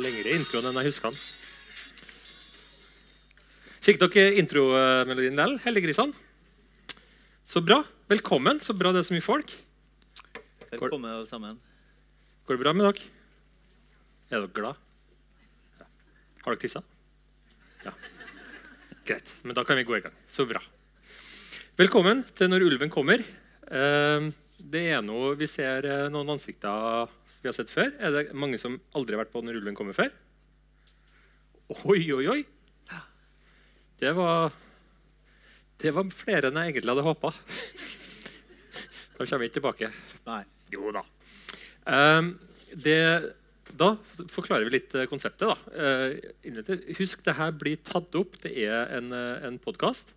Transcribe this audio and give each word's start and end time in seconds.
var 0.00 0.08
lengre 0.08 0.32
introen 0.32 0.68
enn 0.70 0.78
jeg 0.80 0.88
husker 0.88 1.12
den. 1.12 1.20
Fikk 3.84 3.98
dere 4.00 4.36
intromelodien 4.40 5.36
likevel, 5.36 5.58
heldiggrisene? 5.64 6.14
Så 7.44 7.60
bra. 7.64 7.80
Velkommen. 8.08 8.60
Så 8.64 8.72
bra 8.76 8.92
det 8.94 9.02
er 9.02 9.08
så 9.08 9.16
mye 9.16 9.24
folk. 9.24 9.52
Velkommen, 10.70 11.10
alle 11.10 11.28
sammen. 11.28 11.58
Går 12.46 12.56
det 12.56 12.62
bra 12.64 12.74
med 12.76 12.86
dere? 12.86 13.08
Er 14.30 14.44
dere 14.44 14.52
glad? 14.56 14.80
Ja. 15.80 15.88
Har 16.46 16.54
dere 16.54 16.62
tissa? 16.64 16.84
Ja. 17.84 17.92
Greit. 19.08 19.34
Men 19.44 19.58
da 19.58 19.66
kan 19.68 19.80
vi 19.80 19.88
gå 19.88 19.98
i 19.98 20.04
gang. 20.04 20.16
Så 20.32 20.46
bra. 20.48 20.62
Velkommen 21.80 22.22
til 22.36 22.52
Når 22.52 22.68
ulven 22.70 22.92
kommer. 22.92 23.20
Eh, 23.68 24.30
Det 24.60 24.82
er 24.92 25.00
noe 25.00 25.36
Vi 25.40 25.46
ser 25.48 25.86
eh, 25.88 26.08
noen 26.12 26.36
ansikter 26.36 27.08
vi 27.40 27.48
har 27.48 27.56
sett 27.56 27.72
før. 27.72 27.92
Er 27.98 28.14
det 28.14 28.24
mange 28.36 28.58
som 28.60 28.78
aldri 28.96 29.16
har 29.16 29.24
vært 29.24 29.32
på 29.32 29.42
Når 29.44 29.60
ulven 29.60 29.76
kommer 29.78 29.96
før? 29.96 30.10
Oi, 31.86 32.02
oi, 32.12 32.26
oi. 32.28 32.40
Det 34.00 34.12
var 34.16 34.52
Det 35.80 35.92
var 35.96 36.12
flere 36.12 36.48
enn 36.48 36.60
jeg 36.60 36.74
egentlig 36.74 36.94
hadde 36.94 37.06
håpa. 37.06 37.32
Da 39.16 39.26
kommer 39.26 39.42
vi 39.42 39.50
ikke 39.50 39.58
tilbake. 39.58 39.88
Nei. 40.26 40.42
Jo 40.72 40.92
da. 40.94 41.02
Um, 41.84 42.34
det, 42.72 43.32
da 43.76 43.88
forklarer 44.30 44.68
vi 44.68 44.74
litt 44.76 44.94
eh, 44.96 45.08
konseptet. 45.10 45.48
da. 45.48 45.56
Eh, 45.74 46.94
husk, 46.96 47.24
det 47.26 47.34
her 47.36 47.52
blir 47.52 47.80
tatt 47.84 48.14
opp. 48.16 48.38
Det 48.40 48.52
er 48.64 48.94
en, 48.96 49.12
eh, 49.12 49.46
en 49.48 49.58
podkast 49.60 50.14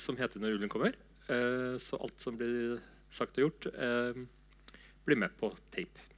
som 0.00 0.16
heter 0.18 0.40
'Når 0.40 0.56
ulven 0.56 0.70
kommer'. 0.72 0.96
Uh, 1.24 1.78
så 1.80 1.96
alt 2.02 2.20
som 2.20 2.36
blir 2.36 2.80
sagt 3.14 3.38
og 3.38 3.46
gjort, 3.46 3.66
eh, 3.72 4.24
blir 5.04 5.20
med 5.20 5.32
på 5.40 5.52
tape. 5.74 6.10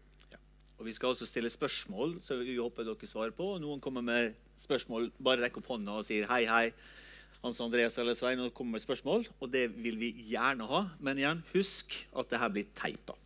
Og 0.76 0.84
Vi 0.84 0.92
skal 0.92 1.08
også 1.08 1.26
stille 1.26 1.50
spørsmål, 1.50 2.18
så 2.20 2.36
vi 2.36 2.58
håper 2.58 2.84
dere 2.84 3.08
svarer 3.08 3.32
på. 3.32 3.54
Og 3.54 3.62
noen 3.62 3.80
kommer 3.80 4.04
med 4.04 4.34
spørsmål, 4.60 5.08
bare 5.18 5.46
rekk 5.46 5.56
opp 5.62 5.70
hånda 5.72 6.00
og 6.00 6.04
sier 6.04 6.28
hei, 6.28 6.44
hei. 6.44 6.66
Hans 7.42 7.60
Andreas 7.62 7.96
eller 8.00 8.16
Svein 8.16 8.40
og 8.42 8.52
kommer 8.56 8.76
med 8.76 8.84
spørsmål, 8.84 9.26
og 9.40 9.52
det 9.52 9.68
vil 9.72 9.96
vi 10.00 10.10
gjerne 10.32 10.66
ha. 10.68 10.82
Men 11.00 11.20
igjen, 11.20 11.42
husk 11.54 11.96
at 12.16 12.28
det 12.32 12.40
her 12.42 12.52
blir 12.52 12.68
teipa. 12.76 13.16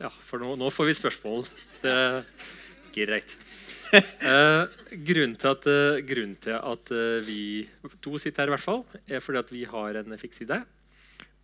Ja, 0.00 0.10
for 0.10 0.42
nå, 0.42 0.54
nå 0.58 0.70
får 0.74 0.90
vi 0.90 0.96
spørsmål. 0.98 1.46
Det 1.82 1.94
er 1.94 2.24
greit. 2.94 3.38
Eh, 3.94 4.64
grunnen 5.06 5.36
til 5.38 5.52
at, 5.52 5.66
eh, 5.70 6.00
grunnen 6.02 6.34
til 6.42 6.56
at 6.56 6.90
eh, 6.90 7.20
vi 7.22 7.42
to 8.02 8.18
sitter 8.18 8.42
her, 8.42 8.50
i 8.50 8.54
hvert 8.56 8.64
fall, 8.64 8.80
er 9.06 9.22
fordi 9.22 9.38
at 9.38 9.52
vi 9.54 9.60
har 9.70 10.00
en 10.00 10.16
fiks 10.18 10.42
idé. 10.42 10.56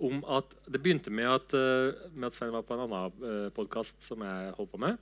Om 0.00 0.22
at 0.24 0.54
Det 0.72 0.80
begynte 0.80 1.10
med 1.12 1.28
at, 1.28 1.54
eh, 1.54 1.92
med 2.14 2.30
at 2.30 2.34
Svein 2.34 2.52
var 2.52 2.62
på 2.64 2.74
en 2.74 2.86
annen 2.86 3.12
uh, 3.20 3.50
podkast 3.52 4.00
som 4.02 4.22
jeg 4.24 4.54
holdt 4.56 4.70
på 4.72 4.80
med. 4.80 4.96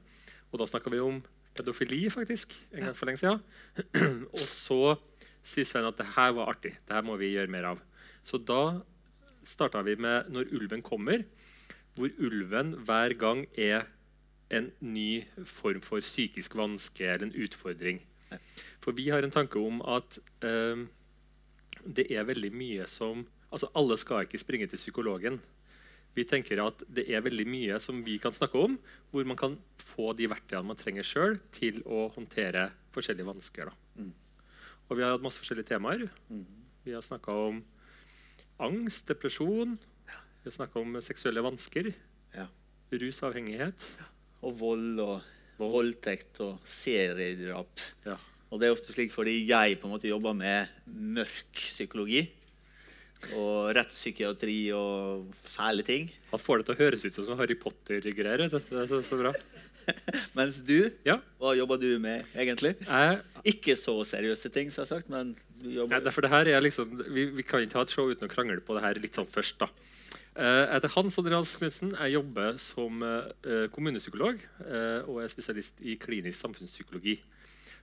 Og 0.51 0.59
da 0.59 0.67
snakka 0.67 0.91
vi 0.91 0.99
om 0.99 1.21
pedofili 1.55 2.11
faktisk, 2.11 2.57
en 2.73 2.89
gang 2.89 2.97
for 2.97 3.07
lenge 3.07 3.21
siden. 3.23 3.43
og 4.35 4.43
så 4.43 4.97
sier 5.47 5.69
Svein 5.69 5.87
at 5.87 5.99
det 5.99 6.07
her 6.17 6.33
var 6.35 6.51
artig. 6.51 6.75
Det 6.83 6.97
her 6.97 7.07
må 7.07 7.17
vi 7.21 7.35
gjøre 7.35 7.53
mer 7.53 7.71
av. 7.75 7.83
Så 8.27 8.39
da 8.43 8.81
starta 9.45 9.83
vi 9.83 9.95
med 9.97 10.29
'Når 10.29 10.53
ulven 10.53 10.83
kommer', 10.83 11.25
hvor 11.95 12.11
ulven 12.19 12.75
hver 12.85 13.15
gang 13.15 13.47
er 13.57 13.87
en 14.51 14.73
ny 14.81 15.25
form 15.45 15.81
for 15.81 16.01
psykisk 16.01 16.57
vanske 16.57 17.05
eller 17.05 17.27
en 17.27 17.43
utfordring. 17.43 18.01
For 18.81 18.93
vi 18.93 19.09
har 19.09 19.23
en 19.23 19.31
tanke 19.31 19.61
om 19.61 19.81
at 19.83 20.19
eh, 20.45 20.87
det 21.85 22.07
er 22.11 22.29
veldig 22.29 22.53
mye 22.53 22.87
som 22.87 23.27
altså 23.51 23.71
Alle 23.79 23.97
skal 24.01 24.27
ikke 24.27 24.41
springe 24.41 24.69
til 24.71 24.81
psykologen. 24.81 25.41
Vi 26.17 26.25
tenker 26.27 26.61
at 26.65 26.83
det 26.91 27.05
er 27.13 27.23
veldig 27.23 27.47
mye 27.47 27.79
som 27.83 28.01
vi 28.05 28.17
kan 28.19 28.35
snakke 28.35 28.59
om, 28.59 28.79
hvor 29.13 29.27
man 29.29 29.39
kan 29.39 29.57
få 29.93 30.13
de 30.19 30.27
verktøyene 30.31 30.67
man 30.71 30.79
trenger 30.79 31.07
sjøl 31.07 31.39
til 31.55 31.83
å 31.87 32.09
håndtere 32.15 32.71
forskjellige 32.95 33.29
vansker. 33.29 33.71
Mm. 33.95 34.15
Og 34.89 34.97
vi 34.97 35.05
har 35.05 35.15
hatt 35.15 35.25
masse 35.25 35.39
forskjellige 35.39 35.71
temaer. 35.75 36.09
Mm. 36.33 36.47
Vi 36.87 36.95
har 36.97 37.05
snakka 37.05 37.35
om 37.51 37.61
angst, 38.65 39.07
depresjon. 39.11 39.77
Vi 40.09 40.49
har 40.49 40.57
snakka 40.57 40.81
om 40.81 40.97
seksuelle 41.05 41.45
vansker. 41.45 41.93
Ja. 42.35 42.49
Rusavhengighet. 42.91 43.85
Og 44.43 44.57
vold 44.59 45.03
og 45.05 45.19
Vold. 45.59 45.73
voldtekt 45.75 46.39
og 46.45 46.61
seriedrap. 46.71 47.83
Ja. 48.07 48.17
Og 48.49 48.61
det 48.61 48.69
er 48.69 48.75
ofte 48.77 48.95
slik 48.95 49.11
fordi 49.13 49.41
jeg 49.49 49.77
på 49.81 49.89
en 49.89 49.95
måte 49.97 50.09
jobber 50.11 50.37
med 50.39 50.71
mørk 50.87 51.59
psykologi. 51.67 52.23
Og 53.35 53.73
rettspsykiatri 53.77 54.59
og 54.79 55.33
fæle 55.57 55.83
ting. 55.87 56.11
Han 56.31 56.41
får 56.43 56.61
det 56.63 56.67
til 56.69 56.77
å 56.77 56.81
høres 56.85 57.05
ut 57.09 57.17
som 57.19 57.39
Harry 57.41 57.57
Potter-greier. 57.59 58.45
vet 58.47 58.55
du. 58.55 58.61
Det 58.71 58.85
er 58.85 58.91
så, 58.93 59.01
så 59.03 59.19
bra. 59.21 59.33
Mens 60.39 60.61
du, 60.69 60.91
Ja, 61.07 61.17
hva 61.41 61.55
jobber 61.57 61.81
du 61.81 61.91
med 62.03 62.25
egentlig? 62.37 62.75
jeg, 62.85 63.21
Ikke 63.55 63.75
så 63.81 63.95
seriøse 64.07 64.51
ting, 64.55 64.69
selvsagt, 64.75 65.09
men 65.11 65.33
du 65.59 65.67
Nei, 65.71 65.77
jobber 65.81 66.05
derfor 66.05 66.27
det 66.27 66.31
her 66.35 66.51
er 66.53 66.61
liksom, 66.63 66.93
vi, 67.09 67.25
vi 67.39 67.43
kan 67.47 67.65
ikke 67.65 67.81
ha 67.81 67.87
et 67.89 67.95
show 67.95 68.11
uten 68.11 68.29
å 68.29 68.33
krangle 68.33 68.61
på 68.65 68.77
det 68.77 68.85
her 68.85 69.01
litt 69.03 69.17
sånn 69.19 69.27
først. 69.33 69.59
da. 69.65 69.71
Eh, 70.37 70.61
Jeg 70.69 70.75
heter 70.77 70.93
Hans 70.95 71.19
Andreas 71.19 71.57
Knutsen. 71.59 71.95
Jeg 71.97 72.15
jobber 72.19 72.61
som 72.63 73.03
eh, 73.03 73.65
kommunepsykolog 73.75 74.39
eh, 74.69 75.09
og 75.09 75.23
er 75.25 75.33
spesialist 75.33 75.81
i 75.83 75.97
klinisk 75.99 76.39
samfunnspsykologi. 76.45 77.17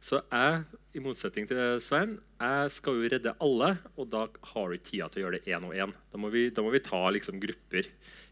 Så 0.06 0.20
jeg, 0.30 0.58
i 0.94 1.02
motsetning 1.02 1.48
til 1.50 1.80
Svein, 1.82 2.12
jeg 2.38 2.72
skal 2.76 2.98
jo 3.00 3.10
redde 3.10 3.32
alle, 3.42 3.72
og 3.98 4.10
da 4.14 4.28
har 4.52 4.68
du 4.70 4.76
ikke 4.78 4.90
tida 4.92 5.08
til 5.10 5.24
å 5.24 5.26
gjøre 5.26 5.40
det 5.40 5.54
én 5.56 5.66
og 5.66 5.74
én. 5.74 5.94
Da, 6.14 6.20
må 6.22 6.30
vi- 6.30 6.52
da 6.54 6.62
må 6.62 6.72
vi 6.72 6.80
ta 6.86 7.00
liksom 7.10 7.40
grupper 7.42 7.88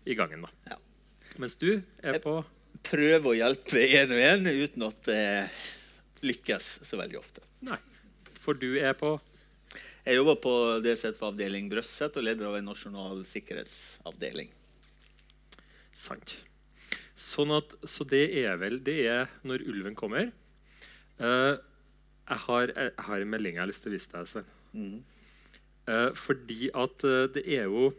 i 0.05 0.13
gangen. 0.13 0.43
da. 0.43 0.49
Ja. 0.69 0.77
Mens 1.39 1.55
du 1.55 1.81
er 2.03 2.19
på 2.19 2.43
Prøve 2.83 3.31
å 3.31 3.35
hjelpe 3.37 3.79
én 3.79 4.11
og 4.11 4.19
én 4.19 4.45
uten 4.45 4.83
at 4.87 5.03
det 5.03 5.49
lykkes 6.21 6.83
så 6.83 6.97
veldig 6.99 7.17
ofte. 7.19 7.41
Nei. 7.61 7.77
For 8.35 8.53
du 8.53 8.77
er 8.77 8.93
på 8.93 9.19
Jeg 10.05 10.17
jobber 10.17 10.35
på 10.35 10.81
DZ-avdeling 10.83 11.69
Brøsset 11.71 12.17
og 12.17 12.23
leder 12.25 12.45
av 12.49 12.55
en 12.57 12.65
nasjonal 12.65 13.23
sikkerhetsavdeling. 13.23 14.49
Sant. 15.93 16.35
Sånn 17.15 17.55
at, 17.55 17.69
så 17.87 18.03
det 18.05 18.25
er 18.43 18.57
vel 18.57 18.79
Det 18.83 19.05
er 19.07 19.29
når 19.45 19.63
ulven 19.65 19.95
kommer. 19.95 20.31
Eh, 21.19 21.53
jeg, 22.29 22.39
har, 22.47 22.73
jeg 22.73 22.93
har 23.07 23.25
en 23.25 23.33
melding 23.33 23.57
jeg 23.57 23.63
har 23.63 23.69
lyst 23.69 23.85
til 23.85 23.93
å 23.93 23.97
vise 23.97 24.13
deg, 24.13 24.29
Svein. 24.31 24.49
Mm. 24.73 25.01
Uh, 25.83 26.09
fordi 26.15 26.69
at 26.71 27.03
uh, 27.03 27.25
det 27.27 27.41
er 27.43 27.65
jo 27.67 27.89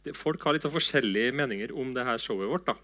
det, 0.00 0.14
Folk 0.16 0.40
har 0.46 0.56
litt 0.56 0.64
sånn 0.64 0.72
forskjellige 0.72 1.34
meninger 1.36 1.74
om 1.76 1.90
det 1.92 2.06
her 2.08 2.22
showet 2.22 2.48
vårt. 2.48 2.70
da. 2.70 2.76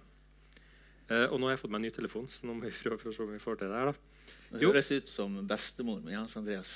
Eh, 1.12 1.26
og 1.28 1.40
nå 1.40 1.48
har 1.48 1.56
jeg 1.56 1.62
fått 1.64 1.72
meg 1.72 1.82
en 1.82 1.86
ny 1.88 1.92
telefon, 1.94 2.28
så 2.30 2.46
nå 2.46 2.56
må 2.56 2.66
vi 2.66 2.74
prøve 2.82 3.10
å 3.10 3.14
se 3.14 3.24
om 3.24 3.32
vi 3.32 3.42
får 3.42 3.60
til 3.60 3.72
det 3.72 3.80
her. 3.80 3.92
da. 3.92 4.36
Det 4.52 4.68
høres 4.68 4.92
ut 4.92 5.10
som 5.10 5.34
bestemor 5.48 6.00
min, 6.04 6.16
Hans 6.18 6.36
Andreas. 6.40 6.74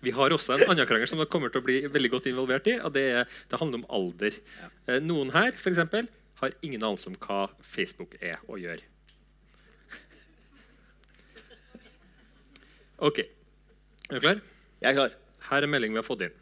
Vi 0.00 0.14
har 0.16 0.32
også 0.32 0.54
en 0.54 0.70
annen 0.72 0.88
krangel 0.88 1.10
som 1.10 1.20
kommer 1.28 1.52
til 1.52 1.60
å 1.60 1.66
bli 1.66 1.80
veldig 1.92 2.10
godt 2.14 2.30
involvert 2.30 2.70
i. 2.72 2.78
og 2.80 2.94
Det, 2.94 3.04
er, 3.20 3.40
det 3.50 3.60
handler 3.60 3.82
om 3.82 3.90
alder. 3.98 4.38
Eh, 4.86 5.00
noen 5.04 5.34
her 5.36 5.52
for 5.60 5.72
eksempel, 5.72 6.08
har 6.40 6.56
ingen 6.64 6.80
anelse 6.80 7.10
om 7.10 7.18
hva 7.20 7.50
Facebook 7.60 8.16
er 8.24 8.40
og 8.48 8.62
gjør. 8.62 8.80
Ok. 13.00 13.22
Er 13.24 14.18
du 14.18 14.20
klar? 14.20 14.40
Jeg 14.82 14.90
er 14.90 14.96
klar. 14.98 15.12
Her 15.48 15.64
er 15.64 15.72
meldingen 15.72 15.96
vi 15.96 16.02
har 16.02 16.04
fått 16.04 16.24
inn. 16.26 16.34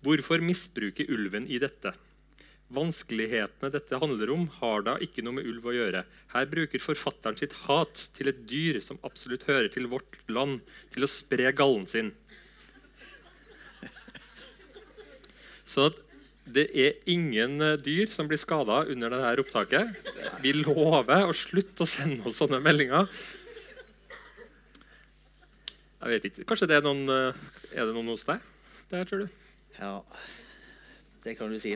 Hvorfor 0.00 0.40
misbruke 0.40 1.04
ulven 1.12 1.44
i 1.50 1.58
dette? 1.60 1.92
Vanskelighetene 2.72 3.68
dette 3.72 4.00
handler 4.00 4.32
om, 4.32 4.46
har 4.60 4.86
da 4.86 4.94
ikke 5.04 5.24
noe 5.24 5.36
med 5.38 5.48
ulv 5.48 5.68
å 5.68 5.74
gjøre. 5.76 6.02
Her 6.32 6.48
bruker 6.48 6.80
forfatteren 6.80 7.36
sitt 7.36 7.52
hat 7.66 8.06
til 8.16 8.32
et 8.32 8.40
dyr 8.48 8.80
som 8.84 9.00
absolutt 9.04 9.44
hører 9.48 9.68
til 9.72 9.90
vårt 9.92 10.16
land, 10.32 10.62
til 10.94 11.04
å 11.04 11.10
spre 11.10 11.52
gallen 11.56 11.84
sin. 11.90 12.14
Så 15.68 15.90
at 15.90 16.00
det 16.48 16.70
er 16.80 16.96
ingen 17.12 17.60
eh, 17.60 17.76
dyr 17.76 18.08
som 18.08 18.28
blir 18.28 18.40
skada 18.40 18.86
under 18.88 19.12
dette 19.12 19.44
opptaket. 19.44 19.98
Vi 20.40 20.54
lover 20.56 21.28
å 21.28 21.36
slutte 21.36 21.84
å 21.84 21.90
sende 21.90 22.24
oss 22.28 22.40
sånne 22.40 22.62
meldinger. 22.64 23.10
Jeg 25.98 26.14
vet 26.14 26.28
ikke. 26.30 26.44
Kanskje 26.46 26.68
det 26.70 26.76
er 26.78 26.84
noen 26.86 27.08
eh, 27.10 27.38
Er 27.74 27.88
det 27.88 27.94
noen 27.96 28.10
hos 28.12 28.26
deg? 28.28 28.42
Der, 28.92 29.04
tror 29.04 29.24
du? 29.24 29.38
Ja, 29.78 29.94
det 31.24 31.34
kan 31.38 31.50
du 31.52 31.58
si. 31.60 31.74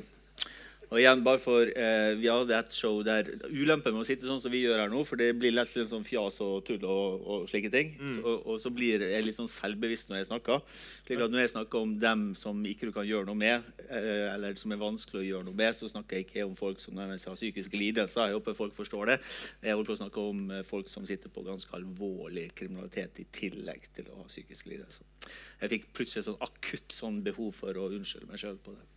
Og 0.92 0.98
igjen, 1.00 1.22
bare 1.24 1.40
for, 1.40 1.64
eh, 1.64 2.14
Vi 2.20 2.28
hadde 2.28 2.52
et 2.52 2.72
show 2.76 3.02
der 3.02 3.24
Ulempen 3.48 3.94
med 3.94 4.02
å 4.02 4.06
sitte 4.06 4.28
sånn 4.28 4.42
som 4.42 4.52
vi 4.52 4.60
gjør 4.62 4.82
her 4.82 4.90
nå, 4.92 5.06
for 5.08 5.16
det 5.16 5.30
blir 5.38 5.54
lett 5.54 5.72
litt 5.74 5.88
sånn 5.88 6.04
fjas 6.04 6.36
og 6.44 6.66
tull 6.66 6.84
og, 6.84 7.24
og 7.24 7.48
slike 7.48 7.70
ting. 7.72 7.94
Så, 8.18 8.34
og 8.44 8.60
så 8.60 8.70
blir 8.70 9.00
jeg 9.00 9.24
litt 9.24 9.38
sånn 9.38 9.48
selvbevisst 9.48 10.10
når 10.10 10.20
jeg 10.20 10.28
snakker. 10.28 10.60
slik 11.06 11.24
at 11.24 11.32
Når 11.32 11.40
jeg 11.40 11.52
snakker 11.54 11.80
om 11.80 11.98
dem 11.98 12.34
som 12.36 12.60
ikke 12.68 12.90
du 12.90 12.92
kan 12.92 13.08
gjøre 13.08 13.26
noe 13.30 13.40
med, 13.40 13.64
eh, 13.88 14.34
eller 14.34 14.54
som 14.60 14.72
er 14.72 14.84
vanskelig 14.84 15.22
å 15.22 15.28
gjøre 15.30 15.48
noe 15.48 15.60
med, 15.62 15.72
så 15.74 15.88
snakker 15.88 16.20
jeg 16.20 16.28
ikke 16.28 16.46
om 16.46 16.54
folk 16.60 16.78
som 16.84 17.00
har 17.00 17.16
psykiske 17.16 17.80
lidelser. 17.80 18.28
Jeg 18.28 18.36
håper 18.36 18.60
folk 18.60 18.76
forstår 18.76 19.14
det. 19.14 19.20
Jeg 19.62 19.72
holder 19.72 19.88
på 19.88 19.96
å 19.96 20.02
snakke 20.04 20.28
om 20.28 20.50
eh, 20.50 20.62
folk 20.68 20.92
som 20.92 21.08
sitter 21.08 21.32
på 21.32 21.46
ganske 21.46 21.72
alvorlig 21.72 22.50
kriminalitet 22.54 23.24
i 23.24 23.30
tillegg 23.32 23.88
til 23.96 24.12
å 24.12 24.20
ha 24.20 24.28
psykiske 24.28 24.68
lidelser. 24.68 25.08
Jeg 25.62 25.72
fikk 25.72 25.92
plutselig 25.96 26.28
sånn 26.28 26.42
akutt 26.44 26.92
sånn 26.92 27.22
behov 27.24 27.54
for 27.56 27.80
å 27.80 27.88
unnskylde 27.88 28.28
meg 28.28 28.42
sjøl 28.42 28.60
på 28.60 28.76
det. 28.76 28.91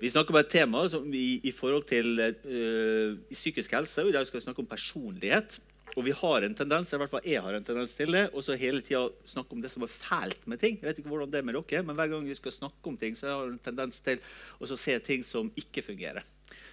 Vi 0.00 0.08
snakker 0.08 0.32
om 0.32 0.38
et 0.40 0.48
tema 0.48 0.86
i, 1.12 1.40
i 1.44 1.50
forhold 1.52 1.82
til 1.90 2.16
uh, 2.16 3.18
psykisk 3.28 3.74
helse. 3.76 4.00
og 4.00 4.08
I 4.08 4.14
dag 4.16 4.24
skal 4.24 4.40
vi 4.40 4.46
snakke 4.46 4.62
om 4.62 4.70
personlighet. 4.70 5.58
og 5.96 6.04
vi 6.06 6.14
har 6.14 6.44
en 6.46 6.54
tendens, 6.54 6.92
i 6.92 6.96
hvert 6.96 7.10
fall 7.10 7.26
jeg 7.26 7.42
har 7.42 7.52
en 7.52 7.64
tendens 7.66 7.92
til 7.98 8.12
det, 8.14 8.30
og 8.32 8.44
så 8.46 8.54
hele 8.54 8.80
tida 8.80 9.08
snakke 9.26 9.52
om 9.52 9.60
det 9.60 9.70
som 9.72 9.82
er 9.82 9.90
fælt 9.90 10.46
med 10.46 10.60
ting. 10.62 10.78
Jeg 10.78 10.88
vet 10.88 11.00
ikke 11.02 11.10
hvordan 11.10 11.32
det 11.32 11.40
er 11.40 11.42
med 11.42 11.58
dere, 11.58 11.82
men 11.82 11.96
Hver 11.96 12.08
gang 12.14 12.24
vi 12.24 12.34
skal 12.38 12.52
snakke 12.52 12.86
om 12.86 12.96
ting, 12.96 13.16
så 13.18 13.26
har 13.26 13.42
jeg 13.42 13.52
en 13.52 13.58
tendens 13.58 14.00
til 14.00 14.22
å 14.60 14.70
se 14.70 14.98
ting 15.04 15.26
som 15.26 15.50
ikke 15.56 15.82
fungerer. 15.82 16.24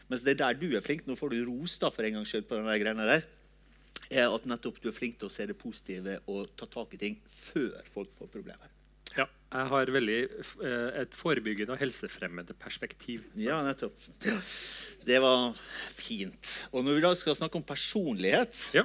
Mens 0.07 0.23
det 0.23 0.38
er 0.38 0.44
der 0.45 0.62
du 0.62 0.77
er 0.77 0.85
flink. 0.85 1.03
Nå 1.07 1.18
får 1.19 1.33
du 1.33 1.44
ros 1.50 1.75
da, 1.81 1.89
for 1.91 2.07
en 2.07 2.21
gangs 2.21 2.31
skyld 2.31 2.47
på 2.47 2.62
den 2.62 2.71
greiene 2.71 3.09
der. 3.09 3.27
er 4.07 4.31
at 4.31 4.45
nettopp 4.47 4.80
du 4.80 4.88
er 4.88 4.95
flink 4.95 5.19
til 5.19 5.27
å 5.27 5.33
se 5.33 5.45
det 5.50 5.57
positive 5.59 6.21
og 6.31 6.56
ta 6.56 6.65
tak 6.65 6.94
i 6.94 6.97
ting 7.01 7.19
før 7.27 7.81
folk 7.91 8.13
får 8.15 8.31
problemer. 8.38 8.76
Ja, 9.15 9.25
jeg 9.54 9.69
har 9.71 9.86
veldig 9.95 10.18
eh, 10.27 11.01
et 11.04 11.15
forebyggende 11.15 11.74
og 11.75 11.80
helsefremmende 11.81 12.54
perspektiv. 12.59 13.24
Ja, 13.39 13.62
nettopp. 13.65 13.95
Det 15.07 15.21
var 15.24 15.54
fint. 15.94 16.68
Og 16.74 16.83
når 16.83 16.98
vi 16.98 17.06
da 17.06 17.13
skal 17.15 17.36
snakke 17.39 17.56
om 17.62 17.63
personlighet, 17.63 18.59
Ja. 18.75 18.83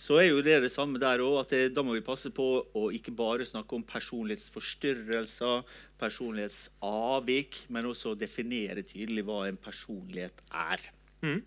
så 0.00 0.16
er 0.22 0.28
jo 0.30 0.40
det 0.42 0.60
det 0.64 0.70
samme 0.72 0.98
der 1.02 1.18
òg. 1.20 1.52
Da 1.74 1.82
må 1.84 1.92
vi 1.92 2.00
passe 2.06 2.30
på 2.32 2.46
å 2.72 2.88
ikke 2.94 3.12
bare 3.14 3.44
snakke 3.44 3.74
om 3.76 3.82
personlighetsforstyrrelser, 3.84 5.62
personlighetsavvik, 6.00 7.64
men 7.74 7.84
også 7.90 8.14
definere 8.18 8.82
tydelig 8.86 9.24
hva 9.28 9.42
en 9.50 9.58
personlighet 9.60 10.40
er. 10.54 10.88
Mm. 11.22 11.42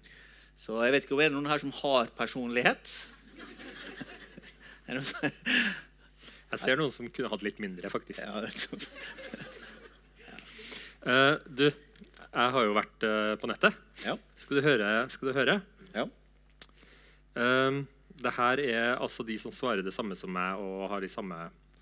Så 0.61 0.77
jeg 0.85 0.91
vet 0.93 1.03
ikke 1.07 1.15
om 1.15 1.21
det 1.23 1.29
er 1.31 1.33
noen 1.33 1.49
her 1.49 1.63
som 1.63 1.71
har 1.81 2.11
personlighet. 2.17 2.91
Er 4.91 4.97
det 4.97 5.01
noen 5.01 5.07
som- 5.07 5.31
Jeg 6.51 6.59
ser 6.59 6.79
noen 6.79 6.91
som 6.91 7.07
kunne 7.13 7.31
hatt 7.31 7.45
litt 7.45 7.61
mindre, 7.63 7.89
faktisk. 7.91 8.19
ja, 8.19 8.41
nettopp. 8.43 8.83
uh, 11.07 11.35
du, 11.59 11.69
jeg 11.69 12.53
har 12.55 12.67
jo 12.67 12.75
vært 12.75 13.07
uh, 13.07 13.33
på 13.39 13.49
nettet. 13.51 13.79
ja. 14.03 14.17
Skal 14.41 14.59
du 14.59 14.65
høre? 14.65 14.91
Skal 15.13 15.31
du 15.31 15.37
høre? 15.37 15.61
ja. 15.95 16.07
Um, 17.31 17.85
det 18.21 18.33
her 18.35 18.59
er 18.59 18.89
altså 18.99 19.23
de 19.23 19.37
som 19.39 19.53
svarer 19.55 19.81
det 19.85 19.93
samme 19.95 20.17
som 20.19 20.29
meg 20.35 20.59
og 20.59 20.89
har 20.91 21.01
de 21.01 21.07
samme 21.09 21.37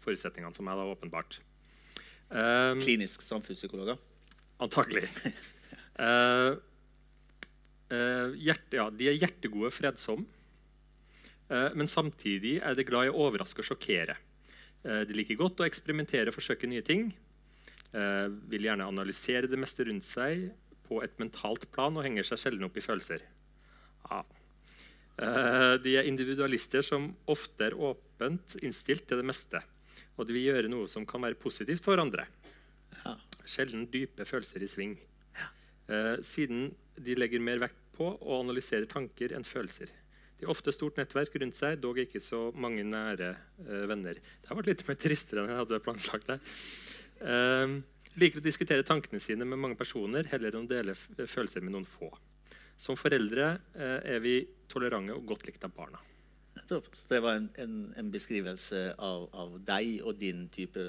forutsetningene 0.06 0.54
som 0.56 0.68
meg. 0.70 0.78
da, 0.78 0.86
åpenbart. 0.94 1.40
Um, 2.30 2.80
Klinisk 2.86 3.26
samfunnspsykologer. 3.26 3.98
Antagelig. 4.62 5.10
uh, 5.98 6.54
hjerte, 8.46 8.78
ja, 8.78 8.86
de 8.94 9.10
er 9.10 9.18
hjertegode, 9.18 9.74
fredsomme. 9.74 10.30
Men 11.50 11.90
samtidig 11.90 12.60
er 12.62 12.76
de 12.78 12.84
glad 12.86 13.08
i 13.08 13.10
å 13.10 13.24
overraske 13.26 13.64
og 13.64 13.66
sjokkere. 13.66 14.14
Eh, 14.84 15.04
de 15.08 15.16
liker 15.18 15.40
godt 15.40 15.60
å 15.60 15.68
eksperimentere 15.68 16.32
og 16.32 16.38
forsøke 16.38 16.70
nye 16.70 16.84
ting. 16.86 17.10
Eh, 17.92 18.28
vil 18.52 18.68
gjerne 18.70 18.88
analysere 18.88 19.50
det 19.50 19.60
meste 19.60 19.86
rundt 19.88 20.08
seg 20.08 20.50
på 20.88 21.02
et 21.06 21.18
mentalt 21.22 21.68
plan 21.74 21.96
og 21.98 22.06
henger 22.06 22.28
seg 22.28 22.42
sjelden 22.44 22.68
opp 22.70 22.78
i 22.80 22.86
følelser. 22.86 23.26
Ja. 24.08 24.22
Eh, 25.20 25.76
de 25.84 25.98
er 26.00 26.08
individualister 26.08 26.86
som 26.86 27.12
ofte 27.28 27.68
er 27.68 27.76
åpent 27.76 28.56
innstilt 28.64 29.08
til 29.10 29.20
det 29.20 29.28
meste. 29.28 29.62
Og 30.16 30.28
de 30.28 30.36
vil 30.36 30.50
gjøre 30.50 30.72
noe 30.72 30.88
som 30.92 31.06
kan 31.08 31.24
være 31.24 31.40
positivt 31.40 31.84
for 31.84 32.00
andre. 32.00 32.28
Sjelden 33.50 33.86
dype 33.90 34.28
følelser 34.28 34.64
i 34.64 34.68
sving. 34.70 34.98
Siden 36.22 36.68
de 37.00 37.16
legger 37.18 37.42
mer 37.42 37.62
vekt 37.64 37.80
på 37.96 38.12
å 38.20 38.40
analysere 38.44 38.86
tanker 38.92 39.32
enn 39.34 39.48
følelser. 39.48 39.90
De 40.40 40.48
har 40.48 40.54
ofte 40.54 40.72
stort 40.72 40.96
nettverk 41.00 41.34
rundt 41.42 41.58
seg, 41.60 41.80
dog 41.84 41.98
ikke 42.00 42.22
så 42.24 42.46
mange 42.56 42.86
nære 42.88 43.34
eh, 43.66 43.86
venner. 43.92 44.20
Det 44.22 44.48
har 44.52 44.60
vært 44.60 44.70
litt 44.72 44.84
mer 44.88 45.00
tristere 45.00 45.44
enn 45.44 45.52
jeg 45.52 45.60
hadde 45.60 45.80
planlagt. 45.84 46.30
det. 46.32 46.40
Eh, 47.20 47.74
liker 48.20 48.40
å 48.40 48.46
diskutere 48.46 48.86
tankene 48.88 49.20
sine 49.22 49.46
med 49.48 49.60
mange 49.60 49.78
personer 49.80 50.28
heller 50.32 50.56
enn 50.56 50.66
å 50.68 50.72
dele 50.72 50.96
følelser 50.96 51.64
med 51.66 51.76
noen 51.76 51.88
få. 51.88 52.10
Som 52.80 52.96
foreldre 52.96 53.50
eh, 53.76 53.98
er 54.16 54.24
vi 54.24 54.38
tolerante 54.72 55.18
og 55.18 55.28
godt 55.28 55.46
likt 55.50 55.68
av 55.68 55.76
barna. 55.76 56.00
Det 56.70 57.20
var 57.24 57.38
en, 57.40 57.50
en, 57.60 57.76
en 58.00 58.10
beskrivelse 58.12 58.80
av, 59.00 59.28
av 59.36 59.60
deg 59.68 60.00
og 60.08 60.18
din 60.20 60.48
type 60.54 60.88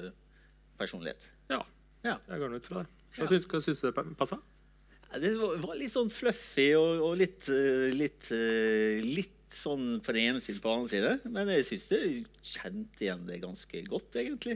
personlighet. 0.79 1.27
Ja, 1.51 1.61
Ja. 2.07 2.15
jeg 2.31 2.39
går 2.41 2.49
nå 2.49 2.57
ut 2.61 2.65
fra 2.71 2.81
det. 2.81 2.89
Hva 3.17 3.27
syns, 3.29 3.45
hva 3.51 3.59
syns 3.61 3.83
du 3.83 3.89
det 3.91 4.03
passa? 4.17 4.39
Det 5.19 5.33
var, 5.35 5.75
litt 5.75 5.91
sånn 5.91 6.09
fluffy 6.11 6.69
og, 6.79 7.01
og 7.03 7.17
litt, 7.19 7.47
litt, 7.91 8.29
litt, 8.31 8.31
eh, 8.31 9.40
litt 9.51 9.57
sånn 9.59 9.99
på 10.03 10.13
den 10.15 10.29
ene 10.31 10.41
siden 10.41 10.61
på 10.63 10.69
den 10.71 10.79
andre 10.79 10.89
side. 10.91 11.31
Men 11.35 11.49
jeg 11.51 11.65
syns 11.67 11.87
det 11.89 11.99
kjente 12.47 13.03
igjen 13.03 13.25
det 13.27 13.41
ganske 13.43 13.81
godt, 13.89 14.15
egentlig. 14.21 14.55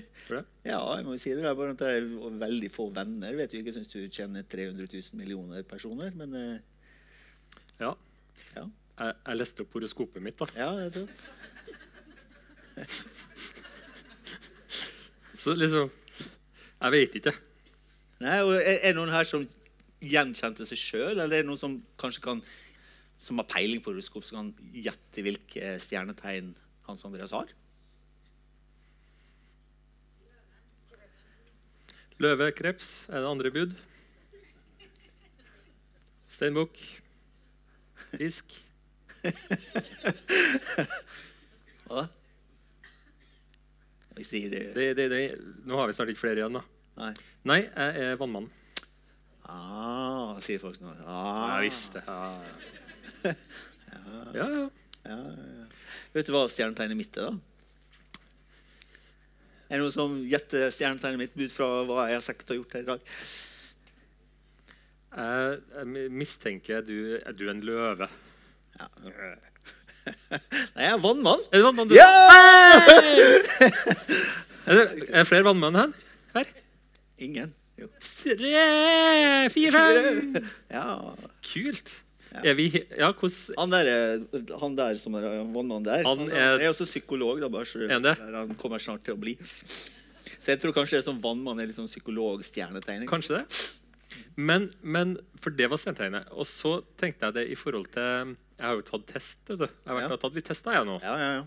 Ja, 0.63 0.79
jeg 0.95 1.05
må 1.05 1.15
jo 1.15 1.19
si 1.19 1.33
det. 1.33 1.41
det 1.43 1.49
er 1.51 1.57
bare 1.59 1.75
at 1.75 1.81
det 1.81 1.89
er 1.97 2.07
veldig 2.39 2.69
få 2.71 2.87
venner. 2.95 3.35
Vet 3.35 3.53
jo 3.53 3.59
ikke, 3.59 3.73
syns 3.75 3.91
du 3.91 3.99
kjenner 4.07 4.43
300 4.47 4.87
000 4.87 5.19
millioner 5.19 5.63
personer, 5.67 6.11
men 6.15 6.33
eh, 6.39 6.59
Ja. 7.81 7.91
ja. 8.55 8.63
Jeg, 8.95 9.15
jeg 9.27 9.35
leste 9.41 9.61
opp 9.65 9.73
horoskopet 9.75 10.23
mitt. 10.23 10.39
da. 10.39 10.45
ja 10.55 10.71
jeg 10.85 10.91
tror. 10.95 11.09
Så 15.35 15.53
liksom 15.55 15.91
Jeg 16.81 16.91
vet 16.91 17.15
ikke. 17.19 17.33
Nei, 18.23 18.39
og 18.43 18.55
er 18.55 18.79
det 18.79 18.95
noen 18.95 19.11
her 19.11 19.27
som 19.27 19.43
gjenkjente 20.05 20.65
seg 20.67 20.79
sjøl, 20.79 21.17
eller 21.19 21.33
er 21.33 21.43
det 21.43 21.47
noen 21.49 21.59
som 21.59 21.75
kanskje 21.99 22.23
kan 22.23 22.41
som 23.25 23.41
har 23.41 23.47
peiling 23.49 23.81
på 23.81 23.89
horoskop, 23.89 24.25
som 24.25 24.37
kan 24.37 24.73
gjette 24.75 25.23
hvilke 25.25 25.75
stjernetegn 25.81 26.51
Hans 26.85 27.05
Andreas 27.07 27.33
har? 27.33 27.49
Løve, 32.21 32.51
kreps 32.55 32.91
er 33.09 33.23
det 33.23 33.31
andre 33.31 33.51
bud. 33.51 33.73
Steinbukk. 36.31 36.77
Fisk. 38.13 38.53
Hva? 41.89 42.05
Vi 44.15 44.23
sier 44.23 44.51
det 44.53 44.61
Det, 44.75 44.85
det, 44.95 45.07
det, 45.11 45.21
nå 45.65 45.79
har 45.79 45.89
vi 45.89 45.95
snart 45.97 46.13
ikke 46.13 46.27
flere 46.27 46.43
igjen, 46.43 46.59
da. 46.59 46.63
Nei. 47.01 47.11
Nei, 47.49 47.59
jeg 47.65 48.05
er 48.05 48.21
vannmann. 48.21 48.47
Ah, 49.49 50.37
sier 50.45 50.61
folk 50.61 50.77
nå. 50.81 50.93
Ah. 51.03 51.57
Jeg 51.57 51.71
visste 51.71 52.05
ja. 52.05 52.84
Ja, 53.25 54.47
ja. 54.47 54.69
Ja, 55.05 55.17
ja. 55.17 55.65
Vet 56.15 56.29
du 56.29 56.33
hva 56.33 56.45
stjernetegnet 56.49 56.97
mitt 56.97 57.17
er, 57.19 57.29
da? 57.29 57.33
Er 59.65 59.79
det 59.79 59.81
noen 59.81 59.93
som 59.95 60.15
gjetter 60.29 60.69
stjernetegnet 60.73 61.21
mitt 61.21 61.35
ut 61.49 61.53
fra 61.53 61.67
hva 61.87 62.05
jeg 62.09 62.19
har 62.19 62.25
sagt 62.25 62.51
og 62.53 62.61
gjort 62.61 62.77
her 62.77 62.85
i 62.85 62.89
dag? 62.91 63.09
Jeg, 65.15 65.59
jeg 65.73 66.09
mistenker 66.11 66.85
du 66.85 66.97
er 67.17 67.35
du 67.37 67.45
en 67.49 67.63
løve. 67.65 68.07
Ja. 68.75 68.89
Nei, 70.05 70.83
jeg 70.83 70.91
er 70.91 71.01
vannmann. 71.01 71.41
Er 71.49 71.61
det 71.61 71.65
vannmann, 71.65 71.89
du? 71.89 71.95
Ja! 71.97 72.09
Er, 74.65 74.73
det, 74.73 74.83
er 75.11 75.19
det 75.19 75.27
flere 75.29 75.45
vannmenn 75.45 75.77
her? 75.77 75.91
her? 76.33 76.47
Ingen. 77.21 77.51
Jo. 77.77 77.89
Tre, 78.01 78.63
fire, 79.53 79.71
fem. 79.75 80.37
Ja. 80.73 80.85
Kult. 81.45 81.91
Ja. 82.35 82.51
Er 82.51 82.55
vi 82.57 82.65
Ja, 82.97 83.11
hvordan 83.13 83.55
Han 83.57 83.69
der, 83.71 83.87
er- 83.87 84.59
han 84.59 84.75
der 84.75 84.97
som 84.99 85.15
er 85.15 85.21
vannmann 85.45 85.83
der, 85.85 86.03
Han 86.03 86.27
er- 86.29 86.59
er, 86.59 86.69
også 86.69 86.85
psykolog. 86.85 87.39
da, 87.39 87.47
bare 87.49 87.65
så 87.65 87.87
han 87.89 88.01
det? 88.03 88.17
Han 88.19 88.55
kommer 88.55 88.77
snart 88.79 89.03
til 89.05 89.15
å 89.15 89.19
bli. 89.19 89.35
Så 90.39 90.51
jeg 90.53 90.59
tror 90.61 90.73
kanskje 90.73 90.97
det 90.99 91.07
er 91.07 91.11
sånn 91.11 91.21
vannmann 91.23 91.59
er 91.61 91.65
litt 91.67 91.75
sånn 91.77 91.87
psykolog-stjernetegning. 91.89 93.07
Kanskje 93.09 93.39
det. 93.39 93.45
Men, 94.37 94.69
men 94.83 95.17
For 95.39 95.49
det 95.49 95.69
var 95.69 95.77
stjernetegnet. 95.77 96.27
Og 96.31 96.45
så 96.45 96.83
tenkte 96.97 97.25
jeg 97.29 97.33
det 97.33 97.45
i 97.51 97.55
forhold 97.55 97.87
til 97.91 98.35
Jeg 98.59 98.65
har 98.67 98.75
jo 98.75 98.81
tatt 98.81 99.07
test. 99.07 99.37
vet 99.47 99.57
du. 99.59 99.65
Jeg 99.65 99.87
har 99.87 99.95
vært 100.01 100.09
Ja. 100.11 100.17
tatt 100.17 100.33
litt 100.35 100.45
tester, 100.45 100.71
jeg 100.71 100.85
nå. 100.85 101.01
Ja, 101.01 101.17
ja, 101.17 101.31
ja. 101.39 101.45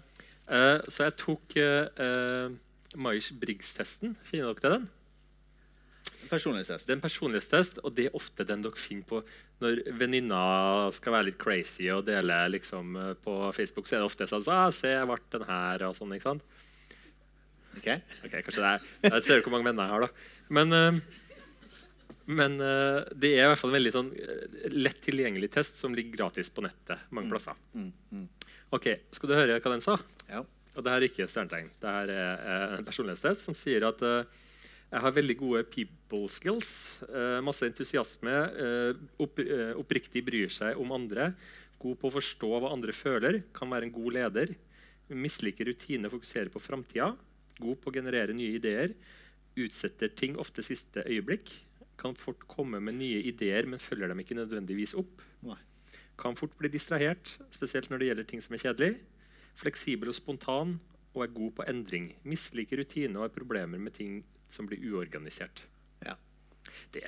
Uh, 0.49 0.81
så 0.89 1.05
jeg 1.05 1.17
tok 1.17 1.57
uh, 1.57 2.49
Myers-Briggs-testen. 2.97 4.17
Kjenner 4.31 4.55
dere 4.55 4.61
til 4.61 4.71
den? 4.71 4.89
Personlighetstest. 6.31 6.87
Det 6.87 6.93
er 6.93 6.99
en 6.99 7.05
personlighetstest, 7.05 7.79
og 7.85 7.95
det 7.97 8.07
er 8.09 8.17
ofte 8.17 8.45
den 8.49 8.63
dere 8.65 8.77
finner 8.77 9.05
på 9.09 9.23
når 9.63 9.81
venninna 9.99 10.41
skal 10.95 11.17
være 11.17 11.31
litt 11.31 11.39
crazy 11.41 11.89
og 11.91 12.05
dele 12.07 12.37
liksom, 12.55 12.97
eh, 12.97 13.15
på 13.25 13.37
Facebook. 13.57 13.89
Så 13.89 13.97
er 13.97 14.03
det 14.03 14.11
ofte 14.11 14.29
sånn 14.31 14.47
ah, 14.55 14.71
'Se, 14.71 14.95
jeg 14.95 15.07
ble 15.07 15.19
den 15.35 15.47
her', 15.49 15.87
og 15.89 15.97
sånn. 15.99 16.15
ikke 16.15 16.29
sant? 16.31 16.43
Ok? 17.79 17.89
Ok, 18.27 18.35
kanskje 18.47 18.63
det 18.63 18.71
er 18.71 18.81
Jeg 19.13 19.25
ser 19.25 19.43
hvor 19.43 19.55
mange 19.55 19.71
venner 19.71 19.87
jeg 19.87 19.95
har, 19.95 20.07
da. 20.07 20.09
Men, 20.49 20.73
eh, 20.73 21.01
men 22.27 22.61
eh, 22.61 23.01
det 23.15 23.35
er 23.35 23.47
i 23.47 23.51
hvert 23.51 23.59
fall 23.59 23.71
en 23.71 23.79
veldig 23.81 23.95
sånn 23.95 24.11
lett 24.75 25.01
tilgjengelig 25.03 25.51
test 25.51 25.79
som 25.79 25.95
ligger 25.95 26.17
gratis 26.17 26.51
på 26.51 26.63
nettet 26.63 26.99
mange 27.11 27.31
plasser. 27.31 27.57
Mm, 27.75 27.93
mm. 28.13 28.29
Ok, 28.71 28.87
Skal 29.13 29.29
du 29.29 29.35
høre 29.35 29.59
hva 29.59 29.73
den 29.73 29.83
sa? 29.83 29.99
Ja. 30.29 30.45
Og 30.77 30.85
det 30.85 30.93
her 30.93 31.03
er 31.03 31.09
ikke 31.09 31.27
stjernetegn. 31.27 31.71
Det 31.81 31.89
her 31.91 32.11
er 32.13 32.77
en 32.77 32.85
personlighetstest 32.87 33.49
som 33.49 33.57
sier 33.57 33.83
at 33.89 33.99
jeg 34.89 35.05
har 35.05 35.13
veldig 35.13 35.37
gode 35.37 35.65
people 35.69 36.29
skills. 36.33 37.03
eh, 37.09 37.41
masse 37.45 37.67
entusiasme. 37.67 38.37
eh, 38.57 38.95
opp, 39.21 39.39
eh, 39.39 39.75
oppriktig 39.77 40.25
bryr 40.25 40.49
seg 40.49 40.79
om 40.81 40.93
andre. 40.93 41.35
God 41.79 41.99
på 42.01 42.09
å 42.09 42.17
forstå 42.17 42.49
hva 42.61 42.73
andre 42.73 42.93
føler. 42.93 43.43
Kan 43.53 43.69
være 43.69 43.85
en 43.85 43.93
god 43.93 44.13
leder. 44.13 44.57
Misliker 45.11 45.67
rutiner, 45.67 46.09
fokuserer 46.09 46.49
på 46.49 46.61
framtida. 46.61 47.17
God 47.61 47.81
på 47.81 47.91
å 47.91 47.95
generere 47.95 48.33
nye 48.33 48.57
ideer. 48.57 48.95
Utsetter 49.57 50.09
ting 50.09 50.37
ofte 50.37 50.63
siste 50.63 51.05
øyeblikk. 51.05 51.53
Kan 51.99 52.15
fort 52.15 52.47
komme 52.49 52.81
med 52.81 52.95
nye 52.95 53.23
ideer, 53.23 53.67
men 53.67 53.79
følger 53.79 54.09
dem 54.09 54.21
ikke 54.21 54.39
nødvendigvis 54.39 54.95
opp. 54.95 55.21
Nei. 55.43 55.59
Kan 56.17 56.35
fort 56.35 56.57
bli 56.59 56.69
distrahert, 56.69 57.37
spesielt 57.51 57.91
når 57.91 57.99
det 57.99 58.09
gjelder 58.09 58.27
ting 58.27 58.41
som 58.41 58.55
er 58.55 58.63
kjedelig. 58.65 58.97
Fleksibel 59.59 60.09
og 60.09 60.15
spontan 60.15 60.81
og 61.15 61.23
er 61.25 61.35
god 61.35 61.53
på 61.59 61.67
endring. 61.69 62.15
Misliker 62.25 62.79
rutiner 62.79 63.19
og 63.19 63.29
har 63.29 63.35
problemer 63.35 63.79
med 63.79 63.95
ting 63.95 64.25
som 64.53 64.69
blir 64.69 64.83
uorganisert. 64.91 65.63
Ja. 66.05 66.17
Det, 66.95 67.03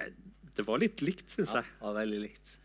det 0.56 0.66
var 0.66 0.80
litt 0.82 1.02
likt, 1.04 1.28
syns 1.32 1.54
jeg. 1.56 1.68
ja, 1.80 1.92
veldig 1.96 2.20
likt. 2.26 2.56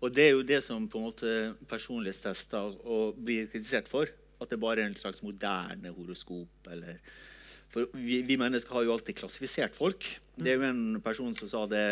Og 0.00 0.12
det 0.14 0.28
er 0.28 0.34
jo 0.34 0.44
det 0.46 0.60
som 0.64 0.88
på 0.90 1.00
en 1.00 1.08
måte 1.08 1.30
personlighetstester 1.70 2.78
og 2.82 3.18
blir 3.20 3.48
kritisert 3.52 3.90
for. 3.90 4.10
At 4.42 4.50
det 4.50 4.58
bare 4.60 4.82
er 4.82 4.90
en 4.90 4.98
slags 4.98 5.22
moderne 5.24 5.92
horoskop. 5.94 6.68
Eller 6.72 6.98
for 7.72 7.90
vi, 7.96 8.20
vi 8.26 8.36
mennesker 8.40 8.76
har 8.76 8.84
jo 8.86 8.94
alltid 8.94 9.18
klassifisert 9.18 9.74
folk. 9.76 10.06
Det 10.36 10.52
er 10.52 10.60
jo 10.60 10.68
en 10.68 11.00
person 11.04 11.34
som 11.38 11.50
sa 11.50 11.64
det 11.70 11.84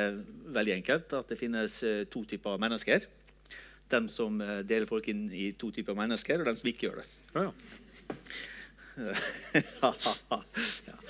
veldig 0.55 0.77
enkelt, 0.81 1.15
at 1.19 1.33
det 1.33 1.41
finnes 1.41 1.79
eh, 1.87 2.05
to 2.11 2.25
typer 2.29 2.61
mennesker. 2.63 3.07
De 3.93 4.01
som 4.13 4.41
eh, 4.43 4.61
deler 4.67 4.89
folk 4.91 5.09
inn 5.13 5.27
i 5.35 5.51
to 5.59 5.73
typer 5.75 5.97
mennesker, 5.99 6.43
og 6.43 6.51
de 6.51 6.55
som 6.59 6.71
ikke 6.71 6.89
gjør 6.89 7.03
det. 7.03 7.09
Ja, 7.35 7.49
ja. 7.49 7.53
ja. 10.91 11.02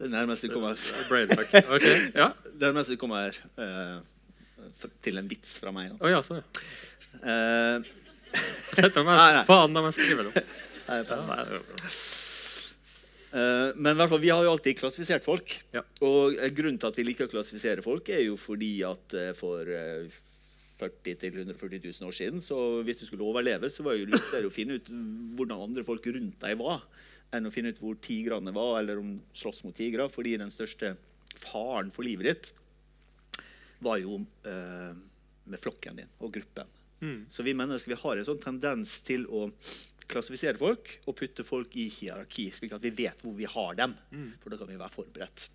Det 0.00 0.08
nærmeste 0.08 0.48
vi 0.48 0.54
kommer, 0.54 0.80
Brainfuck. 1.10 1.50
Ok, 1.76 1.84
ja. 2.16 2.30
det 2.46 2.70
nærmeste 2.70 2.94
vi 2.94 3.00
kommer 3.00 3.36
uh, 3.60 3.98
til 5.04 5.20
en 5.20 5.28
vits 5.28 5.58
fra 5.60 5.72
meg. 5.76 5.92
Ja, 6.00 6.22
sånn, 6.24 6.40
ja. 6.40 6.46
Da. 7.10 7.26
Eh, 7.26 7.88
Dette 8.78 9.02
må 9.02 9.12
jeg, 9.12 9.40
faen, 9.50 9.74
meg 9.74 9.92
skrive 9.96 10.28
det. 10.28 10.44
Eh, 10.90 11.02
men 13.76 13.98
hvert 13.98 14.12
fall, 14.12 14.22
vi 14.22 14.30
har 14.30 14.46
jo 14.46 14.52
alltid 14.54 14.78
klassifisert 14.78 15.26
folk. 15.26 15.56
Ja. 15.74 15.82
Og 16.06 16.38
grunnen 16.54 16.78
til 16.80 16.88
at 16.88 17.00
vi 17.00 17.04
liker 17.08 17.26
å 17.26 17.32
klassifisere 17.34 17.82
folk, 17.84 18.08
er 18.14 18.22
jo 18.28 18.38
fordi 18.40 18.70
at 18.86 19.16
for 19.36 19.68
eh, 19.68 20.06
40 20.80 21.18
000-140 21.18 21.82
000 22.00 22.08
år 22.08 22.16
siden, 22.16 22.40
så 22.40 22.56
hvis 22.86 23.02
du 23.02 23.06
skulle 23.08 23.26
overleve, 23.26 23.68
så 23.68 23.84
var 23.84 23.98
det 23.98 24.06
jo 24.06 24.10
lurt 24.14 24.48
å 24.48 24.54
finne 24.54 24.78
ut 24.78 24.88
hvordan 25.36 25.66
andre 25.66 25.84
folk 25.84 26.06
rundt 26.08 26.40
deg 26.40 26.56
var, 26.62 26.86
enn 27.36 27.46
å 27.46 27.52
finne 27.54 27.72
ut 27.72 27.80
hvor 27.82 27.98
tigrene 28.02 28.54
var, 28.54 28.80
eller 28.80 29.00
om 29.00 29.14
slåss 29.36 29.62
mot 29.66 29.76
tigre. 29.76 30.08
Fordi 30.12 30.36
den 30.40 30.52
største 30.54 30.94
faren 31.38 31.92
for 31.94 32.06
livet 32.06 32.26
ditt 32.30 32.50
var 33.80 34.00
jo 34.02 34.18
eh, 34.48 34.92
med 35.50 35.62
flokken 35.62 36.02
din 36.02 36.10
og 36.20 36.34
gruppen. 36.34 36.68
Mm. 37.00 37.22
Så 37.32 37.46
vi 37.46 37.56
mennesker 37.56 37.94
vi 37.94 38.00
har 38.02 38.18
en 38.18 38.28
sånn 38.28 38.42
tendens 38.42 38.98
til 39.06 39.24
å 39.32 39.46
klassifisere 40.10 40.58
folk 40.60 40.90
og 41.06 41.16
putte 41.16 41.46
folk 41.46 41.74
i 41.78 41.86
hierarki, 41.94 42.50
slik 42.52 42.74
at 42.76 42.84
vi 42.84 42.92
vet 43.04 43.22
hvor 43.24 43.36
vi 43.38 43.48
har 43.48 43.78
dem. 43.78 43.94
For 44.42 44.52
da 44.52 44.58
kan 44.60 44.70
vi 44.70 44.80
være 44.80 44.94
forberedt. 44.94 45.46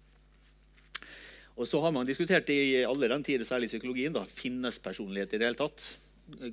Og 1.56 1.68
så 1.70 1.80
har 1.84 1.94
man 1.96 2.08
diskutert 2.08 2.50
i 2.52 2.84
alle 2.84 3.08
den 3.12 3.24
tider, 3.24 3.48
særlig 3.48 3.70
i 3.70 3.76
psykologien, 3.76 4.16
da, 4.16 4.26
finnes 4.28 4.80
personlighet 4.84 5.36
i 5.36 5.40
det 5.40 5.48
hele 5.48 5.60
tatt? 5.60 5.86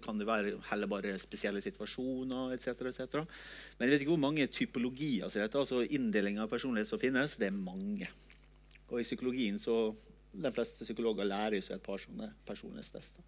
Kan 0.04 0.18
det 0.20 0.26
være 0.28 0.58
heller 0.68 0.86
bare 0.90 1.14
spesielle 1.18 1.62
situasjoner 1.64 2.52
etc.? 2.52 2.68
Et 3.00 3.14
Men 3.14 3.88
jeg 3.88 3.90
vet 3.90 4.00
ikke 4.04 4.12
hvor 4.12 4.20
mange 4.20 4.46
typologier 4.52 5.28
som 5.30 5.40
dette, 5.40 5.58
altså 5.58 5.80
inndelinger 5.88 6.42
av 6.44 6.50
personlighet 6.52 6.88
som 6.88 7.00
finnes. 7.00 7.36
Det 7.40 7.48
er 7.48 7.56
mange. 7.56 8.08
Og 8.90 9.00
i 9.00 9.06
psykologien 9.06 9.58
så 9.58 9.94
De 10.32 10.48
fleste 10.48 10.80
psykologer 10.80 11.26
lærer 11.28 11.60
seg 11.60 11.76
et 11.76 11.82
par 11.84 11.98
sånne 12.00 12.30
personlighetstester. 12.48 13.20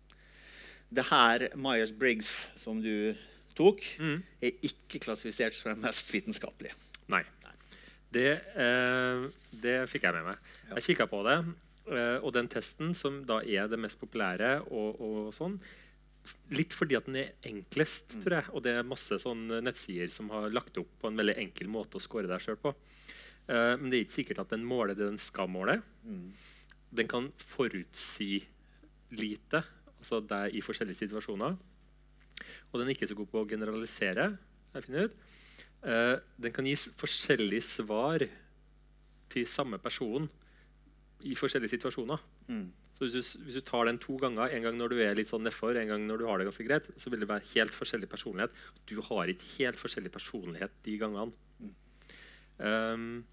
Det 0.89 1.05
her 1.05 1.51
Myers-Briggs 1.53 2.31
som 2.57 2.81
du 2.81 3.15
tok, 3.55 3.83
Mm. 4.01 4.23
er 4.41 4.53
ikke 4.63 5.01
klassifisert 5.05 5.53
som 5.53 5.75
den 5.75 5.83
mest 5.83 6.11
vitenskapelige. 6.11 6.73
Nei. 7.09 7.23
Det, 8.11 8.41
eh, 8.57 9.29
det 9.53 9.89
fikk 9.91 10.03
jeg 10.07 10.15
med 10.15 10.25
meg. 10.25 10.39
Jeg 10.71 10.97
kikka 10.97 11.07
på 11.11 11.23
det, 11.27 11.55
eh, 11.93 12.19
og 12.23 12.33
den 12.33 12.49
testen, 12.49 12.95
som 12.95 13.25
da 13.27 13.41
er 13.43 13.69
det 13.69 13.79
mest 13.79 13.99
populære, 14.01 14.63
og, 14.71 15.01
og 15.01 15.35
sånn 15.35 15.61
Litt 16.57 16.75
fordi 16.77 16.97
at 16.97 17.09
den 17.09 17.19
er 17.21 17.33
enklest, 17.49 18.15
tror 18.23 18.39
jeg. 18.39 18.53
Og 18.57 18.65
det 18.65 18.75
er 18.75 18.87
masse 18.87 19.19
sånne 19.21 19.61
nettsider 19.65 20.11
som 20.13 20.31
har 20.33 20.53
lagt 20.53 20.79
opp 20.81 20.91
på 21.01 21.11
en 21.11 21.19
veldig 21.21 21.37
enkel 21.43 21.71
måte 21.73 21.99
å 21.99 22.03
score 22.03 22.31
deg 22.31 22.43
sjøl 22.45 22.59
på. 22.61 22.75
Uh, 23.49 23.75
men 23.77 23.91
det 23.91 23.99
er 23.99 24.07
ikke 24.07 24.19
sikkert 24.21 24.43
at 24.45 24.55
den 24.55 24.65
måler 24.69 24.97
det 24.97 25.09
den 25.09 25.21
skal 25.21 25.51
måle. 25.53 25.81
Den 26.95 27.11
kan 27.11 27.31
forutsi 27.43 28.39
lite, 29.15 29.61
altså 29.99 30.23
deg 30.25 30.57
i 30.57 30.63
forskjellige 30.65 31.03
situasjoner. 31.05 31.59
Og 32.71 32.81
den 32.81 32.89
er 32.89 32.95
ikke 32.97 33.11
så 33.11 33.19
god 33.19 33.31
på 33.33 33.43
å 33.43 33.49
generalisere. 33.51 34.31
Jeg 34.75 34.87
finner 34.87 35.09
ut. 35.09 35.19
Uh, 35.85 36.17
den 36.41 36.55
kan 36.57 36.67
gi 36.69 36.77
forskjellige 36.97 37.67
svar 37.67 38.25
til 39.35 39.47
samme 39.51 39.81
person 39.83 40.29
i 41.25 41.35
forskjellige 41.37 41.77
situasjoner. 41.77 42.21
Mm. 42.49 42.69
Så 42.95 43.05
hvis 43.05 43.15
du, 43.15 43.43
hvis 43.47 43.59
du 43.59 43.65
tar 43.67 43.89
den 43.89 43.99
to 44.03 44.17
ganger, 44.23 44.53
en 44.55 44.67
gang 44.69 44.77
når 44.79 44.95
du 44.95 45.01
er 45.03 45.17
litt 45.19 45.31
sånn 45.31 45.43
nedfor, 45.47 45.75
en 45.77 45.91
gang 45.91 46.05
når 46.07 46.21
du 46.21 46.27
har 46.29 46.39
det 46.39 46.47
ganske 46.47 46.67
greit, 46.67 46.91
så 47.01 47.11
vil 47.11 47.25
det 47.25 47.31
være 47.31 47.49
helt 47.55 47.75
forskjellig 47.75 48.09
personlighet. 48.11 48.55
Du 48.87 49.01
har 49.09 49.31
ikke 49.33 49.51
helt 49.59 49.81
forskjellig 49.81 50.13
personlighet 50.15 50.77
de 50.87 50.99
gangene. 51.01 51.73
Um, 52.55 53.25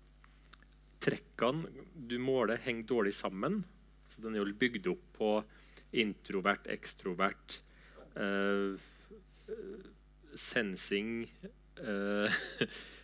trekkene 1.02 1.70
du 1.94 2.18
måler, 2.22 2.62
henger 2.66 2.90
dårlig 2.90 3.14
sammen. 3.18 3.62
Så 4.10 4.24
den 4.24 4.36
er 4.36 4.42
jo 4.42 4.58
bygd 4.58 4.90
opp 4.92 5.04
på 5.18 5.34
introvert, 6.02 6.68
ekstrovert, 6.72 7.60
eh, 8.16 8.80
sensing 10.40 11.26
eh, 11.82 12.42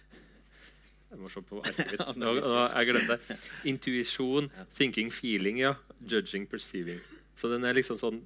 Jeg 1.08 1.20
må 1.22 1.30
se 1.32 1.42
på 1.48 1.62
arket 1.64 1.94
mitt. 1.94 2.08
Nå, 2.22 2.34
nå, 2.40 2.64
jeg 2.74 2.90
glemte. 2.90 3.38
Intuisjon, 3.72 4.50
thinking, 4.76 5.12
feeling, 5.14 5.62
ja. 5.64 5.76
Judging, 6.04 6.48
perceiving. 6.52 7.00
Så 7.38 7.52
den 7.52 7.68
er 7.68 7.78
liksom 7.78 8.00
sånn 8.02 8.20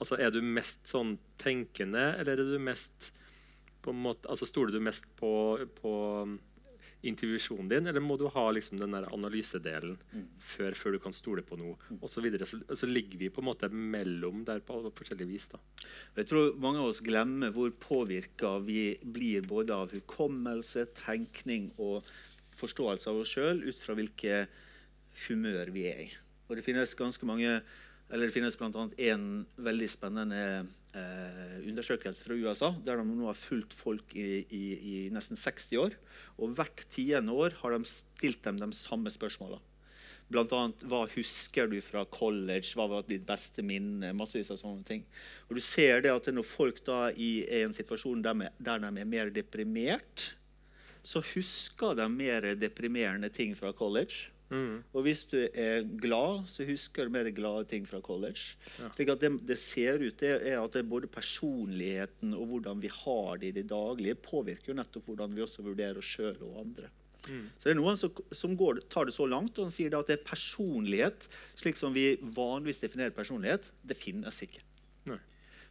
altså 0.00 0.16
Er 0.16 0.30
du 0.32 0.40
mest 0.40 0.80
sånn 0.88 1.18
tenkende, 1.40 2.14
eller 2.16 2.40
er 2.40 2.54
du 2.54 2.60
mest 2.62 3.10
på 3.84 3.92
en 3.92 4.00
måte, 4.00 4.28
altså 4.32 4.48
Stoler 4.48 4.72
du 4.72 4.80
mest 4.80 5.04
på, 5.20 5.30
på 5.76 5.92
intuisjonen 7.02 7.68
din, 7.70 7.86
eller 7.88 8.02
må 8.04 8.16
du 8.20 8.26
ha 8.28 8.44
liksom 8.52 8.80
den 8.80 8.92
der 8.92 9.06
analysedelen 9.14 9.96
før, 10.44 10.76
før 10.76 10.96
du 10.96 11.00
kan 11.00 11.14
stole 11.16 11.44
på 11.46 11.56
noe? 11.56 11.76
Og 12.00 12.08
så, 12.12 12.20
videre. 12.24 12.48
så, 12.48 12.60
så 12.76 12.88
ligger 12.88 13.22
vi 13.22 13.30
på 13.32 13.40
en 13.40 13.48
måte 13.48 13.70
mellom 13.72 14.44
der 14.48 14.60
på 14.64 14.82
forskjellig 14.96 15.28
vis. 15.30 15.48
da. 15.52 15.60
Jeg 16.18 16.28
tror 16.30 16.56
mange 16.60 16.82
av 16.82 16.90
oss 16.92 17.02
glemmer 17.04 17.54
hvor 17.56 17.72
påvirka 17.80 18.58
vi 18.66 18.94
blir 19.00 19.46
både 19.48 19.76
av 19.76 19.94
hukommelse, 19.96 20.90
tenkning 21.00 21.70
og 21.78 22.04
forståelse 22.60 23.08
av 23.08 23.22
oss 23.22 23.32
sjøl 23.32 23.64
ut 23.64 23.78
fra 23.80 23.96
hvilke 23.96 24.42
humør 25.26 25.72
vi 25.72 25.86
er 25.88 26.04
i. 26.04 26.10
Og 26.50 26.58
det 26.58 26.66
finnes 26.66 26.98
ganske 26.98 27.28
mange 27.28 27.60
eller 28.10 28.26
det 28.26 28.34
finnes 28.34 28.56
bl.a. 28.58 28.88
en 29.12 29.26
veldig 29.62 29.88
spennende 29.90 30.44
eh, 30.94 31.56
undersøkelse 31.70 32.24
fra 32.26 32.36
USA, 32.38 32.70
der 32.84 32.96
de 33.00 33.04
nå 33.08 33.26
har 33.28 33.38
fulgt 33.38 33.74
folk 33.76 34.14
i, 34.18 34.44
i, 34.50 34.62
i 34.76 34.94
nesten 35.14 35.36
60 35.38 35.74
år. 35.82 35.96
Og 36.38 36.54
hvert 36.58 36.84
tiende 36.92 37.32
år 37.32 37.56
har 37.62 37.74
de 37.76 37.84
stilt 37.88 38.42
dem 38.46 38.58
de 38.62 38.70
samme 38.76 39.10
spørsmåla. 39.12 39.58
Blant 40.30 40.52
annet, 40.54 40.84
hva 40.86 41.00
husker 41.10 41.66
du 41.66 41.80
fra 41.82 42.04
college? 42.06 42.68
Hva 42.78 42.84
var 42.92 43.06
ditt 43.08 43.24
beste 43.26 43.64
minne? 43.66 44.12
Massevis 44.14 44.52
av 44.54 44.60
sånne 44.60 44.84
ting. 44.86 45.00
Og 45.48 45.56
du 45.58 45.62
ser 45.64 46.04
det 46.04 46.12
at 46.14 46.28
når 46.30 46.46
folk 46.46 46.78
da 46.86 47.08
er 47.08 47.18
i 47.18 47.30
en 47.64 47.74
situasjon 47.74 48.22
der, 48.22 48.36
de- 48.44 48.52
der 48.62 48.78
de 48.84 48.92
er 49.02 49.08
mer 49.10 49.32
deprimert, 49.34 50.28
så 51.02 51.22
husker 51.32 51.96
de 51.98 52.06
mer 52.12 52.46
deprimerende 52.60 53.30
ting 53.34 53.56
fra 53.58 53.72
college. 53.74 54.30
Og 54.50 55.04
hvis 55.06 55.24
du 55.30 55.36
er 55.38 55.84
glad, 56.02 56.46
så 56.50 56.66
husker 56.66 57.06
du 57.06 57.14
mer 57.14 57.28
glade 57.34 57.68
ting 57.70 57.84
fra 57.86 58.00
college. 58.02 58.56
Slik 58.96 59.12
at 59.12 59.22
det, 59.22 59.32
det 59.46 59.58
ser 59.62 60.02
ut 60.02 60.16
det 60.18 60.32
er 60.38 60.58
at 60.58 60.74
det 60.74 60.86
både 60.90 61.10
personligheten 61.10 62.34
og 62.34 62.48
hvordan 62.54 62.82
vi 62.82 62.90
har 62.90 63.38
det 63.38 63.52
i 63.52 63.58
det 63.60 63.68
daglige, 63.70 64.18
påvirker 64.18 64.72
jo 64.72 64.78
nettopp 64.80 65.12
hvordan 65.12 65.36
vi 65.36 65.44
også 65.46 65.66
vurderer 65.66 66.00
oss 66.02 66.16
sjøl 66.16 66.40
og 66.48 66.58
andre. 66.64 66.90
Så 67.60 67.68
det 67.68 67.74
er 67.74 67.78
noen 67.78 67.98
som, 68.00 68.12
som 68.32 68.56
går, 68.56 68.80
tar 68.90 69.06
det 69.06 69.14
så 69.14 69.26
langt 69.28 69.58
og 69.60 69.72
sier 69.74 69.92
da 69.92 70.00
at 70.02 70.08
det 70.08 70.18
er 70.18 70.26
personlighet, 70.26 71.26
slik 71.58 71.78
som 71.78 71.94
vi 71.94 72.14
vanligvis 72.22 72.80
definerer 72.82 73.14
personlighet, 73.14 73.70
det 73.86 73.98
finnes 74.00 74.40
ikke. 74.46 74.62
Nei. 75.10 75.20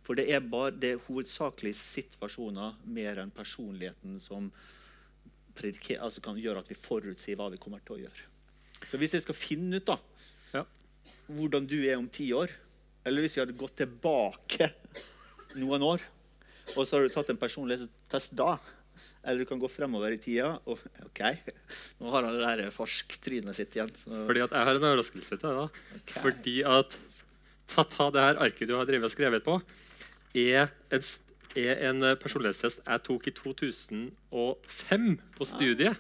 For 0.05 0.17
det 0.17 0.29
er, 0.31 0.43
bare, 0.45 0.75
det 0.77 0.93
er 0.93 1.05
hovedsakelig 1.09 1.73
situasjoner 1.77 2.77
mer 2.89 3.23
enn 3.23 3.33
personligheten 3.33 4.19
som 4.23 4.51
altså 5.59 6.21
kan 6.23 6.37
gjøre 6.39 6.61
at 6.63 6.69
vi 6.71 6.77
forutsier 6.77 7.35
hva 7.35 7.49
vi 7.51 7.59
kommer 7.59 7.81
til 7.83 7.97
å 7.97 8.03
gjøre. 8.05 8.28
Så 8.87 8.97
hvis 9.01 9.13
jeg 9.17 9.21
skal 9.25 9.35
finne 9.35 9.75
ut 9.81 9.85
da, 9.85 9.97
Ja. 10.53 10.63
hvordan 11.29 11.67
du 11.67 11.77
er 11.85 11.97
om 11.97 12.07
ti 12.09 12.31
år, 12.33 12.49
eller 13.05 13.21
hvis 13.21 13.35
vi 13.35 13.41
hadde 13.43 13.57
gått 13.57 13.75
tilbake 13.77 14.71
noen 15.55 15.81
år, 15.83 16.01
og 16.77 16.85
så 16.85 16.97
har 16.97 17.07
du 17.07 17.09
tatt 17.13 17.29
en 17.33 17.37
personlighetstest 17.41 18.35
da, 18.37 18.57
eller 19.25 19.39
du 19.43 19.45
kan 19.49 19.59
gå 19.59 19.67
fremover 19.69 20.13
i 20.15 20.17
tida, 20.21 20.59
og 20.65 20.79
ok, 21.05 21.21
nå 21.99 22.09
har 22.13 22.23
han 22.23 22.35
det 22.37 22.41
der 22.63 22.69
forsktrynet 22.73 23.55
sitt 23.57 23.75
igjen. 23.75 23.91
Så, 23.95 24.09
Fordi 24.27 24.41
at 24.45 24.51
jeg 24.55 24.65
har 24.69 24.75
en 24.79 24.87
overraskelse 24.89 25.37
til 25.37 25.43
deg. 25.43 25.57
da. 25.57 25.95
Ok. 25.99 26.13
Fordi 26.23 26.55
at 26.63 26.97
ta-ta, 27.69 28.09
det 28.15 28.21
her 28.21 28.39
arket 28.45 28.67
du 28.69 28.75
har 28.77 28.85
drevet 28.89 29.09
og 29.09 29.11
skrevet 29.13 29.43
på, 29.45 29.59
er 30.39 30.69
en, 30.91 31.03
er 31.57 31.83
en 31.89 32.05
personlighetstest 32.21 32.81
jeg 32.85 33.03
tok 33.03 33.27
i 33.27 33.31
2005 33.31 35.09
på 35.37 35.45
studiet. 35.47 35.97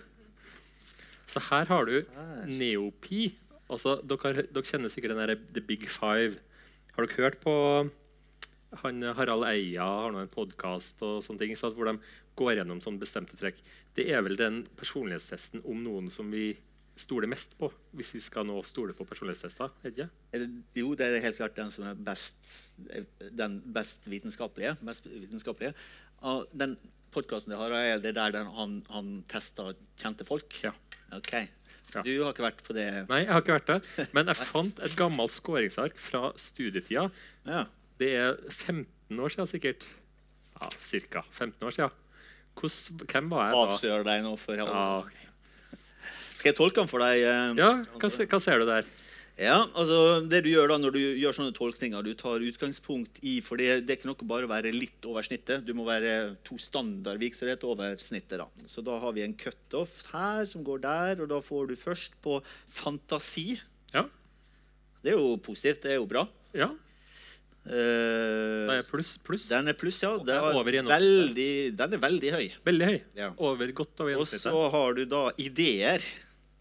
Så 1.29 1.41
her 1.49 1.69
har 1.69 1.85
du 1.85 1.99
Neopi. 2.49 3.27
Altså, 3.69 3.99
dere, 4.01 4.47
dere 4.49 4.65
kjenner 4.65 4.89
sikkert 4.89 5.13
den 5.13 5.21
der 5.21 5.35
The 5.53 5.61
Big 5.61 5.85
Five. 5.85 6.39
Har 6.95 7.05
dere 7.05 7.19
hørt 7.19 7.41
på 7.43 7.53
han 8.83 9.01
Harald 9.17 9.47
Eia 9.49 9.85
har 9.85 10.11
nå 10.13 10.21
en 10.21 10.29
podkast 10.29 10.99
hvor 11.01 11.87
de 11.89 11.95
går 12.37 12.59
gjennom 12.59 12.81
sånne 12.83 13.01
bestemte 13.01 13.37
trekk. 13.39 13.57
Det 13.97 14.05
er 14.13 14.21
vel 14.25 14.37
den 14.37 14.61
personlighetstesten 14.77 15.63
om 15.65 15.81
noen 15.85 16.11
som 16.13 16.29
vi 16.29 16.51
stoler 16.99 17.31
mest 17.31 17.53
på, 17.57 17.69
hvis 17.95 18.11
vi 18.17 18.21
skal 18.21 18.45
nå 18.47 18.57
stole 18.67 18.93
på 18.95 19.07
personlighetstester? 19.07 19.71
er 19.81 19.93
ikke? 19.93 20.07
Jo, 20.81 20.91
det 20.99 21.07
er 21.07 21.23
helt 21.23 21.39
klart 21.39 21.55
den 21.57 21.71
som 21.71 21.87
er 21.87 21.95
best, 21.95 22.75
den 23.31 23.59
best 23.73 24.09
vitenskapelige. 24.11 24.75
Mest 24.85 25.07
vitenskapelige. 25.07 25.73
Den 26.51 26.75
podkasten 27.15 27.55
du 27.55 27.57
har, 27.57 27.73
er 27.73 28.03
det 28.03 28.13
der 28.19 28.35
den, 28.35 28.51
han, 28.53 28.75
han 28.91 29.13
tester 29.31 29.73
kjente 29.99 30.27
folk? 30.27 30.59
Ja. 30.65 30.75
Ok. 31.15 31.33
Så 31.89 32.03
du 32.05 32.11
har 32.21 32.35
ikke 32.35 32.45
vært 32.45 32.59
på 32.65 32.75
det? 32.77 32.85
Nei, 33.09 33.23
jeg 33.23 33.31
har 33.33 33.41
ikke 33.41 33.55
vært 33.55 33.71
det. 33.71 33.79
Men 34.15 34.29
jeg 34.29 34.49
fant 34.51 34.81
et 34.85 34.97
gammelt 34.99 35.33
skåringsark 35.33 35.97
fra 35.97 36.29
studietida. 36.37 37.07
Ja. 37.49 37.63
Det 37.99 38.11
er 38.15 38.37
15 38.51 39.17
år 39.17 39.33
siden 39.33 39.49
sikkert. 39.49 39.87
Ja, 40.59 40.69
cirka 40.85 41.23
15 41.31 41.65
år 41.65 41.75
siden. 41.75 41.97
Hvordan, 42.59 43.07
hvem 43.09 43.29
var 43.31 43.47
jeg 43.47 43.55
da? 43.55 43.63
Avslører 43.73 44.05
deg 44.09 44.23
nå 44.25 44.35
for. 44.37 44.59
Ja, 44.59 44.85
okay. 44.99 45.25
Skal 46.39 46.51
jeg 46.51 46.57
tolke 46.59 46.79
den 46.83 46.91
for 46.91 47.03
deg? 47.03 47.23
eh? 47.25 47.53
ja 47.59 47.71
hva, 47.99 48.09
hva 48.09 48.39
ser 48.43 48.61
du 48.61 48.67
der? 48.69 48.87
Ja, 49.39 49.61
altså 49.71 50.19
det 50.27 50.41
du 50.43 50.49
gjør 50.51 50.73
da 50.73 50.77
når 50.81 50.95
du 50.97 50.99
gjør 50.99 51.35
sånne 51.37 51.53
tolkninger, 51.55 52.03
du 52.03 52.11
tar 52.19 52.43
utgangspunkt 52.43 53.21
i 53.23 53.37
For 53.45 53.59
det, 53.59 53.85
det 53.87 53.93
er 53.93 53.99
ikke 54.01 54.09
nok 54.09 54.25
bare 54.27 54.49
å 54.49 54.51
være 54.51 54.73
litt 54.75 55.05
over 55.07 55.23
snittet. 55.23 55.63
Du 55.63 55.71
må 55.77 55.85
være 55.87 56.35
to 56.47 56.57
standardvirksomhet 56.59 57.63
over 57.67 57.95
snittet. 58.03 58.41
da. 58.41 58.49
Så 58.67 58.83
da 58.83 58.97
har 58.99 59.15
vi 59.15 59.23
en 59.23 59.37
cutoff 59.39 60.01
her 60.11 60.43
som 60.49 60.65
går 60.67 60.83
der, 60.83 61.23
og 61.23 61.31
da 61.31 61.39
får 61.45 61.71
du 61.71 61.77
først 61.79 62.19
på 62.25 62.41
fantasi. 62.67 63.53
Ja, 63.95 64.05
Det 64.99 65.13
er 65.13 65.17
jo 65.21 65.37
positivt. 65.39 65.83
Det 65.87 65.95
er 65.95 66.01
jo 66.01 66.09
bra. 66.09 66.27
ja 66.53 66.71
Uh, 67.69 68.65
det 68.65 68.75
er 68.79 68.85
pluss, 68.87 69.09
pluss. 69.21 69.43
den 69.51 69.67
er 69.69 69.75
pluss, 69.77 69.99
ja. 70.01 70.13
Den 70.25 70.39
er 70.39 70.55
er 70.79 70.87
veldig, 70.89 71.51
den 71.77 71.93
er 71.93 72.01
veldig 72.01 72.31
høy. 72.33 72.45
Veldig 72.65 72.87
høy. 72.87 72.95
Ja. 73.19 73.27
Over, 73.37 73.73
godt 73.75 74.01
over 74.01 74.21
Og 74.23 74.25
så 74.31 74.53
har 74.73 74.95
du 74.97 75.03
da 75.05 75.27
ideer, 75.37 76.01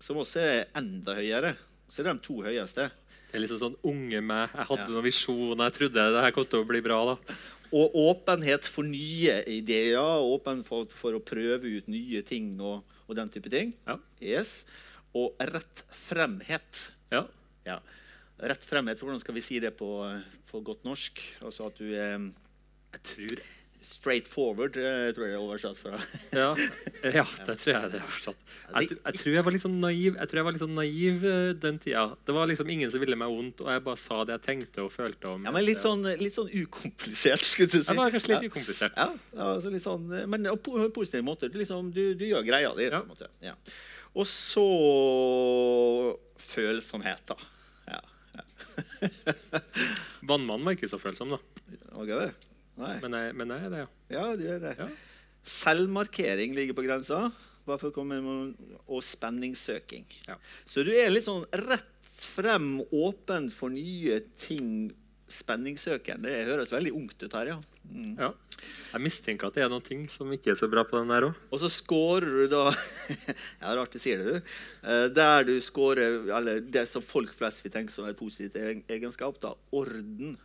som 0.02 0.18
også 0.20 0.42
er 0.42 0.66
enda 0.76 1.14
høyere. 1.16 1.54
Så 1.88 2.00
er 2.02 2.08
det 2.10 2.16
de 2.18 2.26
to 2.28 2.40
høyeste. 2.44 2.90
Det 3.28 3.36
er 3.36 3.42
liksom 3.44 3.60
sånn 3.62 3.76
unge 3.88 4.20
meg. 4.24 4.50
Jeg 4.54 4.66
hadde 4.70 4.84
Ja. 4.86 4.88
noen 4.92 5.04
visjoner. 5.04 5.64
Jeg 5.70 5.76
trodde 5.78 6.04
det 6.12 6.22
her 6.24 6.30
kom 6.36 6.46
til 6.46 6.62
å 6.62 6.68
bli 6.68 6.80
bra. 6.84 6.98
da. 7.14 7.34
Og 7.72 7.92
åpenhet 7.94 8.64
for 8.64 8.82
nye 8.84 9.42
ideer, 9.46 9.98
åpen 10.24 10.62
for, 10.64 10.86
for 10.86 11.12
å 11.12 11.20
prøve 11.20 11.64
ut 11.78 11.88
nye 11.88 12.22
ting 12.22 12.54
og, 12.60 12.82
og 13.08 13.16
den 13.16 13.28
type 13.28 13.50
ting. 13.52 13.74
Ja. 13.86 13.98
Yes. 14.20 14.64
Og 15.14 15.34
rettfremhet. 15.40 16.92
Ja. 17.12 17.26
Ja. 17.66 17.78
Rettfremhet, 18.40 19.00
hvordan 19.02 19.20
skal 19.20 19.34
vi 19.36 19.42
si 19.44 19.58
det 19.60 19.74
på, 19.76 19.88
på 20.50 20.60
godt 20.64 20.84
norsk? 20.86 21.20
Altså 21.42 21.66
at 21.68 21.76
du 21.80 21.88
er 21.92 22.18
Jeg 22.92 23.02
tror 23.04 23.40
straight 23.80 24.26
forward, 24.28 24.76
eh, 24.76 25.10
tror 25.14 25.26
jeg 25.26 25.32
det 25.32 25.38
er 25.38 25.42
oversatt 25.42 25.78
fra. 25.78 25.98
Ja, 26.34 26.48
ja 27.18 27.24
det 27.46 27.54
tror 27.60 27.72
jeg 27.72 27.90
det 27.92 28.00
er 28.00 28.06
oversatt. 28.06 28.40
Jeg, 28.74 28.96
jeg 28.96 29.18
tror 29.20 29.36
jeg 29.36 29.44
var 29.46 29.54
litt 29.54 29.62
sånn 29.64 29.76
naiv 29.82 30.16
Jeg 30.18 30.30
tror 30.30 30.40
jeg 30.40 30.46
var 30.48 30.54
litt 30.56 30.62
sånn 30.64 30.74
naiv 30.78 31.26
eh, 31.30 31.50
den 31.62 31.78
tida. 31.82 32.04
Det 32.26 32.34
var 32.36 32.50
liksom 32.50 32.72
ingen 32.74 32.92
som 32.92 33.02
ville 33.02 33.18
meg 33.20 33.32
vondt, 33.32 33.62
og 33.64 33.70
jeg 33.72 33.84
bare 33.86 34.02
sa 34.02 34.20
det 34.28 34.36
jeg 34.38 34.44
tenkte 34.48 34.86
og 34.86 34.90
følte. 34.94 35.34
om 35.34 35.46
Ja, 35.46 35.54
men 35.54 35.66
litt 35.66 35.84
sånn, 35.84 36.02
litt 36.20 36.38
sånn 36.38 36.50
ukomplisert, 36.50 37.46
skulle 37.46 37.70
du 37.70 37.78
si. 37.78 37.84
Jeg 37.86 38.00
var 38.00 38.14
kanskje 38.14 38.32
litt 38.34 38.48
Ja. 38.48 38.52
ukomplisert. 38.52 38.98
Ja, 38.98 39.08
ja 39.38 39.50
altså 39.54 39.72
litt 39.74 39.86
sånn, 39.86 40.08
eh, 40.14 40.26
men 40.26 40.50
på 40.64 40.78
en 40.80 40.92
positiv 40.94 41.24
måte. 41.26 41.52
Du, 41.52 41.60
liksom, 41.62 41.92
du, 41.94 42.02
du 42.18 42.26
gjør 42.28 42.46
greia 42.46 42.74
di. 42.74 42.90
Ja. 42.90 43.02
på 43.02 43.06
en 43.06 43.14
måte. 43.14 43.30
Ja. 43.44 43.54
Og 44.18 44.26
så 44.26 44.66
følsomhet, 46.48 47.22
da. 47.28 47.38
Ja. 47.86 48.02
Vannmannen 50.28 50.66
var 50.66 50.74
ikke 50.74 50.90
så 50.90 50.98
følsom, 51.00 51.36
da. 51.36 51.42
Ikke 52.02 52.20
det? 52.26 52.32
Nei. 52.78 52.94
Men 53.02 53.16
jeg, 53.18 53.36
men 53.40 53.52
jeg 53.54 53.66
er 53.68 53.74
det, 53.74 53.82
ja. 53.84 53.88
Ja, 54.16 54.24
du 54.38 54.44
er 54.48 54.62
det. 54.62 54.74
Ja. 54.78 54.88
Selvmarkering 55.48 56.54
ligger 56.56 56.76
på 56.78 56.84
grensa. 56.86 57.28
Bare 57.68 57.80
for 57.80 57.90
å 57.90 57.96
komme 57.96 58.20
med, 58.24 58.54
og 58.86 59.02
spenningssøking. 59.04 60.06
Ja. 60.28 60.38
Så 60.68 60.84
du 60.86 60.92
er 60.94 61.10
litt 61.12 61.26
sånn 61.28 61.44
rett 61.66 61.94
frem, 62.18 62.78
åpen 62.94 63.50
for 63.54 63.72
nye 63.72 64.22
ting. 64.40 64.88
Spenningssøken. 65.28 66.22
Det 66.24 66.46
høres 66.48 66.70
veldig 66.72 66.94
ungt 66.96 67.20
ut 67.20 67.34
her, 67.36 67.50
ja. 67.52 67.58
Mm. 67.88 68.14
ja. 68.16 68.30
Jeg 68.94 69.02
mistenker 69.04 69.48
at 69.50 69.56
det 69.58 69.62
er 69.66 69.70
noen 69.72 69.84
ting 69.84 70.06
som 70.08 70.30
ikke 70.32 70.54
er 70.54 70.56
så 70.60 70.68
bra 70.72 70.86
på 70.88 70.96
den 70.96 71.12
der 71.12 71.26
òg. 71.28 71.36
Og 71.52 71.60
så 71.60 71.68
scorer 71.72 72.26
du 72.26 72.46
da 72.52 72.62
Ja, 73.60 73.74
rart 73.76 73.92
du 73.92 74.00
sier 74.00 74.22
det, 74.24 74.38
du. 74.38 74.50
Eh, 74.88 75.04
Der 75.16 75.44
du 75.48 75.54
scorer 75.64 76.24
Eller 76.36 76.60
det 76.64 76.86
som 76.88 77.04
folk 77.04 77.32
flest 77.36 77.60
vil 77.64 77.72
tenke 77.76 77.92
som 77.92 78.08
et 78.08 78.16
positivt 78.18 78.56
egenskap, 78.88 79.36
da. 79.44 79.52
Orden. 79.76 80.38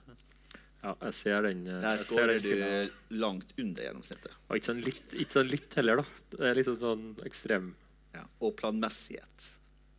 Ja, 0.83 0.95
jeg 1.01 1.13
ser 1.15 1.41
den. 1.45 1.65
eh, 1.67 1.81
Der 1.81 1.97
den 2.27 2.41
du 2.43 3.17
langt 3.23 3.53
under 3.57 3.83
gjennomsnittet. 3.83 4.31
Og 4.49 4.57
ikke 4.57 4.65
sånn 4.73 4.81
litt, 4.83 5.13
ikke 5.13 5.31
sånn 5.39 5.49
litt 5.49 5.73
heller, 5.79 6.01
da. 6.01 6.05
Det 6.33 6.39
er 6.49 6.55
liksom 6.59 6.77
sånn 6.81 7.05
ekstrem 7.25 7.73
Ja. 8.13 8.25
Og 8.41 8.55
planmessighet. 8.57 9.47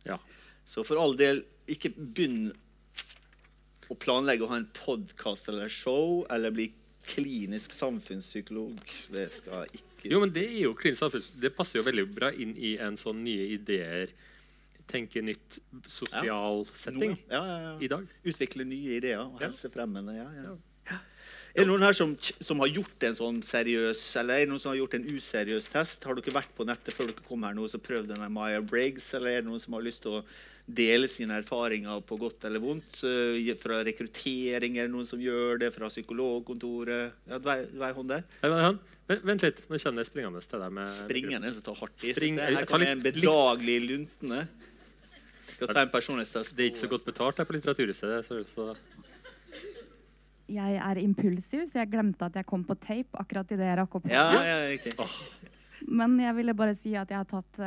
Ja. 0.05 0.19
Så 0.63 0.85
for 0.85 0.97
all 1.01 1.15
del, 1.17 1.43
ikke 1.67 1.89
begynn 1.95 2.53
å 3.89 3.95
planlegge 3.97 4.45
å 4.45 4.49
ha 4.49 4.57
en 4.57 4.69
podkast 4.73 5.49
eller 5.49 5.67
show 5.69 6.25
eller 6.29 6.51
bli 6.51 6.69
klinisk 7.05 7.73
samfunnspsykolog. 7.75 8.79
Det 9.13 9.27
skal 9.33 9.65
ikke 9.73 10.09
Jo, 10.09 10.19
men 10.21 10.31
det 10.33 10.45
er 10.47 10.61
jo 10.67 10.73
klinisk 10.77 11.01
samfunns... 11.03 11.31
Det 11.41 11.51
passer 11.55 11.79
jo 11.79 11.83
veldig 11.85 12.05
bra 12.15 12.31
inn 12.31 12.55
i 12.57 12.75
en 12.81 12.95
sånn 12.97 13.23
nye 13.25 13.45
ideer, 13.57 14.09
tenke 14.89 15.21
nytt, 15.21 15.59
sosial 15.89 16.63
setting 16.77 17.15
Noe- 17.17 17.29
Ja, 17.29 17.41
ja, 17.45 17.57
ja. 17.65 17.75
i 17.81 17.87
dag. 17.89 18.07
Utvikle 18.23 18.65
nye 18.69 18.97
ideer 18.99 19.19
og 19.23 19.41
Ja. 19.41 19.47
helsefremmende. 19.49 20.15
Ja, 20.17 20.29
ja. 20.43 20.55
Er 21.55 21.63
det 21.63 21.69
noen 21.69 21.85
her 21.85 21.95
som, 21.95 22.09
som 22.43 22.59
har 22.59 22.67
gjort 22.67 23.03
en 23.07 23.13
sånn 23.15 23.37
seriøs 23.45 23.99
eller 24.19 24.41
er 24.41 24.43
det 24.43 24.49
noen 24.51 24.59
som 24.59 24.73
har 24.73 24.79
gjort 24.81 24.97
en 24.97 25.05
useriøs 25.07 25.69
test? 25.71 26.03
Har 26.03 26.17
dere 26.17 26.33
vært 26.35 26.49
på 26.57 26.65
nettet 26.67 26.91
før 26.97 27.07
dere 27.07 27.23
kom 27.29 27.45
her 27.47 27.55
nå 27.55 27.63
og 27.69 27.83
prøvd 27.85 28.09
denne 28.11 28.27
Maya 28.33 28.59
Briggs? 28.59 29.05
Eller 29.15 29.37
er 29.37 29.45
det 29.45 29.47
noen 29.47 29.61
som 29.63 29.77
har 29.77 29.85
lyst 29.85 30.01
til 30.03 30.17
å 30.17 30.23
dele 30.67 31.07
sine 31.07 31.37
erfaringer 31.39 32.01
på 32.09 32.17
godt 32.19 32.43
eller 32.49 32.59
vondt? 32.59 32.99
eh, 33.07 33.53
Fra 33.61 33.79
rekruttering 33.87 34.75
er 34.81 34.89
det 34.89 34.93
noen 34.97 35.07
som 35.07 35.21
gjør 35.23 35.61
det? 35.63 35.71
Fra 35.77 35.87
psykologkontoret? 35.87 37.15
Ja, 37.31 37.39
vei, 37.47 37.57
vei 37.71 37.91
hånd 38.01 38.11
der. 38.11 38.27
Vent, 39.07 39.23
vent 39.23 39.43
litt, 39.45 39.63
nå 39.69 39.77
kjenner 39.79 40.03
jeg 40.03 40.11
springende 40.11 40.41
til 40.43 40.59
deg. 40.59 40.71
med 40.75 40.89
Springende 40.91 41.53
som 41.55 41.61
tar 41.69 41.79
hardt 41.79 42.03
i. 42.03 42.11
Spring- 42.17 42.39
jeg, 42.41 42.55
her 42.59 42.65
kommer 42.67 42.91
en 42.91 43.03
bedagelig 43.05 43.79
luntende. 43.87 44.47
Skal 45.55 45.71
ta 45.71 45.81
en 45.85 45.93
personlighetstest. 45.93 46.51
Det 46.57 46.65
er 46.65 46.71
ikke 46.73 46.83
så 46.83 46.89
godt 46.91 47.05
betalt 47.07 47.37
her 47.39 47.45
på 47.47 47.55
Litteraturhuset. 47.55 48.27
Jeg 50.47 50.77
er 50.77 50.99
impulsiv, 51.01 51.63
så 51.65 51.79
jeg 51.81 51.89
glemte 51.89 52.25
at 52.27 52.35
jeg 52.35 52.45
kom 52.45 52.63
på 52.67 52.75
tape 52.77 53.17
akkurat 53.17 53.49
idet 53.51 53.65
jeg 53.65 53.77
rakk 53.79 53.95
opp. 53.97 54.05
Ja, 54.11 54.25
hånda. 54.29 54.45
ja, 54.45 54.57
riktig. 54.69 54.93
Men 55.91 56.13
jeg 56.21 56.35
ville 56.37 56.53
bare 56.55 56.75
si 56.77 56.93
at 56.95 57.09
jeg 57.11 57.17
har 57.19 57.27
tatt 57.27 57.59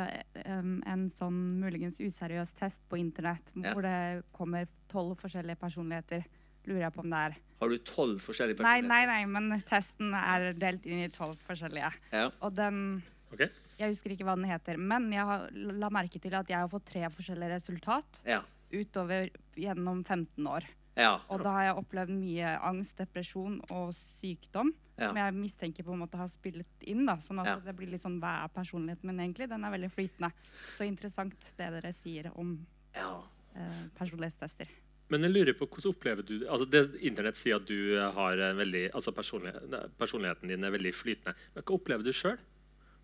um, 0.47 0.79
en 0.89 1.03
sånn 1.13 1.37
muligens 1.61 1.99
useriøs 2.01 2.53
test 2.57 2.81
på 2.89 2.97
internett 2.97 3.51
Ja. 3.55 3.73
hvor 3.75 3.83
det 3.85 4.23
kommer 4.33 4.65
tolv 4.89 5.15
forskjellige 5.19 5.59
personligheter. 5.61 6.23
Lurer 6.65 6.87
jeg 6.87 6.93
på 6.95 7.03
om 7.03 7.09
det 7.13 7.19
er. 7.27 7.37
Har 7.59 7.69
du 7.69 7.77
tolv 7.85 8.19
forskjellige 8.23 8.57
personligheter? 8.57 8.87
nei, 8.89 9.05
nei, 9.05 9.25
nei, 9.25 9.25
men 9.49 9.61
testen 9.61 10.13
er 10.17 10.53
delt 10.57 10.85
inn 10.89 11.03
i 11.05 11.09
tolv 11.13 11.37
forskjellige. 11.47 11.91
Ja. 12.11 12.29
Og 12.41 12.55
den 12.57 13.03
Ok. 13.31 13.43
Jeg 13.77 13.91
husker 13.93 14.09
ikke 14.15 14.25
hva 14.25 14.33
den 14.33 14.47
heter, 14.49 14.77
men 14.81 15.11
jeg 15.13 15.21
har, 15.23 15.43
la 15.53 15.89
merke 15.93 16.17
til 16.19 16.33
at 16.33 16.47
jeg 16.49 16.57
har 16.57 16.67
fått 16.67 16.87
tre 16.89 17.03
forskjellige 17.13 17.59
resultat 17.59 18.23
Ja. 18.25 18.39
utover 18.73 19.29
gjennom 19.55 20.01
15 20.03 20.47
år. 20.49 20.65
Ja. 20.97 21.19
Og 21.29 21.43
da 21.43 21.51
har 21.55 21.63
jeg 21.69 21.75
opplevd 21.83 22.11
mye 22.11 22.53
angst, 22.65 22.97
depresjon 22.99 23.59
og 23.69 23.93
sykdom. 23.95 24.73
Ja. 24.99 25.07
Som 25.09 25.17
jeg 25.21 25.33
mistenker 25.37 25.85
på 25.87 25.93
en 25.95 26.01
måte 26.01 26.17
har 26.19 26.27
spillet 26.27 26.67
inn. 26.91 27.05
da, 27.05 27.15
Sånn 27.23 27.39
at 27.39 27.45
Ja. 27.47 27.55
det 27.63 27.75
blir 27.77 27.87
litt 27.87 28.01
sånn 28.01 28.19
Hva 28.19 28.43
er 28.43 28.49
personligheten 28.49 29.05
min 29.07 29.19
egentlig? 29.19 29.47
Den 29.47 29.63
er 29.63 29.71
veldig 29.71 29.91
flytende. 29.91 30.31
Så 30.75 30.83
interessant 30.85 31.53
det 31.57 31.69
dere 31.71 31.93
sier 31.93 32.31
om 32.35 32.65
ja. 32.95 33.23
eh, 33.55 33.87
personlighetstester. 33.97 34.67
Men 35.09 35.21
jeg 35.23 35.31
lurer 35.31 35.53
på 35.57 35.65
hvordan 35.67 35.93
opplever 35.95 36.21
du 36.21 36.39
det? 36.39 36.47
altså 36.49 36.69
det 36.69 37.01
Internett 37.01 37.37
sier 37.37 37.55
at 37.55 37.65
du 37.65 37.95
har 37.97 38.37
en 38.37 38.57
veldig, 38.57 38.91
altså 38.93 39.11
personlighet, 39.15 39.95
personligheten 39.97 40.49
din 40.51 40.63
er 40.63 40.71
veldig 40.75 40.93
flytende. 40.93 41.33
Men 41.55 41.63
hva 41.63 41.79
opplever 41.79 42.03
du 42.03 42.11
sjøl? 42.11 42.37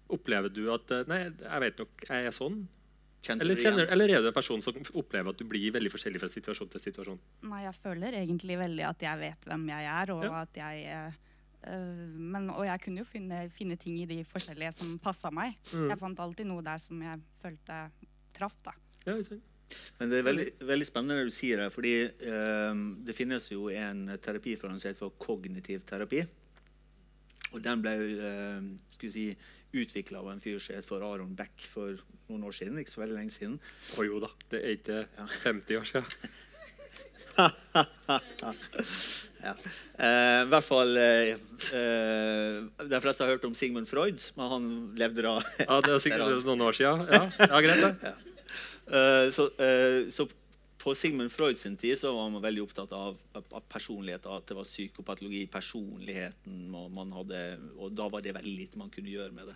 Opplever 0.10 0.50
du 0.54 0.68
at 0.74 0.92
eh, 0.92 1.08
Nei, 1.08 1.24
jeg 1.32 1.62
vet 1.64 1.80
nok, 1.80 2.04
jeg 2.10 2.28
er 2.28 2.36
sånn. 2.36 2.68
Kjente 3.26 3.42
Eller, 3.42 3.58
du 3.58 3.62
kjenner, 3.66 3.88
eller 3.90 4.12
er 4.14 4.22
du 4.22 4.30
en 4.30 4.36
person 4.36 4.62
som 4.62 4.76
opplever 4.94 5.34
at 5.34 5.40
du 5.40 5.46
blir 5.50 5.72
veldig 5.74 5.90
forskjellig 5.90 6.20
fra 6.22 6.30
situasjon 6.30 6.70
til 6.76 6.84
situasjon? 6.84 7.22
Nei, 7.50 7.64
jeg 7.66 7.78
føler 7.80 8.20
egentlig 8.22 8.60
veldig 8.60 8.86
at 8.86 9.06
jeg 9.08 9.22
vet 9.24 9.48
hvem 9.50 9.64
jeg 9.72 9.88
er, 9.96 10.12
og 10.14 10.26
Ja. 10.28 10.34
at 10.44 10.60
jeg 10.62 10.84
eh, 10.94 11.18
eh, 11.72 12.06
men, 12.36 12.52
Og 12.54 12.66
jeg 12.68 12.84
kunne 12.86 13.02
jo 13.02 13.10
finne, 13.10 13.50
finne 13.50 13.80
ting 13.82 13.98
i 14.04 14.06
de 14.06 14.22
forskjellige 14.30 14.76
som 14.78 15.00
passa 15.00 15.32
meg. 15.34 15.58
Mm. 15.74 15.90
Jeg 15.90 16.00
fant 16.04 16.20
alltid 16.28 16.46
noe 16.52 16.62
der 16.62 16.78
som 16.78 17.02
jeg 17.02 17.26
følte 17.42 17.82
traff, 18.38 18.62
da. 18.64 18.78
Ja, 19.08 19.18
ikke 19.18 19.36
sant? 19.36 19.52
Men 19.98 20.12
det 20.12 20.20
er 20.20 20.26
veldig, 20.28 20.48
veldig 20.62 20.86
spennende 20.86 21.16
det 21.18 21.32
du 21.32 21.34
sier 21.34 21.64
her, 21.64 21.72
fordi 21.74 21.94
ehm, 22.06 22.82
det 23.04 23.16
finnes 23.18 23.48
jo 23.50 23.72
en 23.74 24.06
terapiform 24.22 24.76
som 24.78 24.92
heter 24.92 25.00
for 25.08 25.16
kognitiv 25.18 25.82
terapi. 25.90 26.22
Og 27.56 27.62
den 27.64 27.84
ble 27.84 27.94
uh, 28.20 28.64
si, 29.08 29.30
utvikla 29.76 30.20
av 30.22 30.32
en 30.34 30.42
fyr 30.44 30.60
som 30.60 30.76
het 30.76 30.92
Aron 30.92 31.36
Beck 31.38 31.64
for 31.72 31.96
noen 32.30 32.44
år 32.48 32.56
siden. 32.56 32.80
ikke 32.80 32.92
så 32.92 33.04
veldig 33.04 33.18
lenge 33.18 33.34
siden. 33.36 33.56
Å 33.96 34.06
jo 34.08 34.20
da, 34.24 34.30
det 34.52 34.60
er 34.62 34.76
ikke 34.78 35.00
50 35.46 35.78
år 35.80 35.88
siden. 35.92 36.06
ja. 39.46 39.52
Eh, 40.00 40.42
I 40.46 40.48
hvert 40.48 40.64
fall 40.64 40.96
eh, 40.96 41.34
eh, 41.76 42.62
De 42.88 43.02
fleste 43.04 43.26
har 43.26 43.34
hørt 43.34 43.44
om 43.44 43.56
Sigmund 43.58 43.90
Freud, 43.92 44.24
men 44.38 44.54
han 44.54 44.70
levde 44.96 45.26
da 45.26 45.34
Ja, 45.66 45.82
Det 45.84 45.98
er 45.98 46.00
sikkert 46.06 46.46
noen 46.50 46.64
år 46.64 46.78
siden. 46.78 47.04
Ja, 47.12 47.24
ja 47.44 47.60
greit 47.66 47.84
det. 47.84 48.14
Eh, 48.86 49.28
så, 49.36 49.50
eh, 49.60 50.08
så 50.14 50.28
på 50.86 50.94
Sigmund 50.96 51.32
Freud 51.34 51.58
sin 51.58 51.78
tid 51.82 51.98
var 52.04 52.30
man 52.30 52.44
veldig 52.44 52.62
opptatt 52.62 52.92
av, 52.94 53.16
av 53.34 53.64
personlighet. 53.72 54.28
At 54.30 54.46
det 54.46 54.54
var 54.54 54.68
psykopatologi, 54.68 55.48
personligheten 55.50 56.76
hadde, 57.16 57.40
og 57.82 57.96
da 57.98 58.06
var 58.14 58.22
det 58.22 58.36
veldig 58.36 58.54
lite 58.60 58.78
man 58.78 58.92
kunne 58.94 59.10
gjøre 59.10 59.34
med 59.34 59.50
det. 59.50 59.56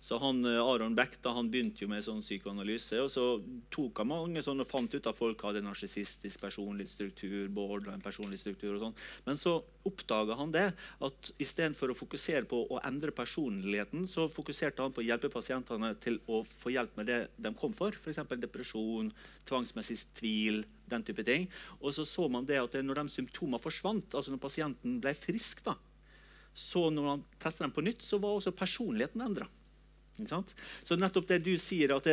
Så 0.00 0.16
han, 0.22 0.40
eh, 0.48 0.56
Aron 0.62 0.94
Beck 0.96 1.18
da, 1.20 1.34
han 1.36 1.50
begynte 1.52 1.84
jo 1.84 1.90
med 1.92 2.04
sånn 2.06 2.22
psykoanalyse. 2.24 3.02
og 3.04 3.10
Så 3.12 3.26
tok 3.74 4.00
han 4.00 4.08
mange 4.14 4.44
sånn 4.44 4.64
og 4.64 4.70
fant 4.70 4.94
ut 4.94 5.10
at 5.10 5.18
folk 5.18 5.44
hadde 5.44 5.60
narsissistisk 5.66 6.40
personlighetsstruktur, 6.40 7.52
borderline 7.52 8.38
struktur 8.40 8.72
og 8.76 8.80
sånn. 8.86 8.96
Men 9.26 9.36
så 9.36 9.58
oppdaga 9.84 10.38
han 10.38 10.54
det 10.54 10.68
at 11.02 11.32
istedenfor 11.42 11.92
å 11.92 11.98
fokusere 11.98 12.48
på 12.48 12.62
å 12.72 12.80
endre 12.86 13.12
personligheten, 13.12 14.06
så 14.08 14.28
fokuserte 14.32 14.80
han 14.80 14.94
på 14.94 15.02
å 15.02 15.06
hjelpe 15.06 15.28
pasientene 15.28 15.92
til 16.00 16.20
å 16.28 16.46
få 16.62 16.72
hjelp 16.72 16.96
med 16.96 17.12
det 17.12 17.20
de 17.36 17.52
kom 17.60 17.76
for. 17.76 17.92
F.eks. 17.92 18.24
depresjon, 18.40 19.12
tvangsmessig 19.44 20.00
tvil, 20.16 20.61
den 20.92 21.06
type 21.06 21.24
ting. 21.26 21.48
Og 21.80 21.94
så 21.96 22.06
så 22.08 22.28
man 22.30 22.46
det 22.48 22.60
at 22.60 22.76
når 22.84 23.02
de 23.02 23.16
symptomene 23.16 23.62
forsvant, 23.62 24.14
altså 24.14 24.34
når 24.34 24.42
pasienten 24.42 25.00
ble 25.02 25.14
frisk, 25.18 25.64
da, 25.66 25.76
så 26.52 26.88
når 26.92 27.08
man 27.08 27.26
testet 27.40 27.64
dem 27.66 27.74
på 27.74 27.84
nytt, 27.84 28.04
så 28.04 28.20
var 28.20 28.36
også 28.36 28.54
personligheten 28.56 29.24
endra. 29.24 29.48
Så 30.84 30.96
nettopp 31.00 31.24
det 31.30 31.38
du 31.46 31.54
sier 31.58 31.94
at 31.94 32.06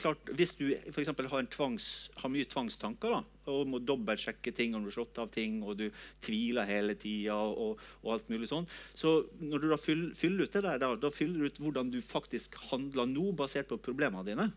klart, 0.00 0.30
Hvis 0.34 0.52
du 0.58 0.74
for 0.90 1.28
har, 1.30 1.46
tvangs, 1.46 2.10
har 2.18 2.32
mye 2.32 2.44
tvangstanker 2.44 3.14
da, 3.14 3.20
og 3.52 3.68
må 3.70 3.78
dobbeltsjekke 3.78 4.52
ting 4.52 4.74
og 4.74 4.82
du 4.82 4.90
har 4.90 4.96
slått 4.96 5.20
av 5.22 5.30
ting, 5.30 5.62
og 5.62 5.78
du 5.78 5.86
tviler 6.24 6.66
hele 6.66 6.96
tida, 6.98 7.36
og, 7.36 7.78
og, 8.02 8.12
alt 8.16 8.28
mulig 8.32 8.50
sånn, 8.50 8.66
så 8.94 9.20
når 9.38 9.62
du 9.62 9.68
da 9.70 9.78
fyller, 9.78 10.12
fyller 10.18 10.44
ut 10.44 10.58
det 10.58 10.64
der, 10.66 10.82
da, 10.82 10.92
da 10.98 11.12
fyller 11.14 11.38
du 11.38 11.46
ut 11.46 11.62
hvordan 11.62 11.94
du 11.94 12.00
faktisk 12.02 12.58
handler 12.72 13.06
nå, 13.06 13.30
basert 13.38 13.70
på 13.70 13.78
problemene 13.78 14.26
dine. 14.26 14.50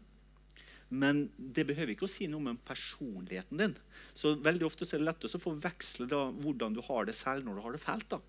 Men 0.90 1.28
det 1.38 1.68
behøver 1.70 1.94
ikke 1.94 2.08
å 2.08 2.12
si 2.12 2.26
noe 2.30 2.42
om 2.42 2.60
personligheten 2.66 3.62
din. 3.62 3.76
Så 4.18 4.34
veldig 4.42 4.66
ofte 4.66 4.88
er 4.88 4.98
det 4.98 5.06
lett 5.06 5.28
å 5.28 5.42
forveksle 5.42 6.08
da, 6.10 6.24
hvordan 6.34 6.74
du 6.74 6.82
har 6.88 7.06
det 7.06 7.14
selv 7.18 7.46
når 7.46 7.60
du 7.60 7.64
har 7.66 7.76
det 7.76 7.82
fælt, 7.84 8.16
da, 8.16 8.20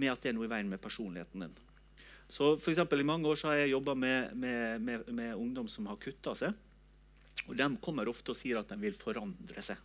med 0.00 0.12
at 0.12 0.22
det 0.22 0.32
er 0.32 0.38
noe 0.38 0.48
i 0.48 0.52
veien 0.52 0.70
med 0.72 0.80
personligheten 0.80 1.44
din. 1.44 1.58
Så 2.28 2.56
for 2.58 2.72
eksempel, 2.72 3.00
I 3.00 3.06
mange 3.06 3.28
år 3.28 3.44
har 3.46 3.60
jeg 3.60 3.74
jobba 3.74 3.94
med, 3.94 4.32
med, 4.34 4.80
med, 4.82 5.10
med, 5.14 5.34
ungdom 5.36 5.68
som 5.70 5.86
har 5.90 6.00
kutta 6.02 6.34
seg. 6.34 6.56
Og 7.46 7.52
De 7.54 7.68
kommer 7.82 8.08
ofte 8.10 8.32
og 8.32 8.38
sier 8.38 8.58
at 8.58 8.72
de 8.72 8.80
vil 8.80 8.96
forandre 8.98 9.62
seg. 9.62 9.78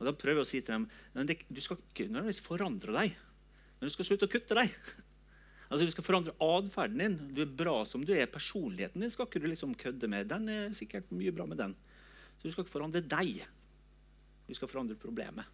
Og 0.00 0.08
Da 0.08 0.16
prøver 0.16 0.40
jeg 0.40 0.48
å 0.48 0.48
si 0.48 0.62
til 0.64 0.80
dem 0.80 0.88
du 1.28 1.60
skal 1.60 1.76
ikke 1.76 2.08
nødvendigvis 2.08 2.42
forandre 2.42 2.96
deg, 2.96 3.14
men 3.78 3.88
du 3.88 3.92
skal 3.92 4.08
slutte 4.08 4.26
å 4.26 4.32
kutte 4.32 4.56
deg. 4.56 4.72
Altså, 5.70 5.86
Du 5.86 5.94
skal 5.94 6.04
forandre 6.04 6.34
atferden 6.42 6.98
din. 6.98 7.16
Du 7.34 7.40
er 7.44 7.56
bra 7.62 7.84
som 7.86 8.02
du 8.04 8.12
er. 8.12 8.26
Personligheten 8.26 9.00
din 9.00 9.10
skal 9.10 9.28
ikke 9.28 9.42
du 9.42 9.46
liksom 9.46 9.74
kødde 9.74 10.08
med. 10.10 10.28
Den 10.28 10.48
er 10.48 10.72
sikkert 10.74 11.10
mye 11.14 11.32
bra 11.32 11.46
med 11.46 11.58
den. 11.62 11.76
Så 12.38 12.48
du 12.48 12.50
skal 12.50 12.64
ikke 12.64 12.74
forandre 12.74 13.00
deg. 13.00 13.44
Du 14.48 14.54
skal 14.54 14.68
forandre 14.68 14.98
problemet. 14.98 15.46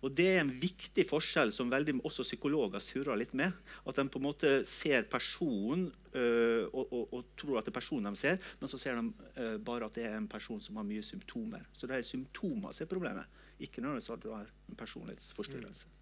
Og 0.00 0.14
Det 0.14 0.28
er 0.30 0.40
en 0.40 0.52
viktig 0.62 1.02
forskjell 1.08 1.50
som 1.52 1.70
veldig 1.72 1.96
også 2.06 2.22
psykologer 2.22 2.78
surrer 2.82 3.18
litt 3.18 3.34
med. 3.34 3.52
At 3.84 3.98
de 3.98 4.06
på 4.06 4.20
en 4.20 4.28
måte 4.28 4.52
ser 4.64 5.08
personen 5.10 5.88
øh, 6.14 6.70
og, 6.70 6.92
og, 6.92 7.12
og, 7.12 7.24
tror 7.36 7.58
at 7.58 7.66
det 7.66 7.72
er 7.74 7.80
personen 7.80 8.14
de 8.14 8.20
ser, 8.20 8.38
men 8.60 8.70
så 8.70 8.78
ser 8.78 8.94
de 8.94 9.10
øh, 9.42 9.58
bare 9.58 9.90
at 9.90 9.98
det 9.98 10.06
er 10.06 10.16
en 10.16 10.30
person 10.30 10.62
som 10.62 10.78
har 10.78 10.86
mye 10.86 11.02
symptomer. 11.02 11.66
Så 11.74 11.90
det 11.90 11.98
er 11.98 12.06
symptomer 12.06 12.72
som 12.72 12.86
er 12.86 12.92
problemet, 12.94 13.40
ikke 13.58 13.82
nødvendigvis 13.82 14.14
at 14.14 14.22
du 14.22 14.30
har 14.30 14.46
en 14.46 14.78
personlighetsforstyrrelse. 14.78 15.90
Mm. 15.90 15.97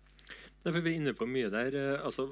Derfor 0.64 0.82
vi 0.82 0.92
er 0.92 1.00
inne 1.00 1.14
på 1.14 1.28
mye 1.30 1.50
der. 1.52 1.74
Eh, 1.78 2.04
altså, 2.04 2.26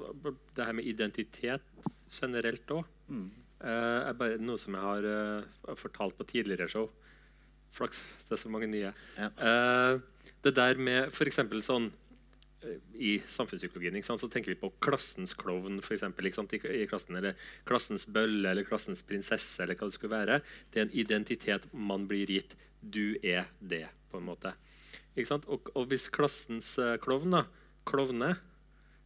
det 0.55 0.67
her 0.67 0.75
med 0.75 0.87
identitet 0.89 1.63
generelt 2.11 2.71
òg. 2.75 2.85
Mm. 3.07 3.27
Uh, 3.65 4.11
er 4.11 4.41
noe 4.43 4.59
som 4.59 4.75
jeg 4.75 4.83
har 4.83 5.05
uh, 5.07 5.75
fortalt 5.79 6.17
på 6.17 6.27
tidligere 6.27 6.67
show. 6.69 6.89
Flaks. 7.75 8.01
Det 8.27 8.35
er 8.35 8.41
så 8.41 8.51
mange 8.51 8.67
nye. 8.69 8.91
Ja. 9.17 9.29
Uh, 9.39 10.27
det 10.43 10.53
der 10.57 10.77
med 10.77 11.13
f.eks. 11.13 11.39
sånn 11.65 11.93
i 12.97 13.19
samfunnspsykologien 13.29 14.01
så 14.01 14.27
tenker 14.31 14.55
vi 14.55 14.57
på 14.57 14.71
klassens 14.81 15.35
klovn 15.37 15.77
for 15.85 15.93
eksempel, 15.93 16.25
i, 16.25 16.31
i 16.81 16.87
klassen, 16.89 17.17
eller 17.19 17.35
klassens 17.67 18.07
bølle 18.09 18.49
eller 18.51 18.65
klassens 18.65 19.03
prinsesse. 19.05 19.61
eller 19.61 19.77
hva 19.77 19.85
Det 19.85 19.97
skulle 19.97 20.15
være. 20.15 20.39
Det 20.73 20.81
er 20.81 20.87
en 20.87 20.95
identitet 20.97 21.67
man 21.71 22.07
blir 22.09 22.31
gitt. 22.31 22.55
Du 22.81 23.19
er 23.21 23.51
det, 23.61 23.85
på 24.09 24.17
en 24.17 24.25
måte. 24.25 24.55
Og, 25.15 25.69
og, 25.75 25.85
hvis 25.91 26.09
klassens 26.09 26.73
klovn 27.05 27.37
da, 27.37 27.45
klovne 27.87 28.35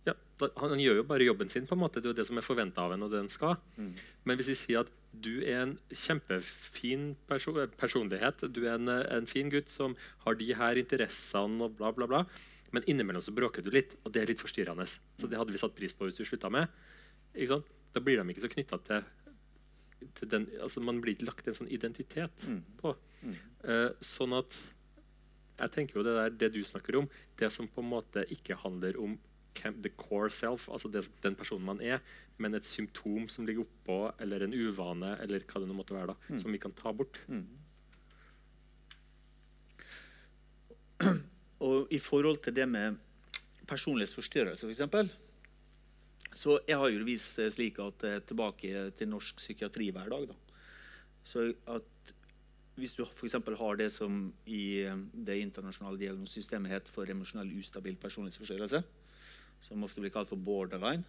ja, 0.08 0.16
da, 0.40 0.50
han, 0.62 0.80
gjør 0.80 1.02
jo 1.02 1.08
bare 1.08 1.28
jobben 1.28 1.52
sin. 1.52 1.68
på 1.68 1.76
en 1.76 1.82
måte, 1.84 2.00
Det 2.00 2.10
er 2.10 2.14
jo 2.14 2.20
det 2.22 2.28
som 2.30 2.40
er 2.40 2.46
forventa 2.46 2.86
av 2.86 2.94
en, 2.96 3.04
og 3.04 3.12
det 3.12 3.20
den 3.20 3.34
skal. 3.34 3.58
Mm. 3.78 3.92
Men 4.26 4.40
hvis 4.40 4.52
vi 4.54 4.58
sier 4.62 4.86
at 4.86 4.92
du 5.12 5.42
er 5.42 5.64
en 5.64 5.76
kjempefin 5.92 7.16
perso 7.28 7.54
personlighet, 7.80 8.46
du 8.54 8.64
er 8.66 8.78
en, 8.78 8.90
en, 8.90 9.28
fin 9.28 9.50
gutt 9.52 9.70
som 9.74 9.98
har 10.26 10.38
de 10.40 10.54
her 10.56 10.80
interessene 10.80 11.66
og 11.66 11.76
bla, 11.78 11.92
bla, 11.92 12.08
bla, 12.08 12.24
men 12.72 12.86
innimellom 12.86 13.24
så 13.26 13.34
bråker 13.34 13.66
du 13.66 13.72
litt, 13.74 13.98
og 14.06 14.14
det 14.14 14.24
er 14.24 14.32
litt 14.32 14.42
forstyrrende. 14.42 14.86
Så 14.86 15.28
det 15.28 15.40
hadde 15.40 15.54
vi 15.54 15.62
satt 15.62 15.76
pris 15.76 15.94
på 15.94 16.06
hvis 16.08 16.20
du 16.20 16.26
slutta 16.26 16.52
med. 16.54 16.70
Da 17.34 18.04
blir 18.04 18.20
de 18.20 18.30
ikke 18.30 18.46
så 18.46 18.54
knytta 18.54 18.78
til, 18.86 19.08
til, 20.14 20.30
den 20.30 20.46
altså 20.62 20.82
Man 20.86 21.02
blir 21.02 21.18
ikke 21.18 21.32
lagt 21.32 21.48
en 21.50 21.58
sånn 21.58 21.72
identitet 21.74 22.46
mm. 22.46 22.60
på. 22.80 22.94
Mm. 23.26 23.40
Uh, 23.66 23.90
sånn 24.06 24.38
at 24.38 24.56
jeg 25.60 25.72
tenker 25.76 26.00
jo 26.00 26.06
det 26.06 26.16
der, 26.16 26.36
det 26.42 26.54
du 26.56 26.62
snakker 26.66 26.98
om, 27.02 27.10
det 27.40 27.52
som 27.54 27.68
på 27.68 27.84
en 27.84 27.92
måte 27.92 28.24
ikke 28.34 28.58
handler 28.62 28.98
om 29.02 29.18
the 29.60 29.92
core 29.98 30.32
self, 30.32 30.70
altså 30.72 30.88
det, 30.92 31.10
den 31.24 31.36
personen 31.36 31.66
man 31.66 31.82
er, 31.84 32.00
men 32.38 32.56
et 32.56 32.66
symptom 32.68 33.28
som 33.32 33.46
ligger 33.48 33.66
oppå, 33.66 34.12
eller 34.24 34.46
en 34.46 34.54
uvane, 34.56 35.18
eller 35.20 35.44
hva 35.44 35.60
det 35.60 35.68
nå 35.68 35.76
måtte 35.76 35.96
være, 35.98 36.14
da, 36.14 36.16
mm. 36.30 36.40
som 36.42 36.54
vi 36.54 36.62
kan 36.62 36.76
ta 36.78 36.94
bort. 36.96 37.20
Mm. 37.28 37.48
Og 41.68 41.92
i 41.92 42.00
forhold 42.00 42.40
til 42.46 42.56
det 42.56 42.68
med 42.70 43.00
personlighetsforstyrrelse, 43.68 44.70
f.eks., 44.70 45.18
så 46.40 46.60
jeg 46.70 46.78
har 46.78 46.92
jo 46.94 47.06
vist 47.08 47.40
slik 47.56 47.80
at 47.82 48.04
tilbake 48.30 48.92
til 48.96 49.10
norsk 49.10 49.40
psykiatri 49.42 49.88
hver 49.96 50.12
dag. 50.14 50.28
da. 50.30 50.36
Så 51.26 51.48
at 51.66 52.14
hvis 52.80 52.96
du 52.98 53.04
f.eks. 53.06 53.38
har 53.60 53.80
det 53.80 53.90
som 53.94 54.26
i 54.48 54.82
eh, 54.88 55.06
det 55.14 55.40
internasjonale 55.44 56.00
diagnosesystemet 56.02 56.72
heter 56.74 56.96
for 56.96 57.10
emosjonell 57.12 57.52
ustabil 57.60 57.98
personlighetsforstyrrelse, 58.02 58.84
som 59.66 59.86
ofte 59.86 60.04
blir 60.04 60.14
kalt 60.14 60.32
for 60.32 60.40
borderline, 60.40 61.04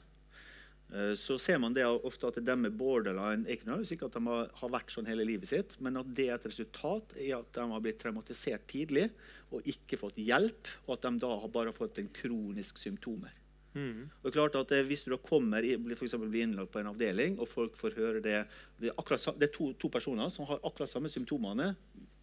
eh, 0.90 1.14
så 1.18 1.38
ser 1.40 1.61
man 1.62 1.76
ofte 1.78 2.28
at 2.28 2.40
de 2.44 2.56
med 2.59 2.76
borderline 2.78 3.46
ikke 3.46 3.68
nødvendigvis 3.68 3.96
ikke 3.96 4.11
at 4.11 4.18
de 4.18 4.38
har 4.61 4.74
vært 4.76 4.94
sånn 4.94 5.11
hele 5.11 5.26
livet 5.28 5.52
sitt, 5.52 5.76
men 5.80 6.00
at 6.02 6.14
det 6.14 6.28
er 6.28 6.38
et 6.38 6.48
resultat 6.50 7.16
i 7.18 7.33
at 7.37 7.52
de 7.56 7.66
har 7.72 7.85
blitt 7.85 8.00
traumatisert 8.02 8.66
tidlig 8.70 9.09
og 9.50 9.66
ikke 9.66 9.98
fått 10.00 10.20
hjelp, 10.20 10.74
og 10.87 10.96
at 10.96 11.06
de 11.09 11.24
da 11.24 11.35
har 11.42 11.54
bare 11.54 11.74
fått 11.76 12.02
en 12.02 12.11
kronisk 12.20 12.78
symptomer. 12.83 13.39
Mm. 13.74 14.09
Og 14.11 14.24
det 14.24 14.30
er 14.33 14.35
klart 14.35 14.56
at 14.59 14.72
Hvis 14.88 15.04
du 15.06 15.12
da 15.12 15.16
kommer 15.22 15.62
i, 15.62 15.76
for 15.94 16.02
blir 16.33 16.42
innlagt 16.42 16.72
på 16.74 16.80
en 16.80 16.90
avdeling, 16.90 17.37
og 17.38 17.46
folk 17.48 17.76
får 17.78 17.94
høre 17.94 18.22
det 18.24 18.38
Det 18.80 18.90
er, 18.90 18.96
akkurat, 18.98 19.28
det 19.38 19.46
er 19.46 19.54
to, 19.54 19.72
to, 19.78 19.88
personer 19.88 20.28
som 20.28 20.48
har 20.48 20.59
akkurat 20.64 20.90
samme 20.90 21.11
symptomene, 21.12 21.74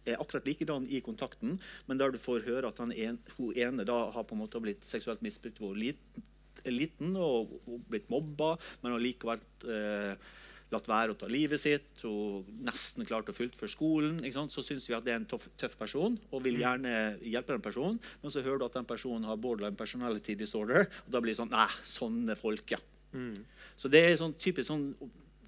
er 0.04 0.20
akkurat 0.20 0.46
likedan 0.48 0.86
i 0.88 1.00
kontakten, 1.04 1.58
men 1.86 2.00
der 2.00 2.12
du 2.12 2.18
får 2.18 2.44
høre 2.46 2.68
at 2.68 2.80
en, 2.80 3.18
hun 3.36 3.56
ene 3.56 3.84
da 3.84 4.10
har 4.14 4.24
på 4.24 4.36
en 4.36 4.42
måte 4.42 4.60
blitt 4.60 4.84
seksuelt 4.88 5.22
misbrukt 5.24 5.60
da 5.60 5.72
liten, 5.76 6.26
liten 6.66 7.16
og, 7.16 7.54
og, 7.66 7.80
blitt 7.88 8.08
mobba, 8.10 8.56
men 8.82 8.96
har 8.96 9.04
likevel 9.04 9.42
eh, 9.68 10.30
latt 10.72 10.88
være 10.90 11.14
å 11.14 11.18
ta 11.18 11.28
livet 11.30 11.60
sitt 11.62 12.02
og 12.08 12.48
nesten 12.64 13.06
klart 13.08 13.30
å 13.30 13.36
fullføre 13.36 13.72
skolen, 13.72 14.18
så 14.52 14.64
syns 14.64 14.88
vi 14.88 14.96
at 14.96 15.06
det 15.06 15.14
er 15.14 15.20
en 15.22 15.28
tøff, 15.28 15.48
tøff, 15.60 15.76
person 15.80 16.18
og 16.30 16.42
vil 16.44 16.58
mm. 16.58 16.62
gjerne 16.64 16.96
hjelpe 17.24 17.54
den 17.54 17.64
personen. 17.64 18.02
Men 18.22 18.34
så 18.34 18.44
hører 18.44 18.60
du 18.60 18.66
at 18.68 18.76
den 18.76 18.88
personen 18.88 19.28
har 19.28 19.40
borderline 19.40 19.78
personality 19.78 20.36
disorder, 20.38 20.88
og 21.06 21.14
da 21.14 21.22
blir 21.24 21.34
det 21.34 21.40
sånn 21.40 21.54
Nei, 21.54 21.70
sånne 21.88 22.36
folk, 22.38 22.76
ja. 22.76 22.80
Mm. 23.16 23.40
Så 23.80 23.88
det 23.88 24.04
er 24.04 24.20
sånn 24.20 24.36
typisk 24.36 24.68
sånn 24.68 24.90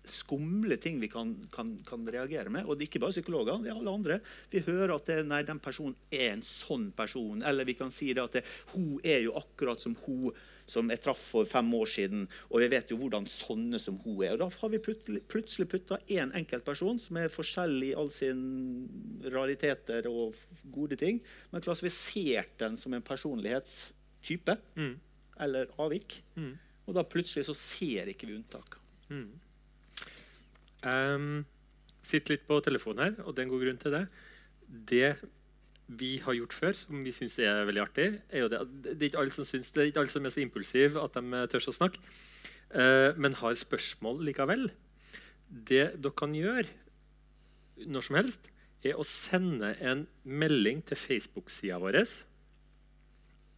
skumle 0.08 0.78
ting 0.80 1.00
vi 1.00 1.08
kan, 1.12 1.34
kan, 1.52 1.74
kan, 1.86 2.06
reagere 2.08 2.50
med. 2.52 2.64
Og 2.64 2.76
det 2.76 2.86
er 2.86 2.90
ikke 2.90 3.02
bare 3.04 3.14
psykologer, 3.14 3.60
det 3.62 3.72
er 3.72 3.78
alle 3.78 3.92
andre. 3.92 4.18
Vi 4.52 4.62
hører 4.66 4.94
at 4.96 5.10
det, 5.10 5.18
nei, 5.28 5.42
den 5.46 5.60
personen 5.62 5.96
er 6.08 6.34
en 6.34 6.44
sånn 6.46 6.90
person. 6.96 7.44
Eller 7.46 7.68
vi 7.68 7.76
kan 7.78 7.92
si 7.94 8.10
at 8.16 8.38
det, 8.38 8.44
hun 8.72 8.96
er 9.04 9.24
jo 9.26 9.36
akkurat 9.38 9.82
som 9.82 9.96
hun 10.06 10.32
som 10.70 10.90
jeg 10.92 11.02
traff 11.02 11.20
for 11.32 11.48
fem 11.48 11.68
år 11.76 11.90
siden. 11.90 12.24
Og 12.50 12.62
vi 12.62 12.70
vet 12.72 12.92
jo 12.92 12.98
hvordan 13.00 13.26
sånne 13.30 13.80
som 13.82 13.98
hun 14.04 14.22
er. 14.24 14.36
Og 14.36 14.42
da 14.44 14.48
har 14.54 14.72
vi 14.72 14.80
plutselig 14.80 15.68
putta 15.70 16.00
én 16.06 16.32
enkeltperson 16.38 17.00
som 17.02 17.18
er 17.20 17.32
forskjellig 17.32 17.92
i 17.92 17.98
all 17.98 18.12
sin 18.14 18.42
rariteter 19.34 20.08
og 20.10 20.38
gode 20.70 20.98
ting, 21.00 21.20
men 21.50 21.64
klassifisert 21.64 22.56
den 22.62 22.78
som 22.80 22.94
en 22.94 23.04
personlighetstype 23.04 24.56
mm. 24.78 24.94
eller 25.46 25.70
avvik. 25.80 26.20
Mm. 26.36 26.54
Og 26.86 26.96
da 26.96 27.06
plutselig 27.06 27.46
så 27.48 27.56
ser 27.58 28.10
ikke 28.10 28.30
vi 28.30 28.38
unntakene. 28.38 28.86
Mm. 29.10 29.30
Um, 30.80 31.32
sitt 32.02 32.30
litt 32.30 32.46
på 32.48 32.56
telefonen 32.64 33.04
her, 33.04 33.18
og 33.26 33.34
det 33.34 33.42
er 33.42 33.48
en 33.48 33.52
god 33.52 33.64
grunn 33.66 33.80
til 33.82 33.94
det. 33.94 34.04
Det 34.90 35.08
vi 35.90 36.18
har 36.22 36.36
gjort 36.36 36.54
før, 36.54 36.76
som 36.76 37.00
vi 37.02 37.12
syns 37.14 37.38
er 37.42 37.64
veldig 37.66 37.82
artig, 37.82 38.06
er 38.30 38.44
jo 38.44 38.50
det 38.52 38.60
at 38.62 38.74
det 38.84 38.94
er 39.00 39.08
ikke 39.08 39.22
alle 39.24 39.34
som, 39.34 39.46
synes, 39.48 39.72
det 39.74 39.82
er, 39.82 39.88
ikke 39.90 40.04
alle 40.04 40.12
som 40.12 40.26
er 40.26 40.34
så 40.34 40.42
impulsive 40.44 41.02
at 41.02 41.16
de 41.16 41.42
tør 41.50 41.66
å 41.72 41.74
snakke, 41.74 42.02
eh, 42.78 43.18
men 43.18 43.38
har 43.40 43.58
spørsmål 43.58 44.22
likevel. 44.28 44.68
Det 45.50 45.96
dere 45.98 46.14
kan 46.14 46.36
gjøre 46.36 46.68
når 47.90 48.06
som 48.06 48.18
helst, 48.20 48.50
er 48.86 48.96
å 48.96 49.04
sende 49.04 49.74
en 49.84 50.06
melding 50.24 50.80
til 50.88 50.96
Facebook-sida 50.96 51.80
vår 51.82 51.98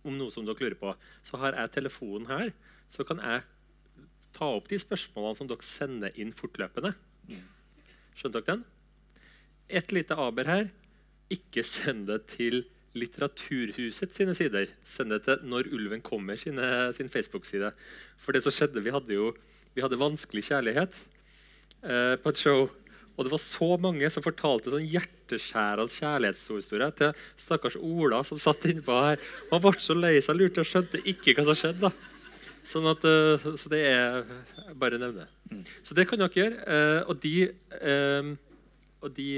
om 0.02 0.16
noe 0.18 0.32
som 0.34 0.46
dere 0.46 0.58
lurer 0.58 0.78
på. 0.78 0.94
Så 1.22 1.38
har 1.38 1.54
jeg 1.58 1.74
telefonen 1.76 2.26
her, 2.30 2.52
så 2.90 3.06
kan 3.06 3.20
jeg 3.22 3.44
ta 4.34 4.48
opp 4.56 4.70
de 4.70 4.80
spørsmålene 4.80 5.38
som 5.38 5.50
dere 5.50 5.66
sender 5.66 6.16
inn 6.18 6.32
fortløpende. 6.34 6.94
Skjønte 8.18 8.40
dere 8.40 8.48
den? 8.56 8.64
Et 9.70 9.94
lite 9.94 10.16
aber 10.18 10.48
her. 10.48 10.70
Ikke 11.32 11.64
send 11.66 12.06
det 12.10 12.24
til 12.36 12.64
Litteraturhuset 12.92 14.12
sine 14.12 14.34
sider. 14.36 14.68
Send 14.84 15.14
det 15.14 15.22
til 15.24 15.46
Når 15.48 15.70
ulven 15.72 16.02
kommer 16.04 16.36
sine, 16.36 16.92
sin 16.92 17.08
Facebook-side. 17.08 17.72
For 18.20 18.36
det 18.36 18.42
som 18.44 18.52
skjedde, 18.52 18.84
vi 18.84 18.92
hadde 18.92 19.16
jo 19.16 19.32
vi 19.72 19.80
hadde 19.80 20.00
vanskelig 20.00 20.44
kjærlighet 20.50 20.96
eh, 21.80 22.14
på 22.20 22.32
et 22.32 22.40
show. 22.40 22.66
Og 23.16 23.24
det 23.24 23.32
var 23.32 23.42
så 23.44 23.68
mange 23.80 24.08
som 24.12 24.24
fortalte 24.24 24.72
sånn 24.72 24.88
hjerteskjærende 24.88 25.92
kjærlighetshistorie 25.96 26.88
til 26.98 27.24
stakkars 27.40 27.76
Ola 27.80 28.22
som 28.24 28.40
satt 28.40 28.66
innpå 28.68 28.96
her. 29.06 29.20
Han 29.50 29.62
ble 29.64 29.72
så 29.80 29.96
lei 29.96 30.14
seg, 30.24 30.38
lurte 30.40 30.64
og 30.64 30.68
skjønte 30.68 31.00
ikke 31.08 31.36
hva 31.36 31.46
som 31.48 31.60
skjedde. 31.60 31.88
da. 31.88 31.92
Sånn 32.68 32.86
at, 32.86 33.04
uh, 33.04 33.46
så 33.58 33.72
det 33.72 33.82
er 33.90 34.22
bare 34.78 34.96
å 34.96 35.02
nevne. 35.02 35.26
Så 35.84 35.96
det 35.98 36.06
kan 36.08 36.20
dere 36.20 36.36
gjøre. 36.36 36.60
Uh, 36.62 37.10
og 37.10 37.20
de, 37.24 37.34
um, 37.80 38.32
og 39.02 39.16
de 39.16 39.28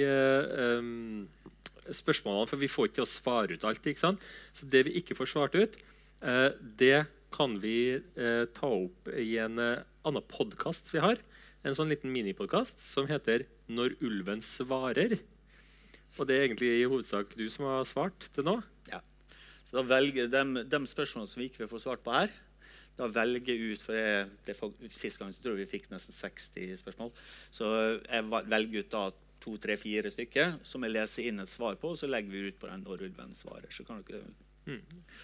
spørsmålene 1.92 2.48
For 2.48 2.60
vi 2.60 2.70
får 2.70 2.88
ikke 2.88 3.00
til 3.00 3.06
å 3.06 3.10
svare 3.10 3.56
ut 3.56 3.66
alt. 3.68 3.88
Så 4.54 4.70
det 4.70 4.86
vi 4.88 4.96
ikke 5.00 5.16
får 5.18 5.32
svart 5.32 5.58
ut, 5.58 5.76
det 6.78 7.06
kan 7.34 7.58
vi 7.60 8.00
ta 8.54 8.70
opp 8.70 9.10
i 9.10 9.36
en 9.42 9.58
annen 9.58 10.28
podkast 10.30 10.92
vi 10.94 11.02
har. 11.04 11.20
En 11.64 11.76
sånn 11.76 11.90
liten 11.92 12.12
minipodkast 12.12 12.80
som 12.84 13.08
heter 13.08 13.46
'Når 13.68 13.96
ulven 14.00 14.40
svarer'. 14.40 15.18
Og 16.18 16.28
det 16.28 16.36
er 16.36 16.44
egentlig 16.46 16.70
i 16.78 16.86
hovedsak 16.86 17.34
du 17.36 17.48
som 17.50 17.64
har 17.64 17.84
svart 17.84 18.28
til 18.34 18.44
nå. 18.44 18.62
Ja. 18.90 19.00
Så 19.64 19.80
da 19.80 19.82
velger 19.82 20.28
de, 20.30 20.64
de 20.68 20.80
spørsmålene 20.86 21.30
som 21.30 21.40
vi 21.40 21.48
ikke 21.48 21.68
får 21.70 21.82
svart 21.82 22.04
på 22.04 22.12
her, 22.12 22.30
da 22.94 23.08
velger 23.10 23.72
ut 23.72 23.82
for 23.82 23.96
jeg, 23.96 24.28
det, 24.46 24.54
Sist 24.94 25.18
gang 25.18 25.32
tror 25.34 25.56
jeg 25.56 25.64
vi 25.64 25.72
fikk 25.78 25.88
nesten 25.90 26.14
60 26.14 26.76
spørsmål. 26.78 27.10
Så 27.50 27.66
jeg 28.04 28.28
velger 28.30 28.84
ut 28.84 28.92
da 28.92 29.08
to, 29.44 29.58
tre, 29.60 29.76
fire 29.80 30.10
stykker 30.12 30.58
som 30.66 30.86
jeg 30.86 30.96
leser 30.96 31.28
inn 31.28 31.44
et 31.44 31.52
svar 31.52 31.76
på, 31.80 31.92
og 31.92 32.00
så 32.00 32.08
legger 32.10 32.32
vi 32.32 32.48
ut 32.48 32.58
på 32.60 32.70
den 32.70 32.84
når 32.86 33.06
ulven 33.08 33.36
svarer. 33.36 33.70
Så 33.74 33.86
kan 33.86 34.02
dere 34.08 34.24
Mm. 34.66 34.80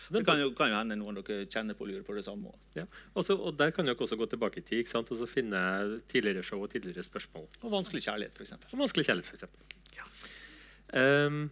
Det 0.09 0.20
kan 0.24 0.40
jo, 0.40 0.50
kan 0.52 0.68
jo, 0.68 0.76
hende 0.76 0.96
noen 1.00 1.16
dere 1.16 1.46
kjenner 1.48 1.76
på 1.76 1.87
og 1.87 1.90
lurer 1.90 2.02
på 2.04 2.12
det 2.16 2.24
samme. 2.26 2.52
Ja. 2.76 2.85
Også, 3.16 3.38
og 3.38 3.56
Der 3.59 3.70
kan 3.72 3.87
dere 3.88 3.96
også 3.96 4.18
gå 4.20 4.26
tilbake 4.28 4.61
i 4.61 4.66
tid 4.66 4.94
og 4.94 5.06
så 5.09 5.26
finne 5.26 6.00
tidligere 6.09 6.42
show 6.42 6.62
og 6.62 6.70
tidligere 6.70 7.02
spørsmål. 7.02 7.46
Og 7.62 7.72
vanskelig 7.72 8.02
kjærlighet, 8.04 8.37
f.eks. 8.37 8.52
Og 8.72 8.78
vanskelig 8.78 9.06
kjærlighet, 9.06 9.26
for 9.26 9.35
eksempel. 9.35 9.61
ja. 9.96 11.26
Um, 11.26 11.50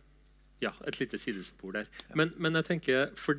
ja, 0.61 0.71
et 0.87 1.01
lite 1.01 1.19
sidespor 1.19 1.73
der. 1.73 1.87
Ja. 2.09 2.15
Men, 2.15 2.33
men, 2.37 2.55
jeg 2.55 2.65
tenker 2.65 3.07
for, 3.17 3.35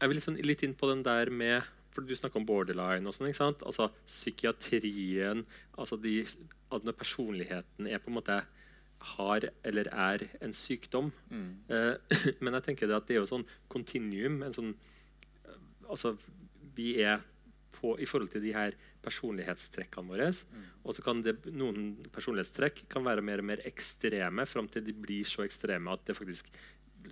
Jeg 0.00 0.08
vil 0.08 0.16
liksom 0.16 0.36
litt 0.36 0.62
inn 0.62 0.74
på 0.74 0.90
den 0.90 1.04
der 1.04 1.30
med 1.30 1.62
for 1.90 2.00
Du 2.00 2.14
snakker 2.16 2.40
om 2.40 2.46
borderline. 2.46 3.06
og 3.06 3.14
sånn, 3.14 3.28
ikke 3.28 3.36
sant? 3.36 3.62
Altså 3.66 3.88
Psykiatrien 4.06 5.46
altså 5.78 5.96
de, 5.96 6.24
at 6.70 6.84
Når 6.86 6.96
personligheten 6.98 7.88
er 7.90 8.02
på 8.02 8.10
en 8.12 8.18
måte 8.20 8.40
har 9.16 9.46
eller 9.64 9.88
er 9.88 10.26
en 10.44 10.52
sykdom. 10.52 11.10
Mm. 11.30 11.50
Eh, 11.72 12.16
men 12.44 12.56
jeg 12.58 12.68
tenker 12.68 12.90
det 12.90 12.98
at 12.98 13.08
det 13.08 13.16
er 13.16 13.22
jo 13.22 13.30
sånn 13.30 13.46
kontinuum. 13.72 14.42
sånn, 14.52 14.74
altså, 15.88 16.16
Vi 16.76 17.00
er 17.02 17.22
på 17.80 17.94
i 18.00 18.08
forhold 18.08 18.30
til 18.34 18.44
de 18.44 18.52
her 18.52 18.76
personlighetstrekkene 19.04 20.12
våre. 20.12 20.28
Mm. 20.28 20.66
Og 20.84 20.96
så 20.96 21.04
kan 21.04 21.22
det, 21.24 21.38
noen 21.48 21.94
personlighetstrekk 22.12 22.84
kan 22.92 23.06
være 23.06 23.24
mer 23.24 23.40
og 23.40 23.48
mer 23.52 23.64
ekstreme 23.68 24.44
fram 24.48 24.68
til 24.68 24.84
de 24.84 24.92
blir 24.92 25.24
så 25.28 25.46
ekstreme 25.46 25.92
at 25.92 26.04
det 26.08 26.18
faktisk 26.18 26.52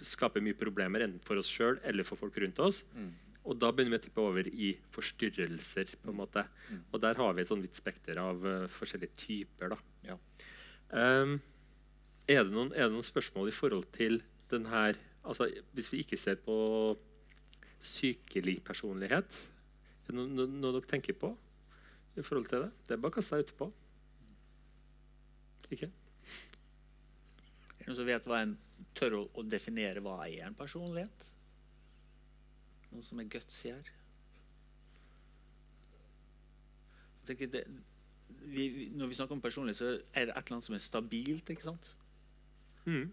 skaper 0.04 0.44
mye 0.44 0.58
problemer 0.58 1.06
enten 1.06 1.24
for 1.24 1.40
oss 1.40 1.48
sjøl 1.48 1.80
eller 1.88 2.04
for 2.04 2.20
folk 2.20 2.36
rundt 2.42 2.60
oss. 2.60 2.82
Mm. 2.92 3.14
Og 3.48 3.56
da 3.56 3.70
begynner 3.72 3.96
vi 3.96 4.00
å 4.00 4.04
tippe 4.04 4.24
over 4.24 4.48
i 4.48 4.70
forstyrrelser. 4.92 5.94
på 6.02 6.12
en 6.12 6.18
måte. 6.20 6.44
Mm. 6.68 6.82
Og 6.92 7.00
der 7.00 7.20
har 7.20 7.34
vi 7.34 7.42
et 7.42 7.50
sånn 7.50 7.64
vidt 7.64 7.78
spekter 7.80 8.20
av 8.20 8.44
uh, 8.44 8.66
forskjellige 8.68 9.16
typer. 9.24 9.72
da. 9.72 9.78
Ja. 10.04 10.18
Um, 10.92 11.38
er 12.28 12.44
det, 12.44 12.52
noen, 12.52 12.72
er 12.76 12.88
det 12.88 12.92
noen 12.92 13.06
spørsmål 13.06 13.48
i 13.48 13.56
forhold 13.56 13.88
til 13.96 14.22
den 14.48 14.66
her 14.68 14.96
altså, 15.24 15.48
Hvis 15.76 15.90
vi 15.92 16.00
ikke 16.04 16.16
ser 16.20 16.36
på 16.40 16.56
sykelig 17.80 18.58
personlighet, 18.64 19.36
er 20.04 20.10
det 20.10 20.16
noe, 20.16 20.28
noe, 20.28 20.48
noe 20.50 20.74
dere 20.76 20.90
tenker 20.90 21.16
på 21.16 21.30
i 22.18 22.24
forhold 22.24 22.48
til 22.50 22.66
det? 22.66 22.70
Det 22.88 22.96
er 22.96 23.00
bare 23.00 23.14
å 23.14 23.16
kaste 23.16 23.36
seg 23.36 23.46
utpå. 23.46 23.70
Ikke? 25.72 25.90
Noen 27.84 27.96
som 27.96 28.08
vet 28.08 28.28
hva 28.28 28.42
en 28.44 28.56
tør 28.98 29.20
å, 29.20 29.22
å, 29.38 29.44
definere 29.46 30.02
hva 30.04 30.20
er 30.26 30.48
en 30.48 30.56
personlighet? 30.58 31.28
Noe 32.92 33.04
som 33.04 33.20
er 33.20 33.30
gutsy 33.30 33.72
her? 33.72 33.94
Det, 37.28 37.64
vi, 38.48 38.88
når 38.96 39.10
vi 39.10 39.16
snakker 39.18 39.36
om 39.36 39.44
personlig, 39.44 39.76
så 39.76 39.98
er 40.16 40.28
det 40.28 40.34
et 40.34 40.46
eller 40.46 40.56
annet 40.56 40.68
som 40.68 40.76
er 40.78 40.84
stabilt. 40.84 41.50
ikke 41.52 41.66
sant? 41.66 41.90
Mm. 42.88 43.10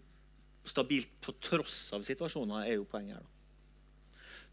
Stabilt 0.66 1.12
på 1.22 1.34
tross 1.44 1.90
av 1.96 2.04
situasjoner 2.06 2.64
er 2.64 2.78
jo 2.78 2.88
poenget 2.88 3.20
her. 3.20 3.32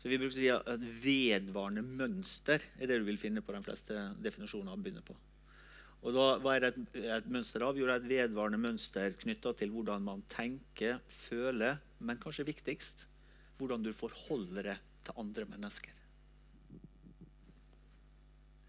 Så 0.01 0.09
vi 0.11 0.17
bruker 0.19 0.35
å 0.35 0.39
si 0.41 0.49
at 0.51 0.87
vedvarende 0.99 1.85
mønster 1.85 2.63
er 2.75 2.89
det 2.89 2.99
du 2.99 3.05
vil 3.07 3.21
finne 3.21 3.43
på 3.45 3.55
de 3.55 3.61
fleste 3.63 4.09
definisjoner. 4.19 4.75
begynner 4.75 5.05
på. 5.07 5.15
Og 6.03 6.11
da, 6.11 6.25
Hva 6.43 6.57
er 6.57 6.65
det 6.65 6.71
et, 6.73 6.95
et 7.15 7.29
mønster 7.31 7.63
av? 7.63 7.77
Jo, 7.79 7.87
det 7.87 7.95
er 7.95 8.01
et 8.01 8.09
vedvarende 8.09 8.59
mønster 8.59 9.15
knytta 9.21 9.53
til 9.55 9.71
hvordan 9.71 10.03
man 10.03 10.25
tenker, 10.27 10.99
føler, 11.29 11.79
men 12.03 12.19
kanskje 12.19 12.49
viktigst 12.51 13.05
hvordan 13.61 13.85
du 13.85 13.93
forholder 13.95 14.73
deg 14.73 14.89
til 15.05 15.19
andre 15.19 15.47
mennesker. 15.49 15.99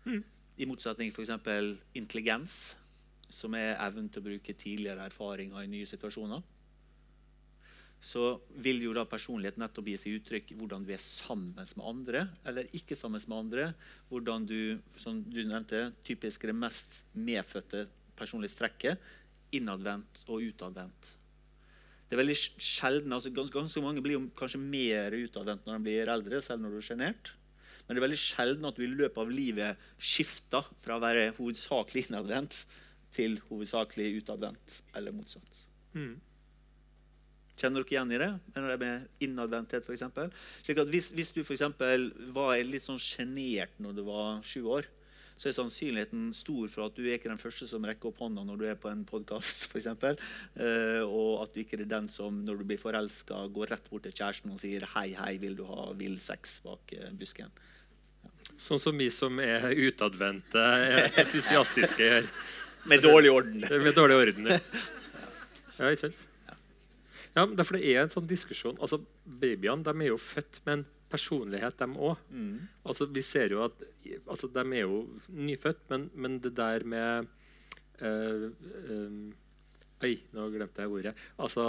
Mm. 0.05 0.23
I 0.61 0.67
motsetning 0.69 1.11
f.eks. 1.11 1.33
intelligens 1.97 2.75
som 3.33 3.55
er 3.59 3.79
evnen 3.83 4.11
til 4.13 4.23
å 4.23 4.29
bruke 4.29 4.55
tidligere 4.55 5.09
erfaringer 5.09 5.65
i 5.65 5.71
nye 5.71 5.89
situasjoner, 5.89 6.43
så 8.05 8.35
vil 8.61 8.83
jo 8.85 8.93
da 8.93 9.07
personlighet 9.09 9.57
nettopp 9.57 9.87
gi 9.89 9.97
seg 9.97 10.19
uttrykk 10.19 10.51
hvordan 10.59 10.85
du 10.85 10.91
er 10.93 11.01
sammen 11.01 11.55
med 11.57 11.87
andre 11.89 12.27
eller 12.45 12.69
ikke 12.77 12.99
sammen 12.99 13.23
med 13.25 13.39
andre. 13.39 13.69
Hvordan 14.11 14.45
du, 14.45 14.77
som 15.01 15.23
du 15.25 15.41
nevnte, 15.41 15.87
typisk 16.05 16.45
det 16.45 16.57
mest 16.59 17.01
medfødte 17.17 17.87
personlighetstrekket, 18.19 19.01
innadvendt 19.57 20.21
og 20.29 20.45
utadvendt. 20.45 21.15
Det 22.09 22.17
er 22.17 22.21
veldig 22.21 22.37
sjelden, 22.61 23.15
altså 23.17 23.33
ganske, 23.35 23.55
ganske 23.57 23.83
mange 23.83 24.03
blir 24.05 24.19
jo 24.19 24.27
kanskje 24.39 24.61
mer 24.61 25.17
utadvendt 25.17 25.65
når 25.67 25.79
de 25.79 25.87
blir 25.89 26.13
eldre, 26.13 26.43
selv 26.45 26.63
når 26.63 26.75
du 26.75 26.81
er 26.81 26.87
sjenert. 26.89 27.33
Men 27.85 27.97
det 27.97 28.01
er 28.01 28.07
veldig 28.07 28.21
sjelden 28.21 28.69
at 28.69 28.77
du 28.77 28.85
i 28.85 28.93
løpet 28.93 29.21
av 29.21 29.33
livet 29.33 29.89
skifter 30.01 30.69
fra 30.85 30.97
å 30.97 31.03
være 31.03 31.33
hovedsakelig 31.39 32.07
innadvendt 32.09 32.63
til 33.15 33.39
hovedsakelig 33.49 34.23
utadvendt, 34.23 34.81
eller 34.97 35.15
motsatt. 35.15 35.61
Mm. 35.95 36.17
Kjenner 37.55 37.85
dere 37.85 37.95
igjen 37.95 38.15
i 38.15 38.19
det? 38.19 38.31
det 38.57 38.79
med 38.81 39.23
innadvendthet, 39.23 39.87
f.eks.? 39.87 40.81
Hvis, 40.91 41.11
hvis 41.15 41.33
du 41.37 41.43
for 41.47 41.77
var 42.35 42.57
litt 42.67 42.87
sånn 42.87 43.01
sjenert 43.01 43.77
når 43.79 43.99
du 44.01 44.03
var 44.09 44.41
sju 44.47 44.65
år, 44.67 44.89
så 45.35 45.49
er 45.51 45.55
sannsynligheten 45.57 46.29
stor 46.37 46.69
for 46.71 46.87
at 46.87 46.97
du 46.97 47.03
er 47.05 47.17
ikke 47.17 47.31
den 47.31 47.41
første 47.43 47.67
som 47.67 47.85
rekker 47.87 48.13
opp 48.13 48.21
hånda 48.23 48.45
når 48.47 48.61
du 48.61 48.67
er 48.71 48.77
på 48.79 48.91
en 48.91 49.03
podkast. 49.09 49.67
Uh, 49.75 51.03
og 51.03 51.43
at 51.43 51.55
du 51.55 51.63
ikke 51.65 51.81
er 51.81 51.89
den 51.91 52.09
som 52.13 52.45
når 52.47 52.61
du 52.61 52.67
blir 52.71 52.81
forelska, 52.81 53.41
går 53.55 53.75
rett 53.75 53.89
bort 53.91 54.07
til 54.07 54.15
kjæresten 54.15 54.55
og 54.55 54.61
sier 54.63 54.87
'hei, 54.95 55.09
hei, 55.19 55.37
vil 55.43 55.57
du 55.59 55.65
ha 55.67 55.91
vill 55.99 56.21
sex 56.23 56.61
bak 56.65 56.95
uh, 56.95 57.11
busken'. 57.19 57.51
Ja. 58.23 58.31
Sånn 58.57 58.79
som 58.79 58.99
vi 58.99 59.11
som 59.11 59.41
er 59.43 59.67
utadvendte, 59.75 60.63
entusiastiske 61.25 62.07
gjør. 62.07 62.31
Med 62.91 63.03
dårlig 63.03 63.31
orden. 63.33 63.65
Med 63.87 63.95
dårlig 63.97 64.17
orden, 64.17 64.47
ja. 64.53 64.61
ja 65.81 65.91
ikke 65.91 66.07
sant? 66.07 66.23
Ja, 67.35 67.49
for 67.65 67.75
det 67.75 67.83
er 67.91 68.05
en 68.05 68.13
sånn 68.13 68.29
diskusjon. 68.31 68.77
Altså, 68.79 69.01
Babyene 69.27 69.83
de 69.83 69.95
er 70.05 70.13
jo 70.13 70.19
født 70.23 70.61
med 70.63 70.77
en 70.77 70.85
personlighet, 71.15 71.79
dem 71.81 71.97
òg. 71.97 72.21
Mm. 72.31 72.59
Altså, 72.85 73.09
vi 73.11 73.23
ser 73.27 73.55
jo 73.55 73.63
at 73.67 73.87
altså, 74.27 74.51
De 74.53 74.65
er 74.65 74.85
jo 74.85 75.05
nyfødt, 75.29 75.87
men, 75.93 76.11
men 76.15 76.39
det 76.43 76.55
der 76.59 76.85
med 76.85 77.27
øh, 78.03 78.51
øh, 78.85 79.33
Oi, 80.05 80.15
nå 80.37 80.51
glemte 80.53 80.83
jeg 80.83 80.91
ordet. 80.91 81.15
Altså 81.39 81.65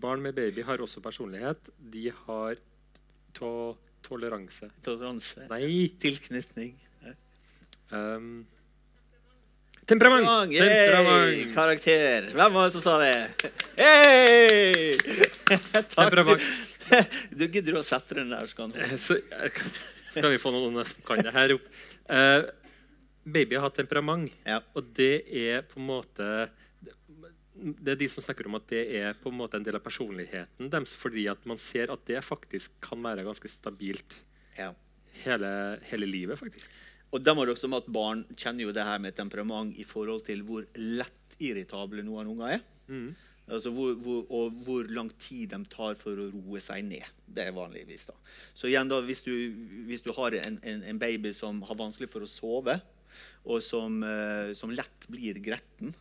Barn 0.00 0.22
med 0.22 0.32
baby 0.32 0.64
har 0.64 0.80
også 0.82 1.02
personlighet. 1.04 1.68
De 1.92 2.10
har 2.26 2.56
to 3.34 3.76
toleranse. 4.06 4.70
Toleranse. 4.84 5.46
Nei. 5.50 5.92
Tilknytning. 6.00 6.74
Um, 7.92 8.46
Temperament! 9.86 10.50
Yay! 10.50 10.58
Temperament! 10.58 11.54
Karakter. 11.54 12.30
Hvem 12.34 12.54
var 12.54 12.64
det 12.64 12.72
som 12.74 12.82
sa 12.82 12.96
det? 12.98 13.52
Hey! 13.78 14.96
Takk. 15.72 15.94
Temperament. 15.94 16.42
Du 17.38 17.46
gidder 17.46 17.78
å 17.80 17.84
sette 17.86 18.18
den 18.18 18.30
der, 18.34 18.46
skal, 18.50 18.72
Eh, 18.76 18.94
Så 19.00 19.18
eh, 19.18 19.62
skal 20.10 20.30
vi 20.32 20.40
få 20.42 20.52
noen 20.54 20.80
som 20.86 21.02
kan 21.06 21.22
det 21.24 21.34
her 21.34 21.56
opp. 21.56 21.66
Uh, 22.06 22.46
baby 23.26 23.58
har 23.58 23.72
temperament, 23.74 24.30
Ja. 24.46 24.60
og 24.74 24.92
det 24.94 25.26
er 25.26 25.66
på 25.66 25.80
en 25.82 25.90
måte 25.90 26.30
det 27.56 27.94
er 27.94 27.96
de 27.96 28.08
som 28.12 28.20
snakker 28.20 28.46
om 28.48 28.58
at 28.58 28.66
det 28.68 28.82
er 28.98 29.14
på 29.16 29.30
en 29.32 29.38
måte 29.38 29.56
en 29.56 29.64
del 29.64 29.78
av 29.78 29.84
personligheten 29.84 30.68
deres, 30.72 30.92
fordi 30.98 31.24
at 31.32 31.40
man 31.48 31.56
ser 31.60 31.88
at 31.92 32.02
det 32.08 32.20
faktisk 32.24 32.74
kan 32.84 33.00
være 33.00 33.24
ganske 33.24 33.48
stabilt 33.48 34.18
ja. 34.58 34.74
hele, 35.24 35.50
hele 35.88 36.08
livet. 36.10 36.38
faktisk. 36.38 36.74
Og 37.14 37.22
da 37.24 37.32
må 37.32 37.46
dere 37.46 37.56
også 37.56 37.70
med 37.72 37.84
at 37.84 37.92
Barn 37.92 38.24
kjenner 38.36 38.66
jo 38.66 38.74
det 38.76 38.84
her 38.84 39.00
med 39.00 39.16
temperament 39.16 39.76
i 39.80 39.86
forhold 39.88 40.26
til 40.26 40.42
hvor 40.44 40.66
lett 40.76 41.38
irritable 41.40 42.04
noen 42.04 42.28
unger 42.34 42.58
er. 42.58 42.66
Mm. 42.92 43.08
Altså 43.46 43.70
hvor, 43.70 43.92
hvor, 44.02 44.24
og 44.34 44.54
hvor 44.66 44.88
lang 44.90 45.12
tid 45.22 45.52
de 45.52 45.60
tar 45.70 45.94
for 46.00 46.18
å 46.18 46.30
roe 46.32 46.60
seg 46.62 46.82
ned. 46.88 47.06
Det 47.30 47.44
er 47.46 47.54
vanligvis. 47.54 48.08
da. 48.08 48.16
Så 48.54 48.66
igjen 48.66 48.90
da, 48.90 48.98
Hvis 49.06 49.22
du, 49.22 49.32
hvis 49.86 50.02
du 50.02 50.10
har 50.16 50.34
en, 50.40 50.58
en, 50.66 50.82
en 50.82 50.98
baby 50.98 51.30
som 51.36 51.60
har 51.68 51.78
vanskelig 51.78 52.10
for 52.10 52.26
å 52.26 52.30
sove, 52.30 52.80
og 53.46 53.62
som, 53.62 54.02
eh, 54.02 54.50
som 54.58 54.72
lett 54.74 55.06
blir 55.12 55.38
gretten, 55.38 55.94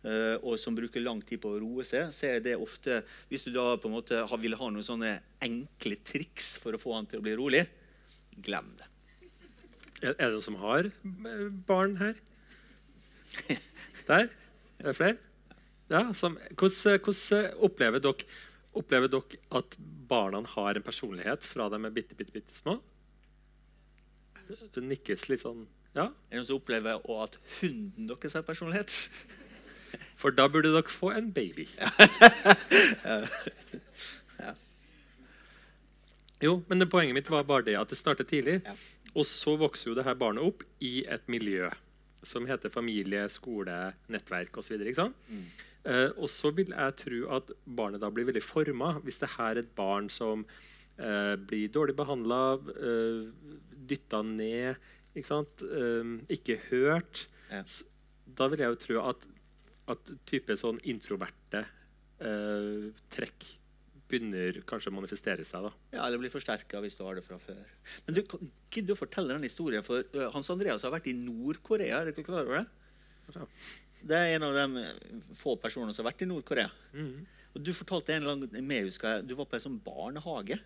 eh, 0.00 0.40
og 0.40 0.56
som 0.60 0.76
bruker 0.78 1.04
lang 1.04 1.20
tid 1.20 1.42
på 1.42 1.52
å 1.52 1.60
roe 1.60 1.84
seg, 1.84 2.08
så 2.16 2.32
er 2.32 2.40
det 2.40 2.56
ofte 2.56 3.02
Hvis 3.28 3.44
du 3.44 3.52
da 3.52 3.74
på 3.76 3.90
en 3.90 3.98
måte 3.98 4.24
vil 4.40 4.56
ha 4.56 4.70
noen 4.72 4.86
sånne 4.86 5.18
enkle 5.44 6.00
triks 6.00 6.56
for 6.62 6.72
å 6.72 6.80
få 6.80 6.96
han 6.96 7.10
til 7.10 7.20
å 7.20 7.26
bli 7.26 7.36
rolig, 7.36 7.66
glem 8.40 8.72
det. 8.78 8.88
Er 10.00 10.14
det 10.14 10.32
noen 10.32 10.46
som 10.46 10.56
har 10.62 10.88
eh, 10.88 11.48
barn 11.68 12.00
her? 12.00 12.16
Der? 14.08 14.30
Er 14.80 14.86
det 14.88 14.96
flere? 14.96 15.27
Ja, 15.88 16.02
som, 16.14 16.36
hvordan, 16.52 17.00
hvordan 17.00 17.54
opplever 17.64 18.02
dere 18.04 18.28
Opplever 18.76 19.08
dere 19.10 19.38
at 19.58 19.74
barna 20.08 20.42
har 20.52 20.76
en 20.76 20.84
personlighet 20.84 21.42
fra 21.42 21.70
de 21.72 21.80
er 21.80 21.94
bitte, 21.94 22.14
bitte, 22.14 22.34
bitte 22.34 22.54
små? 22.54 22.76
Det, 24.48 24.84
nikkes 24.84 25.24
litt 25.32 25.42
sånn 25.42 25.64
Ja, 25.96 26.04
Er 26.04 26.36
det 26.36 26.42
noen 26.42 26.50
som 26.50 26.60
opplever 26.60 27.00
også 27.00 27.24
at 27.24 27.40
hunden 27.62 28.12
deres 28.12 28.36
har 28.36 28.44
personlighet? 28.46 28.92
for 30.20 30.34
da 30.34 30.46
burde 30.52 30.74
dere 30.74 30.92
få 30.92 31.14
en 31.16 31.32
baby. 31.32 31.66
Jo, 36.38 36.60
men 36.68 36.86
poenget 36.86 37.16
mitt 37.16 37.30
var 37.30 37.46
bare 37.46 37.66
det 37.66 37.74
at 37.78 37.90
det 37.90 37.98
starter 37.98 38.26
tidlig. 38.26 38.60
Ja. 38.64 38.74
Og 39.18 39.26
så 39.26 39.56
vokser 39.58 39.90
jo 39.90 39.96
det 39.98 40.06
her 40.06 40.18
barnet 40.18 40.46
opp 40.46 40.62
i 40.84 41.02
et 41.10 41.24
miljø 41.30 41.70
som 42.26 42.46
heter 42.46 42.70
familie, 42.70 43.24
skole, 43.30 43.74
nettverk 44.10 44.60
osv. 44.60 44.84
Eh, 45.86 46.10
og 46.18 46.28
så 46.32 46.50
vil 46.56 46.72
jeg 46.74 46.96
tro 47.00 47.20
at 47.36 47.50
barnet 47.64 48.00
da 48.02 48.10
blir 48.10 48.26
veldig 48.28 48.42
forma. 48.44 48.94
Hvis 49.04 49.20
det 49.22 49.30
her 49.36 49.54
er 49.56 49.62
et 49.62 49.74
barn 49.78 50.08
som 50.12 50.44
eh, 50.98 51.36
blir 51.36 51.68
dårlig 51.72 51.94
behandla, 51.96 52.40
eh, 52.74 53.52
dytta 53.88 54.22
ned, 54.26 54.76
ikke? 55.18 55.42
Eh, 55.64 56.14
ikke 56.38 56.58
hørt, 56.70 57.26
Ja. 57.50 57.62
Så, 57.64 57.84
da 58.36 58.46
vil 58.52 58.60
jeg 58.60 58.68
jo 58.74 58.80
tro 58.82 58.98
at, 59.08 59.22
at 59.88 60.10
type 60.28 60.52
sånn 60.60 60.76
introverte 60.84 61.62
eh, 62.20 62.90
trekk 63.14 63.46
begynner 64.08 64.58
kanskje 64.68 64.88
å 64.92 64.96
manifestere 64.96 65.44
seg. 65.44 65.64
da. 65.68 65.70
Ja, 65.92 66.06
Eller 66.06 66.20
blir 66.20 66.32
forsterka 66.32 66.80
hvis 66.84 66.96
du 66.96 67.02
har 67.04 67.16
det 67.18 67.24
fra 67.26 67.36
før. 67.40 67.60
Men 68.06 68.16
du, 68.16 68.22
Gidder 68.72 68.86
du 68.88 68.94
å 68.94 69.00
fortelle 69.00 69.34
den 69.34 69.44
historien? 69.44 69.84
For 69.84 70.00
ø, 70.16 70.28
Hans 70.32 70.48
Andreas 70.52 70.84
har 70.84 70.92
vært 70.94 71.08
i 71.10 71.16
Nord-Korea. 71.16 72.00
Er 72.02 72.08
dere 72.10 72.24
klar 72.24 72.44
over 72.46 72.62
det? 72.62 72.66
Ja. 73.36 73.44
Det 74.06 74.16
er 74.16 74.36
en 74.36 74.42
av 74.46 74.54
de 74.54 74.84
få 75.34 75.56
personene 75.60 75.92
som 75.94 76.04
har 76.04 76.12
vært 76.12 76.22
i 76.22 76.28
Nord-Korea. 76.30 76.70
Mm. 76.94 77.26
Og 77.56 77.62
Du 77.64 77.72
fortalte 77.74 78.14
en 78.14 78.26
annen 78.28 78.66
med, 78.66 78.84
husker 78.84 79.16
jeg, 79.16 79.26
du 79.28 79.34
var 79.34 79.46
på 79.50 79.56
en 79.58 79.64
sånn 79.64 79.80
barnehage. 79.82 80.58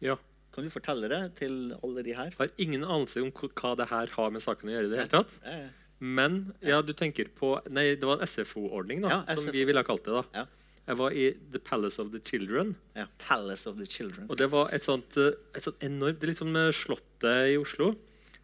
Ja. 0.00 0.16
Kan 0.54 0.64
du 0.64 0.70
fortelle 0.70 1.08
det 1.10 1.34
til 1.38 1.74
alle 1.82 2.02
de 2.02 2.14
her? 2.16 2.30
Jeg 2.32 2.38
har 2.38 2.50
ingen 2.58 2.82
anelse 2.84 3.20
om 3.22 3.30
hva 3.30 3.74
det 3.76 3.88
her 3.90 4.06
har 4.16 4.30
med 4.30 4.42
saken 4.42 4.70
å 4.70 4.72
gjøre. 4.72 4.86
i 4.86 4.90
det 4.90 4.98
hele 5.02 5.12
tatt. 5.12 5.34
Eh, 5.44 5.68
Men 6.00 6.54
ja, 6.64 6.80
du 6.80 6.94
tenker 6.96 7.28
på 7.28 7.60
Nei, 7.68 7.94
det 7.94 8.02
var 8.08 8.18
en 8.18 8.26
SFO-ordning, 8.26 9.02
da, 9.02 9.08
Ja, 9.28 9.36
som 9.36 9.52
vi 9.52 9.64
ville 9.68 9.78
ha 9.78 9.84
kalt 9.84 10.02
det. 10.04 10.12
da. 10.16 10.24
Ja. 10.34 10.46
Jeg 10.88 10.96
var 10.96 11.10
i 11.12 11.26
The 11.52 11.58
Palace 11.60 12.00
of 12.02 12.10
the 12.10 12.18
Children. 12.18 12.74
ja. 12.96 13.04
Palace 13.18 13.68
of 13.68 13.76
the 13.76 13.86
Children. 13.86 14.26
Og 14.30 14.36
det 14.38 14.50
var 14.50 14.70
et 14.72 14.82
sånt, 14.82 15.16
eh, 15.18 15.32
et 15.54 15.62
sånt 15.62 15.78
enormt 15.80 16.18
Det 16.18 16.22
er 16.24 16.32
litt 16.32 16.38
som 16.38 16.56
eh, 16.56 16.72
Slottet 16.72 17.52
i 17.52 17.56
Oslo. 17.60 17.94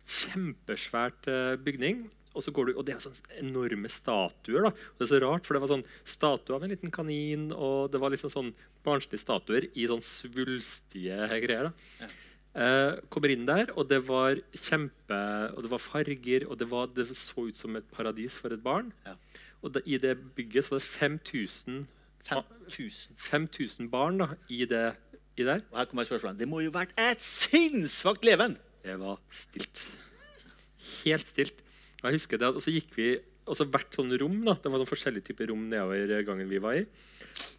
Kjempesvært 0.06 1.26
eh, 1.32 1.56
bygning. 1.56 2.06
Og 2.36 2.44
så 2.44 2.52
går 2.54 2.68
du, 2.68 2.74
og 2.76 2.84
det 2.86 2.94
er 2.94 3.02
sånne 3.04 3.40
enorme 3.40 3.90
statuer. 3.92 4.68
da. 4.68 4.72
Og 4.74 5.00
det 5.00 5.06
er 5.06 5.12
så 5.14 5.22
rart, 5.24 5.46
for 5.46 5.56
det 5.56 5.62
var 5.64 5.72
sånn 5.72 5.86
statue 6.04 6.56
av 6.56 6.66
en 6.66 6.74
liten 6.74 6.92
kanin, 6.94 7.48
og 7.56 7.90
det 7.92 8.02
var 8.02 8.12
liksom 8.12 8.32
sånn 8.32 8.52
barnslige 8.86 9.24
statuer 9.24 9.68
i 9.72 9.88
sånn 9.90 10.04
svulstige 10.04 11.40
greier. 11.42 11.70
da. 11.70 12.04
Ja. 12.04 12.12
Eh, 12.56 12.92
kommer 13.12 13.32
inn 13.32 13.44
der, 13.48 13.72
og 13.76 13.90
det 13.90 13.98
var 14.08 14.38
kjempe 14.56 15.16
Og 15.52 15.58
det 15.66 15.70
var 15.74 15.82
farger, 15.82 16.46
og 16.48 16.56
det, 16.56 16.70
var, 16.70 16.86
det 16.88 17.10
så 17.12 17.50
ut 17.50 17.56
som 17.56 17.76
et 17.76 17.90
paradis 17.92 18.38
for 18.40 18.54
et 18.54 18.62
barn. 18.62 18.94
Ja. 19.04 19.16
Og 19.60 19.74
det, 19.74 19.82
i 19.84 19.98
det 20.00 20.16
bygget 20.36 20.64
så 20.64 20.76
var 20.76 20.80
det 20.80 20.88
5000 20.88 21.86
5000. 22.26 23.14
5000 23.22 23.90
barn 23.90 24.18
da, 24.18 24.32
i 24.50 24.64
det 24.66 24.96
i 25.36 25.44
der. 25.44 25.60
Og 25.70 25.78
her 25.78 25.84
kommer 25.90 26.06
spørsmålet. 26.08 26.40
Det 26.40 26.48
må 26.48 26.62
jo 26.64 26.72
vært 26.74 26.96
et 26.98 27.22
sinnssvakt 27.22 28.24
leven! 28.24 28.56
Det 28.82 28.96
var 29.00 29.20
stilt. 29.34 29.82
Helt 31.04 31.28
stilt. 31.28 31.62
Jeg 32.06 32.20
husker 32.20 32.40
det, 32.40 32.52
og 32.54 32.62
så 32.64 32.74
gikk 32.74 32.94
vi 32.96 33.10
og 33.46 33.54
så 33.54 33.66
hvert 33.70 33.94
sånn 33.94 34.10
rom 34.18 34.40
da, 34.42 34.56
Det 34.58 34.70
var 34.72 34.80
sånn 34.82 34.90
forskjellige 34.90 35.28
typer 35.28 35.52
rom 35.52 35.68
nedover 35.70 36.10
gangen 36.26 36.48
vi 36.50 36.58
var 36.62 36.80
i. 36.80 36.82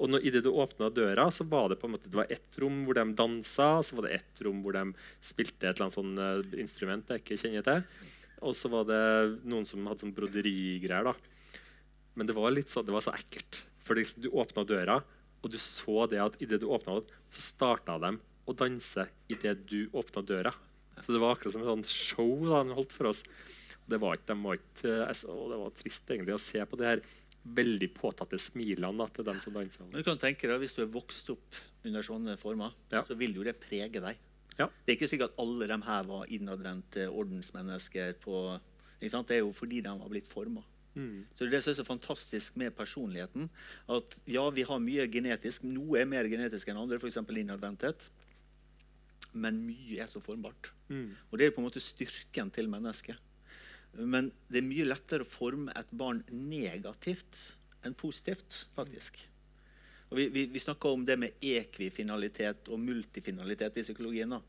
Og 0.03 0.11
når, 0.11 0.25
idet 0.27 0.43
du 0.43 0.49
åpna 0.51 0.89
døra, 0.91 1.29
så 1.31 1.45
var 1.47 1.71
det 1.71 1.77
på 1.79 1.87
en 1.87 1.93
måte, 1.95 2.11
det 2.11 2.19
var 2.19 2.31
ett 2.33 2.59
rom 2.59 2.81
hvor 2.83 2.97
de 2.97 3.05
dansa, 3.15 3.69
så 3.85 3.95
var 3.95 4.07
det 4.07 4.17
ett 4.17 4.41
rom 4.43 4.59
hvor 4.65 4.75
de 4.75 4.83
spilte 5.23 5.63
et 5.63 5.77
eller 5.77 5.87
annet 5.87 5.95
sånn 5.95 6.19
uh, 6.19 6.59
instrument 6.59 7.13
jeg 7.13 7.23
ikke 7.23 7.39
kjenner 7.39 7.63
til. 7.63 7.85
Og 8.43 8.55
så 8.57 8.69
var 8.73 8.83
det 8.89 9.01
noen 9.47 9.65
som 9.65 9.87
hadde 9.87 10.03
sånn 10.03 10.15
broderigreier. 10.17 11.07
da. 11.07 11.61
Men 12.19 12.27
det 12.27 12.35
var 12.35 12.51
litt 12.51 12.73
så, 12.73 12.83
det 12.83 12.93
var 12.93 13.05
så 13.05 13.15
ekkelt. 13.15 13.61
For 13.87 13.95
du 13.95 14.27
åpna 14.35 14.65
døra, 14.67 14.99
og 15.39 15.53
du 15.53 15.59
så 15.61 16.03
det 16.11 16.19
at 16.19 16.35
idet 16.43 16.59
du 16.61 16.67
åpna 16.67 16.99
den, 16.99 17.15
så 17.31 17.45
starta 17.45 17.95
de 18.03 18.17
å 18.47 18.55
danse 18.57 19.07
idet 19.31 19.61
du 19.69 19.85
åpna 19.95 20.25
døra. 20.25 20.51
Så 20.99 21.13
det 21.13 21.21
var 21.21 21.35
akkurat 21.35 21.55
som 21.55 21.63
et 21.63 21.71
sånt 21.71 21.93
show 21.93 22.33
da, 22.43 22.65
de 22.65 22.75
holdt 22.75 22.95
for 22.95 23.13
oss. 23.13 23.23
Det 23.87 23.99
var 24.01 24.17
ikke, 24.17 24.27
de 24.33 24.43
var 24.43 24.59
ikke, 24.59 24.93
eh, 25.07 25.23
og 25.31 25.49
det 25.51 25.59
var 25.61 25.75
trist 25.77 26.11
egentlig 26.11 26.35
å 26.35 26.41
se 26.43 26.63
på 26.67 26.79
de 26.79 26.87
her 26.89 27.01
veldig 27.57 27.87
påtatte 27.95 28.39
smilene 28.41 28.97
da, 28.99 29.07
til 29.07 29.27
dem 29.27 29.39
som 29.39 29.55
dansa. 29.55 29.85
Men 29.87 30.01
du 30.01 30.03
kan 30.03 30.19
tenke 30.19 30.49
deg, 30.49 30.59
Hvis 30.59 30.75
du 30.75 30.81
er 30.83 30.91
vokst 30.91 31.29
opp 31.31 31.55
under 31.85 32.01
sånne 32.03 32.37
former, 32.37 32.73
Ja. 32.91 33.01
så 33.03 33.15
vil 33.15 33.33
jo 33.35 33.43
det 33.43 33.59
prege 33.59 34.01
deg. 34.01 34.17
Ja. 34.57 34.67
Det 34.85 34.91
er 34.91 34.97
ikke 34.97 35.09
sikkert 35.09 35.31
at 35.31 35.39
alle 35.39 35.67
de 35.67 35.77
her 35.85 36.03
var 36.03 36.25
innadvendte 36.27 37.07
ordensmennesker. 37.07 38.15
på? 38.19 38.59
Det 38.99 39.13
er 39.13 39.39
jo 39.39 39.53
fordi 39.53 39.81
de 39.81 39.89
har 39.89 40.09
blitt 40.09 40.27
forma. 40.27 40.63
Mm. 40.95 41.25
Så 41.33 41.45
det 41.45 41.51
det 41.51 41.63
som 41.63 41.71
er 41.71 41.75
så 41.75 41.85
fantastisk 41.85 42.55
med 42.57 42.75
personligheten. 42.75 43.49
At 43.87 44.19
ja, 44.25 44.49
vi 44.49 44.63
har 44.63 44.79
mye 44.79 45.07
genetisk. 45.07 45.63
Noe 45.63 46.01
er 46.01 46.05
mer 46.05 46.23
genetisk 46.25 46.67
enn 46.67 46.77
andre, 46.77 46.97
f.eks. 46.97 47.17
innadvendthet. 47.17 48.09
Men 49.33 49.61
mye 49.67 49.99
er 50.01 50.07
så 50.07 50.19
formbart. 50.23 50.71
Mm. 50.89 51.11
Og 51.31 51.37
det 51.37 51.45
er 51.47 51.51
på 51.51 51.61
en 51.61 51.67
måte 51.69 51.83
styrken 51.83 52.51
til 52.51 52.67
mennesket. 52.67 53.17
Men 53.93 54.31
det 54.51 54.61
er 54.61 54.67
mye 54.67 54.85
lettere 54.87 55.25
å 55.25 55.29
forme 55.29 55.73
et 55.77 55.89
barn 55.91 56.23
negativt 56.29 57.39
enn 57.85 57.95
positivt, 57.97 58.65
faktisk. 58.75 59.17
Og 60.09 60.17
vi, 60.19 60.27
vi, 60.31 60.45
vi 60.51 60.59
snakker 60.61 60.93
om 60.95 61.03
det 61.07 61.17
med 61.19 61.43
ekvifinalitet 61.43 62.69
og 62.71 62.79
multifinalitet 62.79 63.79
i 63.79 63.83
psykologien. 63.83 64.29
da. 64.37 64.41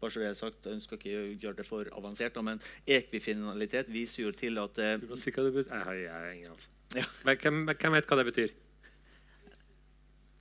Bare 0.00 0.10
så 0.10 0.20
det 0.20 0.28
er 0.28 0.34
sagt, 0.38 0.66
Jeg 0.66 0.78
ønsker 0.78 0.98
ikke 0.98 1.12
å 1.20 1.26
gjøre 1.44 1.58
det 1.60 1.66
for 1.68 1.90
avansert, 1.96 2.34
da, 2.34 2.42
men 2.42 2.60
ekvifinalitet 2.86 3.90
viser 3.94 4.24
jo 4.26 4.32
til 4.36 4.58
at 4.62 4.78
eh, 4.82 4.96
Du 5.00 5.06
må 5.12 5.18
si 5.20 5.30
hva 5.34 5.44
det 5.46 5.52
betyr. 5.54 5.70
Jeg 5.70 6.10
har 6.10 6.30
ingen 6.32 6.50
anelse. 6.50 6.70
Ja. 6.94 7.06
Men 7.26 7.38
Hvem, 7.42 7.60
hvem 7.70 7.96
vet 7.98 8.08
hva 8.10 8.18
det 8.20 8.26
betyr? 8.30 8.54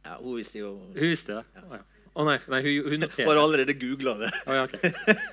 ja, 0.06 0.18
Hun 0.20 0.36
visste 0.38 0.60
jo 0.60 0.74
Hun 0.90 0.98
visste 1.14 1.40
det. 1.40 1.46
Ja. 1.62 1.84
Å 2.14 2.24
nei, 2.28 2.38
nei, 2.52 2.60
hun, 2.62 2.92
hun 2.92 3.02
Bare 3.02 3.10
noterte. 3.10 3.42
allerede 3.42 3.74
googla 3.82 4.14
det. 4.22 4.30
Oh, 4.46 4.54
ja, 4.54 4.64
okay. 4.68 4.92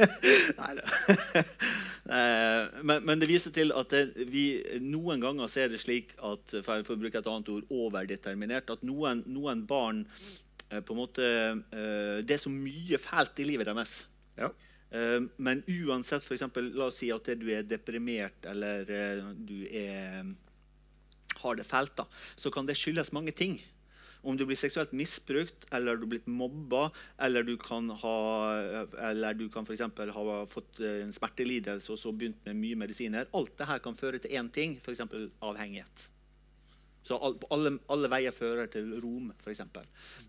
nei, 0.60 1.44
Eh, 2.10 2.64
men, 2.82 3.04
men 3.06 3.20
det 3.20 3.28
viser 3.30 3.52
til 3.54 3.70
at 3.76 3.92
det, 3.92 4.24
vi 4.32 4.44
noen 4.82 5.20
ganger 5.22 5.50
ser 5.50 5.70
det 5.70 5.78
slik 5.78 6.14
at 6.26 6.56
for 6.66 6.82
å 6.82 6.96
bruke 6.98 7.20
et 7.20 7.28
annet 7.30 7.50
ord, 7.52 7.68
overdeterminert. 7.70 8.72
At 8.72 8.82
noen, 8.86 9.22
noen 9.30 9.62
barn 9.68 10.00
eh, 10.08 10.80
på 10.80 10.96
en 10.96 10.98
måte 10.98 11.22
eh, 11.22 12.16
Det 12.26 12.34
er 12.34 12.42
så 12.42 12.50
mye 12.50 12.98
fælt 12.98 13.38
i 13.44 13.46
livet 13.52 13.70
deres. 13.70 14.00
Ja. 14.40 14.50
Men 15.38 15.60
uansett, 15.70 16.24
for 16.26 16.34
eksempel, 16.34 16.72
la 16.74 16.88
oss 16.88 16.96
si 16.98 17.12
at 17.14 17.28
du 17.38 17.44
er 17.54 17.62
deprimert 17.62 18.48
eller 18.50 18.88
du 19.38 19.60
er, 19.70 20.32
har 21.44 21.60
det 21.60 21.66
fælt, 21.68 21.92
da, 22.00 22.08
så 22.34 22.50
kan 22.50 22.66
det 22.66 22.74
skyldes 22.80 23.12
mange 23.14 23.30
ting. 23.38 23.60
Om 24.22 24.36
du 24.36 24.44
blir 24.48 24.58
seksuelt 24.58 24.92
misbrukt, 24.96 25.66
eller 25.72 25.96
du 25.96 26.06
blitt 26.10 26.28
mobba, 26.28 26.90
eller 27.18 27.46
du 27.46 27.56
kan 27.60 27.88
ha 28.02 28.16
eller 29.10 29.34
du 29.34 29.48
kan 29.52 29.66
for 29.66 30.14
ha 30.16 30.38
fått 30.50 30.80
eh, 30.80 31.02
en 31.04 31.12
smertelidelse 31.12 31.92
og 31.92 31.98
så 31.98 32.12
begynt 32.12 32.44
med 32.46 32.60
mye 32.60 32.80
medisiner. 32.84 33.28
Alt 33.32 33.56
dette 33.58 33.80
kan 33.84 33.96
føre 33.96 34.20
til 34.20 34.36
én 34.36 34.50
ting, 34.52 34.78
f.eks. 34.84 35.04
avhengighet. 35.40 36.08
Så 37.02 37.16
alle, 37.50 37.72
alle 37.88 38.10
veier 38.12 38.34
fører 38.34 38.68
til 38.68 38.92
rom, 39.00 39.30
f.eks. 39.40 39.62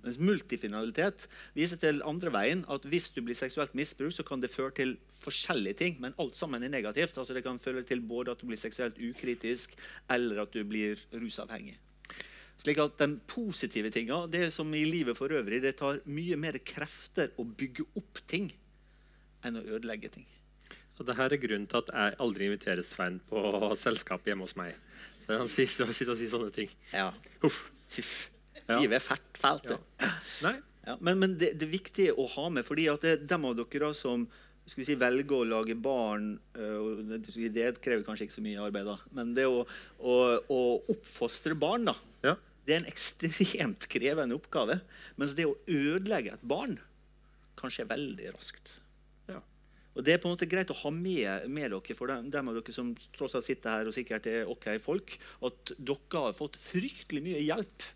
Mens 0.05 0.19
multifinalitet 0.23 1.27
viser 1.57 1.79
til 1.81 1.99
andre 2.07 2.31
veien 2.31 2.63
at 2.71 2.87
hvis 2.87 3.09
du 3.11 3.19
blir 3.25 3.35
seksuelt 3.35 3.75
misbrukt, 3.77 4.15
så 4.15 4.25
kan 4.27 4.43
det 4.43 4.53
føre 4.53 4.71
til 4.79 4.95
forskjellige 5.19 5.81
ting, 5.83 5.99
men 5.99 6.15
alt 6.21 6.39
sammen 6.39 6.63
er 6.63 6.71
negativt. 6.71 7.17
Altså 7.19 7.35
Det 7.35 7.43
kan 7.43 7.59
føre 7.59 7.83
til 7.83 8.01
både 8.01 8.31
at 8.31 8.41
du 8.41 8.47
blir 8.47 8.61
seksuelt 8.61 8.99
ukritisk, 9.03 9.75
eller 10.09 10.45
at 10.45 10.55
du 10.55 10.63
blir 10.63 11.01
rusavhengig. 11.11 11.75
Slik 12.61 12.77
at 12.83 12.97
Den 13.01 13.15
positive 13.29 13.89
tinga, 13.93 14.27
det 14.29 14.51
som 14.53 14.69
i 14.77 14.83
livet 14.85 15.17
for 15.17 15.33
øvrig, 15.33 15.61
det 15.63 15.77
tar 15.79 16.01
mye 16.05 16.37
mer 16.37 16.59
krefter 16.65 17.31
å 17.41 17.45
bygge 17.45 17.87
opp 17.97 18.21
ting 18.29 18.51
enn 19.41 19.57
å 19.57 19.63
ødelegge 19.65 20.11
ting. 20.13 20.27
Og 20.99 21.07
det 21.07 21.15
her 21.17 21.33
er 21.33 21.41
grunnen 21.41 21.65
til 21.65 21.79
at 21.81 21.89
jeg 21.89 22.17
aldri 22.21 22.45
inviterer 22.45 22.85
Svein 22.85 23.17
på 23.29 23.41
selskap 23.81 24.27
hjemme 24.29 24.45
hos 24.45 24.53
meg. 24.59 24.75
Han 25.31 25.49
sitter 25.49 25.87
og 25.87 25.95
sier 25.95 26.29
sånne 26.29 26.51
ting. 26.53 26.69
Ja. 26.93 27.07
Huff. 27.41 27.63
Huff. 27.95 28.13
Ja. 28.67 28.77
Livet 28.77 28.99
er 28.99 29.03
fælt. 29.03 29.39
fælt 29.41 29.71
det. 29.71 29.79
Nei, 30.45 30.59
Ja, 30.81 30.95
men 30.97 31.19
men 31.21 31.35
det, 31.37 31.51
det 31.61 31.67
er 31.67 31.75
viktig 31.75 32.07
å 32.17 32.25
ha 32.35 32.47
med, 32.49 32.65
fordi 32.65 32.87
at 32.89 33.03
det 33.05 33.27
dem 33.29 33.43
av 33.45 33.57
dere 33.57 33.83
da 33.85 33.91
som 33.97 34.23
skal 34.65 34.81
vi 34.81 34.85
si, 34.87 34.95
velger 34.97 35.35
å 35.35 35.45
lage 35.45 35.75
barn 35.77 36.31
øh, 36.57 37.01
det 37.53 37.67
krever 37.81 38.05
kanskje 38.05 38.27
ikke 38.27 38.37
så 38.37 38.43
mye 38.45 38.61
arbeid, 38.61 38.87
da. 38.87 38.95
Men 39.17 39.33
det 39.37 39.45
å, 39.49 39.65
å, 39.99 40.15
å 40.41 40.61
oppfostre 40.93 41.57
barn 41.57 41.89
da, 41.89 41.95
ja. 42.25 42.35
Det 42.65 42.75
er 42.75 42.81
en 42.81 42.91
ekstremt 42.91 43.87
krevende 43.91 44.37
oppgave. 44.37 44.79
Mens 45.19 45.35
det 45.37 45.47
å 45.49 45.57
ødelegge 45.69 46.35
et 46.35 46.45
barn 46.45 46.77
kan 47.59 47.73
skje 47.73 47.87
veldig 47.89 48.33
raskt. 48.35 48.75
ja. 49.29 49.41
Og 49.95 50.05
Det 50.05 50.13
er 50.13 50.21
på 50.21 50.29
en 50.29 50.35
måte 50.35 50.49
greit 50.49 50.71
å 50.73 50.77
ha 50.83 50.91
med, 50.93 51.49
med 51.49 51.73
dere 51.73 51.97
for 51.97 52.11
dem, 52.11 52.29
dem 52.33 52.51
av 52.51 52.59
dere 52.59 52.75
som 52.75 52.93
tross 53.17 53.35
alt 53.37 53.47
sitter 53.47 53.75
her 53.75 53.89
og 53.89 53.95
sikkert 53.97 54.29
er 54.29 54.49
ok 54.49 54.69
folk, 54.83 55.17
at 55.49 55.73
dere 55.77 56.23
har 56.27 56.37
fått 56.37 56.61
fryktelig 56.61 57.25
mye 57.25 57.41
hjelp. 57.43 57.89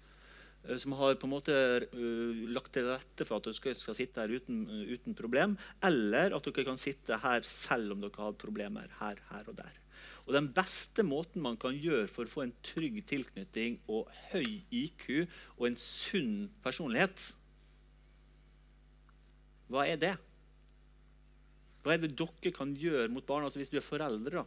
eh, 0.68 0.78
Som 0.82 0.98
har 1.00 1.16
på 1.16 1.30
en 1.30 1.36
måte 1.38 1.56
uh, 1.94 2.44
lagt 2.52 2.74
til 2.74 2.90
rette 2.90 3.26
for 3.26 3.38
at 3.38 3.48
dere 3.48 3.78
skal 3.78 3.98
sitte 3.98 4.22
her 4.22 4.34
uten, 4.34 4.66
uh, 4.68 4.84
uten 4.92 5.16
problem. 5.16 5.58
Eller 5.82 6.36
at 6.36 6.44
dere 6.44 6.68
kan 6.68 6.82
sitte 6.82 7.22
her 7.22 7.46
selv 7.48 7.96
om 7.96 8.02
dere 8.02 8.22
har 8.28 8.34
problemer 8.34 8.90
her, 9.00 9.22
her 9.32 9.48
og 9.48 9.62
der. 9.62 9.85
Og 10.26 10.34
Den 10.34 10.48
beste 10.54 11.06
måten 11.06 11.44
man 11.46 11.58
kan 11.62 11.76
gjøre 11.78 12.10
for 12.10 12.26
å 12.26 12.32
få 12.32 12.46
en 12.46 12.54
trygg 12.66 12.98
tilknytning 13.10 13.78
og 13.86 14.10
høy 14.32 14.64
IQ 14.74 15.28
og 15.60 15.68
en 15.70 15.78
sunn 15.78 16.48
personlighet, 16.66 17.34
hva 19.70 19.86
er 19.90 19.98
det? 20.02 20.14
Hva 21.86 21.94
er 21.94 22.02
det 22.02 22.16
dere 22.18 22.52
kan 22.54 22.74
gjøre 22.78 23.10
mot 23.14 23.26
barn? 23.26 23.46
Altså 23.46 23.62
Hvis 23.62 23.72
du 23.74 23.80
er 23.80 23.86
foreldre, 23.86 24.42
da. 24.42 24.46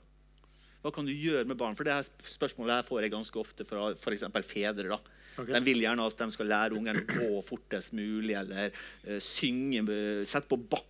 Hva 0.83 0.93
kan 0.95 1.07
du 1.07 1.11
gjøre 1.11 1.47
med 1.47 1.59
barn? 1.59 1.75
For 1.79 1.87
det 1.87 1.95
her 1.95 2.07
spørsmålet 2.07 2.77
her 2.77 2.87
får 2.87 3.03
jeg 3.03 3.15
ganske 3.15 3.41
ofte 3.41 3.67
fra 3.67 3.89
f.eks. 3.95 4.27
fedre. 4.47 4.93
da. 4.95 4.99
Okay. 5.39 5.55
De 5.55 5.63
vil 5.67 5.83
gjerne 5.85 6.07
at 6.07 6.23
de 6.23 6.35
skal 6.35 6.51
lære 6.51 6.79
ungen 6.79 6.99
å 6.99 7.07
gå 7.07 7.43
fortest 7.47 7.95
mulig, 7.99 8.35
eller 8.39 8.71
uh, 9.07 9.19
synge, 9.23 9.85
eh, 9.95 10.23
sette 10.27 10.51
på 10.51 10.59
bakk 10.71 10.87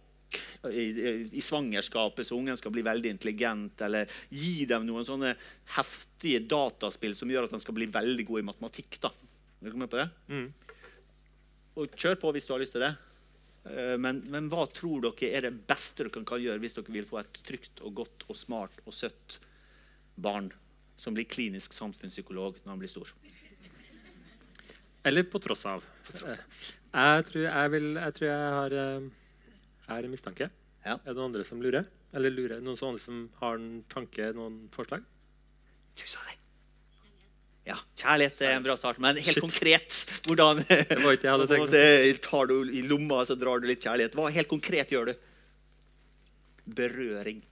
i, 0.71 0.85
i- 1.33 1.41
svangerskapet 1.45 2.27
så 2.29 2.37
ungen 2.37 2.57
skal 2.61 2.73
bli 2.75 2.83
veldig 2.87 3.11
intelligent, 3.15 3.81
eller 3.87 4.07
gi 4.31 4.65
dem 4.69 4.85
noen 4.87 5.05
sånne 5.09 5.35
heftige 5.77 6.41
dataspill 6.51 7.15
som 7.17 7.31
gjør 7.33 7.49
at 7.49 7.55
de 7.57 7.61
skal 7.65 7.75
bli 7.79 7.87
veldig 7.95 8.27
god 8.29 8.41
i 8.43 8.47
matematikk. 8.51 8.99
da. 9.01 9.11
Er 9.65 9.71
du 9.71 9.77
med 9.81 9.91
på 9.91 9.97
det? 10.03 10.09
Mm. 10.29 10.49
Og 11.79 11.95
kjør 11.97 12.19
på 12.21 12.33
hvis 12.35 12.47
du 12.47 12.53
har 12.55 12.61
lyst 12.63 12.73
til 12.77 12.85
det. 12.85 12.93
Eh, 13.69 13.97
Men, 13.99 14.23
men 14.31 14.49
hva 14.51 14.67
tror 14.73 15.01
dere 15.09 15.33
er 15.39 15.49
det 15.49 15.67
beste 15.69 16.05
dere 16.07 16.25
kan 16.25 16.41
gjøre 16.43 16.59
hvis 16.63 16.75
dere 16.79 16.93
vil 16.95 17.07
få 17.09 17.19
et 17.21 17.41
trygt 17.47 17.81
og 17.85 17.95
godt 18.03 18.25
og 18.29 18.37
smart 18.37 18.79
og 18.87 18.93
søtt 18.95 19.39
barn 20.19 20.51
som 20.99 21.15
blir 21.15 21.29
klinisk 21.31 21.73
samfunnspsykolog 21.77 22.57
når 22.65 22.73
han 22.75 22.79
blir 22.83 22.91
stor? 22.91 23.11
Eller 25.07 25.23
på 25.31 25.39
tross 25.41 25.65
av. 25.67 25.85
Eh, 26.15 26.39
Jeg 26.99 27.25
tror 27.29 27.43
jeg, 27.45 27.71
vil, 27.71 27.89
jeg, 28.01 28.15
tror 28.17 28.27
jeg 28.29 28.53
har 28.59 28.75
eh, 28.83 29.09
er 29.89 30.05
en 30.05 30.13
mistanke. 30.13 30.51
Ja. 30.85 30.97
Er 30.97 31.13
det 31.13 31.17
noen 31.17 31.31
andre 31.31 31.45
som 31.49 31.63
lurer? 31.63 31.89
Eller 32.17 32.33
lurer? 32.33 32.61
Noen 32.65 32.79
sånne 32.79 33.01
som 33.03 33.25
har 33.41 33.59
en 33.59 33.81
tanke, 33.93 34.31
noen 34.37 34.67
forslag? 34.75 35.05
Du 35.99 36.05
sa 36.09 36.23
det. 36.29 36.37
Ja, 37.69 37.77
kjærlighet 38.01 38.39
er 38.47 38.55
en 38.57 38.65
bra 38.65 38.79
start, 38.81 39.01
men 39.03 39.19
helt 39.21 39.37
Shit. 39.37 39.45
konkret 39.45 39.97
hvordan 40.25 40.63
Det 40.65 41.03
var 41.03 41.17
ikke 41.19 41.27
jeg 41.27 41.35
hadde 41.35 41.49
tenkt. 41.51 42.23
Tar 42.25 42.49
du 42.49 42.55
i 42.73 42.81
lomma, 42.87 43.21
så 43.29 43.37
drar 43.37 43.61
du 43.61 43.69
litt 43.69 43.85
kjærlighet. 43.85 44.17
Hva 44.17 44.31
helt 44.33 44.49
konkret 44.49 44.95
gjør 44.95 45.11
du? 45.11 45.27
Berøring. 46.79 47.43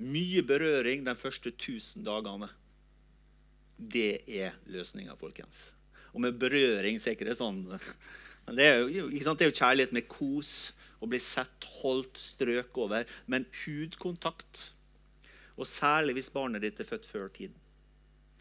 Mye 0.00 0.40
berøring 0.48 1.04
de 1.04 1.12
første 1.18 1.52
1000 1.52 2.06
dagene. 2.06 2.48
Det 3.76 4.22
er 4.24 4.56
løsninga, 4.72 5.12
folkens. 5.20 5.74
Og 6.14 6.24
med 6.24 6.40
berøring 6.40 6.96
så 7.00 7.10
er 7.10 7.18
ikke 7.18 7.28
det 7.28 7.36
sånn 7.40 7.62
men 8.50 8.56
det, 8.56 8.64
er 8.66 8.80
jo, 8.80 9.06
ikke 9.12 9.26
sant? 9.28 9.38
det 9.38 9.46
er 9.46 9.52
jo 9.52 9.58
kjærlighet 9.60 9.92
med 9.94 10.08
kos, 10.10 10.72
å 11.00 11.08
bli 11.08 11.18
sett, 11.18 11.64
holdt, 11.82 12.16
strøk 12.20 12.76
over. 12.78 13.04
Men 13.26 13.46
hudkontakt, 13.64 14.70
og 15.56 15.66
særlig 15.66 16.14
hvis 16.18 16.30
barnet 16.32 16.62
ditt 16.64 16.80
er 16.80 16.88
født 16.88 17.06
før 17.08 17.28
tiden. 17.32 17.56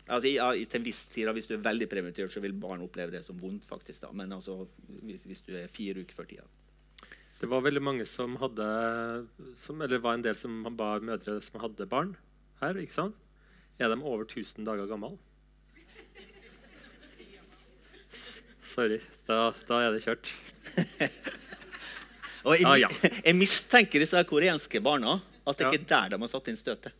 Altså, 0.09 0.25
i- 0.25 0.65
til 0.65 0.79
en 0.79 0.83
viss 0.85 1.05
tid, 1.05 1.25
da, 1.27 1.33
Hvis 1.33 1.45
du 1.47 1.53
er 1.53 1.61
veldig 1.61 1.87
så 2.29 2.41
vil 2.41 2.51
barn 2.53 2.81
oppleve 2.81 3.11
det 3.11 3.23
som 3.25 3.37
vondt. 3.37 3.65
faktisk 3.67 4.01
da. 4.01 4.11
Men 4.11 4.31
altså, 4.31 4.67
hvis, 5.03 5.21
hvis 5.23 5.41
du 5.45 5.55
er 5.55 5.67
fire 5.67 6.01
uker 6.01 6.15
før 6.15 6.25
tida. 6.27 6.43
Det 7.39 7.47
var 7.47 7.61
veldig 7.61 7.81
mange 7.81 8.05
som 8.07 8.35
hadde 8.37 9.27
som, 9.61 9.81
Eller 9.81 9.99
var 9.99 10.13
en 10.15 10.21
del 10.23 10.35
som 10.35 10.63
var 10.63 10.71
mødre 10.99 11.41
som 11.41 11.61
hadde 11.61 11.85
barn 11.87 12.17
her. 12.59 12.73
ikke 12.73 12.91
sant? 12.91 13.15
Er 13.79 13.87
de 13.87 14.01
over 14.01 14.25
1000 14.25 14.65
dager 14.65 14.87
gamle? 14.87 15.17
Sorry. 18.61 18.99
Da, 19.27 19.51
da 19.67 19.79
er 19.87 19.91
det 19.95 20.03
kjørt. 20.03 20.33
Og 22.49 22.55
jeg, 22.57 22.65
Ah, 22.65 22.77
ja. 22.81 22.89
jeg 23.29 23.35
mistenker 23.37 24.01
disse 24.01 24.23
koreanske 24.29 24.81
barna 24.83 25.19
at 25.47 25.57
det 25.59 25.67
Ja. 25.67 25.71
ikke 25.71 25.85
er 25.85 25.91
der 25.93 26.15
de 26.15 26.19
har 26.25 26.31
satt 26.33 26.49
inn 26.51 26.57
støtet. 26.59 26.95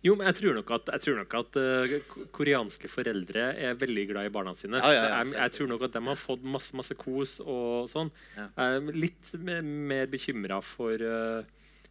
Jo, 0.00 0.14
men 0.16 0.24
jeg 0.30 0.38
tror 0.38 0.54
nok 0.56 0.70
at, 0.72 0.86
jeg 0.94 1.02
tror 1.04 1.16
nok 1.20 1.34
at 1.36 1.56
uh, 1.60 2.22
koreanske 2.32 2.88
foreldre 2.88 3.42
er 3.60 3.74
veldig 3.76 4.06
glad 4.08 4.24
i 4.30 4.32
barna 4.32 4.54
sine. 4.56 4.80
Ja, 4.80 4.88
ja, 4.94 5.02
ja, 5.10 5.18
jeg, 5.20 5.34
jeg 5.36 5.52
tror 5.52 5.68
nok 5.74 5.82
at 5.84 5.92
de 5.98 6.00
har 6.06 6.16
fått 6.16 6.46
masse, 6.48 6.72
masse 6.78 6.96
kos 6.96 7.34
og 7.44 7.90
sånn. 7.92 8.08
Jeg 8.38 8.48
er 8.56 8.88
litt 8.96 9.34
me- 9.36 9.60
mer 9.92 10.08
bekymra 10.08 10.62
for 10.64 10.96
uh, 10.96 11.44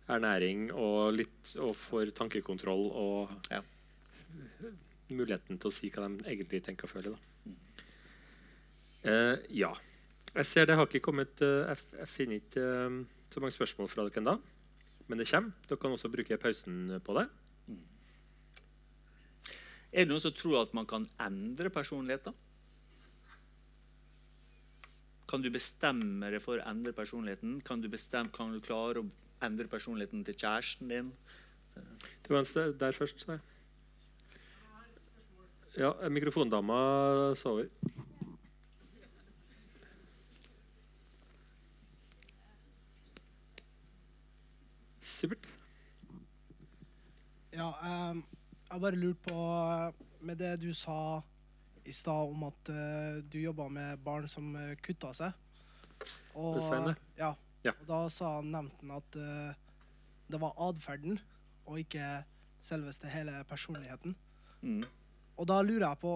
ernæring 0.09 0.71
og 0.73 1.13
litt 1.19 1.53
og 1.61 1.75
for 1.77 2.09
tankekontroll 2.17 2.87
og 2.89 3.53
Ja. 3.53 3.61
muligheten 5.13 5.59
til 5.61 5.69
å 5.69 5.73
si 5.73 5.91
hva 5.93 6.07
de 6.09 6.25
egentlig 6.33 6.63
tenker 6.65 6.89
og 6.89 6.95
føler. 6.95 7.13
Da. 7.13 7.53
Uh, 9.05 9.37
ja. 9.53 9.69
Jeg 10.35 10.47
ser 10.49 10.67
det 10.67 10.75
har 10.75 10.87
ikke 10.89 11.03
kommet 11.05 11.41
eh, 11.45 11.69
jeg, 11.69 11.83
jeg 12.01 12.11
finner 12.11 12.41
ikke 12.41 12.63
eh, 12.63 13.01
så 13.31 13.43
mange 13.43 13.55
spørsmål 13.55 13.87
fra 13.91 14.03
dere 14.07 14.21
ennå. 14.23 14.35
Men 15.07 15.21
det 15.21 15.29
kommer. 15.29 15.53
Dere 15.69 15.79
kan 15.79 15.95
også 15.95 16.11
bruke 16.11 16.37
pausen 16.41 16.95
på 17.05 17.17
det. 17.19 17.27
Er 19.95 20.03
det 20.03 20.11
noen 20.11 20.19
som 20.19 20.33
tror 20.35 20.65
at 20.65 20.73
man 20.75 20.87
kan 20.89 21.05
endre 21.23 21.69
personligheter? 21.71 22.35
Kan 25.31 25.41
du 25.41 25.47
bestemme 25.53 26.27
deg 26.33 26.43
for 26.43 26.59
å 26.59 26.65
endre 26.67 26.91
personligheten? 26.93 27.61
Kan 27.65 27.79
du, 27.81 27.87
bestemme, 27.91 28.33
kan 28.35 28.51
du 28.51 28.59
klare 28.63 29.01
å 29.01 29.07
endre 29.45 29.69
personligheten 29.71 30.25
til 30.27 30.35
kjæresten 30.35 30.91
din? 30.91 31.13
Det 31.75 32.33
var 32.33 32.43
en 32.43 32.75
der 32.79 32.95
først, 32.95 33.23
sa 33.23 33.37
jeg. 33.37 33.45
Ja, 35.75 35.91
mikrofondama 36.11 36.77
sover. 37.39 37.71
Supert. 45.25 45.47
Ja, 47.55 47.69
eh, 47.71 48.19
jeg 48.69 48.81
bare 48.83 48.99
lurte 48.99 49.29
på 49.29 49.39
Med 50.25 50.37
det 50.37 50.55
du 50.61 50.71
sa 50.73 51.21
i 51.85 51.93
stad 51.93 52.31
om 52.33 52.43
at 52.47 52.69
eh, 52.73 53.21
du 53.29 53.39
jobba 53.39 53.67
med 53.69 53.99
barn 54.01 54.25
som 54.27 54.55
uh, 54.57 54.73
kutta 54.81 55.11
seg 55.13 55.33
og. 56.33 56.95
Ja, 57.17 57.35
Ja. 57.63 57.71
og 57.79 57.85
da 57.87 57.99
sa 58.09 58.35
han, 58.39 58.49
nevnte 58.51 58.81
han 58.81 58.91
at 58.97 59.17
eh, 59.21 59.53
det 60.29 60.39
var 60.41 60.57
atferden 60.67 61.19
og 61.65 61.79
ikke 61.79 62.23
selveste 62.61 63.09
hele 63.09 63.37
personligheten. 63.49 64.15
Mm. 64.61 64.83
Og 65.37 65.47
da 65.47 65.61
lurer 65.61 65.87
jeg 65.87 66.01
på 66.01 66.15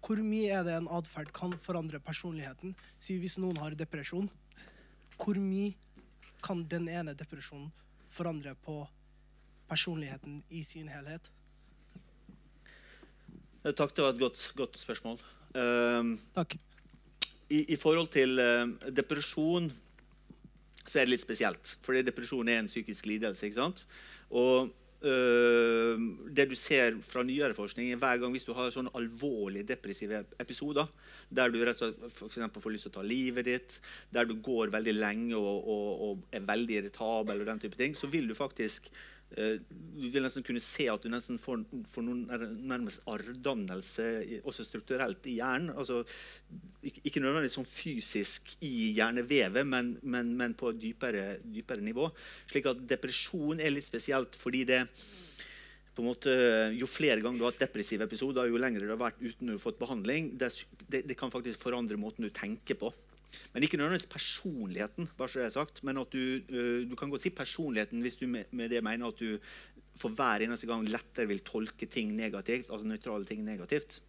hvor 0.00 0.22
mye 0.24 0.48
er 0.48 0.64
det 0.64 0.78
en 0.78 0.88
atferd 0.88 1.32
kan 1.36 1.52
forandre 1.60 2.00
personligheten? 2.00 2.72
Si 2.98 3.18
hvis 3.20 3.36
noen 3.38 3.60
har 3.60 3.76
depresjon, 3.76 4.30
hvor 5.20 5.36
mye 5.36 5.74
kan 6.42 6.64
den 6.72 6.88
ene 6.88 7.12
depresjonen 7.12 7.68
forandre 8.10 8.54
på 8.64 8.82
personligheten 9.70 10.42
i 10.48 10.64
sin 10.66 10.88
helhet? 10.90 11.30
Eh, 13.64 13.72
Takk, 13.72 13.94
det 13.96 14.02
var 14.02 14.14
et 14.14 14.22
godt, 14.22 14.42
godt 14.56 14.80
spørsmål. 14.80 15.20
Uh, 15.54 16.16
Takk. 16.34 16.56
i, 17.50 17.64
i 17.74 17.76
forhold 17.76 18.12
til 18.14 18.38
uh, 18.38 18.90
depresjon 18.94 19.70
så 20.86 21.00
er 21.00 21.06
det 21.06 21.14
litt 21.14 21.24
spesielt. 21.24 21.76
Fordi 21.84 22.02
depresjon 22.06 22.48
er 22.48 22.62
en 22.62 22.70
psykisk 22.70 23.06
lidelse. 23.10 23.46
ikke 23.46 23.60
sant? 23.60 23.84
Og 24.30 24.70
det 25.00 26.44
du 26.50 26.52
ser 26.60 26.98
fra 27.08 27.22
nyere 27.24 27.56
forskning, 27.56 27.88
er 27.88 28.00
hver 28.00 28.18
gang 28.20 28.34
hvis 28.34 28.44
du 28.44 28.50
har 28.52 28.72
sånne 28.74 28.92
alvorlige 28.98 29.70
depressive 29.70 30.18
episoder, 30.42 30.90
der 31.32 31.48
du 31.48 31.56
rett 31.64 31.80
og 31.86 31.94
slett 32.28 32.58
får 32.60 32.74
lyst 32.74 32.84
til 32.84 32.92
å 32.92 32.98
ta 32.98 33.04
livet 33.06 33.48
ditt, 33.48 33.78
der 34.12 34.28
du 34.28 34.34
går 34.44 34.74
veldig 34.74 34.94
lenge 34.98 35.38
og, 35.40 35.64
og, 35.64 35.88
og 36.04 36.36
er 36.36 36.44
veldig 36.44 36.76
irritabel, 36.82 37.40
og 37.40 37.48
den 37.48 37.64
type 37.64 37.80
ting, 37.80 37.96
så 37.96 38.12
vil 38.12 38.28
du 38.28 38.36
faktisk 38.36 38.92
Eh, 38.92 39.19
du 39.30 40.08
vil 40.10 40.24
nesten 40.24 40.42
kunne 40.42 40.62
se 40.62 40.88
at 40.90 41.04
du 41.04 41.10
nesten 41.12 41.38
får, 41.38 41.62
får 41.92 42.02
noen 42.02 42.24
nærmest 42.66 43.04
arrdannelse 43.10 44.06
også 44.42 44.66
strukturelt 44.66 45.26
i 45.30 45.36
hjernen. 45.38 45.70
Altså, 45.78 46.02
ikke 46.82 47.22
nødvendigvis 47.22 47.54
sånn 47.60 47.68
fysisk 47.68 48.50
i 48.66 48.90
hjernevevet, 48.98 49.66
men, 49.68 49.94
men, 50.02 50.32
men 50.38 50.56
på 50.58 50.72
et 50.72 50.80
dypere, 50.82 51.24
dypere, 51.44 51.84
nivå. 51.86 52.08
Slik 52.50 52.66
at 52.72 52.82
depresjon 52.90 53.62
er 53.62 53.74
litt 53.74 53.86
spesielt 53.86 54.38
fordi 54.40 54.64
det 54.72 54.84
på 55.94 56.02
en 56.02 56.08
måte, 56.08 56.34
Jo 56.78 56.86
flere 56.88 57.20
ganger 57.22 57.38
du 57.38 57.44
har 57.44 57.52
hatt 57.52 57.62
depressive 57.66 58.06
episoder, 58.06 58.48
jo 58.48 58.58
lengre 58.62 58.86
du 58.86 58.92
har 58.94 59.00
vært 59.00 59.22
uten 59.22 59.50
å 59.50 59.56
ha 59.58 59.62
fått 59.62 59.78
behandling, 59.80 60.32
det, 60.38 60.50
det, 60.86 61.04
det 61.10 61.18
kan 61.18 61.32
faktisk 61.32 61.62
forandre 61.62 61.98
måten 62.00 62.26
du 62.26 62.30
tenker 62.34 62.78
på. 62.78 62.92
Men 63.54 63.64
ikke 63.66 63.78
nødvendigvis 63.80 64.10
personligheten. 64.10 65.08
bare 65.18 65.28
så 65.28 65.40
det 65.40 65.46
er 65.46 65.56
sagt, 65.56 65.82
men 65.84 65.98
at 65.98 66.12
du, 66.12 66.40
uh, 66.50 66.88
du 66.90 66.96
kan 66.96 67.10
godt 67.10 67.26
si 67.26 67.30
personligheten 67.30 68.02
hvis 68.02 68.18
du 68.20 68.26
med, 68.26 68.68
det 68.70 68.82
mener 68.84 69.08
at 69.08 69.18
du 69.18 69.38
for 70.00 70.14
hver 70.14 70.44
eneste 70.44 70.68
gang 70.70 70.86
lettere 70.86 71.28
vil 71.28 71.42
tolke 71.44 71.86
ting 71.90 72.14
negativt. 72.16 72.70
altså 72.70 72.86
nøytrale 72.86 73.26
ting 73.26 73.44
negativt. 73.44 74.00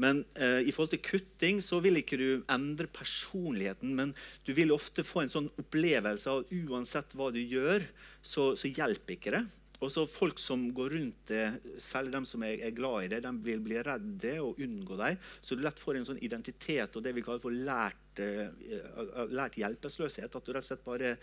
Men 0.00 0.24
uh, 0.40 0.60
i 0.64 0.72
forhold 0.72 0.94
til 0.94 1.04
kutting 1.04 1.60
så 1.60 1.80
vil 1.84 2.00
ikke 2.00 2.16
du 2.16 2.28
endre 2.50 2.86
personligheten, 2.88 3.94
men 3.94 4.14
du 4.46 4.54
vil 4.56 4.72
ofte 4.72 5.04
få 5.04 5.24
en 5.24 5.32
sånn 5.32 5.50
opplevelse 5.60 6.30
av 6.30 6.44
at 6.44 6.54
uansett 6.62 7.12
hva 7.18 7.28
du 7.34 7.42
gjør, 7.42 7.84
så, 8.22 8.54
så 8.56 8.70
hjelper 8.72 9.18
ikke 9.18 9.34
det. 9.36 9.42
Og 9.82 9.90
så 9.90 10.04
Folk 10.06 10.38
som 10.38 10.68
går 10.74 10.94
rundt 10.94 11.30
det, 11.32 11.46
selv 11.82 12.12
de 12.14 12.22
som 12.28 12.42
er, 12.46 12.60
er 12.68 12.74
glad 12.76 13.06
i 13.06 13.10
det, 13.16 13.22
de 13.24 13.32
vil 13.42 13.62
bli 13.64 13.80
redde 13.82 14.36
og 14.42 14.60
unngå 14.62 14.98
deg. 15.00 15.18
Så 15.42 15.58
du 15.58 15.64
lett 15.64 15.82
får 15.82 15.98
en 15.98 16.06
sånn 16.12 16.22
identitet 16.22 16.94
og 16.96 17.02
det 17.04 17.14
vi 17.16 17.24
kaller 17.26 17.42
for 17.42 17.54
lært, 17.54 18.01
uh, 18.20 19.24
lært 19.32 19.56
hjelpeløshet. 19.60 20.34
At 20.34 20.44
du 20.44 20.52
rett 20.52 20.64
og 20.64 20.68
slett 20.68 20.84
bare 20.84 21.14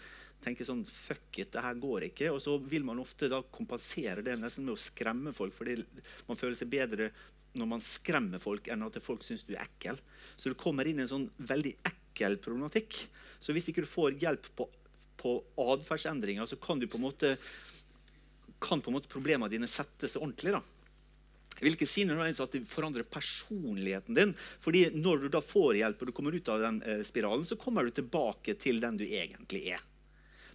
tenker 0.43 0.67
sånn 0.67 0.85
Fuck 0.87 1.41
it, 1.41 1.51
det 1.53 1.63
her 1.65 1.77
går 1.81 2.07
ikke. 2.09 2.31
Og 2.33 2.41
så 2.43 2.55
vil 2.71 2.87
man 2.87 3.01
ofte 3.03 3.29
da 3.31 3.41
kompensere 3.43 4.23
det 4.25 4.37
nesten 4.39 4.65
med 4.67 4.77
å 4.77 4.81
skremme 4.81 5.35
folk, 5.35 5.55
fordi 5.57 5.79
man 6.29 6.39
føler 6.39 6.57
seg 6.59 6.71
bedre 6.71 7.11
når 7.57 7.69
man 7.71 7.81
skremmer 7.81 8.41
folk, 8.41 8.67
enn 8.69 8.85
at 8.85 8.99
folk 9.01 9.23
syns 9.25 9.45
du 9.47 9.55
er 9.55 9.63
ekkel. 9.65 9.97
Så 10.37 10.51
du 10.51 10.57
kommer 10.59 10.87
inn 10.87 11.01
i 11.01 11.05
en 11.05 11.11
sånn 11.11 11.29
veldig 11.37 11.73
ekkel 11.89 12.37
problematikk. 12.43 13.01
Så 13.41 13.55
hvis 13.55 13.71
ikke 13.71 13.83
du 13.85 13.89
får 13.89 14.19
hjelp 14.21 14.45
på, 14.55 14.67
på 15.19 15.33
atferdsendringer, 15.63 16.45
så 16.45 16.59
kan 16.61 16.79
du 16.79 16.87
på 16.87 16.99
en 16.99 17.07
måte 17.07 17.33
kan 18.59 18.81
på 18.83 18.91
en 18.91 18.97
måte 18.97 19.11
problemene 19.11 19.51
dine 19.51 19.69
sette 19.71 20.07
seg 20.09 20.21
ordentlig. 20.21 20.51
da. 20.51 20.61
Jeg 21.59 21.65
vil 21.67 21.75
ikke 21.75 21.89
si 21.91 22.05
nødvendigvis 22.07 22.43
at 22.45 22.55
det 22.55 22.63
forandrer 22.69 23.07
personligheten 23.07 24.15
din. 24.15 24.33
fordi 24.59 24.85
når 24.95 25.25
du 25.25 25.29
da 25.29 25.41
får 25.43 25.81
hjelp 25.81 26.01
og 26.01 26.07
du 26.07 26.15
kommer 26.15 26.35
ut 26.35 26.49
av 26.49 26.63
den 26.63 26.81
eh, 26.83 27.03
spiralen, 27.03 27.45
så 27.45 27.59
kommer 27.59 27.83
du 27.83 27.91
tilbake 27.91 28.55
til 28.55 28.79
den 28.79 28.97
du 28.97 29.05
egentlig 29.05 29.67
er. 29.75 29.83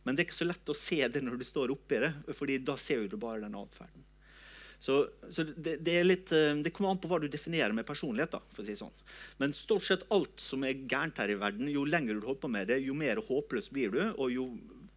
Men 0.05 0.17
det 0.17 0.25
er 0.25 0.29
ikke 0.29 0.43
så 0.43 0.49
lett 0.49 0.73
å 0.73 0.77
se 0.77 1.01
det 1.09 1.23
når 1.25 1.39
du 1.41 1.45
står 1.45 1.73
oppi 1.73 2.01
det, 2.03 2.13
fordi 2.37 2.59
da 2.61 2.77
ser 2.81 3.07
du 3.09 3.17
bare 3.21 3.45
den 3.45 3.57
atferden. 3.57 4.05
Så, 4.85 4.99
så 5.31 5.45
det, 5.45 5.79
det, 5.87 5.95
litt, 6.05 6.33
eh, 6.33 6.53
det, 6.61 6.73
kommer 6.75 6.93
an 6.93 7.01
på 7.01 7.09
hva 7.09 7.21
du 7.23 7.29
definerer 7.33 7.73
med 7.73 7.87
personlighet. 7.89 8.35
da, 8.37 8.65
si 8.65 8.77
sånn. 8.77 8.93
Men 9.41 9.57
stort 9.57 9.87
sett 9.87 10.05
alt 10.13 10.41
som 10.43 10.65
er 10.67 10.83
gærent 10.85 11.21
her 11.23 11.33
i 11.33 11.39
verden, 11.41 11.71
jo 11.73 11.87
lenger 11.89 12.19
du 12.19 12.27
holder 12.27 12.43
på 12.43 12.51
med 12.53 12.69
det, 12.69 12.83
jo 12.85 12.97
mer 12.99 13.23
håpløs 13.25 13.71
blir 13.73 13.95
du, 13.95 14.03
og 14.13 14.29
jo 14.35 14.51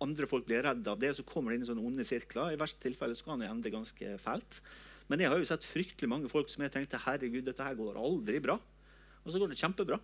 andre 0.03 0.27
folk 0.29 0.45
blir 0.45 0.65
redd 0.65 0.87
av 0.91 0.99
det, 0.99 1.13
så 1.15 1.23
kommer 1.25 1.53
det 1.53 1.59
inn 1.59 1.63
i 1.65 1.69
sånne 1.69 1.85
onde 1.87 2.05
sirkler. 2.05 2.51
I 2.53 2.59
verste 2.59 2.83
tilfelle 2.83 3.15
så 3.17 3.29
kan 3.29 3.41
det 3.41 3.47
ende 3.49 3.73
ganske 3.73 4.17
fælt. 4.21 4.59
Men 5.07 5.23
jeg 5.23 5.31
har 5.31 5.39
jo 5.39 5.47
sett 5.47 5.65
fryktelig 5.67 6.09
mange 6.11 6.29
folk 6.31 6.51
som 6.51 6.65
jeg 6.65 6.73
tenkte 6.73 6.99
herregud, 7.05 7.45
dette 7.47 7.63
her 7.63 7.77
går 7.79 7.99
aldri 7.99 8.41
bra. 8.43 8.57
Og 9.23 9.33
så 9.33 9.39
går 9.39 9.51
det 9.51 9.59
kjempebra. 9.59 9.99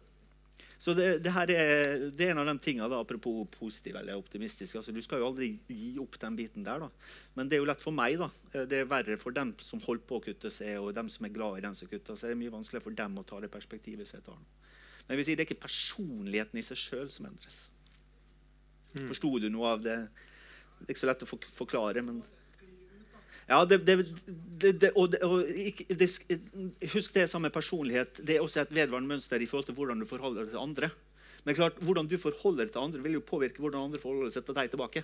Så 0.84 0.92
det, 0.98 1.22
det 1.24 1.32
her 1.32 1.52
er, 1.54 2.02
det 2.12 2.26
er 2.26 2.34
en 2.34 2.42
av 2.42 2.50
de 2.50 2.58
tingene, 2.60 2.90
da, 2.92 2.98
apropos 3.00 3.46
positiv 3.54 3.96
eller 3.96 4.20
optimistisk. 4.20 4.76
Altså, 4.76 4.92
du 4.92 5.00
skal 5.04 5.22
jo 5.22 5.30
aldri 5.30 5.54
gi 5.72 5.94
opp 6.04 6.18
den 6.20 6.36
biten 6.36 6.66
der. 6.66 6.84
da. 6.84 6.90
Men 7.38 7.48
det 7.48 7.56
er 7.56 7.64
jo 7.64 7.70
lett 7.70 7.84
for 7.84 7.96
meg. 7.96 8.18
da. 8.20 8.28
Det 8.68 8.82
er 8.82 8.90
verre 8.92 9.16
for 9.22 9.36
dem 9.36 9.54
som 9.64 9.80
holder 9.86 10.04
på 10.10 10.20
å 10.20 10.26
kutte 10.26 10.52
seg, 10.52 10.76
og 10.82 10.92
dem 10.98 11.08
som 11.12 11.28
er 11.28 11.36
glad 11.36 11.62
i 11.62 11.64
den 11.64 11.78
som 11.80 11.88
kutter 11.88 12.20
seg. 12.20 12.34
Det 12.34 12.36
er 12.36 12.42
mye 12.42 12.56
vanskeligere 12.58 12.88
for 12.90 13.00
dem 13.00 13.16
å 13.16 13.24
ta 13.30 13.40
det 13.40 13.52
perspektivet 13.54 14.10
som 14.10 14.20
jeg 14.20 14.28
tar 14.28 14.36
nå. 14.40 14.68
Men 15.04 15.16
jeg 15.16 15.22
vil 15.22 15.28
si, 15.30 15.38
det 15.38 15.46
er 15.46 15.50
ikke 15.52 15.64
personligheten 15.64 16.60
i 16.60 16.66
seg 16.68 16.80
sjøl 16.80 17.10
som 17.12 17.28
endres. 17.32 17.64
Mm. 18.94 19.08
Forsto 19.08 19.32
du 19.40 19.50
noe 19.52 19.74
av 19.78 19.88
det? 19.88 19.98
Det 20.82 20.90
er 20.90 20.96
ikke 20.98 21.06
så 21.06 21.12
lett 21.14 21.24
å 21.24 21.32
forklare, 21.32 22.04
men 22.04 22.20
ja, 23.50 23.60
det, 23.68 23.82
det, 23.86 23.98
det, 24.80 24.92
og, 24.96 25.16
og, 25.26 25.42
Husk 26.94 27.16
det 27.16 27.26
samme 27.32 27.52
personlighet. 27.52 28.22
Det 28.24 28.38
er 28.38 28.46
også 28.46 28.64
et 28.64 28.72
vedvarende 28.76 29.12
mønster 29.16 29.42
i 29.42 29.50
forhold 29.50 29.68
til 29.68 29.78
hvordan 29.78 30.00
du 30.00 30.08
forholder 30.08 30.46
deg 30.46 30.54
til 30.54 30.64
andre. 30.64 30.92
Men 31.44 31.58
klart, 31.58 31.82
hvordan 31.84 32.08
du 32.08 32.16
forholder 32.18 32.66
deg 32.66 32.72
til 32.76 32.86
andre, 32.86 33.04
vil 33.04 33.20
jo 33.20 33.28
påvirke 33.28 33.60
hvordan 33.60 33.90
andre 33.90 34.00
forholder 34.00 34.32
seg 34.32 34.48
til 34.48 34.58
deg 34.58 34.72
tilbake. 34.72 35.04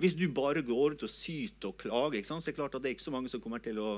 Hvis 0.00 0.16
du 0.16 0.24
bare 0.32 0.62
går 0.64 0.96
ut 0.96 1.04
og 1.04 1.12
syter 1.12 1.68
og 1.68 1.76
klager, 1.82 2.24
så 2.24 2.38
er 2.38 2.46
det 2.46 2.56
klart 2.56 2.74
at 2.74 2.80
det 2.80 2.88
er 2.88 2.96
ikke 2.96 3.04
så 3.04 3.12
mange 3.12 3.28
som 3.28 3.42
kommer 3.44 3.60
til 3.60 3.76
å 3.82 3.90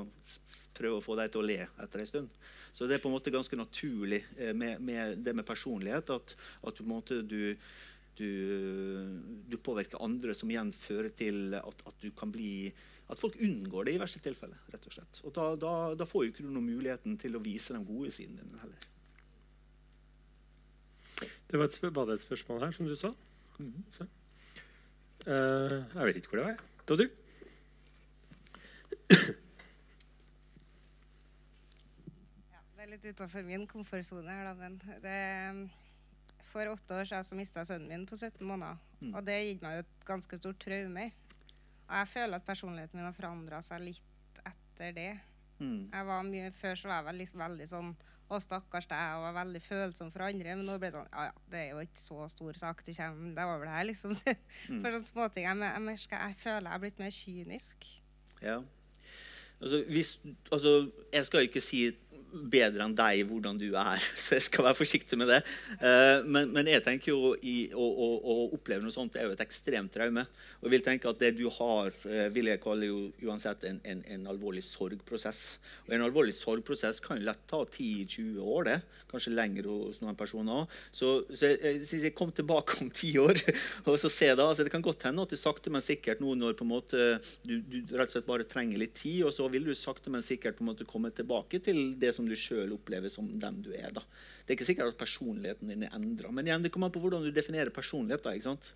prøve 0.75 0.99
å 0.99 1.05
få 1.05 1.15
deg 1.21 1.31
til 1.31 1.45
å 1.45 1.47
le 1.47 1.61
etter 1.63 2.03
en 2.03 2.11
stund. 2.11 2.43
Så 2.75 2.89
det 2.89 2.97
er 2.97 3.05
på 3.05 3.11
en 3.11 3.15
måte 3.15 3.31
ganske 3.31 3.55
naturlig 3.55 4.25
eh, 4.35 4.51
med, 4.57 4.83
med 4.83 5.23
det 5.23 5.37
med 5.37 5.47
personlighet 5.47 6.11
at, 6.11 6.35
at 6.67 6.83
du, 6.83 7.23
du 7.23 7.55
du, 8.13 8.29
du, 9.49 9.57
påvirker 9.57 10.03
andre, 10.05 10.35
som 10.37 10.51
igjen 10.53 10.69
fører 10.77 11.09
til 11.17 11.55
at, 11.57 11.79
at, 11.89 11.95
du 12.03 12.11
kan 12.13 12.33
bli 12.33 12.69
at 13.13 13.21
folk 13.21 13.37
unngår 13.41 13.85
det 13.85 13.95
i 13.97 14.01
verste 14.01 14.21
tilfelle. 14.25 14.57
rett 14.73 14.87
Og 14.89 14.95
slett. 14.95 15.21
Og 15.27 15.35
da, 15.37 15.45
da, 15.61 15.73
da 15.99 16.09
får 16.09 16.25
jo 16.25 16.33
ikke 16.33 16.47
du 16.47 16.51
noen 16.51 16.71
muligheten 16.71 17.19
til 17.21 17.37
å 17.37 17.43
vise 17.45 17.77
de 17.77 17.83
gode 17.85 18.13
sidene 18.15 18.41
dine 18.41 18.63
heller. 18.63 18.89
Det 21.51 21.61
var 21.61 21.69
et, 21.69 21.79
var 21.83 22.09
det 22.09 22.17
et 22.17 22.25
spørsmål 22.25 22.65
her, 22.65 22.73
som 22.73 22.89
du 22.89 22.97
sa. 22.97 23.13
Mm 23.59 23.73
-hmm. 23.73 24.07
uh, 25.27 25.85
jeg 25.95 26.07
vet 26.07 26.17
ikke 26.17 26.29
hvor 26.29 26.39
det 26.39 26.47
var. 26.47 26.57
Det 26.57 26.91
var 26.91 26.97
du. 26.97 27.11
Ja, 32.53 32.59
det 32.77 32.83
er 32.83 32.91
litt 32.91 33.05
utafor 33.05 33.43
min 33.43 33.67
komfortsone 33.67 34.31
her, 34.31 34.45
da, 34.45 34.55
men 34.55 34.83
det 35.03 35.71
for 36.53 36.69
åtte 36.69 36.95
år 36.95 37.05
siden 37.05 37.25
så 37.25 37.37
mista 37.37 37.65
sønnen 37.65 37.89
min 37.89 38.07
på 38.07 38.17
17 38.17 38.47
måneder. 38.47 38.77
Mm. 39.01 39.15
Og 39.15 39.27
det 39.27 39.39
gitt 39.47 39.63
meg 39.63 39.77
jo 39.77 39.85
et 39.85 40.07
ganske 40.07 40.39
stort 40.39 40.61
traume. 40.61 41.11
Og 41.93 41.99
jeg 42.01 42.09
føler 42.09 42.41
at 42.41 42.47
personligheten 42.47 42.99
min 42.99 43.05
har 43.05 43.17
forandra 43.17 43.61
seg 43.65 43.85
litt 43.85 44.41
etter 44.49 44.97
det. 44.97 45.11
Mm. 45.61 45.93
Jeg 45.93 46.09
var 46.09 46.25
mye, 46.27 46.51
Før 46.57 46.79
så 46.81 46.89
var 46.89 47.03
jeg 47.03 47.09
veldig, 47.11 47.27
veldig 47.39 47.67
sånn 47.71 47.91
Å, 48.33 48.39
stakkars 48.41 48.89
deg, 48.91 49.17
og 49.19 49.27
var 49.27 49.35
veldig 49.43 49.61
følsom 49.63 50.09
for 50.15 50.25
andre. 50.25 50.57
Men 50.57 50.65
nå 50.67 50.79
ble 50.81 50.89
det 50.89 50.97
sånn 50.97 51.11
Ja, 51.13 51.27
ja, 51.29 51.35
det 51.53 51.61
er 51.61 51.75
jo 51.75 51.83
ikke 51.85 52.01
så 52.01 52.29
stor 52.33 52.61
sak 52.63 52.81
du 52.87 52.93
kommer 52.97 53.35
deg 53.37 53.53
over 53.53 53.69
det 53.69 53.75
her, 53.77 53.89
liksom. 53.91 54.15
mm. 54.73 54.79
For 54.81 54.89
sånne 54.89 55.09
småting. 55.11 55.49
Jeg, 55.51 55.61
jeg, 55.69 55.83
jeg, 55.93 56.15
jeg 56.17 56.39
føler 56.47 56.71
jeg 56.71 56.79
er 56.79 56.85
blitt 56.87 57.03
mer 57.05 57.19
kynisk. 57.19 57.91
Ja. 58.43 58.57
Altså, 59.63 59.85
hvis, 59.93 60.17
altså, 60.51 60.73
jeg 61.13 61.29
skal 61.29 61.45
jo 61.45 61.51
ikke 61.53 61.63
si 61.63 61.85
bedre 62.33 62.87
enn 62.87 62.95
deg 62.97 63.23
hvordan 63.29 63.59
du 63.61 63.69
er. 63.77 64.03
Så 64.23 64.37
jeg 64.37 64.47
skal 64.49 64.67
være 64.69 64.79
forsiktig 64.79 65.19
med 65.21 65.31
det. 65.31 65.41
Uh, 65.79 66.25
men, 66.25 66.51
men, 66.55 66.71
jeg 66.73 66.85
tenker 66.85 67.13
jo 67.13 67.35
i, 67.39 67.71
å, 67.75 67.85
å, 67.85 68.09
å, 68.19 68.37
oppleve 68.57 68.85
noe 68.85 68.95
sånt 68.95 69.17
er 69.19 69.29
jo 69.29 69.37
et 69.37 69.45
ekstremt 69.45 69.93
traume. 69.95 70.25
Og 70.61 70.69
jeg 70.69 70.75
vil 70.77 70.87
tenke 70.87 71.11
at 71.11 71.21
det 71.21 71.35
du 71.39 71.47
har, 71.53 71.93
uh, 72.07 72.27
vil 72.35 72.51
jeg 72.53 72.63
kalle 72.63 72.89
jo 72.89 73.01
uansett 73.27 73.67
en, 73.69 73.81
en, 73.89 74.03
en, 74.17 74.27
alvorlig 74.33 74.65
sorgprosess. 74.67 75.43
Og 75.87 75.97
en 75.97 76.07
alvorlig 76.07 76.35
sorgprosess 76.37 77.03
kan 77.05 77.21
jo 77.21 77.29
lett 77.29 77.45
ta 77.51 77.63
10-20 77.67 78.41
år, 78.43 78.69
det. 78.71 78.79
Kanskje 79.13 79.35
lenger 79.37 79.69
hos 79.71 80.01
noen 80.03 80.19
personer 80.19 80.63
òg. 80.63 80.77
Så, 80.95 81.15
så 81.33 81.53
jeg, 81.53 81.83
jeg, 81.83 82.03
jeg 82.09 82.17
kom 82.17 82.33
tilbake 82.35 82.79
om 82.83 82.91
ti 82.95 83.13
år 83.21 83.39
og 83.89 83.99
så 84.01 84.11
se 84.13 84.31
da. 84.33 84.49
Altså, 84.49 84.67
det 84.67 84.73
kan 84.75 84.85
godt 84.85 85.07
hende 85.09 85.27
at 85.27 85.33
du 85.33 85.39
sakte, 85.39 85.73
men 85.73 85.85
sikkert 85.85 86.23
nå 86.23 86.35
når 86.39 86.57
på 86.59 86.67
en 86.67 86.73
måte 86.73 87.03
du, 87.45 87.59
du 87.61 87.79
rett 87.93 88.09
og 88.09 88.17
slett 88.17 88.29
bare 88.29 88.47
trenger 88.49 88.81
litt 88.81 88.95
tid, 88.99 89.23
og 89.27 89.35
så 89.35 89.49
vil 89.53 89.67
du 89.67 89.75
sakte, 89.77 90.11
men 90.13 90.25
sikkert 90.25 90.59
på 90.59 90.65
en 90.65 90.73
måte 90.73 90.89
komme 90.89 91.13
tilbake 91.15 91.61
til 91.65 91.93
det 92.01 92.15
som 92.17 92.22
som 92.23 92.31
du 92.31 92.39
sjøl 92.39 92.75
opplever 92.77 93.11
som 93.13 93.29
den 93.43 93.63
du 93.65 93.73
er. 93.75 93.91
da. 93.95 94.03
Det 94.43 94.53
er 94.53 94.59
ikke 94.59 94.69
sikkert 94.69 94.95
at 94.95 95.01
personligheten 95.01 95.71
din 95.71 95.87
er 95.87 95.97
endra. 95.97 96.31
Men 96.35 96.47
igjen, 96.47 96.63
det 96.63 96.73
kommer 96.75 96.91
an 96.91 96.95
på 96.95 97.03
hvordan 97.03 97.27
du 97.27 97.33
definerer 97.35 97.75
personlighet. 97.75 98.23
da, 98.23 98.35
ikke 98.35 98.51
sant? 98.51 98.73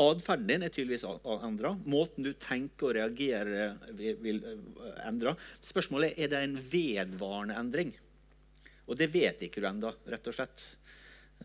Atferden 0.00 0.48
din 0.48 0.66
er 0.66 0.72
tydeligvis 0.74 1.06
endra. 1.46 1.74
Måten 1.86 2.26
du 2.26 2.32
tenker 2.38 2.90
og 2.90 2.96
reagerer 2.98 3.76
vil, 3.94 4.16
vil 4.22 4.40
eh, 4.50 4.96
endre. 5.06 5.36
Spørsmålet 5.62 6.14
er 6.16 6.26
er 6.26 6.32
det 6.32 6.42
en 6.42 6.56
vedvarende 6.70 7.58
endring. 7.58 7.92
Og 8.88 8.98
det 8.98 9.10
vet 9.12 9.42
ikke 9.46 9.62
du 9.62 9.68
ennå, 9.68 9.92
rett 10.10 10.30
og 10.30 10.36
slett. 10.36 10.64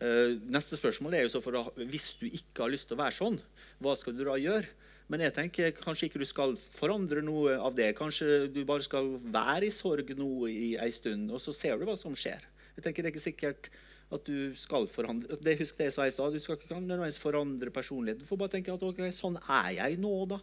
Uh, 0.00 0.38
neste 0.48 0.78
spørsmål 0.78 1.16
er 1.18 1.24
jo 1.24 1.32
så 1.32 1.40
for 1.42 1.72
Hvis 1.76 2.14
du 2.20 2.28
ikke 2.28 2.62
har 2.62 2.70
lyst 2.72 2.86
til 2.88 2.96
å 2.96 3.00
være 3.02 3.16
sånn, 3.16 3.40
hva 3.82 3.96
skal 3.98 4.14
du 4.16 4.22
da 4.24 4.36
gjøre? 4.40 4.70
Men 5.10 5.24
jeg 5.24 5.34
tenker 5.34 5.72
kanskje 5.74 6.06
ikke 6.06 6.22
du 6.22 6.28
skal 6.28 6.54
forandre 6.70 7.22
noe 7.26 7.56
av 7.58 7.74
det. 7.74 7.90
Kanskje 7.98 8.46
du 8.54 8.62
bare 8.66 8.84
skal 8.86 9.16
være 9.34 9.66
i 9.66 9.74
sorg 9.74 10.12
nå 10.18 10.30
i 10.46 10.74
ei 10.78 10.90
stund, 10.94 11.32
og 11.34 11.42
så 11.42 11.54
ser 11.56 11.80
du 11.80 11.86
hva 11.88 11.96
som 11.98 12.14
skjer. 12.14 12.44
Jeg 12.76 12.84
tenker 12.84 13.02
Det 13.02 13.10
er 13.10 13.14
ikke 13.16 13.24
sikkert 13.24 13.70
At 14.14 14.22
du 14.26 14.54
skal 14.58 14.86
forandre 14.90 15.36
det 15.42 15.56
Husk 15.58 15.76
det 15.78 15.88
jeg 15.88 15.94
sa 15.96 16.06
i 16.06 16.14
stad. 16.14 16.34
Du 16.34 16.42
skal 16.42 16.56
ikke 16.56 16.78
nødvendigvis 16.78 17.18
forandre 17.22 17.74
personligheten. 17.74 18.22
Du 18.22 18.30
får 18.30 18.38
bare 18.38 18.54
tenke 18.54 18.72
at 18.74 18.86
ok, 18.86 19.02
sånn 19.14 19.38
er 19.42 19.74
jeg 19.76 19.98
nå, 20.02 20.14
da. 20.30 20.40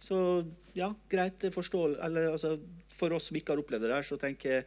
Så 0.00 0.18
ja, 0.76 0.90
greit. 1.08 1.42
jeg 1.42 1.52
eller, 1.56 2.30
altså, 2.32 2.58
for 2.92 3.16
oss 3.16 3.28
som 3.30 3.36
ikke 3.36 3.54
har 3.54 3.60
opplevd 3.60 3.86
det 3.86 3.92
der, 3.92 4.04
så 4.04 4.16
tenker 4.20 4.52
jeg 4.52 4.64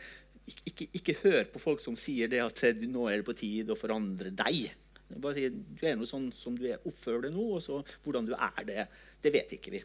ikke, 0.49 0.63
ikke, 0.65 0.87
ikke 0.97 1.17
hør 1.23 1.43
på 1.53 1.61
folk 1.61 1.81
som 1.81 1.97
sier 1.97 2.29
det 2.29 2.41
at 2.41 2.63
nå 2.81 3.07
er 3.09 3.21
det 3.21 3.27
på 3.27 3.37
tide 3.37 3.73
å 3.73 3.77
forandre 3.77 4.33
deg. 4.33 4.71
Bare 5.17 5.33
si, 5.37 5.47
Du 5.49 5.85
er 5.87 5.97
noe 5.97 6.09
sånn 6.09 6.29
som 6.35 6.57
du 6.57 6.67
er. 6.69 6.81
Oppfører 6.85 7.25
deg 7.25 7.33
nå, 7.33 7.45
og 7.57 7.63
så 7.65 7.79
hvordan 8.05 8.29
du 8.29 8.35
er 8.37 8.67
det, 8.67 8.85
det 9.23 9.33
vet 9.33 9.55
ikke 9.57 9.73
vi. 9.73 9.81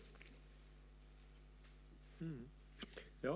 Ja. 3.25 3.35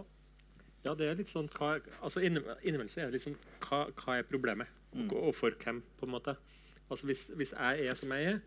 ja, 0.85 0.93
det 0.97 1.09
er 1.09 1.17
litt 1.19 1.33
sånn 1.33 1.49
hva, 1.57 1.75
altså 2.05 2.23
Innimellom 2.25 2.89
så 2.93 3.03
er 3.03 3.09
det 3.09 3.19
litt 3.19 3.25
sånn 3.25 3.39
hva, 3.65 3.83
hva 3.97 4.19
er 4.19 4.29
problemet, 4.29 4.71
og, 4.95 5.15
og, 5.17 5.33
for 5.37 5.57
hvem? 5.65 5.83
på 5.99 6.07
en 6.09 6.15
måte. 6.15 6.37
Altså 6.89 7.09
hvis, 7.09 7.27
hvis, 7.37 7.53
jeg 7.57 7.89
er 7.89 7.99
som 7.99 8.13
jeg 8.17 8.35
er, 8.35 8.39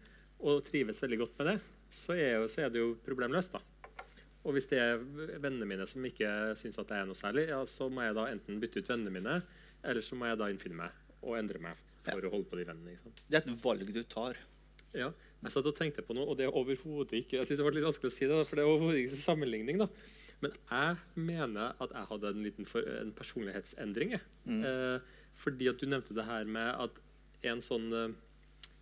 og 0.41 0.63
trives 0.65 1.01
veldig 1.01 1.21
godt 1.21 1.35
med 1.41 1.51
det, 1.51 1.57
så 1.93 2.15
er, 2.15 2.39
jo, 2.39 2.47
så 2.49 2.65
er 2.65 2.73
det 2.73 2.81
jo 2.81 2.95
problemløst. 3.05 3.53
da. 3.53 3.61
Og 4.41 4.55
hvis 4.55 4.69
det 4.71 4.79
er 4.81 5.01
vennene 5.43 5.67
mine 5.69 5.85
som 5.89 6.05
ikke 6.05 6.55
syns 6.57 6.79
at 6.81 6.89
jeg 6.89 7.03
er 7.03 7.09
noe 7.09 7.17
særlig, 7.17 7.45
ja, 7.51 7.61
så 7.69 7.89
må 7.93 8.05
jeg 8.05 8.17
da 8.17 8.25
enten 8.31 8.61
bytte 8.61 8.81
ut 8.81 8.89
vennene 8.89 9.13
mine, 9.13 9.37
eller 9.85 10.05
så 10.05 10.17
må 10.17 10.29
jeg 10.29 10.39
da 10.41 10.49
innfinne 10.49 10.79
meg 10.79 11.21
og 11.21 11.37
endre 11.37 11.61
meg 11.61 11.90
for 12.05 12.21
ja. 12.21 12.29
å 12.29 12.33
holde 12.33 12.49
på 12.49 12.59
de 12.59 12.65
vennene. 12.69 12.95
Liksom. 12.95 13.17
Det 13.27 13.39
er 13.39 13.45
et 13.45 13.61
valg 13.63 13.93
du 13.93 14.01
tar. 14.09 14.39
Ja. 14.97 15.11
Jeg 15.41 15.53
satt 15.53 15.69
og 15.69 15.77
tenkte 15.77 16.03
på 16.05 16.13
noe, 16.13 16.27
og 16.29 16.37
det 16.37 16.45
er 16.45 16.57
overhodet 16.57 17.15
ikke 17.23 17.39
Jeg 17.39 17.47
synes 17.47 17.61
det 17.61 17.65
var 17.65 17.73
litt 17.73 17.87
vanskelig 17.87 18.11
å 18.11 18.13
si 18.13 18.27
det, 18.29 18.41
for 18.49 18.59
det 18.59 18.63
er 18.63 18.71
overhodet 18.71 19.05
ikke 19.05 19.21
sammenligning. 19.21 19.81
da. 19.81 19.87
Men 20.41 20.57
jeg 20.57 21.21
mener 21.29 21.77
at 21.81 21.95
jeg 21.95 22.09
hadde 22.11 22.33
en 22.33 22.43
liten 22.45 22.67
for, 22.69 22.85
en 23.01 23.13
personlighetsendring. 23.17 24.15
Mm. 24.45 24.61
Eh, 24.69 25.23
fordi 25.41 25.69
at 25.71 25.81
du 25.81 25.87
nevnte 25.89 26.17
det 26.17 26.27
her 26.27 26.49
med 26.49 26.69
at 26.85 27.01
en 27.51 27.63
sånn 27.65 27.87
eh, 27.97 28.19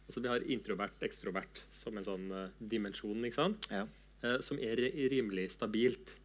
altså 0.09 0.24
Vi 0.26 0.32
har 0.32 0.45
introvert, 0.49 1.03
ekstrovert 1.05 1.63
som 1.76 1.99
en 1.99 2.07
sånn 2.07 2.30
eh, 2.34 2.55
dimensjon, 2.72 3.28
ikke 3.28 3.39
sant? 3.39 3.67
Ja. 3.72 3.86
Uh, 4.20 4.41
som 4.43 4.57
er 4.59 4.76
rimelig 5.13 5.45
stabilt. 5.53 6.17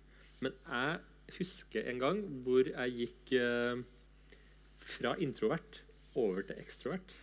Men 0.42 0.56
jeg 0.66 1.36
husker 1.36 1.84
en 1.92 2.00
gang 2.02 2.22
hvor 2.42 2.66
jeg 2.66 2.94
gikk 2.96 3.34
uh, 3.38 3.84
fra 4.82 5.12
introvert 5.22 5.78
over 6.14 6.42
til 6.46 6.58
ekstrovert. 6.62 7.14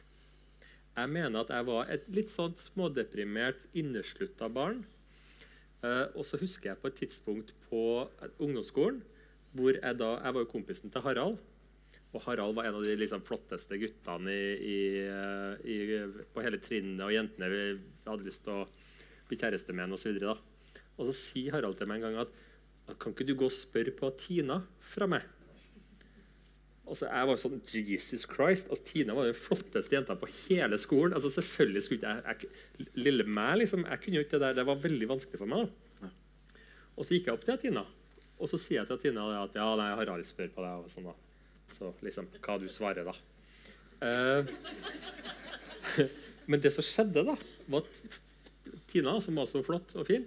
Jeg 0.96 1.10
mener 1.10 1.44
at 1.44 1.54
jeg 1.54 1.68
var 1.68 1.92
et 1.94 2.10
litt 2.12 2.32
sånn 2.32 2.58
smådeprimert, 2.60 3.64
inneslutta 3.80 4.50
barn 4.52 4.84
Uh, 5.82 6.14
og 6.14 6.26
så 6.30 6.38
husker 6.38 6.70
jeg 6.70 6.78
på 6.78 6.92
et 6.92 7.00
tidspunkt 7.00 7.56
på 7.66 7.84
ungdomsskolen 8.38 9.00
hvor 9.52 9.74
jeg 9.74 9.98
da 9.98 10.12
Jeg 10.22 10.36
var 10.36 10.44
jo 10.44 10.48
kompisen 10.52 10.92
til 10.94 11.02
Harald. 11.04 11.39
Og 12.14 12.22
Harald 12.24 12.54
var 12.56 12.70
en 12.70 12.78
av 12.78 12.86
de 12.86 12.94
liksom, 12.96 13.24
flotteste 13.26 13.80
guttene 13.82 14.32
i, 14.32 14.46
i, 14.68 14.78
eh, 15.04 15.66
i, 15.68 15.76
på 16.32 16.44
hele 16.44 16.60
trinnet. 16.64 17.02
Og 17.04 17.12
jentene 17.12 17.50
hadde 18.06 18.28
lyst 18.28 18.46
til 18.46 18.62
å 18.62 18.68
bli 19.28 19.39
kjæreste 19.42 19.76
med 19.76 19.92
osv. 19.96 20.22
Og, 20.24 20.39
og 20.96 21.10
så 21.10 21.18
sier 21.18 21.58
Harald 21.58 21.80
til 21.80 21.92
meg 21.92 22.00
en 22.00 22.08
gang 22.08 22.22
at, 22.24 22.32
at 22.92 23.00
kan 23.02 23.12
ikke 23.12 23.28
du 23.28 23.36
gå 23.39 23.50
og 23.50 23.56
spørre 23.56 23.92
på 23.96 24.12
Tina 24.24 24.62
fra 24.94 25.10
meg? 25.12 25.28
Og 26.90 26.98
så 26.98 27.08
jeg 27.08 27.28
var 27.30 27.38
sånn 27.40 27.60
Jesus 27.72 28.26
Christ. 28.28 28.72
altså 28.72 28.84
Tina 28.90 29.14
var 29.16 29.30
den 29.30 29.38
flotteste 29.38 29.96
jenta 29.96 30.16
på 30.20 30.28
hele 30.48 30.80
skolen. 30.82 31.14
altså 31.16 31.30
selvfølgelig 31.32 31.84
skulle 31.86 32.02
ikke 32.02 32.16
jeg, 32.18 32.50
jeg, 32.82 32.88
Lille 33.00 33.26
meg, 33.28 33.62
liksom, 33.62 33.86
jeg 33.88 34.02
kunne 34.04 34.20
jo 34.20 34.26
ikke 34.26 34.36
det 34.38 34.42
der. 34.48 34.58
Det 34.60 34.68
var 34.68 34.84
veldig 34.84 35.10
vanskelig 35.14 35.40
for 35.40 35.52
meg. 35.52 35.70
da. 36.02 36.12
Og 36.98 37.08
så 37.08 37.16
gikk 37.16 37.30
jeg 37.30 37.38
opp 37.38 37.46
til 37.48 37.60
Tina, 37.62 37.86
og 38.38 38.50
så 38.52 38.60
sier 38.60 38.82
jeg 38.82 38.90
til 38.90 39.00
Tina 39.06 39.28
at 39.40 39.56
ja, 39.58 39.68
nei, 39.80 39.92
Harald 39.98 40.28
spør 40.28 40.52
på 40.56 40.66
deg. 40.66 40.84
og 40.84 40.92
sånn 40.92 41.08
da. 41.08 41.16
Så 41.78 41.94
liksom, 42.04 42.28
hva 42.44 42.58
du 42.60 42.68
svarer, 42.70 43.08
da. 43.08 43.16
Uh, 44.02 44.42
men 46.52 46.62
det 46.62 46.74
som 46.76 46.86
skjedde, 46.86 47.24
da, 47.30 47.38
var 47.72 47.86
at 47.86 48.20
Tina, 48.92 49.16
som 49.24 49.40
var 49.40 49.48
så 49.48 49.62
flott 49.64 49.96
og 49.96 50.10
fin, 50.10 50.26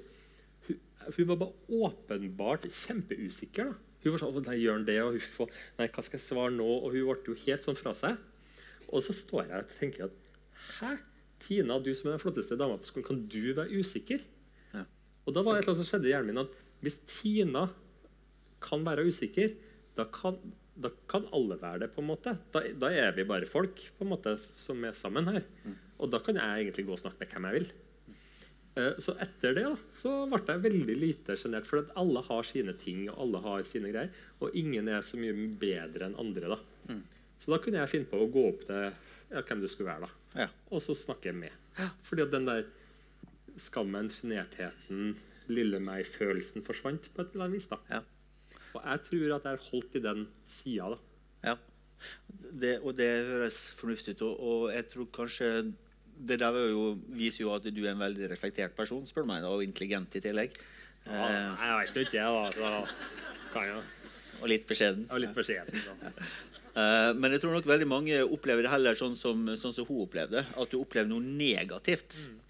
hun, 0.69 0.81
hun 1.05 1.29
var 1.35 1.43
bare 1.43 1.83
åpenbart 1.85 2.71
kjempeusikker. 2.87 3.75
da. 3.75 3.93
Hun 4.05 4.15
var 4.15 4.23
sånn 4.23 4.47
nei, 4.47 4.59
gjør 4.61 4.79
han 4.79 4.87
det, 4.89 4.99
og 5.03 5.17
huff, 5.17 5.41
og 5.47 5.57
nei, 5.81 5.89
hva 5.89 6.05
skal 6.05 6.19
jeg 6.19 6.27
svare 6.27 6.55
nå? 6.55 6.69
Og 6.85 6.93
hun 6.93 7.09
ble 7.09 7.33
jo 7.33 7.37
helt 7.47 7.67
sånn 7.67 7.79
fra 7.79 7.95
seg. 7.99 8.21
Og 8.91 9.05
så 9.07 9.17
står 9.17 9.49
jeg 9.49 9.65
og 9.65 9.75
tenker 9.81 10.09
at 10.09 10.21
Hæ? 10.79 10.97
Tina, 11.45 11.77
du 11.83 11.91
som 11.93 12.09
er 12.09 12.15
den 12.15 12.23
flotteste 12.23 12.57
dama 12.57 12.79
på 12.81 12.89
skolen, 12.89 13.07
kan 13.07 13.23
du 13.29 13.53
være 13.57 13.81
usikker? 13.83 14.23
Ja. 14.73 14.85
Og 15.27 15.35
da 15.37 15.43
var 15.45 15.57
det 15.57 15.67
annet 15.67 15.81
som 15.83 15.89
skjedde 15.89 16.09
i 16.09 16.15
hjernen 16.15 16.31
min 16.33 16.45
at 16.45 16.61
hvis 16.85 16.97
Tina 17.09 17.67
kan 18.65 18.85
være 18.87 19.05
usikker, 19.09 19.53
da 19.97 20.07
kan, 20.13 20.39
da 20.81 20.91
kan 21.11 21.27
alle 21.37 21.59
være 21.61 21.85
det. 21.85 21.91
på 21.95 22.03
en 22.03 22.09
måte. 22.09 22.37
Da, 22.55 22.63
da, 22.81 22.91
er 22.91 23.13
vi 23.17 23.27
bare 23.29 23.49
folk 23.51 23.81
på 23.99 24.07
en 24.07 24.13
måte 24.15 24.37
som 24.41 24.85
er 24.85 24.97
sammen 24.97 25.29
her. 25.31 25.45
Mm. 25.65 25.77
Og 26.01 26.13
da 26.13 26.21
kan 26.25 26.41
jeg 26.41 26.65
egentlig 26.65 26.87
gå 26.89 26.97
og 26.97 27.03
snakke 27.03 27.21
med 27.21 27.35
hvem 27.35 27.49
jeg 27.49 27.59
vil. 27.59 27.69
Eh, 28.75 28.97
så 28.99 29.14
etter 29.22 29.55
det 29.55 29.64
da, 29.68 29.75
så 29.95 30.12
ble 30.31 30.41
jeg 30.49 30.62
veldig 30.64 30.97
lite 30.99 31.37
sjenert. 31.39 31.68
For 31.70 31.87
alle 32.01 32.22
har 32.27 32.49
sine 32.49 32.75
ting 32.81 33.05
og 33.09 33.18
alle 33.27 33.43
har 33.45 33.66
sine 33.68 33.93
greier. 33.95 34.22
Og 34.43 34.57
ingen 34.59 34.91
er 34.91 35.05
så 35.07 35.20
mye 35.20 35.35
bedre 35.61 36.09
enn 36.09 36.18
andre. 36.20 36.57
da. 36.57 36.61
Mm. 36.91 37.03
Så 37.43 37.53
da 37.53 37.61
kunne 37.62 37.83
jeg 37.83 37.93
finne 37.93 38.11
på 38.11 38.22
å 38.22 38.31
gå 38.33 38.47
opp 38.51 38.64
til 38.68 38.89
ja, 38.89 39.43
hvem 39.43 39.62
du 39.62 39.68
skulle 39.70 39.93
være, 39.93 40.09
da. 40.09 40.43
Ja. 40.45 40.49
og 40.75 40.83
så 40.83 40.97
snakke 40.99 41.33
med. 41.37 41.55
Ja. 41.79 41.91
Fordi 42.07 42.25
at 42.25 42.33
den 42.35 42.49
der 42.49 42.64
skammen, 43.61 44.11
sjenertheten, 44.11 45.14
lille 45.53 45.79
meg-følelsen 45.83 46.64
forsvant 46.66 47.11
på 47.14 47.22
et 47.22 47.35
eller 47.35 47.47
annet 47.47 47.61
vis. 47.61 47.68
da. 47.70 47.79
Ja. 47.91 48.03
Og 48.75 48.81
jeg 48.83 49.03
tror 49.07 49.37
at 49.37 49.47
jeg 49.47 49.59
har 49.59 49.66
holdt 49.70 49.95
i 49.95 50.03
den 50.03 50.27
sida. 50.51 50.97
Ja. 51.45 51.55
Det, 52.51 52.79
og 52.83 52.97
det 52.99 53.11
høres 53.29 53.61
fornuftig 53.79 54.16
ut. 54.16 54.25
Og, 54.27 54.41
og 54.41 54.64
jeg 54.75 54.89
tror 54.91 55.11
kanskje 55.14 55.51
det 56.19 56.39
der 56.41 56.57
jo, 56.71 56.95
viser 57.17 57.45
jo 57.45 57.53
at 57.57 57.67
du 57.67 57.83
er 57.85 57.93
en 57.93 58.03
veldig 58.03 58.31
reflektert 58.31 58.75
person, 58.77 59.05
spør 59.09 59.27
meg, 59.29 59.45
og 59.49 59.65
intelligent 59.65 60.15
i 60.19 60.23
tillegg. 60.25 60.57
Ja, 61.05 61.27
eh, 61.29 61.65
jeg 61.67 61.79
vet 61.81 61.99
jo 61.99 62.05
ikke 62.07 62.27
det, 62.55 62.61
da. 62.61 62.81
kan 63.53 63.69
jo. 63.69 63.83
Og 64.41 64.51
litt 64.51 64.67
beskjeden. 64.69 65.07
Og 65.12 65.21
litt 65.23 65.35
beskjeden 65.37 65.77
ja. 65.79 66.11
uh, 66.75 67.11
men 67.21 67.35
jeg 67.35 67.43
tror 67.43 67.55
nok 67.55 67.69
veldig 67.69 67.89
mange 67.89 68.23
opplever 68.25 68.67
det 68.67 68.73
heller 68.73 68.99
sånn 68.99 69.15
som, 69.19 69.47
sånn 69.61 69.77
som 69.77 69.87
hun 69.89 70.05
opplevde. 70.05 70.45
At 70.57 70.73
du 70.73 70.81
opplever 70.81 71.09
noe 71.11 71.23
negativt. 71.23 72.25
Mm. 72.25 72.41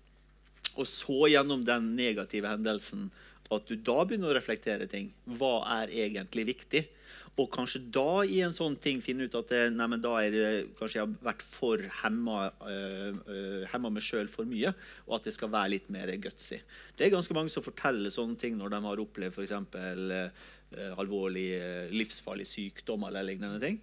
Og 0.75 0.89
så 0.91 1.31
gjennom 1.31 1.63
den 1.67 1.93
negative 1.99 2.51
hendelsen 2.51 3.11
at 3.53 3.69
du 3.69 3.77
da 3.77 4.01
begynner 4.03 4.33
å 4.33 4.37
reflektere 4.39 4.89
ting. 4.91 5.11
Hva 5.39 5.59
er 5.83 5.93
egentlig 6.07 6.47
viktig? 6.55 6.87
Og 7.35 7.49
kanskje 7.51 7.81
da 7.91 8.23
i 8.23 8.37
en 8.47 8.53
sånn 8.55 8.77
ting 8.79 9.01
finne 9.03 9.27
ut 9.27 9.35
at 9.35 9.51
det, 9.51 9.63
nei, 9.75 9.89
da 9.99 10.13
er 10.21 10.31
det, 10.31 10.51
kanskje 10.79 11.01
jeg 11.01 11.03
har 11.03 11.15
vært 11.33 11.41
for 11.51 11.83
hemma, 12.03 12.45
øh, 12.71 13.65
hemma 13.73 13.91
meg 13.91 14.05
sjøl 14.07 14.31
for 14.31 14.47
mye, 14.47 14.71
og 15.09 15.17
at 15.19 15.27
det 15.27 15.35
skal 15.35 15.51
være 15.51 15.73
litt 15.73 15.89
mer 15.91 16.13
gutsy. 16.23 16.61
Det 16.95 17.09
er 17.09 17.15
ganske 17.17 17.35
mange 17.35 17.51
som 17.51 17.65
forteller 17.67 18.15
sånne 18.15 18.39
ting 18.39 18.55
når 18.61 18.77
de 18.77 18.81
har 18.87 19.03
opplevd 19.07 19.41
f.eks. 19.41 20.31
Uh, 20.75 20.91
alvorlig 20.99 21.53
uh, 21.61 21.91
livsfarlig 21.95 22.49
sykdom 22.51 23.05
eller 23.07 23.23
lignende 23.27 23.61
ting. 23.63 23.77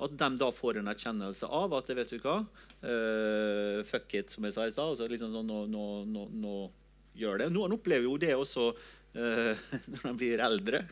At 0.00 0.14
de 0.16 0.28
da 0.40 0.48
får 0.54 0.78
en 0.80 0.88
erkjennelse 0.88 1.44
av 1.44 1.74
at 1.76 1.90
vet 1.92 2.14
du 2.14 2.22
hva, 2.22 2.38
uh, 2.84 3.80
fuck 3.88 4.14
it, 4.16 4.32
som 4.32 4.46
jeg 4.46 4.56
sa 4.56 4.64
i 4.68 4.72
stad. 4.72 4.94
Altså, 4.94 5.08
liksom 5.12 5.34
nå, 5.34 5.64
nå, 5.68 5.88
nå, 6.08 6.28
nå, 6.44 6.54
gjør 7.18 7.42
det. 7.42 7.50
Noen 7.52 7.74
opplever 7.76 8.06
jo 8.06 8.16
det 8.20 8.36
også 8.36 8.70
når 9.18 10.02
de 10.04 10.10
blir 10.20 10.40
eldre. 10.44 10.82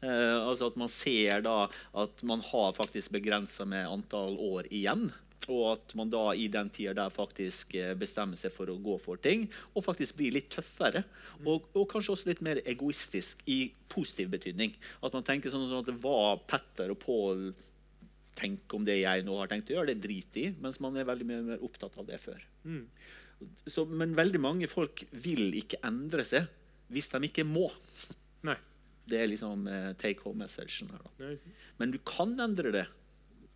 Eh, 0.00 0.36
altså 0.40 0.70
at 0.70 0.78
man 0.80 0.92
ser 0.92 1.42
da 1.44 1.64
at 2.02 2.22
man 2.26 2.44
har 2.50 2.76
faktisk 2.76 3.12
begrensa 3.16 3.66
med 3.68 3.88
antall 3.88 4.38
år 4.40 4.70
igjen. 4.72 5.10
Og 5.50 5.64
at 5.72 5.94
man 5.98 6.10
da 6.12 6.30
i 6.36 6.46
den 6.52 6.68
tida 6.72 6.92
der 6.96 7.12
faktisk 7.12 7.74
eh, 7.78 7.94
bestemmer 7.98 8.38
seg 8.38 8.52
for 8.54 8.70
å 8.70 8.78
gå 8.80 8.96
for 9.02 9.20
ting. 9.20 9.46
Og 9.74 9.84
faktisk 9.86 10.18
blir 10.20 10.36
litt 10.36 10.50
tøffere. 10.52 11.02
Og, 11.44 11.70
og 11.74 11.88
kanskje 11.90 12.14
også 12.14 12.30
litt 12.30 12.44
mer 12.44 12.62
egoistisk 12.68 13.42
i 13.50 13.62
positiv 13.90 14.30
betydning. 14.36 14.76
At 15.04 15.16
man 15.16 15.26
tenker 15.26 15.52
sånn 15.52 15.68
at 15.80 15.88
det 15.88 15.98
var 16.02 16.42
Petter 16.48 16.94
og 16.94 17.00
Pål 17.02 17.50
tenker 18.40 18.78
om 18.78 18.86
det 18.86 19.00
jeg 19.00 19.24
nå 19.26 19.34
har 19.40 19.50
tenkt 19.50 19.72
å 19.72 19.74
gjøre, 19.74 19.92
det 19.92 20.04
driter 20.04 20.44
i. 20.44 20.46
Mens 20.62 20.80
man 20.80 20.96
er 20.96 21.08
veldig 21.08 21.26
mer 21.28 21.66
opptatt 21.66 21.98
av 22.00 22.06
det 22.08 22.20
før. 22.22 22.40
Mm. 22.64 22.84
Så, 23.66 23.86
men 23.88 24.16
veldig 24.16 24.40
mange 24.40 24.68
folk 24.70 25.04
vil 25.24 25.48
ikke 25.56 25.80
endre 25.88 26.24
seg 26.28 26.48
hvis 26.90 27.08
de 27.12 27.22
ikke 27.28 27.46
må. 27.46 27.68
Nei. 28.46 28.56
Det 29.10 29.18
er 29.18 29.30
liksom 29.32 29.66
take 30.00 30.22
home 30.22 30.44
messagen 30.44 30.90
her. 30.94 31.02
Da. 31.18 31.32
Men 31.80 31.92
du 31.94 31.98
kan 32.06 32.36
endre 32.40 32.72
det 32.74 32.86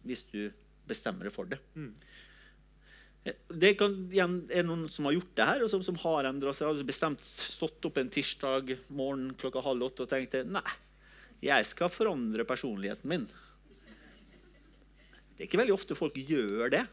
hvis 0.05 0.27
du 0.29 0.51
bestemmer 0.89 1.29
deg 1.29 1.35
for 1.35 1.49
det. 1.49 1.61
Mm. 1.79 1.93
Eh, 3.25 3.37
det 3.49 3.75
kan, 3.81 3.95
igjen, 4.13 4.39
er 4.53 4.67
noen 4.67 4.87
som 4.93 5.09
har 5.09 5.17
gjort 5.17 5.33
det 5.39 5.49
her, 5.51 5.65
og 5.65 5.73
som, 5.73 5.85
som 5.85 5.99
har 6.05 6.29
endra 6.29 6.53
seg. 6.57 6.69
Altså 6.71 6.87
bestemt 6.89 7.25
stått 7.25 7.89
opp 7.89 8.01
en 8.01 8.13
tirsdag 8.13 8.77
morgen 8.89 9.33
klokka 9.41 9.65
halv 9.65 9.89
åtte 9.89 10.05
og 10.05 10.13
tenkte 10.13 10.45
nei, 10.49 10.67
jeg 11.45 11.69
skal 11.69 11.93
forandre 11.93 12.47
personligheten 12.49 13.11
min. 13.11 13.27
Det 15.35 15.43
er 15.43 15.49
ikke 15.49 15.61
veldig 15.65 15.75
ofte 15.75 15.97
folk 15.99 16.17
gjør 16.21 16.71
det. 16.77 16.85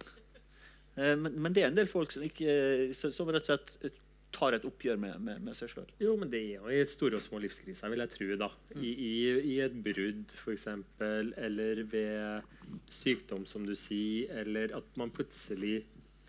Eh, 0.95 1.17
men, 1.19 1.35
men 1.35 1.55
det 1.55 1.65
er 1.65 1.71
en 1.71 1.81
del 1.81 1.91
folk 1.91 2.15
som, 2.15 2.23
ikke, 2.25 2.93
som 2.95 3.29
rett 3.31 3.51
og 3.51 3.51
slett 3.51 3.99
tar 4.31 4.55
et 4.55 4.63
oppgjør 4.67 4.97
med, 5.01 5.17
med, 5.23 5.41
med 5.43 5.55
seg 5.57 5.69
sjøl. 5.73 5.89
Jo, 5.99 6.13
men 6.19 6.29
det 6.31 6.39
er 6.39 6.61
jo 6.61 6.69
i 6.71 6.81
store 6.89 7.17
og 7.19 7.23
små 7.23 7.39
livskriser, 7.43 7.89
vil 7.91 7.99
jeg 8.03 8.13
tro. 8.13 8.27
da. 8.39 8.47
I, 8.79 8.91
i, 8.93 9.11
i 9.53 9.57
et 9.65 9.75
brudd, 9.83 10.31
f.eks., 10.39 10.67
eller 11.37 11.81
ved 11.91 12.47
sykdom, 12.95 13.43
som 13.49 13.65
du 13.67 13.73
sier, 13.75 14.31
eller 14.43 14.71
at 14.77 14.95
man 14.99 15.11
plutselig 15.13 15.81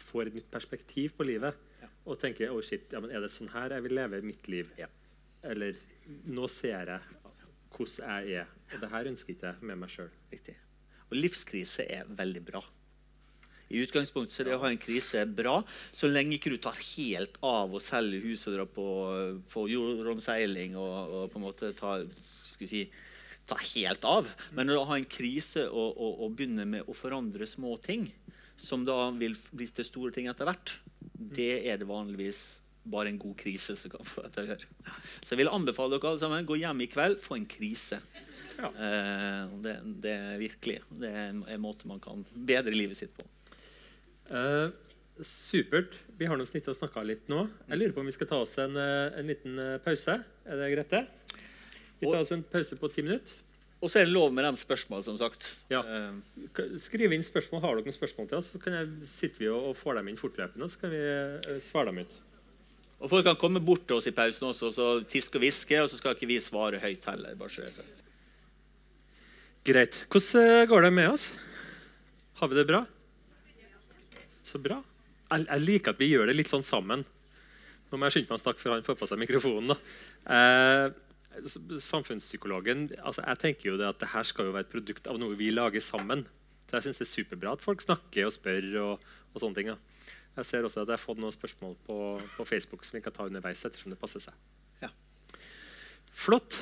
får 0.02 0.28
et 0.32 0.40
nytt 0.40 0.50
perspektiv 0.52 1.14
på 1.18 1.26
livet 1.28 1.54
Ja. 1.82 1.88
og 2.04 2.18
tenker 2.20 2.50
oh 2.50 2.60
shit, 2.62 2.88
ja, 2.92 3.00
men 3.00 3.10
er 3.14 3.22
det 3.22 3.30
sånn 3.34 3.50
her 3.54 3.70
jeg 3.76 3.84
vil 3.86 3.94
leve 4.00 4.20
mitt 4.26 4.48
liv? 4.50 4.68
Ja. 4.78 4.88
Eller 5.46 5.78
nå 6.26 6.48
ser 6.50 6.90
jeg 6.90 7.00
hvordan 7.72 8.26
jeg 8.26 8.42
er, 8.42 8.50
og 8.74 8.82
det 8.82 8.90
her 8.92 9.08
ønsker 9.08 9.32
ikke 9.32 9.54
med 9.62 9.78
meg 9.80 9.90
sjøl. 9.94 10.10
Og 11.08 11.14
livskrise 11.16 11.86
er 11.92 12.10
veldig 12.18 12.42
bra. 12.50 12.60
I 13.72 13.82
utgangspunktet 13.86 14.34
så 14.34 14.42
er 14.42 14.50
det 14.50 14.56
å 14.58 14.62
ha 14.62 14.70
en 14.72 14.80
krise 14.80 15.22
er 15.22 15.30
bra, 15.32 15.58
så 15.96 16.10
lenge 16.10 16.36
ikke 16.36 16.52
du 16.52 16.58
tar 16.60 16.76
helt 16.92 17.38
av 17.46 17.72
og 17.72 17.82
selger 17.82 18.24
hus 18.26 18.44
og 18.48 18.58
drar 18.58 18.68
på, 18.68 18.86
på 19.52 19.64
jordomseiling 19.72 20.76
og, 20.76 20.92
og 21.16 21.32
på 21.32 21.40
en 21.40 21.46
måte 21.46 21.72
tar 21.78 22.04
skal 22.44 22.66
vi 22.66 22.70
si, 22.70 22.82
ta 23.48 23.56
helt 23.72 24.04
av. 24.06 24.28
Men 24.52 24.68
når 24.68 24.78
du 24.78 24.84
har 24.90 25.00
en 25.00 25.12
krise 25.18 25.66
og, 25.70 25.96
og, 25.96 26.24
og 26.26 26.36
begynner 26.36 26.68
med 26.68 26.88
å 26.88 26.96
forandre 26.96 27.48
små 27.48 27.78
ting, 27.82 28.10
som 28.60 28.84
da 28.86 29.08
vil 29.16 29.34
bli 29.50 29.66
til 29.72 29.88
store 29.88 30.12
ting 30.14 30.28
etter 30.30 30.46
hvert, 30.46 30.76
det 31.12 31.54
er 31.70 31.80
det 31.80 31.88
vanligvis 31.88 32.42
bare 32.82 33.12
en 33.12 33.18
god 33.18 33.36
krise 33.38 33.76
som 33.78 33.92
kan 33.92 34.06
få 34.06 34.24
deg 34.26 34.42
å 34.42 34.46
gjøre. 34.52 34.70
Så 35.22 35.34
jeg 35.34 35.42
vil 35.42 35.52
anbefale 35.52 35.96
dere 35.96 36.12
alle 36.12 36.22
sammen 36.22 36.46
gå 36.46 36.58
hjem 36.60 36.82
i 36.84 36.90
kveld, 36.90 37.20
få 37.22 37.38
en 37.38 37.48
krise. 37.50 38.00
Ja. 38.58 38.68
Eh, 38.68 39.52
det, 39.64 39.76
det 40.04 40.12
er 40.12 40.40
virkelig 40.40 40.80
det 40.90 41.10
er 41.10 41.30
en, 41.30 41.44
en 41.48 41.62
måte 41.62 41.88
man 41.88 42.02
kan 42.02 42.26
bedre 42.34 42.74
livet 42.74 42.98
sitt 42.98 43.14
på. 43.16 43.26
Eh, 44.32 44.68
supert. 45.20 45.92
Vi 46.16 46.26
har 46.26 46.38
nå 46.40 46.46
snitt 46.48 46.68
og 46.70 46.76
snakka 46.78 47.04
litt 47.04 47.28
nå. 47.30 47.44
Jeg 47.68 47.78
lurer 47.78 47.94
på 47.94 48.00
om 48.00 48.08
vi 48.08 48.14
skal 48.16 48.30
ta 48.30 48.40
oss 48.40 48.56
en, 48.62 48.76
eh, 48.80 49.18
en 49.20 49.28
liten 49.28 49.58
eh, 49.60 49.78
pause. 49.84 50.16
Er 50.48 50.60
det 50.60 50.70
greit, 50.72 50.94
det? 50.94 51.02
Vi 52.00 52.08
tar 52.08 52.22
oss 52.22 52.32
en 52.32 52.42
pause 52.42 52.78
på 52.80 52.88
ti 52.92 53.04
minutter. 53.04 53.34
Og 53.82 53.90
så 53.90 54.00
er 54.00 54.06
det 54.06 54.14
lov 54.14 54.32
med 54.32 54.46
de 54.46 54.56
spørsmål, 54.56 55.02
som 55.04 55.16
sagt. 55.18 55.56
Ja. 55.68 55.82
Skriv 56.78 57.12
inn 57.12 57.24
spørsmål. 57.26 57.60
Har 57.64 57.74
dere 57.74 57.90
noen 57.90 57.96
spørsmål 57.96 58.28
til 58.30 58.38
oss, 58.38 58.52
så 58.54 58.60
kan 58.62 58.76
jeg, 58.78 58.92
sitter 59.10 59.42
vi 59.42 59.48
og, 59.50 59.72
og 59.72 59.76
får 59.76 59.98
dem 59.98 60.12
inn 60.12 60.20
fortløpende. 60.20 60.68
Så 60.70 60.78
kan 60.78 60.94
vi 60.94 61.02
svare 61.66 61.90
dem 61.90 61.98
ut. 62.06 62.14
og 63.02 63.10
folk 63.10 63.26
kan 63.26 63.36
komme 63.36 63.58
bort 63.60 63.82
til 63.88 63.98
oss 63.98 64.06
i 64.06 64.14
pausen 64.14 64.46
også, 64.46 64.70
og 64.70 64.74
så 64.76 64.86
tiske 65.10 65.34
og 65.34 65.42
hviske, 65.42 65.82
og 65.82 65.90
så 65.90 65.98
skal 65.98 66.14
ikke 66.14 66.30
vi 66.30 66.38
svare 66.38 66.78
høyt 66.78 67.04
heller. 67.10 67.34
bare 67.34 67.50
så 67.50 67.66
det 67.66 67.72
er 67.72 67.76
sagt. 67.82 68.04
Greit. 69.66 70.06
Hvordan 70.08 70.68
går 70.70 70.82
det 70.86 70.92
med 70.92 71.08
oss? 71.10 71.26
Har 72.38 72.48
vi 72.48 72.62
det 72.62 72.68
bra? 72.70 72.86
Så 74.52 74.60
bra. 74.60 74.82
Jeg, 75.32 75.46
jeg 75.48 75.64
liker 75.64 75.94
at 75.94 76.02
vi 76.02 76.10
gjør 76.12 76.28
det 76.28 76.36
litt 76.36 76.52
sånn 76.52 76.66
sammen. 76.66 77.06
Nå 77.88 77.98
må 77.98 78.08
jeg 78.08 78.18
skynde 78.18 78.32
meg 78.32 78.40
å 78.40 78.42
snakke 78.42 78.60
før 78.60 78.74
han 78.76 78.84
får 78.84 78.98
på 79.00 79.08
seg 79.08 79.20
mikrofonen. 79.20 79.72
Eh, 80.36 80.86
samfunnspsykologen 81.80 82.90
altså 83.00 83.22
Jeg 83.24 83.40
tenker 83.40 83.70
jo 83.70 83.78
det 83.80 83.86
at 83.88 84.00
dette 84.02 84.24
skal 84.28 84.50
jo 84.50 84.52
være 84.52 84.66
et 84.66 84.72
produkt 84.72 85.08
av 85.08 85.20
noe 85.20 85.36
vi 85.38 85.48
lager 85.52 85.84
sammen. 85.84 86.26
Så 86.68 86.76
jeg 86.78 86.86
syns 86.86 87.00
det 87.00 87.06
er 87.06 87.12
superbra 87.12 87.54
at 87.56 87.64
folk 87.64 87.84
snakker 87.84 88.28
og 88.28 88.34
spør. 88.36 88.68
og, 88.82 89.08
og 89.32 89.40
sånne 89.40 89.58
ting. 89.58 89.72
da. 89.72 90.08
Jeg 90.36 90.48
ser 90.48 90.64
også 90.64 90.84
at 90.84 90.92
jeg 90.92 90.96
har 90.96 91.04
fått 91.04 91.20
noen 91.20 91.34
spørsmål 91.34 91.76
på, 91.86 91.96
på 92.36 92.48
Facebook 92.48 92.84
som 92.88 92.96
vi 92.96 93.04
kan 93.04 93.12
ta 93.16 93.28
underveis. 93.28 93.64
ettersom 93.64 93.92
det 93.92 94.00
passer 94.00 94.24
seg. 94.24 94.36
Ja. 94.84 94.88
Flott. 96.12 96.56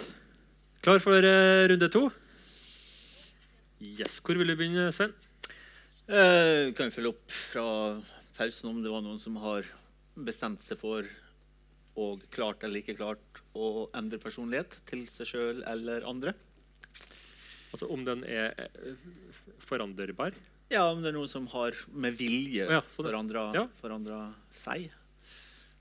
Klar 0.83 1.03
for 1.03 1.15
uh, 1.15 1.67
runde 1.71 1.91
to? 1.91 2.07
Yes. 3.83 4.19
Hvor 4.19 4.39
vil 4.39 4.51
du 4.51 4.57
begynne, 4.59 4.91
Sven? 4.95 5.15
Eh, 6.11 6.73
kan 6.75 6.89
vi 6.89 6.95
følge 6.95 7.13
opp 7.13 7.31
fra 7.31 7.65
pausen 8.35 8.71
om 8.73 8.81
det 8.83 8.91
var 8.91 9.03
noen 9.05 9.21
som 9.23 9.37
har 9.43 9.67
bestemt 10.19 10.65
seg 10.67 10.81
for 10.81 11.07
og 12.01 12.23
klart 12.35 12.65
eller 12.67 12.81
ikke 12.83 12.97
klart 12.99 13.41
å 13.55 13.87
endre 13.99 14.19
personlighet 14.23 14.75
til 14.89 15.05
seg 15.13 15.29
sjøl 15.31 15.61
eller 15.71 16.07
andre? 16.09 16.35
Altså 17.71 17.87
Om 17.95 18.03
den 18.09 18.25
er 18.27 18.57
eh, 18.59 19.05
foranderbar? 19.63 20.35
Ja, 20.71 20.89
om 20.91 21.03
det 21.03 21.13
er 21.13 21.19
noen 21.19 21.31
som 21.31 21.47
har 21.53 21.79
med 21.95 22.17
vilje 22.19 22.67
Ja, 22.67 22.81
sånn 22.95 23.07
forandra, 23.07 23.45
Ja. 23.55 23.65
forandra 23.83 24.21
seg. 24.55 24.89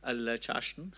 Eller 0.06 0.38
kjæresten. 0.38 0.92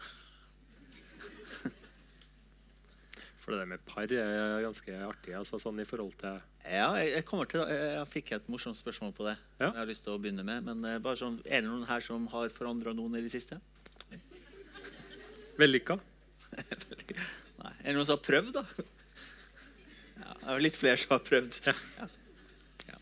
For 3.41 3.55
det 3.55 3.63
der 3.63 3.71
med 3.71 3.86
par 3.88 4.11
er 4.11 4.59
ganske 4.67 4.95
artig. 5.07 5.34
altså 5.39 5.57
sånn 5.59 5.79
i 5.82 5.88
forhold 5.88 6.19
til... 6.19 6.43
Ja, 6.70 6.91
jeg, 7.01 7.09
jeg, 7.16 7.26
kommer 7.26 7.47
til, 7.49 7.64
jeg, 7.66 8.05
fikk 8.12 8.32
et 8.38 8.49
morsomt 8.51 8.78
spørsmål 8.78 9.14
på 9.18 9.26
det. 9.26 9.36
Ja. 9.59 9.66
som 9.70 9.74
jeg 9.76 9.82
har 9.82 9.89
lyst 9.89 10.03
til 10.05 10.14
å 10.14 10.20
begynne 10.22 10.43
med. 10.45 10.64
Men 10.68 10.86
eh, 10.88 10.99
bare 11.01 11.18
sånn, 11.20 11.39
er 11.45 11.64
det 11.64 11.70
noen 11.72 11.88
her 11.89 12.03
som 12.05 12.28
har 12.34 12.53
forandra 12.53 12.93
noen 12.95 13.18
i 13.18 13.24
det 13.26 13.32
siste? 13.34 13.57
Vellykka? 15.59 15.97
Nei. 17.62 17.74
Er 17.82 17.91
det 17.91 17.95
noen 17.97 18.07
som 18.07 18.16
har 18.18 18.24
prøvd, 18.26 18.53
da? 18.59 18.66
Ja, 20.22 20.36
det 20.38 20.53
er 20.55 20.64
litt 20.64 20.78
flere 20.80 21.01
som 21.01 21.16
har 21.16 21.24
prøvd. 21.26 21.59
Ja. 21.68 21.74
Ja. 21.97 22.07
Ja. 22.91 22.99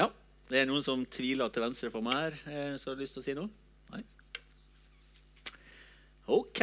ja. 0.00 0.08
Det 0.50 0.58
er 0.64 0.66
noen 0.66 0.82
som 0.82 1.04
tviler 1.06 1.52
til 1.54 1.62
venstre 1.62 1.92
for 1.94 2.02
meg 2.02 2.16
her. 2.18 2.40
eh, 2.50 2.72
Som 2.82 2.94
har 2.94 2.98
lyst 3.04 3.14
til 3.14 3.22
å 3.22 3.26
si 3.28 3.36
noe? 3.38 3.52
Nei? 3.92 4.02
OK. 6.30 6.60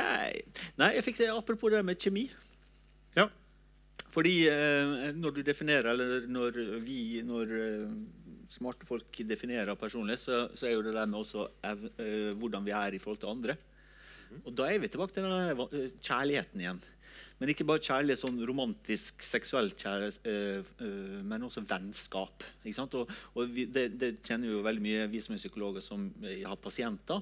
Nei, 0.80 0.92
jeg 0.98 1.06
fikk 1.06 1.22
det 1.22 1.30
apropos 1.34 1.72
det 1.74 1.84
med 1.88 2.00
kjemi. 2.02 2.26
Ja. 3.18 3.30
Fordi 4.14 4.36
eh, 4.50 5.14
når 5.18 5.36
du 5.36 5.42
definerer, 5.46 5.92
eller 5.94 6.28
når 6.32 6.62
vi, 6.84 7.22
når 7.28 7.56
eh, 7.58 7.96
smarte 8.50 8.88
folk 8.88 9.20
definerer 9.28 9.78
personlighet, 9.80 10.24
så, 10.24 10.44
så 10.58 10.70
er 10.70 10.78
jo 10.78 10.84
det 10.86 10.96
der 10.96 11.10
med 11.10 11.20
også 11.20 11.48
ev, 11.68 11.90
eh, 12.02 12.32
hvordan 12.40 12.66
vi 12.66 12.76
er 12.76 12.96
i 12.96 13.02
forhold 13.04 13.22
til 13.24 13.34
andre. 13.34 13.58
Og 14.44 14.54
da 14.56 14.68
er 14.70 14.80
vi 14.82 14.90
tilbake 14.92 15.16
til 15.16 15.28
denne 15.28 15.68
eh, 15.68 15.90
kjærligheten 16.04 16.64
igjen. 16.64 16.82
Men 17.38 17.52
ikke 17.52 17.66
bare 17.70 17.84
kjærlighet 17.84 18.22
sånn 18.22 18.40
romantisk, 18.50 19.22
seksuell 19.26 19.70
kjærlighet, 19.78 20.20
eh, 20.30 20.72
eh, 20.86 21.18
men 21.28 21.46
også 21.48 21.66
vennskap. 21.70 22.46
Og, 22.66 23.12
og 23.36 23.54
vi, 23.54 23.68
det, 23.70 23.90
det 24.02 24.16
kjenner 24.26 24.52
jo 24.52 24.64
veldig 24.66 24.84
mye 24.84 25.10
vi 25.12 25.22
som 25.24 25.36
er 25.36 25.42
psykologer 25.42 25.84
som 25.86 26.10
har 26.24 26.58
pasienter. 26.62 27.22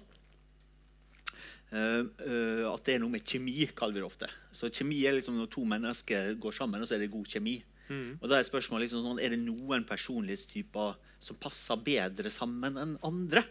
Eh, 1.74 2.02
eh, 2.26 2.64
at 2.70 2.86
det 2.86 2.96
er 2.96 3.02
noe 3.02 3.14
med 3.14 3.26
kjemi, 3.26 3.66
kaller 3.76 3.98
vi 3.98 4.04
det 4.04 4.08
ofte. 4.08 4.30
Så 4.56 4.70
kjemi 4.70 5.02
er 5.08 5.18
liksom 5.18 5.38
når 5.40 5.50
to 5.52 5.66
mennesker 5.68 6.36
går 6.42 6.56
sammen, 6.56 6.82
og 6.84 6.88
så 6.90 6.96
er 6.98 7.04
det 7.04 7.14
god 7.14 7.28
kjemi. 7.32 7.58
Mm. 7.90 8.18
Og 8.22 8.30
da 8.30 8.40
Er 8.40 8.48
spørsmålet 8.48 8.88
liksom 8.88 9.04
sånn, 9.06 9.22
er 9.22 9.36
det 9.36 9.42
noen 9.44 9.86
personlighetstyper 9.86 10.96
som 11.22 11.38
passer 11.42 11.82
bedre 11.86 12.32
sammen 12.34 12.78
enn 12.82 12.96
andre. 13.06 13.44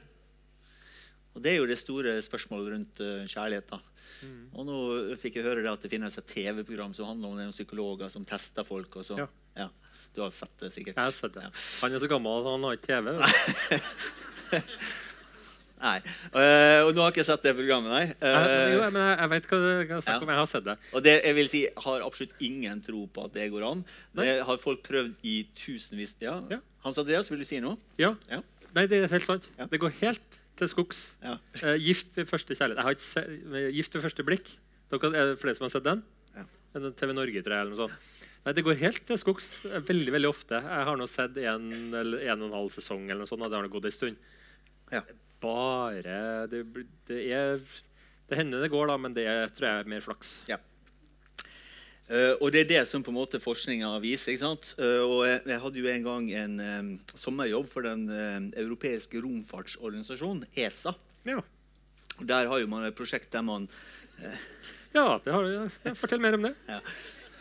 Og 1.34 1.42
Det 1.42 1.52
er 1.52 1.58
jo 1.58 1.66
det 1.66 1.78
store 1.78 2.22
spørsmålet 2.22 2.72
rundt 2.72 3.00
uh, 3.02 3.26
kjærlighet. 3.26 3.70
da. 3.70 3.80
Og 4.54 4.66
nå 4.66 4.76
fikk 5.18 5.40
jeg 5.40 5.46
høre 5.46 5.62
det 5.64 5.70
at 5.70 5.82
det 5.82 5.90
finnes 5.90 6.18
et 6.18 6.28
TV-program 6.30 6.94
som 6.94 7.08
handler 7.10 7.28
om 7.32 7.40
noen 7.40 7.50
psykologer 7.54 8.10
som 8.10 8.24
tester 8.24 8.66
folk. 8.66 8.96
og 8.96 9.04
så, 9.04 9.18
Ja. 9.18 9.26
ja. 9.56 9.68
Du 10.14 10.22
har 10.22 10.30
sett 10.30 10.54
det 10.62 10.70
sikkert? 10.70 10.94
Jeg 10.94 11.02
har 11.02 11.10
sett 11.10 11.34
det. 11.34 11.42
Ja. 11.42 11.50
Han 11.82 11.92
er 11.92 11.98
så 11.98 12.08
gammel 12.10 12.38
at 12.38 12.46
han 12.46 12.62
har 12.62 12.78
ikke 12.78 12.86
TV. 12.86 14.62
Nei. 15.84 15.98
Uh, 16.32 16.86
og 16.86 16.94
nå 16.96 17.02
har 17.04 17.10
jeg 17.10 17.18
ikke 17.18 17.24
sett 17.28 17.42
det 17.44 17.52
programmet, 17.58 17.90
nei. 17.92 18.04
Jeg, 18.08 18.44
Eh, 18.48 18.70
jo, 18.72 18.78
men 18.88 19.02
jeg, 19.02 19.16
jeg 19.20 19.30
vet 19.34 19.48
hva 19.50 19.58
du 19.60 19.66
hva 19.68 19.82
det 19.84 19.96
er 19.98 20.04
snakk 20.06 20.14
Ja. 20.14 20.22
om. 20.24 20.30
Jeg 20.32 20.40
har 20.40 20.46
sett 20.48 20.64
det. 20.64 20.76
Og 20.96 21.02
det 21.04 21.14
jeg 21.26 21.34
vil 21.36 21.50
si, 21.52 21.60
har 21.84 22.04
absolutt 22.06 22.40
ingen 22.46 22.80
tro 22.86 23.02
på 23.12 23.24
at 23.28 23.34
det 23.36 23.50
går 23.52 23.66
an. 23.68 23.82
Det 24.16 24.28
har 24.48 24.62
folk 24.62 24.80
prøvd 24.86 25.18
i 25.28 25.34
tusenvis 25.60 26.14
ja. 26.24 26.38
Ja. 26.50 26.58
Hans 26.86 26.98
Andreas, 27.02 27.28
vil 27.30 27.38
du 27.44 27.44
si 27.48 27.60
noe? 27.60 27.76
Ja. 28.00 28.14
Ja. 28.32 28.40
Nei, 28.74 28.86
det 28.90 29.02
er 29.04 29.12
helt 29.12 29.28
sant. 29.28 29.50
Ja. 29.58 29.66
Det 29.70 29.78
går 29.84 29.92
helt 30.00 30.40
til 30.56 30.68
skogs. 30.72 31.04
Ja. 31.22 31.36
Eh, 31.60 31.76
gift 31.82 32.16
ved 32.16 32.26
første 32.32 32.56
kjærlighet. 32.56 32.80
Jeg 32.80 32.88
har 32.88 32.96
ikke 32.96 33.08
se, 33.10 33.20
eh, 33.60 33.70
gift 33.76 33.94
ved 33.94 34.02
første 34.08 34.24
blikk. 34.26 34.50
Dere, 34.90 35.12
er 35.12 35.30
det 35.34 35.38
flere 35.42 35.54
som 35.58 35.66
har 35.68 35.74
sett 35.76 35.84
den? 35.84 36.02
Ja. 36.34 36.44
En 36.80 36.92
TV 36.96 37.12
Norge, 37.12 37.42
tror 37.44 37.54
jeg. 37.58 37.60
eller 37.60 37.74
noe 37.76 37.82
sånt. 37.84 38.10
Nei, 38.44 38.52
Det 38.52 38.64
går 38.64 38.76
helt 38.80 39.04
til 39.08 39.16
skogs 39.20 39.64
veldig 39.64 40.12
veldig 40.12 40.28
ofte. 40.28 40.58
Jeg 40.60 40.84
har 40.88 40.96
nå 40.96 41.06
sett 41.08 41.36
en 41.44 41.94
eller 41.94 42.24
en 42.28 42.42
og 42.42 42.48
en 42.50 42.56
halv 42.58 42.70
sesong, 42.72 43.04
eller 43.08 43.24
noe 43.24 43.30
sånt, 43.30 43.40
og 43.42 43.50
det 43.50 43.56
har 43.60 43.68
gått 43.68 43.84
en 43.88 43.94
stund. 44.00 44.16
Ja. 44.92 45.00
Bare 45.44 46.46
Det, 46.50 46.62
det 47.08 47.18
er 47.36 47.58
Det 48.28 48.38
hender 48.38 48.64
det 48.64 48.72
går, 48.72 48.88
da, 48.88 48.96
men 49.00 49.16
det 49.16 49.26
tror 49.54 49.68
jeg 49.68 49.82
er 49.84 49.90
mer 49.92 50.04
flaks. 50.04 50.38
Ja. 50.48 50.58
Uh, 52.04 52.36
og 52.36 52.50
det 52.52 52.64
er 52.64 52.68
det 52.68 52.80
som 52.88 53.00
på 53.04 53.08
en 53.12 53.16
måte 53.16 53.40
forskninga 53.40 53.88
viser. 54.02 54.34
ikke 54.34 54.42
sant? 54.42 54.72
Uh, 54.76 55.04
og 55.04 55.20
jeg, 55.28 55.40
jeg 55.48 55.60
hadde 55.62 55.80
jo 55.80 55.90
en 55.92 56.06
gang 56.08 56.26
en 56.42 56.54
um, 56.60 56.90
sommerjobb 57.16 57.68
for 57.72 57.86
den 57.86 58.06
eh, 58.12 58.48
europeiske 58.64 59.20
romfartsorganisasjonen, 59.24 60.44
ESA. 60.56 60.92
Ja, 61.28 61.40
Og 62.18 62.28
Der 62.28 62.48
har 62.48 62.60
jo 62.60 62.68
man 62.68 62.84
et 62.84 62.96
prosjekt 62.96 63.32
der 63.32 63.42
man 63.44 63.68
ja 64.94 65.18
det 65.24 65.32
har. 65.34 65.48
Ja, 65.50 65.94
Fortell 65.98 66.20
mer 66.22 66.36
om 66.36 66.44
det. 66.46 66.52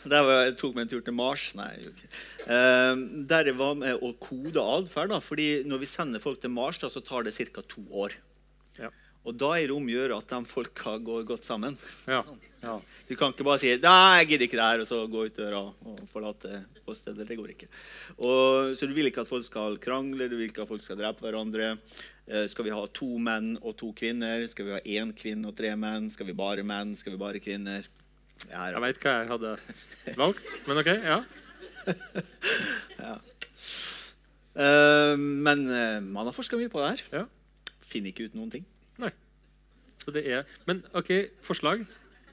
Der 0.10 0.26
var, 0.26 0.41
jeg 0.43 0.58
tok 0.60 0.76
meg 0.76 0.86
en 0.86 0.91
tur 0.91 1.04
til 1.06 1.16
Mars. 1.16 1.49
Nei, 1.56 1.72
okay. 1.88 2.10
Eh, 2.43 3.04
der 3.30 3.49
jeg 3.51 3.58
var 3.60 3.78
med 3.80 4.04
å 4.04 4.12
kode 4.20 4.60
atferd. 4.60 5.16
fordi 5.24 5.64
når 5.68 5.84
vi 5.84 5.89
sender 5.89 6.24
folk 6.24 6.41
til 6.41 6.51
Mars, 6.51 6.82
da, 6.82 6.89
så 6.91 7.04
tar 7.04 7.24
det 7.24 7.36
ca. 7.38 7.62
to 7.62 7.86
år. 7.91 8.18
Ja. 8.80 8.89
Og 9.24 9.38
da 9.39 9.54
er 9.56 9.70
det 9.70 9.76
om 9.76 9.86
å 9.88 9.93
gjøre 9.93 10.18
at 10.20 10.28
de 10.28 10.41
folka 10.49 10.97
går 10.99 11.24
godt 11.24 11.47
sammen. 11.47 11.78
Ja. 12.08 12.24
ja. 12.60 12.76
Du 13.08 13.16
kan 13.16 13.32
ikke 13.32 13.45
bare 13.47 13.62
si 13.62 13.72
'Nei, 13.72 14.20
jeg 14.20 14.28
gidder 14.34 14.47
ikke 14.47 14.60
det 14.60 14.68
her', 14.68 14.84
og 14.84 14.88
så 14.89 14.99
gå 15.08 15.26
ut 15.26 15.38
døra 15.38 15.62
og 15.64 16.01
forlate 16.12 16.66
åstedet. 16.84 17.28
Det 17.28 17.38
går 17.39 17.54
ikke. 17.56 17.70
Og, 18.20 18.76
så 18.76 18.84
du 18.84 18.93
vil 18.93 19.08
ikke 19.08 19.24
at 19.24 19.32
folk 19.32 19.45
skal 19.47 19.80
krangle, 19.80 20.28
du 20.28 20.36
vil 20.36 20.49
ikke 20.49 20.66
at 20.66 20.68
folk 20.68 20.84
skal 20.84 20.99
drepe 20.99 21.24
hverandre. 21.24 21.78
Eh, 22.28 22.47
skal 22.51 22.68
vi 22.68 22.76
ha 22.76 22.84
to 22.91 23.16
menn 23.18 23.56
og 23.62 23.78
to 23.80 23.93
kvinner? 23.95 24.43
Skal 24.51 24.68
vi 24.68 24.76
ha 24.76 24.84
én 24.84 25.16
kvinne 25.16 25.47
og 25.47 25.56
tre 25.56 25.72
menn? 25.80 26.12
Skal 26.12 26.28
vi 26.28 26.36
bare 26.36 26.64
menn? 26.68 26.97
Skal 26.99 27.16
vi 27.16 27.24
bare 27.24 27.39
kvinner? 27.39 27.88
Ja, 28.49 28.67
Jeg 28.71 28.81
veit 28.83 28.99
hva 29.03 29.15
jeg 29.21 29.31
hadde 29.31 29.55
valgt, 30.19 30.51
men 30.67 30.83
OK. 30.83 30.91
ja. 30.93 31.21
Eh, 34.53 35.17
men 35.17 35.63
uh, 35.65 35.97
man 36.13 36.27
har 36.29 36.35
forska 36.35 36.53
mye 36.59 36.69
på 36.69 36.77
det 36.77 36.89
her. 36.91 36.99
Ja. 37.09 37.71
Finner 37.89 38.11
ikke 38.11 38.27
ut 38.29 38.35
noen 38.37 38.51
ting. 38.53 38.67
Nei. 39.01 39.09
Så 40.03 40.13
det 40.13 40.21
er 40.29 40.43
Men 40.69 40.83
OK, 40.93 41.09
forslag? 41.41 41.81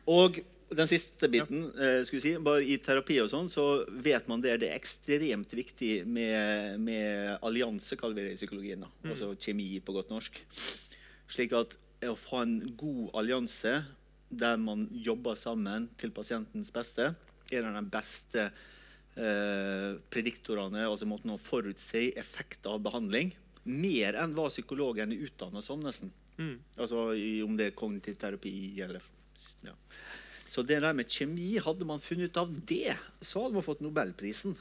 Og 0.04 0.36
den 0.70 0.86
siste 0.86 1.28
biten, 1.30 1.64
eh, 1.74 2.04
skulle 2.06 2.20
vi 2.20 2.26
si, 2.28 2.34
bare 2.38 2.62
i 2.62 2.76
terapi 2.78 3.16
og 3.24 3.30
sånn, 3.32 3.48
så 3.50 3.64
vet 4.04 4.28
man 4.30 4.42
det, 4.42 4.58
det 4.62 4.68
er 4.70 4.78
ekstremt 4.78 5.50
viktig 5.56 6.04
med, 6.06 6.76
med 6.78 7.38
allianse, 7.42 7.98
kaller 7.98 8.20
vi 8.20 8.26
det 8.28 8.36
i 8.36 8.38
psykologien. 8.38 8.84
da. 8.84 8.90
Altså 9.11 9.32
kjemi 9.34 9.80
på 9.82 9.96
godt 9.96 10.12
norsk. 10.14 10.38
Slik 11.30 11.56
at 11.58 11.74
å 12.06 12.14
få 12.18 12.44
en 12.44 12.54
god 12.78 13.11
allianse 13.18 13.80
der 14.31 14.57
man 14.62 14.87
jobber 14.95 15.35
sammen 15.39 15.89
til 15.99 16.12
pasientens 16.14 16.70
beste, 16.74 17.12
er 17.51 17.64
en 17.64 17.74
av 17.74 17.83
de 17.83 17.93
beste 17.93 18.47
eh, 18.47 19.99
prediktorene, 20.12 20.87
altså 20.87 21.09
måten 21.11 21.35
å 21.35 21.41
forutse 21.43 22.07
effekt 22.20 22.68
av 22.70 22.81
behandling. 22.85 23.35
Mer 23.66 24.16
enn 24.22 24.35
hva 24.37 24.49
psykologen 24.49 25.12
er 25.12 25.26
utdannet 25.26 25.66
som, 25.66 25.83
nesten. 25.83 26.12
Mm. 26.39 26.57
Altså 26.78 27.11
i, 27.18 27.41
om 27.45 27.57
det 27.59 27.70
er 27.70 27.76
kognitiv 27.76 28.16
terapi 28.20 28.55
eller 28.81 29.03
ja. 29.66 29.74
Så 30.51 30.64
det 30.66 30.81
der 30.83 30.95
med 30.97 31.11
kjemi, 31.11 31.53
hadde 31.62 31.87
man 31.87 32.03
funnet 32.03 32.33
ut 32.33 32.39
av 32.41 32.53
det, 32.66 32.97
så 33.22 33.45
hadde 33.45 33.59
man 33.59 33.66
fått 33.66 33.83
nobelprisen. 33.85 34.57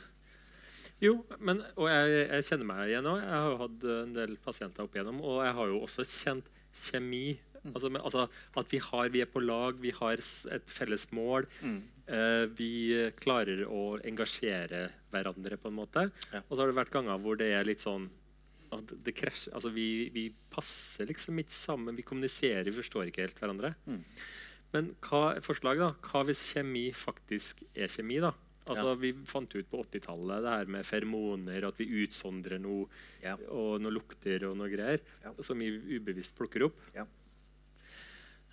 Jo, 1.01 1.15
men, 1.39 1.63
og 1.79 1.87
jeg, 1.89 2.15
jeg 2.27 2.45
kjenner 2.49 2.67
meg 2.69 2.91
igjen 2.91 3.07
òg. 3.09 3.21
Jeg 3.23 3.31
har 3.33 3.49
jo 3.49 3.59
hatt 3.63 3.85
en 3.95 4.15
del 4.17 4.35
pasienter 4.43 4.85
opp 4.85 4.97
igjennom, 4.97 5.21
og 5.23 5.39
jeg 5.47 5.55
har 5.57 5.71
jo 5.71 5.79
også 5.85 6.05
kjent 6.11 6.51
kjemi. 6.83 7.23
Altså, 7.73 7.89
men, 7.91 8.01
altså 8.01 8.27
At 8.57 8.69
vi, 8.71 8.77
har, 8.79 9.09
vi 9.09 9.21
er 9.21 9.25
på 9.31 9.41
lag, 9.43 9.75
vi 9.81 9.91
har 9.91 10.13
et 10.19 10.69
felles 10.69 11.07
mål. 11.11 11.47
Eh, 12.09 12.45
vi 12.57 12.71
klarer 13.19 13.65
å 13.69 13.99
engasjere 14.03 14.89
hverandre, 15.11 15.57
på 15.61 15.69
en 15.69 15.77
måte. 15.77 16.07
Ja. 16.33 16.41
Og 16.49 16.55
så 16.55 16.63
har 16.63 16.67
det 16.71 16.79
vært 16.79 16.91
ganger 16.95 17.19
hvor 17.21 17.37
det 17.37 17.51
er 17.53 17.63
litt 17.67 17.81
sånn 17.85 18.09
at 18.71 18.91
det 19.03 19.15
krasjer 19.17 19.53
Altså, 19.57 19.71
vi, 19.73 20.09
vi 20.13 20.27
passer 20.53 21.07
liksom 21.09 21.39
ikke 21.41 21.55
sammen. 21.57 21.95
Vi 21.97 22.05
kommuniserer, 22.05 22.65
vi 22.69 22.77
forstår 22.81 23.09
ikke 23.09 23.25
helt 23.25 23.39
hverandre. 23.41 23.73
Men 24.73 24.91
hva 25.01 25.23
forslag 25.41 25.79
da? 25.81 25.93
Hva 26.05 26.21
hvis 26.27 26.43
kjemi 26.51 26.91
faktisk 26.93 27.63
er 27.73 27.89
kjemi? 27.89 28.19
da? 28.21 28.33
Altså, 28.69 28.91
Vi 29.01 29.09
fant 29.25 29.49
ut 29.55 29.65
på 29.71 29.79
80-tallet 29.81 30.43
det 30.45 30.51
her 30.53 30.67
med 30.69 30.85
feromoner, 30.85 31.65
at 31.65 31.79
vi 31.81 31.87
utsondrer 32.03 32.59
noe, 32.61 32.85
Ja. 33.23 33.33
og 33.49 33.81
noe 33.81 33.91
lukter 33.95 34.45
og 34.45 34.57
noe 34.59 34.69
greier, 34.69 34.99
Ja. 35.23 35.33
som 35.41 35.57
vi 35.57 35.71
ubevisst 35.97 36.35
plukker 36.37 36.67
opp. 36.67 36.77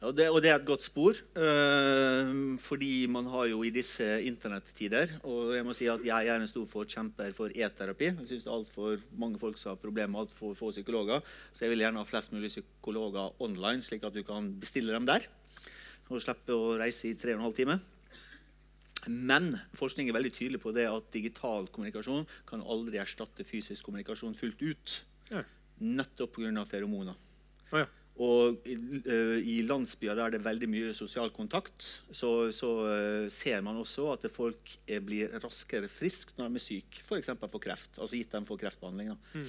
Og 0.05 0.12
det, 0.12 0.26
og 0.28 0.42
det 0.44 0.51
er 0.51 0.59
et 0.59 0.66
godt 0.68 0.84
spor, 0.84 1.16
øh, 1.40 2.59
fordi 2.61 3.07
man 3.09 3.30
har 3.32 3.47
jo 3.49 3.62
i 3.64 3.70
disse 3.72 4.05
internettider 4.28 5.14
Og 5.24 5.55
jeg 5.57 5.64
må 5.64 5.72
si 5.72 5.88
at 5.88 6.05
jeg 6.05 6.28
er 6.28 6.36
en 6.36 6.51
stor 6.51 6.66
forkjemper 6.68 7.32
for 7.32 7.49
e-terapi. 7.49 8.11
Jeg 8.11 8.26
synes 8.28 8.44
det 8.44 8.51
er 8.51 8.59
altfor 8.59 9.01
mange 9.16 9.40
folk 9.40 9.57
som 9.59 9.72
har 9.72 9.80
problemer 9.80 10.12
med 10.12 10.20
altfor 10.26 10.53
få 10.55 10.70
psykologer. 10.70 11.24
Så 11.53 11.64
jeg 11.64 11.72
vil 11.72 11.80
gjerne 11.80 12.03
ha 12.03 12.05
flest 12.05 12.32
mulig 12.32 12.53
psykologer 12.53 13.40
online, 13.40 13.82
slik 13.82 14.05
at 14.05 14.12
du 14.12 14.22
kan 14.22 14.53
bestille 14.61 14.92
dem 14.92 15.09
der. 15.09 15.24
Og 16.12 16.20
slippe 16.20 16.53
å 16.53 16.76
reise 16.76 17.09
i 17.09 17.16
tre 17.16 17.32
og 17.32 17.40
en 17.40 17.49
halv 17.49 17.57
time. 17.57 17.80
Men 19.09 19.55
forskning 19.78 20.11
er 20.11 20.18
veldig 20.18 20.34
tydelig 20.34 20.61
på 20.61 20.76
det 20.76 20.90
at 20.90 21.12
digital 21.14 21.70
kommunikasjon 21.72 22.26
kan 22.47 22.61
aldri 22.61 23.01
erstatte 23.01 23.47
fysisk 23.49 23.86
kommunikasjon 23.86 24.36
fullt 24.36 24.61
ut. 24.61 25.03
Ja. 25.32 25.47
Nettopp 25.80 26.36
pga. 26.36 26.64
feromoner. 26.68 27.16
Oh, 27.72 27.80
ja. 27.80 27.86
Og 28.17 28.62
i, 28.64 28.75
øh, 29.05 29.43
landsbyer 29.69 30.14
der 30.17 30.31
det 30.33 30.39
er 30.41 30.45
veldig 30.47 30.69
mye 30.73 30.93
sosial 30.97 31.29
kontakt, 31.37 31.85
så, 32.17 32.49
så 32.53 32.71
øh, 32.89 33.27
ser 33.31 33.61
man 33.61 33.77
også 33.77 34.07
at 34.14 34.25
folk 34.33 34.73
er, 34.89 35.03
blir 35.05 35.35
raskere 35.43 35.89
friske 35.93 36.33
når 36.39 36.49
de 36.49 36.61
er 36.61 36.64
syke, 36.64 37.03
f.eks. 37.05 37.29
for, 37.43 37.61
kreft. 37.61 37.99
Altså 38.01 38.17
gitt 38.17 38.33
dem 38.33 38.47
for 38.49 38.57
kreftbehandling. 38.57 39.12
Da. 39.12 39.43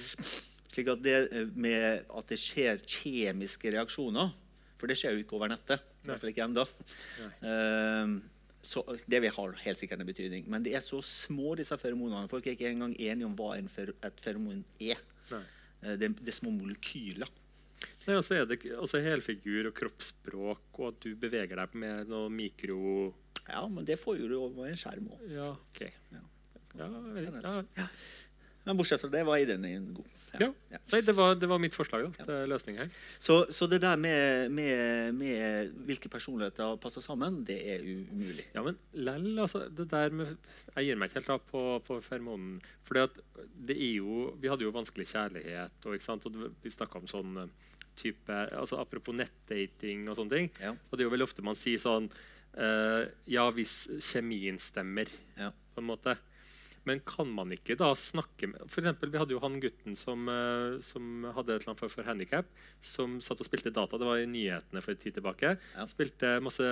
Slik 0.68 0.90
at 0.92 1.00
det 1.04 1.46
med 1.56 2.04
at 2.12 2.28
det 2.28 2.38
skjer 2.42 2.82
kjemiske 2.84 3.72
reaksjoner 3.72 4.34
For 4.78 4.86
det 4.86 4.98
skjer 5.00 5.16
jo 5.16 5.24
ikke 5.24 5.34
over 5.40 5.48
nettet. 5.50 5.80
I 6.04 6.10
hvert 6.10 6.20
fall 6.20 6.30
ikke 6.30 6.44
ennå. 6.44 6.64
så 8.68 8.82
det 9.08 9.20
vi 9.24 9.30
har 9.32 9.56
helt 9.64 9.80
sikkert 9.80 10.00
en 10.04 10.06
betydning. 10.06 10.44
Men 10.50 10.62
det 10.62 10.74
er 10.76 10.84
så 10.84 11.00
små, 11.02 11.54
disse 11.58 11.76
feromonene. 11.80 12.28
Folk 12.30 12.46
er 12.46 12.54
ikke 12.54 12.68
engang 12.70 12.94
enige 13.00 13.26
om 13.26 13.34
hva 13.38 13.56
et 13.58 14.22
feromon 14.22 14.60
er. 14.78 15.00
Eh, 15.82 15.96
Det, 15.96 16.10
det 16.20 16.28
er 16.28 16.36
små 16.36 16.50
molekyler. 16.50 17.30
Nei, 18.08 18.16
og 18.16 18.24
så 18.24 18.38
er 18.38 18.46
det 18.48 18.62
altså 18.72 19.02
helfigur 19.04 19.68
og 19.68 19.74
kroppsspråk, 19.76 20.68
og 20.78 20.86
at 20.88 21.02
du 21.04 21.10
beveger 21.20 21.60
deg 21.60 21.74
med 21.76 22.08
noe 22.08 22.30
mikro... 22.32 23.10
Ja, 23.48 23.66
men 23.68 23.84
det 23.88 23.98
får 24.00 24.22
du 24.28 24.36
over 24.38 24.68
en 24.68 24.78
skjerm 24.80 25.10
òg. 25.12 25.26
Ja, 25.32 25.50
OK. 25.52 25.82
Ja. 26.14 26.24
Ja, 26.78 26.88
ja. 27.76 27.86
Men 28.68 28.76
bortsett 28.76 29.00
fra 29.00 29.08
det 29.08 29.22
var 29.24 29.40
ideen 29.40 29.86
god. 29.96 30.08
ja. 30.36 30.48
Ja. 30.72 30.80
Nei, 30.92 31.00
det 31.04 31.14
var, 31.16 31.36
det 31.40 31.48
var 31.48 31.60
mitt 31.60 31.76
forslag 31.76 32.04
da, 32.04 32.24
til 32.26 32.50
løsning 32.52 32.76
her. 32.80 32.90
Så, 33.16 33.38
så 33.54 33.68
det 33.70 33.78
der 33.80 33.96
med, 34.00 34.52
med, 34.52 35.14
med 35.16 35.70
hvilke 35.88 36.10
personligheter 36.12 36.76
passer 36.82 37.04
sammen, 37.04 37.40
det 37.48 37.56
er 37.74 37.84
umulig. 37.84 38.44
Ja, 38.52 38.64
men 38.66 38.76
lell, 38.92 39.30
altså, 39.40 39.66
det 39.68 39.88
der 39.92 40.12
med 40.12 40.34
Jeg 40.74 40.90
gir 40.90 41.00
meg 41.00 41.08
ikke 41.08 41.20
helt 41.22 41.32
da 41.32 41.38
på, 41.52 41.62
på 41.86 42.00
Fermonen. 42.04 42.58
For 42.84 43.00
det 43.00 43.76
er 43.76 43.96
jo 44.02 44.34
Vi 44.40 44.52
hadde 44.52 44.68
jo 44.68 44.76
vanskelig 44.76 45.08
kjærlighet, 45.14 45.88
og, 45.88 46.12
og 46.28 46.38
vi 46.64 46.76
snakka 46.76 47.00
om 47.00 47.08
sånn 47.08 47.44
eh, 47.44 47.66
type 47.98 48.38
altså 48.54 48.78
Apropos 48.80 49.16
nettdating 49.18 50.06
og 50.08 50.16
sånne 50.20 50.34
ting. 50.36 50.50
Ja. 50.62 50.72
Og 50.88 50.96
det 50.96 51.04
er 51.04 51.08
jo 51.10 51.14
veldig 51.16 51.28
ofte 51.28 51.44
man 51.46 51.58
sier 51.58 51.82
sånn 51.82 52.08
uh, 52.56 53.04
Ja, 53.28 53.48
hvis 53.54 53.84
kjemien 54.12 54.58
stemmer, 54.62 55.10
Ja. 55.38 55.52
på 55.74 55.82
en 55.82 55.90
måte. 55.90 56.16
Men 56.88 57.02
kan 57.04 57.28
man 57.28 57.50
ikke 57.52 57.74
da 57.76 57.90
snakke 57.98 58.48
med 58.48 58.62
For 58.70 58.80
eksempel, 58.80 59.10
Vi 59.12 59.18
hadde 59.20 59.34
jo 59.34 59.42
han 59.42 59.58
gutten 59.60 59.96
som, 59.98 60.22
eh, 60.32 60.78
som 60.80 61.26
hadde 61.36 61.52
et 61.52 61.60
eller 61.60 61.74
annet 61.74 61.82
for, 61.82 61.92
for 61.92 62.06
handikap, 62.06 62.46
som 62.80 63.18
satt 63.20 63.42
og 63.42 63.48
spilte 63.48 63.72
data. 63.74 63.98
Det 64.00 64.08
var 64.08 64.22
i 64.22 64.28
nyhetene 64.30 64.80
for 64.80 64.94
en 64.94 65.02
tid 65.02 65.18
tilbake. 65.18 65.50
Ja. 65.76 65.84
Spilte 65.90 66.38
masse 66.40 66.64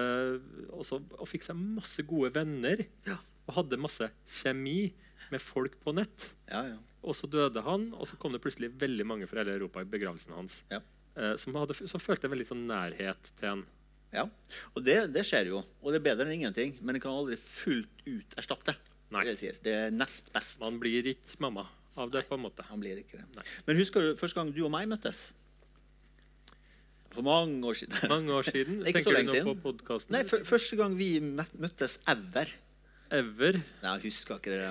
også, 0.72 1.02
og 1.18 1.28
fikk 1.28 1.44
seg 1.44 1.58
masse 1.60 2.04
gode 2.08 2.32
venner. 2.32 2.86
Ja. 3.04 3.18
Og 3.46 3.58
hadde 3.60 3.80
masse 3.82 4.08
kjemi 4.38 4.92
med 5.30 5.42
folk 5.42 5.76
på 5.84 5.92
nett. 5.98 6.30
Ja, 6.48 6.64
ja. 6.72 6.78
Og 7.06 7.14
så 7.18 7.28
døde 7.30 7.62
han, 7.66 7.90
og 7.94 8.08
så 8.08 8.16
kom 8.18 8.32
det 8.34 8.40
plutselig 8.42 8.72
veldig 8.80 9.04
mange 9.06 9.28
fra 9.30 9.42
hele 9.42 9.58
Europa 9.58 9.84
i 9.84 9.90
begravelsen 9.90 10.32
hans. 10.34 10.62
Eh, 11.16 11.36
som, 11.40 11.56
hadde, 11.56 11.76
som 11.88 12.02
følte 12.02 12.28
veldig 12.28 12.46
sånn 12.50 12.66
nærhet 12.68 13.32
til 13.38 13.48
en. 13.54 13.64
ja. 14.12 14.26
Og 14.74 14.84
det, 14.84 14.98
det 15.14 15.24
skjer 15.26 15.50
jo. 15.52 15.62
Og 15.80 15.94
det 15.94 16.02
er 16.02 16.06
bedre 16.10 16.26
enn 16.28 16.36
ingenting. 16.36 16.76
Men 16.82 16.96
det 16.96 17.02
kan 17.04 17.16
aldri 17.16 17.38
fullt 17.40 18.04
ut 18.04 18.36
erstatte. 18.36 18.76
Nei. 19.14 19.22
Det, 19.28 19.36
sier. 19.40 19.58
det 19.64 19.74
er 19.86 19.90
nest 19.94 20.28
best. 20.34 20.60
Man 20.60 20.80
blir 20.82 21.06
ikke 21.14 21.40
mamma 21.42 21.66
av 21.96 22.12
det, 22.12 22.26
på 22.28 22.36
en 22.36 22.44
måte. 22.44 22.66
Man 22.68 22.82
blir 22.82 23.00
ikke 23.00 23.20
det. 23.20 23.26
Nei. 23.38 23.46
Men 23.68 23.80
husker 23.80 24.04
du 24.04 24.14
første 24.18 24.36
gang 24.38 24.52
du 24.52 24.64
og 24.66 24.72
meg 24.74 24.88
møttes? 24.90 25.30
For 27.14 27.24
mange 27.24 27.64
år 27.64 27.78
siden. 27.80 27.96
Mange 28.12 28.34
år 28.36 28.48
siden. 28.50 28.82
Tenker 28.84 29.16
du 29.16 29.32
nå 29.32 29.54
på 29.54 29.56
podkasten? 29.70 30.12
Nei, 30.12 30.24
første 30.26 30.76
gang 30.76 30.98
vi 30.98 31.10
møttes 31.24 31.96
ever. 32.12 32.50
Ever. 33.14 33.60
Nei, 33.84 33.92
jeg 34.00 34.08
husker 34.10 34.40
ikke 34.40 34.56
det. 34.56 34.66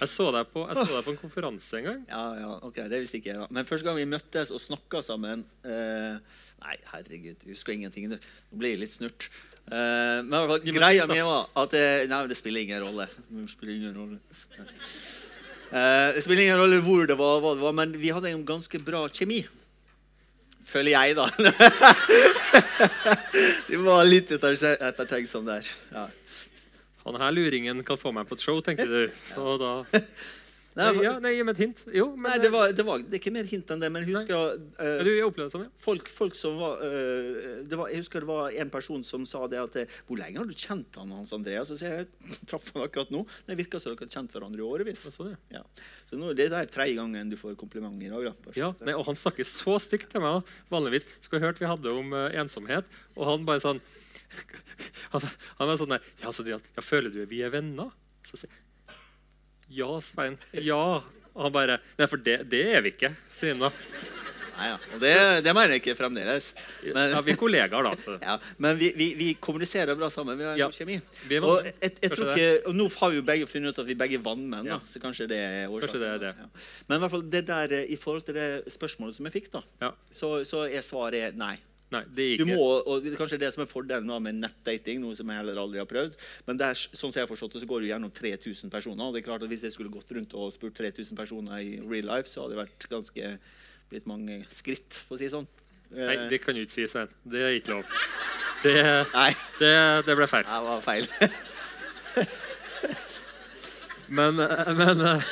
Jeg 0.00 0.08
så 0.12 0.26
deg 0.34 0.48
på, 0.52 0.66
jeg 0.68 0.76
så 0.76 0.84
deg 0.92 1.04
på 1.06 1.12
en 1.14 1.20
konferanse 1.22 1.78
en 1.80 1.86
gang. 1.86 2.00
Ja, 2.10 2.24
ja, 2.36 2.50
ok, 2.68 2.76
det 2.92 2.98
visste 3.00 3.16
ikke 3.20 3.30
jeg. 3.32 3.38
da. 3.40 3.46
Men 3.56 3.64
første 3.68 3.86
gang 3.88 3.96
vi 3.96 4.04
møttes 4.10 4.52
og 4.52 4.60
snakka 4.60 5.00
sammen 5.06 5.46
eh, 5.64 6.18
Nei, 6.60 6.74
herregud, 6.92 7.38
jeg 7.40 7.54
husker 7.54 7.72
ingenting. 7.72 8.10
Nå 8.12 8.18
blir 8.60 8.74
jeg 8.74 8.82
litt 8.82 8.92
snurt. 8.92 9.30
Eh, 9.70 10.18
men 10.26 10.36
fall, 10.50 10.60
greia 10.68 11.06
mi 11.08 11.16
var 11.24 11.46
at 11.62 11.72
det, 11.72 11.84
Nei, 12.12 12.20
det 12.28 12.36
spiller 12.36 12.60
ingen 12.66 12.82
rolle. 12.84 13.06
Det 13.30 13.46
spiller 13.54 13.74
ingen 13.78 13.96
rolle. 13.96 14.18
Eh, 15.70 16.08
det 16.16 16.20
spiller 16.26 16.42
ingen 16.44 16.60
rolle 16.60 16.82
hvor 16.84 17.08
det 17.08 17.16
var, 17.16 17.40
hva 17.40 17.54
det 17.56 17.64
var, 17.64 17.72
men 17.80 17.96
vi 17.96 18.12
hadde 18.12 18.28
en 18.34 18.44
ganske 18.44 18.82
bra 18.84 19.06
kjemi. 19.08 19.40
Føler 20.70 20.92
jeg, 20.92 21.16
da. 21.16 21.24
det 23.70 23.78
var 23.82 24.04
litt 24.06 24.30
etter- 24.36 24.76
ettertenksom 24.90 25.48
der. 25.48 25.66
Ja. 25.94 26.04
Han 27.06 27.20
her 27.20 27.32
luringen 27.34 27.84
kan 27.86 28.00
få 28.00 28.12
meg 28.12 28.28
på 28.28 28.36
et 28.36 28.44
show, 28.44 28.60
tenkte 28.64 28.88
du. 28.88 29.02
Og 29.44 29.58
da 29.62 29.72
Nei, 30.78 30.90
ja, 31.02 31.16
nei, 31.18 31.32
gi 31.34 31.42
meg 31.42 31.56
et 31.56 31.60
hint. 31.64 31.80
Jo, 31.94 32.04
men 32.14 32.30
Nei, 32.30 32.36
det, 32.44 32.50
var, 32.54 32.70
det, 32.74 32.84
var, 32.86 33.02
det 33.02 33.18
ikke 33.18 33.32
mer 33.34 33.46
hint 33.50 33.70
enn 33.74 33.80
det, 33.82 33.88
men 33.90 34.04
husker 34.06 34.36
uh, 34.36 34.84
Ja, 34.86 35.02
du, 35.02 35.10
jeg 35.10 35.26
opplevde 35.26 35.50
sånn, 35.50 35.64
ja. 35.66 35.70
folk, 35.82 36.10
folk 36.14 36.36
som 36.38 36.60
var, 36.60 36.78
uh, 36.78 37.64
det 37.66 37.78
var 37.78 37.90
Jeg 37.90 38.04
husker 38.04 38.22
det 38.22 38.28
var 38.28 38.54
en 38.62 38.70
person 38.70 39.02
som 39.06 39.24
sa 39.26 39.48
det 39.50 39.58
at 39.58 39.78
eh, 39.82 39.96
'Hvor 40.06 40.20
lenge 40.20 40.38
har 40.38 40.46
du 40.46 40.54
kjent 40.54 41.00
han, 41.00 41.10
Hans 41.16 41.34
Andreas?' 41.34 41.72
Så 41.72 41.78
sier 41.80 41.96
jeg 41.96 42.06
jeg 42.06 42.38
traff 42.52 42.70
han 42.74 42.84
akkurat 42.86 43.10
nå. 43.10 43.24
Det 43.48 43.56
virker 43.58 43.82
som 43.82 43.90
dere 43.90 44.06
har 44.06 44.12
kjent 44.14 44.36
hverandre 44.36 44.62
i 44.62 44.68
årevis. 44.68 45.02
Sånn, 45.10 45.32
ja. 45.34 45.58
Ja. 45.58 45.64
Så 46.08 46.20
nå, 46.20 46.30
det 46.38 46.46
er 46.54 46.70
tredje 46.70 46.94
gangen 47.00 47.32
du 47.32 47.36
får 47.40 47.58
kompliment 47.58 47.98
i 48.06 48.12
dag. 48.12 48.30
da. 48.30 48.54
Ja, 48.54 48.70
nei, 48.86 48.94
og 48.94 49.08
han 49.10 49.18
snakker 49.18 49.46
så 49.48 49.74
stygt 49.82 50.14
til 50.14 50.22
meg. 50.22 50.46
Vanligvis 50.70 51.08
skulle 51.26 51.42
hørt 51.48 51.58
vi 51.58 51.68
hadde 51.70 51.98
om 51.98 52.14
uh, 52.14 52.28
ensomhet, 52.30 52.86
og 53.18 53.26
han 53.26 53.48
bare 53.48 53.62
sånn 53.66 53.82
Han, 55.12 55.24
han 55.58 55.68
var 55.68 55.76
sånn 55.80 55.90
der 55.96 56.04
Ja, 56.22 56.30
så 56.32 56.44
Adrian, 56.44 56.62
jeg 56.76 56.84
føler 56.86 57.10
du 57.14 57.24
vi 57.30 57.42
er 57.46 57.50
venner? 57.54 57.90
Så 58.28 58.38
sier 58.40 58.52
Ja, 59.70 59.90
Svein. 60.02 60.38
Ja. 60.52 61.02
Og 61.34 61.44
han 61.46 61.52
bare 61.54 61.78
Nei, 61.98 62.06
for 62.10 62.18
det, 62.22 62.40
det 62.50 62.64
er 62.76 62.82
vi 62.84 62.90
ikke, 62.94 63.12
sier 63.34 63.54
han 63.54 63.62
da. 63.68 63.70
Nei, 64.60 64.66
ja. 64.68 64.78
Og 64.92 64.98
det, 65.00 65.12
det 65.46 65.52
mener 65.56 65.72
jeg 65.76 65.80
ikke 65.80 65.94
fremdeles. 65.96 66.50
Men, 66.84 67.14
Ja, 67.14 67.20
vi 67.24 67.32
er 67.32 67.38
kollegaer, 67.40 67.86
da. 67.86 67.92
Så. 67.96 68.16
ja, 68.28 68.34
men 68.60 68.76
vi, 68.80 68.90
vi, 68.98 69.06
vi 69.16 69.28
kommuniserer 69.40 69.96
bra 69.96 70.10
sammen. 70.12 70.36
Vi 70.36 70.44
har 70.44 70.58
Ja. 70.60 70.66
god 70.68 70.76
kjemi. 70.76 70.98
Er 71.30 71.46
Og, 71.48 71.70
et, 71.80 71.96
tror 72.12 72.34
ikke, 72.34 72.50
og 72.68 72.76
nå 72.76 72.88
har 72.98 73.14
vi 73.14 73.20
jo 73.22 73.24
begge 73.30 73.48
funnet 73.48 73.72
ut 73.72 73.80
at 73.84 73.88
vi 73.88 73.96
begge 74.02 74.18
er 74.18 74.24
vannmenn, 74.26 74.68
Ja. 74.68 74.76
så 74.84 75.00
kanskje 75.00 75.30
det 75.32 75.38
er 75.40 75.72
årsaken. 75.72 76.02
Det 76.02 76.10
er 76.12 76.20
det. 76.26 76.34
Men 76.90 76.98
i 76.98 77.00
hvert 77.06 77.14
fall 77.16 77.24
det 77.32 77.44
der, 77.48 77.72
eh, 77.78 77.86
i 77.94 77.96
forhold 77.96 78.26
til 78.28 78.36
det 78.36 78.50
spørsmålet 78.74 79.16
som 79.16 79.30
jeg 79.30 79.38
fikk, 79.38 79.48
da, 79.54 79.92
så, 80.12 80.34
så 80.44 80.66
er 80.68 80.84
svaret 80.84 81.38
nei. 81.40 81.54
Nei, 81.90 82.02
det 82.14 82.26
Du 82.38 82.44
må, 82.46 82.58
og 82.86 83.06
kanskje 83.18 83.40
det 83.42 83.50
som 83.54 83.64
er 83.64 83.70
fordelen 83.70 84.10
med 84.22 84.38
nettdating, 84.38 85.00
noe 85.02 85.16
som 85.18 85.30
jeg 85.30 85.40
heller 85.40 85.58
aldri 85.58 85.80
har 85.82 85.88
prøvd. 85.90 86.14
Men 86.46 86.60
er, 86.62 86.78
sånn 86.78 87.10
som 87.10 87.18
jeg 87.18 87.26
har 87.26 87.30
forstått 87.30 87.56
det, 87.56 87.64
så 87.64 87.70
går 87.70 87.82
jo 87.82 87.90
gjennom 87.90 88.12
3000 88.14 88.70
personer. 88.70 89.08
og 89.08 89.14
det 89.14 89.22
er 89.22 89.26
klart 89.26 89.42
at 89.42 89.50
Hvis 89.50 89.66
jeg 89.66 89.74
skulle 89.74 89.90
gått 89.90 90.12
rundt 90.14 90.36
og 90.38 90.52
spurt 90.54 90.78
3000 90.78 91.18
personer 91.18 91.58
i 91.58 91.80
real 91.82 92.06
life, 92.12 92.30
så 92.30 92.44
hadde 92.44 92.54
det 92.54 92.62
vært 92.62 92.88
ganske 92.92 93.32
blitt 93.90 94.06
mange 94.06 94.44
skritt, 94.54 95.02
for 95.08 95.16
å 95.16 95.18
si 95.18 95.26
det 95.26 95.34
sånn. 95.34 95.48
Nei, 95.90 96.14
Eh, 96.14 96.28
det 96.30 96.38
kan 96.44 96.54
du 96.54 96.62
ikke 96.62 96.76
si, 96.76 96.86
Svein. 96.86 97.10
Det 97.26 97.40
er 97.42 97.56
ikke 97.58 97.74
lov. 97.74 97.84
Det, 98.62 98.74
det, 99.58 99.72
det 100.06 100.14
ble 100.14 100.26
feil. 100.30 100.46
det 100.46 100.62
var 100.68 100.84
feil. 100.84 101.06
Men, 104.10 104.40
eh, 104.42 104.70
men 104.74 105.00
eh, 105.06 105.28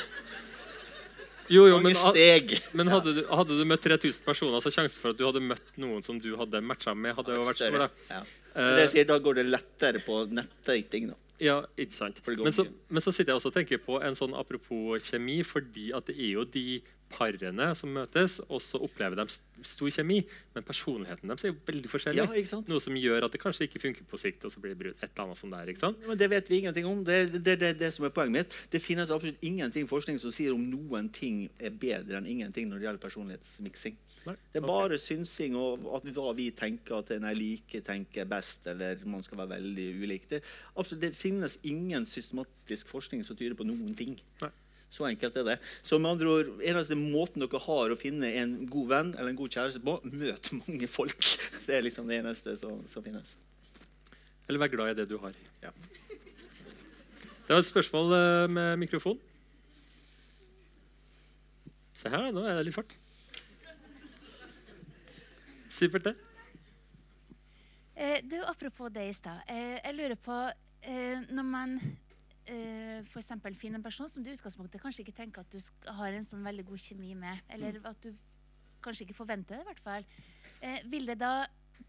Jo, 1.49 1.65
jo, 1.69 1.79
men, 1.81 1.95
Mange 1.95 1.97
men, 1.97 2.17
steg. 2.17 2.57
men 2.77 2.91
hadde, 2.93 3.15
du, 3.17 3.23
hadde 3.31 3.57
du 3.57 3.65
møtt 3.69 3.85
3000 3.85 4.25
personer, 4.27 4.61
så 4.65 4.73
sjansen 4.75 5.01
for 5.01 5.15
at 5.15 5.21
du 5.21 5.25
hadde 5.25 5.41
møtt 5.45 5.71
noen 5.81 6.05
som 6.05 6.19
du 6.21 6.35
hadde 6.37 6.61
matcha 6.65 6.93
med, 6.93 7.17
hadde 7.17 7.39
jo 7.39 7.47
vært 7.49 7.63
stor. 7.63 7.87
Da. 7.87 8.21
Eh, 8.59 8.75
jeg 8.83 8.93
sier, 8.93 9.09
da 9.09 9.17
går 9.23 9.41
det 9.41 9.47
lettere 9.49 10.03
på 10.05 10.23
nettdating. 10.29 11.09
da. 11.15 11.19
Ja, 11.39 11.59
ikke 11.79 11.95
sant. 11.95 12.21
Men 12.27 12.53
så, 12.55 12.67
men 12.91 13.05
så 13.05 13.15
sitter 13.15 13.33
jeg 13.33 13.41
også 13.41 13.53
og 13.53 13.57
tenker 13.57 13.81
på 13.83 14.01
en 14.03 14.17
sånn 14.19 14.35
apropos 14.37 15.07
kjemi, 15.07 15.41
fordi 15.47 15.93
at 15.97 16.09
det 16.11 16.17
er 16.19 16.33
jo 16.35 16.45
de 16.45 16.81
parene 17.13 17.71
som 17.79 17.93
møtes, 17.95 18.39
og 18.49 18.63
så 18.65 18.81
opplever 18.85 19.19
de 19.21 19.27
stor 19.67 19.91
kjemi, 19.91 20.21
men 20.55 20.67
personligheten 20.67 21.31
deres 21.31 21.47
er 21.47 21.53
jo 21.53 21.59
veldig 21.67 21.93
forskjellig. 21.93 22.27
Ja? 22.27 22.61
Noe 22.69 22.83
som 22.83 22.99
gjør 22.99 23.27
at 23.27 23.35
det 23.35 23.43
kanskje 23.43 23.69
ikke 23.69 23.83
funker 23.83 24.09
på 24.09 24.21
sikt, 24.21 24.45
og 24.47 24.55
så 24.55 24.63
blir 24.63 24.75
det 24.75 24.81
brutt. 24.83 24.99
Et 24.99 25.09
eller 25.09 25.29
annet 25.29 25.41
sånt 25.41 25.57
der, 25.57 25.73
ikke 25.73 25.85
sant? 25.85 26.03
Men 26.09 26.21
det 26.21 26.31
vet 26.35 26.51
vi 26.51 26.63
ingenting 26.63 26.89
om. 26.89 27.05
Det 27.07 27.17
er 27.23 27.33
det, 27.39 27.57
det, 27.63 27.73
det 27.81 27.93
som 27.95 28.07
er 28.09 28.15
poenget 28.15 28.37
mitt. 28.39 28.59
Det 28.73 28.83
finnes 28.83 29.13
absolutt 29.15 29.43
ingenting 29.45 29.89
forskning 29.91 30.21
som 30.23 30.35
sier 30.35 30.55
om 30.57 30.63
noen 30.71 31.11
ting 31.15 31.47
er 31.59 31.75
bedre 31.75 32.21
enn 32.21 32.29
ingenting 32.29 32.69
når 32.71 32.81
det 32.81 32.89
gjelder 32.89 33.05
personlighetsmiksing. 33.07 33.99
Nei, 34.29 34.37
Det 34.53 34.61
er 34.61 34.67
bare 34.67 34.89
bare 34.89 35.01
synsing 35.01 35.57
og 35.59 35.89
at 35.97 36.07
hva 36.17 36.33
vi 36.37 36.49
tenker 36.57 36.99
at 37.01 37.13
en 37.17 37.27
er 37.29 37.37
like 37.39 37.83
tenker 37.87 38.29
best, 38.29 38.67
eller 38.71 39.01
man 39.09 39.25
skal 39.27 39.43
være 39.43 39.57
veldig 39.57 39.89
ulik. 40.03 40.29
Det, 40.31 40.43
absolutt, 40.77 41.03
det 41.05 41.19
finnes 41.19 41.59
ingen 41.69 42.07
systematisk 42.09 42.91
forskning 42.91 43.25
som 43.27 43.39
tyder 43.39 43.57
på 43.59 43.67
noen 43.69 43.95
ting. 43.99 44.17
Nei. 44.43 44.53
Så 44.89 45.05
enkelt 45.05 45.37
er 45.37 45.45
det. 45.45 45.57
Så 45.85 45.99
med 46.01 46.15
andre 46.15 46.31
ord, 46.33 46.53
eneste 46.65 46.97
måten 46.97 47.45
dere 47.45 47.61
har 47.61 47.93
å 47.93 47.99
finne 48.01 48.31
en 48.41 48.55
god 48.73 48.89
venn 48.93 49.11
eller 49.15 49.33
en 49.33 49.39
god 49.39 49.53
kjæreste 49.53 49.83
på, 49.85 49.99
møt 50.09 50.51
mange 50.57 50.89
folk. 50.91 51.19
Det 51.67 51.77
er 51.77 51.85
liksom 51.85 52.09
det 52.09 52.23
eneste 52.23 52.57
som, 52.61 52.81
som 52.89 53.05
finnes. 53.05 53.37
Eller 54.49 54.63
vær 54.63 54.73
glad 54.73 54.95
i 54.95 55.01
det 55.03 55.09
du 55.11 55.19
har. 55.21 55.37
Ja. 55.61 55.75
Det 56.09 57.53
var 57.53 57.61
et 57.61 57.69
spørsmål 57.69 58.15
eh, 58.17 58.47
med 58.53 58.81
mikrofon. 58.81 59.21
Se 61.97 62.09
her, 62.09 62.29
da. 62.29 62.33
Nå 62.33 62.47
er 62.47 62.57
det 62.57 62.65
litt 62.69 62.77
fart. 62.77 62.97
Supert, 65.69 66.09
det. 66.09 66.15
Eh, 67.99 68.19
du, 68.25 68.37
Apropos 68.47 68.93
det 68.95 69.09
i 69.09 69.15
stad. 69.17 69.41
Eh, 69.51 69.77
jeg 69.83 69.97
lurer 69.97 70.21
på 70.23 70.37
eh, 70.83 71.25
Når 71.35 71.47
man 71.47 71.75
eh, 72.51 72.99
f.eks. 73.05 73.31
finner 73.61 73.79
en 73.79 73.85
person 73.85 74.09
som 74.11 74.25
du 74.25 74.31
i 74.31 74.37
utgangspunktet 74.37 74.83
kanskje 74.83 75.05
ikke 75.05 75.17
tenker 75.21 75.45
at 75.45 75.53
du 75.53 75.93
har 76.01 76.15
en 76.15 76.27
sånn 76.27 76.45
veldig 76.47 76.67
god 76.71 76.83
kjemi 76.83 77.15
med, 77.19 77.45
eller 77.55 77.81
at 77.89 78.03
du 78.05 78.13
kanskje 78.85 79.07
ikke 79.07 79.19
forventer 79.19 79.59
det, 79.59 79.65
i 79.65 79.69
hvert 79.71 79.85
fall, 79.85 80.07
eh, 80.61 80.85
vil 80.91 81.09
det 81.11 81.19
da 81.21 81.33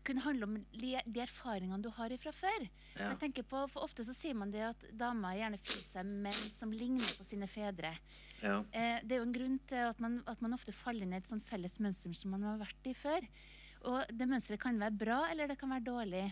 kunne 0.05 0.23
handle 0.23 0.47
om 0.47 0.55
de, 0.79 0.93
erfaringene 1.21 1.81
du 1.83 1.89
har 1.95 2.13
fra 2.21 2.33
før? 2.35 2.65
Ja. 2.95 3.11
Jeg 3.11 3.19
tenker 3.23 3.45
på, 3.49 3.61
for 3.71 3.85
Ofte 3.87 4.05
så 4.05 4.13
sier 4.15 4.37
man 4.37 4.51
det 4.53 4.63
at 4.67 4.83
damer 4.95 5.37
gjerne 5.37 5.59
finner 5.61 5.85
seg 5.87 6.11
menn 6.27 6.43
som 6.53 6.73
ligner 6.73 7.15
på 7.17 7.25
sine 7.27 7.49
fedre. 7.49 7.93
Ja. 8.39 8.59
Eh, 8.71 8.99
det 9.03 9.15
er 9.15 9.23
jo 9.23 9.27
en 9.27 9.35
grunn 9.35 9.57
til 9.69 9.89
at 9.89 9.99
man, 10.03 10.19
at 10.29 10.43
man 10.45 10.55
ofte 10.55 10.75
faller 10.75 11.05
inn 11.05 11.15
i 11.15 11.19
et 11.19 11.29
sånt 11.29 11.45
felles 11.45 11.79
mønster 11.83 12.13
som 12.15 12.35
man 12.35 12.45
har 12.47 12.61
vært 12.61 12.91
i 12.91 12.95
før. 12.97 13.25
Og 13.89 14.13
det 14.13 14.27
mønsteret 14.27 14.61
kan 14.61 14.79
være 14.79 14.97
bra, 15.01 15.23
eller 15.31 15.51
det 15.51 15.59
kan 15.59 15.71
være 15.71 15.87
dårlig. 15.87 16.25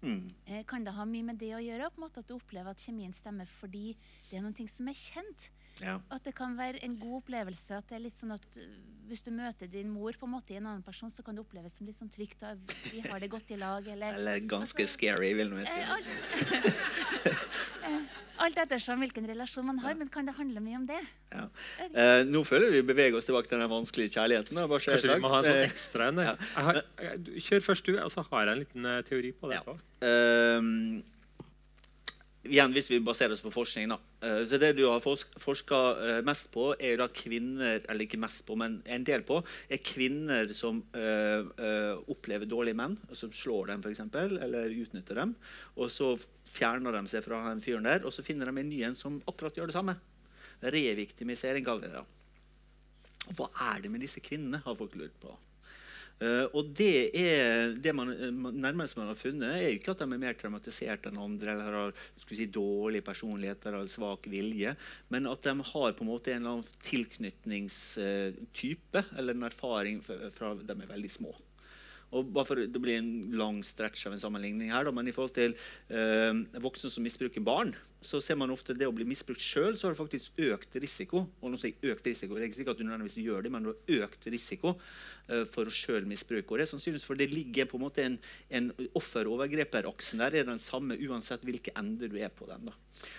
Mm. 0.00 0.30
Eh, 0.46 0.62
kan 0.64 0.84
det 0.84 0.94
ha 0.96 1.04
mye 1.04 1.26
med 1.28 1.40
det 1.40 1.52
å 1.52 1.60
gjøre? 1.60 1.90
på 1.92 2.00
en 2.00 2.06
måte 2.06 2.22
At 2.22 2.28
du 2.28 2.34
opplever 2.38 2.72
at 2.72 2.80
kjemien 2.80 3.12
stemmer 3.12 3.48
fordi 3.60 3.96
det 4.30 4.38
er 4.38 4.44
noe 4.44 4.68
som 4.68 4.88
er 4.88 4.96
kjent? 4.96 5.50
Ja. 5.80 5.98
At 6.12 6.24
det 6.26 6.34
kan 6.36 6.56
være 6.58 6.82
en 6.84 6.98
god 7.00 7.22
opplevelse? 7.22 7.78
At 7.78 7.86
det 7.88 7.96
er 7.96 8.02
litt 8.04 8.16
sånn 8.16 8.34
at 8.36 8.44
uh, 8.60 8.64
Hvis 9.10 9.22
du 9.26 9.30
møter 9.34 9.66
din 9.66 9.88
mor 9.90 10.12
på 10.14 10.26
en 10.28 10.34
måte 10.36 10.52
i 10.52 10.58
en 10.60 10.66
annen 10.70 10.82
person, 10.86 11.10
så 11.10 11.22
kan 11.26 11.34
det 11.34 11.40
oppleves 11.42 11.72
som 11.78 11.86
litt 11.88 11.96
sånn 11.96 12.10
trygt. 12.12 12.42
Og 12.46 12.60
vi 12.92 13.00
har 13.06 13.18
det 13.18 13.30
godt 13.32 13.50
i 13.50 13.56
lag. 13.58 13.86
Eller 13.88 14.14
Eller 14.18 14.38
ganske 14.46 14.86
scary, 14.86 15.32
vil 15.34 15.50
jeg 15.56 15.66
si. 15.66 15.80
eh, 15.80 15.90
alt, 15.90 16.06
eh, 17.88 17.98
alt 18.44 18.60
ettersom 18.62 19.02
hvilken 19.02 19.26
relasjon 19.32 19.66
man 19.66 19.80
har. 19.82 19.96
Men 19.98 20.08
kan 20.14 20.28
det 20.30 20.36
handle 20.36 20.62
mye 20.62 20.78
om 20.78 20.86
det? 20.86 21.00
Ja. 21.34 21.46
Eh, 21.88 22.22
nå 22.28 22.44
føler 22.46 22.70
vi 22.76 22.82
beveger 22.86 23.18
oss 23.18 23.26
tilbake 23.26 23.50
til 23.50 23.58
den 23.58 23.70
vanskelige 23.72 24.14
kjærligheten. 24.14 24.54
da, 24.60 24.68
bare 24.70 24.84
Kanskje 24.84 25.08
vi 25.08 25.14
har 25.16 25.24
må 25.24 25.32
ha 25.34 25.40
en 25.42 25.48
sånn 25.50 25.62
Eh, 25.64 25.70
ekstra 25.72 26.08
en. 26.12 26.22
kjør 27.48 27.66
først, 27.66 27.84
du, 27.90 27.98
og 27.98 28.12
så 28.14 28.22
har 28.30 28.46
jeg 28.46 28.52
en 28.54 28.62
liten 28.62 28.86
eh, 28.86 29.00
teori 29.10 29.32
på 29.32 29.50
det. 29.50 29.58
Ja. 29.58 29.74
Igjen, 32.46 32.72
hvis 32.72 32.88
vi 32.90 33.00
baserer 33.04 33.34
oss 33.34 33.42
på 33.44 33.52
forskning, 33.52 33.90
da. 33.92 33.98
Eh, 34.24 34.42
så 34.48 34.58
det 34.60 34.72
du 34.78 34.84
har 34.86 35.02
forska 35.02 35.80
mest 36.26 36.48
på, 36.54 36.70
er 36.78 37.00
da 37.00 37.08
kvinner 37.12 37.82
Eller 37.84 38.06
ikke 38.06 38.20
mest 38.20 38.44
på, 38.46 38.56
men 38.56 38.80
en 38.84 39.04
del 39.04 39.24
på, 39.26 39.40
er 39.68 39.82
kvinner 39.84 40.52
som 40.56 40.82
eh, 40.96 41.42
eh, 41.44 41.96
opplever 42.12 42.48
dårlige 42.48 42.78
menn, 42.78 42.96
som 43.12 43.32
slår 43.32 43.72
dem 43.72 43.84
f.eks., 43.84 44.04
eller 44.16 44.78
utnytter 44.82 45.20
dem. 45.22 45.34
Og 45.76 45.92
så 45.92 46.14
fjerner 46.50 46.96
de 46.96 47.04
seg 47.10 47.26
fra 47.26 47.42
den 47.50 47.62
fyren 47.64 47.88
der, 47.88 48.06
og 48.06 48.14
så 48.14 48.24
finner 48.26 48.50
de 48.50 48.56
en 48.62 48.72
ny 48.72 48.80
en 48.88 48.98
som 48.98 49.20
akkurat 49.28 49.60
gjør 49.60 49.70
det 49.70 49.76
samme. 49.76 49.98
Reviktimisering 50.60 51.64
kaller 51.64 51.88
vi 51.88 51.94
det. 51.94 52.08
Hva 53.36 53.46
er 53.70 53.84
det 53.84 53.92
med 53.92 54.02
disse 54.02 54.22
kvinnene, 54.24 54.62
har 54.64 54.76
folk 54.78 54.96
lurt 54.98 55.16
på. 55.22 55.36
Eh, 56.20 56.44
og 56.52 56.74
det 56.76 57.16
er 57.16 57.72
det 57.80 57.94
man, 57.96 58.10
eh, 58.12 58.30
man- 58.30 58.60
nærmest 58.60 58.96
man 58.98 59.06
har 59.08 59.14
funnet, 59.16 59.56
er 59.56 59.70
ikke 59.72 59.90
at 59.94 59.98
de 60.02 60.04
er 60.04 60.18
mer 60.20 60.34
traumatisert 60.34 61.06
enn 61.08 61.16
andre 61.16 61.52
eller 61.52 61.72
har 61.72 61.92
si, 62.28 62.46
dårlig 62.46 63.02
personlighet 63.02 63.64
eller 63.66 63.86
svak 63.88 64.26
vilje, 64.28 64.76
men 65.08 65.26
at 65.26 65.42
de 65.42 65.48
har 65.48 65.92
på 65.92 66.00
en 66.04 66.12
måte 66.12 66.28
en 66.28 66.36
eller 66.42 66.50
annen 66.58 66.68
tilknytningstype 66.84 69.04
eller 69.16 69.34
en 69.34 69.42
erfaring 69.48 70.02
fra, 70.04 70.54
de 70.54 70.72
er 70.72 70.86
veldig 70.92 71.10
små. 71.10 71.34
Og 72.12 72.46
for 72.46 72.56
Det 72.56 72.82
blir 72.82 72.98
en 72.98 73.32
lang 73.32 73.62
stretch 73.62 74.06
av 74.06 74.12
en 74.12 74.18
sammenligning 74.18 74.70
her, 74.70 74.84
da, 74.84 74.90
men 74.90 75.08
i 75.08 75.12
forhold 75.12 75.32
til 75.32 75.54
eh, 75.88 76.32
voksne 76.60 76.90
som 76.90 77.02
misbruker 77.02 77.40
barn, 77.40 77.74
så 78.00 78.20
ser 78.24 78.38
man 78.40 78.52
ofte 78.52 78.72
det 78.76 78.86
å 78.88 78.94
bli 78.96 79.04
misbrukt 79.08 79.42
sjøl, 79.44 79.74
så 79.76 79.86
har 79.86 79.94
du 79.94 79.98
faktisk 79.98 80.38
økt 80.40 80.76
risiko. 80.80 81.26
Og 81.40 81.52
nå 81.52 81.58
sier 81.60 81.74
jeg 81.74 81.94
økt 81.94 82.06
risiko, 82.08 82.36
det 82.36 82.46
er 82.46 82.48
ikke 82.48 82.60
sikkert 82.62 82.78
at 82.78 82.80
du 82.80 82.86
nødvendigvis 82.88 83.18
gjør 83.20 83.44
det, 83.44 83.52
men 83.52 83.66
du 83.66 83.70
har 83.72 84.06
økt 84.06 84.28
risiko 84.32 84.72
uh, 84.76 85.44
for 85.50 85.68
å 85.68 85.74
sjøl 85.74 86.08
misbruke. 86.08 86.48
Og 86.48 86.60
det 86.60 86.64
er 86.64 86.70
sannsynligvis 86.72 87.04
for 87.04 87.20
det 87.20 87.28
ligger 87.32 87.68
på 87.68 87.76
en 87.76 87.84
måte 87.84 88.06
en, 88.06 88.16
en 88.56 88.70
offer-overgreper-aksen 88.96 90.22
der 90.24 90.38
er 90.40 90.48
den 90.48 90.62
samme 90.62 90.96
uansett 90.96 91.44
hvilke 91.44 91.74
ender 91.76 92.08
du 92.12 92.16
er 92.20 92.32
på 92.32 92.48
den. 92.48 92.70
da. 92.70 92.76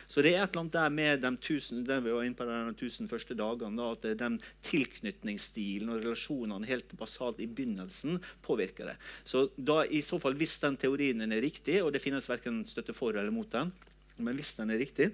Så 0.09 0.25
det 0.25 0.33
er 0.33 0.43
et 0.43 0.49
eller 0.49 0.63
annet 0.63 0.75
der 0.75 0.89
med 0.97 1.21
de 1.23 1.31
tusen, 1.41 1.85
det 1.85 1.99
vi 2.05 2.13
var 2.13 2.25
inne 2.25 2.37
på 2.37 2.49
de 2.49 2.73
tusen 2.81 3.09
første 3.09 3.37
dagene, 3.37 3.77
da, 3.77 3.93
at 3.93 4.09
den 4.19 4.39
tilknytningsstilen 4.67 5.93
og 5.93 6.01
relasjonene 6.01 6.69
helt 6.69 6.97
basalt 6.99 7.41
i 7.41 7.49
begynnelsen 7.49 8.19
påvirker 8.45 8.91
det. 8.91 8.97
Så 9.23 9.47
da 9.57 9.83
i 9.85 10.01
så 10.05 10.19
fall, 10.21 10.37
hvis 10.41 10.57
den 10.63 10.77
teorien 10.81 11.21
er 11.25 11.45
riktig, 11.45 11.79
og 11.85 11.93
det 11.93 12.03
finnes 12.03 12.29
verken 12.29 12.63
støtte 12.67 12.97
for 12.97 13.13
eller 13.13 13.33
mot 13.33 13.49
den, 13.53 13.71
men 14.17 14.37
hvis 14.37 14.53
den 14.57 14.73
er 14.73 14.81
riktig, 14.81 15.11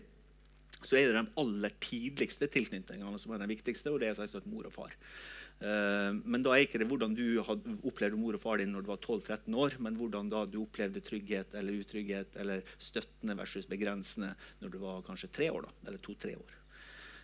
så 0.84 0.98
er 0.98 1.10
det 1.10 1.18
de 1.18 1.41
aller 1.41 1.74
tidligste 1.82 2.50
tilknytningene 2.54 3.20
som 3.22 3.34
er 3.34 3.41
den 3.41 3.52
viktigste, 3.52 3.91
og 3.91 4.02
det 4.02 4.12
er 4.12 4.18
selvsagt 4.20 4.50
mor 4.50 4.68
og 4.70 4.76
far. 4.76 4.93
Eh, 5.58 6.12
men 6.22 6.43
da 6.45 6.54
er 6.54 6.68
ikke 6.68 6.78
det 6.82 6.86
hvordan 6.89 7.16
du 7.18 7.39
opplevde 7.41 8.20
mor 8.20 8.38
og 8.38 8.43
far 8.43 8.62
din 8.62 8.70
når 8.76 8.86
du 8.86 8.91
var 8.91 9.02
12-13 9.02 9.58
år, 9.58 9.80
men 9.82 9.98
hvordan 9.98 10.30
da 10.34 10.43
du 10.45 10.60
opplevde 10.62 11.02
trygghet 11.06 11.58
eller 11.58 11.82
utrygghet 11.82 12.38
eller 12.43 12.62
støttende 12.78 13.38
versus 13.39 13.70
begrensende 13.70 14.36
når 14.62 14.76
du 14.76 14.80
var 14.84 15.04
kanskje 15.08 15.34
tre 15.34 15.50
år. 15.54 15.66
da, 15.66 15.89
eller 15.89 16.04
to-tre 16.04 16.36
år. 16.38 16.56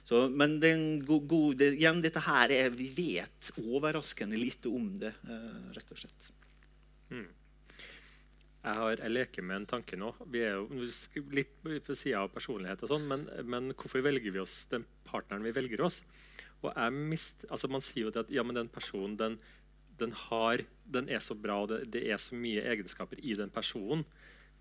Så, 0.04 0.26
men 0.28 0.58
god, 1.06 1.28
go 1.30 1.44
det, 1.56 1.76
igjen, 1.78 2.02
dette 2.04 2.26
her 2.26 2.52
er, 2.52 2.74
vi 2.76 2.90
vet 2.92 3.54
overraskende 3.62 4.40
lite 4.40 4.72
om 4.74 4.90
det, 5.00 5.14
eh, 5.30 5.62
rett 5.78 5.94
og 5.94 6.02
slett. 6.02 6.34
Jeg, 8.64 8.80
har, 8.80 8.94
jeg 8.96 9.12
leker 9.12 9.44
med 9.44 9.58
en 9.58 9.66
tanke 9.68 9.98
nå. 10.00 10.14
Vi 10.32 10.40
er 10.48 10.56
jo 10.56 11.26
litt 11.36 11.58
på 11.60 11.96
sida 12.00 12.22
av 12.24 12.32
personlighet, 12.32 12.86
og 12.86 12.94
sånn, 12.94 13.10
men, 13.10 13.26
men 13.44 13.74
hvorfor 13.76 14.04
velger 14.06 14.32
vi 14.32 14.40
oss 14.40 14.62
den 14.72 14.86
partneren 15.08 15.44
vi 15.44 15.52
velger 15.56 15.84
oss? 15.84 16.00
Mist, 16.96 17.44
altså 17.52 17.68
Man 17.68 17.84
sier 17.84 18.08
jo 18.08 18.14
at 18.16 18.32
ja, 18.32 18.44
men 18.48 18.56
den 18.56 18.70
personen 18.72 19.18
den, 19.20 19.36
den, 20.00 20.14
har, 20.30 20.64
den 20.88 21.12
er 21.12 21.20
så 21.20 21.36
bra, 21.36 21.60
og 21.66 21.74
det, 21.74 21.82
det 21.92 22.06
er 22.08 22.22
så 22.22 22.40
mye 22.40 22.64
egenskaper 22.72 23.20
i 23.20 23.36
den 23.36 23.52
personen. 23.52 24.06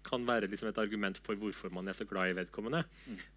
Kan 0.02 0.26
være 0.26 0.50
liksom 0.50 0.72
et 0.72 0.82
argument 0.82 1.20
for 1.22 1.38
hvorfor 1.38 1.70
man 1.70 1.86
er 1.86 1.94
så 1.94 2.02
glad 2.10 2.32
i 2.32 2.38
vedkommende. 2.40 2.82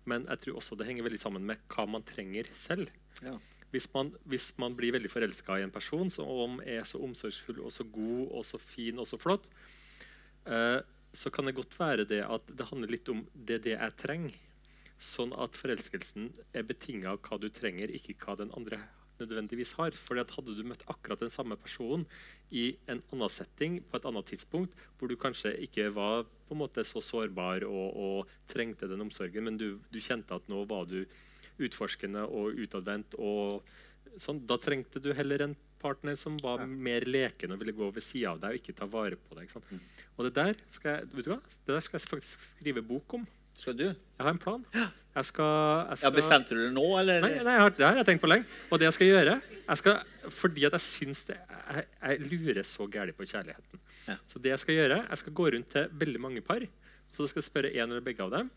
Men 0.09 0.25
jeg 0.31 0.47
tror 0.47 0.63
også 0.63 0.79
det 0.79 0.89
henger 0.89 1.05
veldig 1.05 1.21
sammen 1.21 1.45
med 1.45 1.61
hva 1.69 1.85
man 1.85 2.05
trenger 2.09 2.49
selv. 2.57 2.89
Ja. 3.21 3.37
hvis 3.71 3.85
man, 3.93 4.09
hvis 4.25 4.49
man 4.57 4.73
blir 4.75 4.91
veldig 4.95 5.09
forelska 5.11 5.59
i 5.59 5.63
en 5.63 5.71
person 5.71 6.09
som 6.11 6.57
er 6.65 6.83
så 6.87 6.99
omsorgsfull 7.03 7.61
og 7.63 7.71
så 7.71 7.83
god 7.83 8.33
og 8.39 8.45
så 8.47 8.59
fin 8.59 8.99
og 8.99 9.07
så 9.07 9.19
flott, 9.19 9.45
så 10.45 11.31
kan 11.33 11.47
det 11.47 11.55
godt 11.57 11.77
være 11.79 12.05
det 12.09 12.21
at 12.25 12.51
det 12.53 12.67
handler 12.69 12.91
litt 12.91 13.09
om 13.09 13.23
det, 13.33 13.63
det 13.65 13.77
jeg 13.77 13.97
trenger. 14.01 14.35
Sånn 15.01 15.33
at 15.35 15.57
forelskelsen 15.59 16.29
er 16.55 16.67
betinga 16.67 17.15
av 17.15 17.23
hva 17.25 17.39
du 17.41 17.49
trenger, 17.51 17.91
ikke 17.91 18.15
hva 18.21 18.37
den 18.39 18.53
andre 18.55 18.79
nødvendigvis 19.19 19.73
har. 19.79 19.95
Fordi 19.95 20.23
at 20.23 20.33
Hadde 20.35 20.55
du 20.55 20.63
møtt 20.67 20.85
akkurat 20.91 21.21
den 21.23 21.33
samme 21.33 21.57
personen 21.59 22.05
i 22.51 22.75
en 22.91 23.01
annen 23.13 23.31
setting 23.31 23.79
på 23.83 23.99
et 23.99 24.07
annet 24.07 24.31
tidspunkt, 24.31 24.75
hvor 24.97 25.11
du 25.11 25.17
kanskje 25.19 25.55
ikke 25.65 25.89
var 25.95 26.25
på 26.47 26.55
en 26.55 26.61
måte 26.61 26.85
så 26.87 27.01
sårbar 27.03 27.65
og, 27.67 27.87
og 27.95 28.33
trengte 28.51 28.89
den 28.91 29.03
omsorgen, 29.05 29.47
men 29.47 29.59
du, 29.59 29.79
du, 29.89 29.99
kjente 30.03 30.35
at 30.35 30.51
nå 30.51 30.63
var 30.69 30.85
du 30.89 31.01
utforskende 31.55 32.25
og 32.27 32.59
utadvendt, 32.59 33.15
og 33.17 33.63
sånn, 34.21 34.43
da 34.47 34.59
trengte 34.59 35.01
du 35.01 35.13
heller 35.15 35.45
en 35.47 35.55
partner 35.85 36.17
som 36.19 36.35
var 36.41 36.65
ja. 36.65 36.67
mer 36.89 37.05
leken 37.07 37.53
og 37.53 37.61
ville 37.61 37.77
gå 37.77 37.93
ved 37.95 38.03
sida 38.03 38.33
av 38.33 38.43
deg 38.43 38.57
og 38.57 38.61
ikke 38.61 38.77
ta 38.81 38.89
vare 38.89 39.17
på 39.21 39.37
deg. 39.37 39.53
Mm. 39.69 39.81
Og 40.17 40.27
det 40.27 40.35
der, 40.35 40.61
skal 40.73 40.97
jeg, 40.97 41.09
vet 41.13 41.29
du 41.29 41.33
hva? 41.35 41.41
det 41.55 41.77
der 41.77 41.85
skal 41.85 41.99
jeg 41.99 42.09
faktisk 42.17 42.47
skrive 42.49 42.83
bok 42.85 43.19
om. 43.19 43.25
Skal 43.55 43.75
du? 43.79 43.85
Jeg 43.87 44.19
har 44.19 44.33
en 44.33 44.39
plan. 44.39 44.63
Jeg 44.75 45.27
skal, 45.29 45.51
jeg 45.87 45.99
skal... 46.01 46.09
Ja, 46.09 46.11
bestemte 46.11 46.55
du 46.57 46.61
det 46.65 46.71
nå, 46.75 46.85
eller? 46.99 47.23
Nei, 47.23 47.37
nei 47.47 47.55
har, 47.55 47.71
det 47.71 47.85
har 47.85 47.99
jeg 48.01 48.07
tenkt 48.09 48.23
på 48.25 48.27
lenge. 48.27 48.47
Og 48.67 48.81
det 48.81 48.89
jeg 48.89 48.97
skal 48.97 49.11
gjøre 49.13 49.35
jeg 49.65 49.79
skal, 49.79 50.01
Fordi 50.35 50.65
at 50.67 50.75
jeg 50.75 50.83
syns 50.85 51.21
det 51.29 51.37
Jeg, 51.39 51.85
jeg 52.01 52.27
lurer 52.33 52.67
så 52.67 52.87
gæli 52.91 53.15
på 53.15 53.27
kjærligheten. 53.29 53.83
Ja. 54.09 54.17
Så 54.29 54.41
det 54.43 54.51
jeg 54.51 54.63
skal 54.65 54.79
gjøre, 54.81 54.97
jeg 55.07 55.21
skal 55.23 55.37
gå 55.39 55.47
rundt 55.55 55.71
til 55.71 55.87
veldig 56.03 56.21
mange 56.21 56.43
par. 56.45 56.65
Så 57.15 57.29
skal 57.31 57.41
jeg 57.41 57.47
spørre 57.47 57.71
en 57.71 57.87
eller 57.87 58.03
begge 58.03 58.25
av 58.25 58.33
dem. 58.35 58.51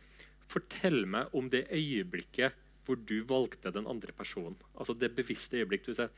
Fortell 0.50 1.04
meg 1.06 1.36
om 1.36 1.46
det 1.52 1.68
øyeblikket 1.70 2.58
hvor 2.88 2.98
du 2.98 3.20
valgte 3.28 3.70
den 3.72 3.86
andre 3.86 4.12
personen. 4.16 4.56
Altså 4.74 4.96
det 4.96 5.12
bevisste 5.14 5.60
øyeblikk. 5.60 5.86
Du 5.86 5.94
sier 5.94 6.10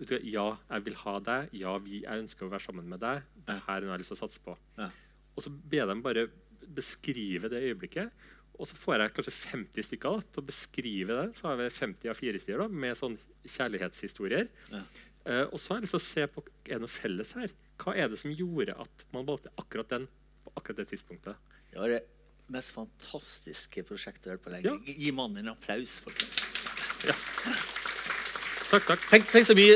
ja, 0.00 0.46
jeg 0.56 0.84
vil 0.86 0.96
ha 1.04 1.16
deg. 1.22 1.52
Ja, 1.56 1.76
vi, 1.82 2.02
jeg 2.02 2.24
ønsker 2.24 2.46
å 2.46 2.52
være 2.52 2.66
sammen 2.66 2.88
med 2.90 3.02
deg. 3.02 3.26
Det 3.46 3.58
her 3.66 3.76
er 3.76 3.84
noe 3.84 3.92
jeg 3.92 3.94
har 3.94 4.02
lyst 4.02 4.14
til 4.14 4.18
å 4.18 4.22
satse 4.24 4.42
på. 4.42 4.56
Ja. 4.78 4.88
Og 5.36 5.44
så 5.44 5.52
ber 5.52 5.82
jeg 5.82 5.90
dem 5.90 6.02
bare 6.04 6.26
beskrive 6.72 7.50
det 7.52 7.62
øyeblikket. 7.68 8.24
Og 8.60 8.68
så 8.68 8.76
får 8.78 9.00
jeg 9.00 9.14
kanskje 9.16 9.34
50 9.34 9.86
stykker 9.88 10.16
da, 10.16 10.26
til 10.28 10.42
å 10.42 10.48
beskrive 10.48 11.18
det. 11.18 11.26
Så 11.38 11.48
har 11.48 11.58
vi 11.60 11.68
50 11.72 12.12
av 12.12 12.18
fire 12.18 12.42
stier 12.42 12.64
med 12.68 12.98
sånn 12.98 13.16
kjærlighetshistorier. 13.48 14.50
Ja. 14.72 14.82
Uh, 15.22 15.44
og 15.54 15.60
så 15.62 15.72
har 15.72 15.78
jeg 15.78 15.86
lyst 15.86 15.94
til 15.94 16.00
å 16.00 16.04
se 16.04 16.24
på 16.34 16.42
er 16.42 16.74
det 16.74 16.80
noe 16.82 16.90
felles 16.90 17.34
her. 17.38 17.54
Hva 17.82 17.94
er 17.98 18.10
det 18.10 18.18
som 18.20 18.34
gjorde 18.34 18.74
at 18.84 19.04
man 19.14 19.26
valgte 19.28 19.54
akkurat 19.58 19.90
den 19.94 20.08
på 20.42 20.54
akkurat 20.58 20.82
det 20.82 20.88
tidspunktet? 20.92 21.52
Det 21.70 21.78
var 21.80 21.94
det 21.94 22.02
mest 22.52 22.74
fantastiske 22.74 23.86
prosjektet 23.88 24.26
jeg 24.26 24.34
har 24.34 24.40
hørt 24.40 24.46
på 24.46 24.54
lenge. 24.54 24.74
Ja. 24.74 24.96
Gi 25.06 25.14
mannen 25.16 25.44
en 25.44 25.54
applaus, 25.54 26.00
folkens. 26.04 26.42
Ja. 27.08 27.16
Takk, 28.72 28.86
takk. 28.88 29.02
Tenk, 29.10 29.26
tenk, 29.28 29.44
så 29.44 29.52
mye 29.52 29.74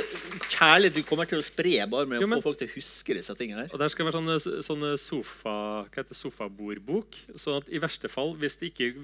kjærlighet 0.49 0.95
du 0.97 1.03
kommer 1.05 1.29
til 1.29 1.43
å 1.43 1.45
spre 1.45 1.83
bare 1.93 2.09
med 2.09 2.23
jo, 2.23 2.29
men, 2.31 2.39
å 2.39 2.41
få 2.41 2.49
folk 2.49 2.63
til 2.63 2.71
å 2.71 2.73
huske 2.79 3.17
disse 3.19 3.35
tingene. 3.37 3.67
her. 3.67 3.75
Og 3.77 3.83
Der 3.83 3.93
skal 3.93 4.09
være 4.09 4.17
sånne, 4.17 4.63
sånne 4.65 4.93
sofa, 5.01 5.53
hva 5.85 5.99
heter 5.99 6.17
sofabordbok. 6.17 7.19
sånn 7.37 7.59
at 7.61 7.69
i 7.69 7.83
verste 7.83 8.09
fall, 8.09 8.33
hvis 8.41 8.57
det 8.63 8.73
ikke 8.73 8.95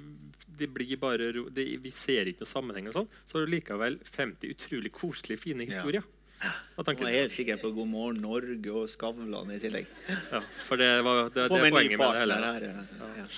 det 0.62 0.70
blir 0.72 0.96
bare, 1.00 1.28
det, 1.52 1.66
vi 1.84 1.92
ser 1.92 2.30
ikke 2.30 2.46
noen 2.46 2.52
sammenheng, 2.54 2.88
og 2.88 2.96
sånn, 2.96 3.12
så 3.28 3.36
har 3.36 3.44
du 3.44 3.52
likevel 3.52 4.00
50 4.08 4.56
utrolig 4.56 4.94
koselige, 4.96 5.44
fine 5.44 5.68
historier. 5.68 6.00
Ja. 6.40 6.56
Hva? 6.78 6.88
Jeg 6.88 7.06
er 7.06 7.20
helt 7.20 7.36
sikker 7.36 7.60
på 7.60 7.70
God 7.76 7.92
morgen 7.92 8.24
Norge 8.24 8.72
og 8.74 8.88
Skavlan 8.90 9.52
i 9.52 9.60
tillegg. 9.62 9.92
Ja, 10.32 10.40
for 10.66 10.80
det, 10.80 10.90
var, 11.04 11.28
det, 11.28 11.44
det 11.52 11.60
er 11.60 11.68
poenget 11.68 12.00
med 12.00 12.08
det 12.08 12.24
hele. 12.24 12.40
Her, 12.48 12.66
ja. 12.66 13.12
Ja. 13.20 13.28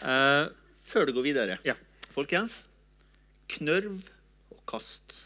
Uh, 0.00 0.78
Før 0.86 1.10
du 1.10 1.16
går 1.18 1.26
videre, 1.26 1.76
folkens 2.14 2.62
Knørv 3.50 3.98
og 4.54 4.60
kast. 4.70 5.24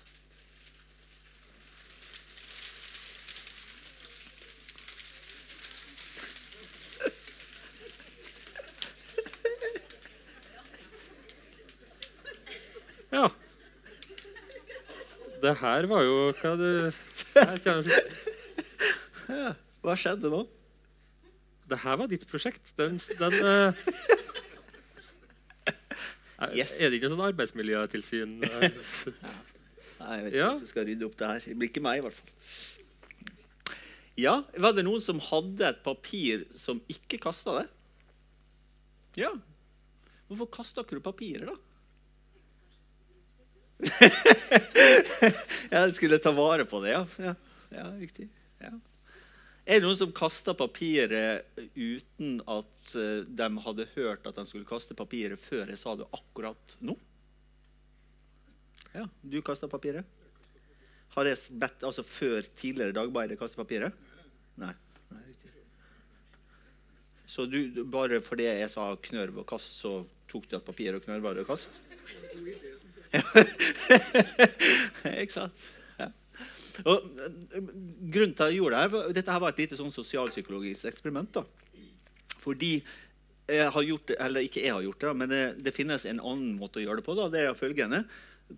Ja. 13.13 13.29
Det 15.39 15.55
her 15.61 15.87
var 15.89 16.03
jo 16.03 16.15
Hva 16.41 16.53
du 16.59 16.69
ja, 19.29 19.53
Hva 19.85 19.95
skjedde 19.97 20.31
nå? 20.33 20.43
Det 21.69 21.79
her 21.83 21.99
var 22.01 22.09
ditt 22.09 22.25
prosjekt. 22.29 22.73
Den, 22.81 22.97
den 23.19 23.35
uh, 23.45 23.77
yes. 26.57 26.79
Er 26.81 26.89
det 26.89 26.97
ikke 26.97 27.11
sånn 27.13 27.27
arbeidsmiljøtilsyn? 27.27 28.39
Uh? 28.41 28.65
Nei, 30.01 30.15
jeg 30.17 30.25
vet 30.25 30.33
ikke 30.33 30.41
ja. 30.41 30.49
hvem 30.49 30.63
som 30.63 30.71
skal 30.71 30.89
rydde 30.89 31.05
opp 31.11 31.19
det 31.21 31.29
her. 31.29 31.45
Det 31.45 31.57
blir 31.61 31.69
ikke 31.69 31.85
meg, 31.85 32.01
i 32.01 32.05
hvert 32.07 32.17
fall. 32.17 32.33
Ja, 34.19 34.35
Var 34.57 34.73
det 34.75 34.87
noen 34.87 35.05
som 35.05 35.21
hadde 35.23 35.69
et 35.69 35.85
papir 35.85 36.47
som 36.59 36.81
ikke 36.91 37.21
kasta 37.23 37.61
det? 37.61 37.67
Ja. 39.21 39.35
Hvorfor 40.31 40.49
kasta 40.59 40.83
ikke 40.87 40.99
du 40.99 41.05
papiret, 41.05 41.53
da? 41.53 41.68
jeg 45.75 45.95
skulle 45.95 46.19
ta 46.23 46.33
vare 46.35 46.67
på 46.67 46.81
det, 46.83 46.95
ja. 46.97 47.07
Ja, 47.23 47.35
ja 47.75 47.87
riktig. 47.99 48.29
Ja. 48.63 48.73
Er 49.69 49.79
det 49.79 49.85
noen 49.85 49.99
som 50.01 50.15
kasta 50.17 50.55
papiret 50.57 51.45
uten 51.77 52.39
at 52.49 52.95
uh, 52.97 53.21
de 53.23 53.49
hadde 53.67 53.91
hørt 53.95 54.27
at 54.27 54.39
de 54.41 54.47
skulle 54.49 54.69
kaste 54.69 54.97
papiret 54.99 55.41
før 55.43 55.69
jeg 55.69 55.81
sa 55.81 55.95
det 55.99 56.09
akkurat 56.17 56.77
nå? 56.81 56.97
Ja, 58.95 59.05
du 59.21 59.39
kasta 59.45 59.69
papiret? 59.71 60.09
Har 61.13 61.29
jeg 61.29 61.59
bedt 61.61 61.85
altså 61.85 62.05
før 62.07 62.49
tidligere 62.57 62.97
dagbeider 62.97 63.39
kaste 63.39 63.61
papiret? 63.61 63.93
Nei. 64.59 64.73
Nei 65.13 65.23
riktig. 65.27 65.53
Så 67.29 67.45
du, 67.45 67.85
bare 67.85 68.23
fordi 68.25 68.49
jeg 68.49 68.73
sa 68.73 68.89
knørv 69.11 69.43
og 69.45 69.49
kast, 69.53 69.83
så 69.85 70.01
tok 70.33 70.49
du 70.49 70.57
at 70.57 70.67
papiret 70.67 70.97
og 70.97 71.05
knørv 71.05 71.29
det 71.35 71.45
og 71.45 71.53
kast? 71.53 71.83
Ikke 75.23 75.35
sant? 75.35 75.67
Ja. 75.99 76.11
Og, 76.85 77.09
grunnen 78.13 78.35
til 78.37 78.45
at 78.45 78.53
jeg 78.53 78.61
gjorde 78.61 78.77
det, 78.77 78.85
her, 78.85 79.13
Dette 79.17 79.35
her 79.35 79.43
var 79.43 79.55
et 79.55 79.63
lite 79.65 79.79
sånn 79.79 79.95
sosialpsykologisk 79.95 80.89
eksperiment. 80.91 81.41
da. 81.41 81.45
Fordi 82.43 82.73
jeg 83.49 83.69
har 83.73 83.87
gjort 83.87 84.11
det, 84.11 84.17
eller 84.21 84.45
ikke 84.45 84.65
jeg 84.65 84.75
har 84.77 84.85
gjort 84.85 85.05
det, 85.05 85.13
men 85.17 85.31
det, 85.33 85.45
det 85.65 85.77
finnes 85.77 86.05
en 86.07 86.21
annen 86.21 86.59
måte 86.61 86.81
å 86.81 86.85
gjøre 86.85 87.01
det 87.01 87.07
på. 87.07 87.17
da, 87.17 87.29
det 87.33 87.45
er 87.45 87.59
følgende. 87.59 88.03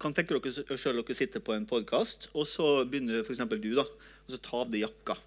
Kan 0.03 0.15
tenke 0.15 0.37
dere 0.37 0.79
selv 0.79 1.03
dere 1.03 1.19
sitter 1.19 1.43
på 1.43 1.55
en 1.55 1.69
podkast, 1.71 2.29
og 2.35 2.47
så 2.47 2.73
begynner 2.87 3.23
f.eks. 3.23 3.45
du 3.63 3.73
da, 3.79 3.87
og 3.87 4.35
så 4.35 4.41
ta 4.43 4.65
av 4.65 4.73
deg 4.73 4.85
jakka. 4.85 5.19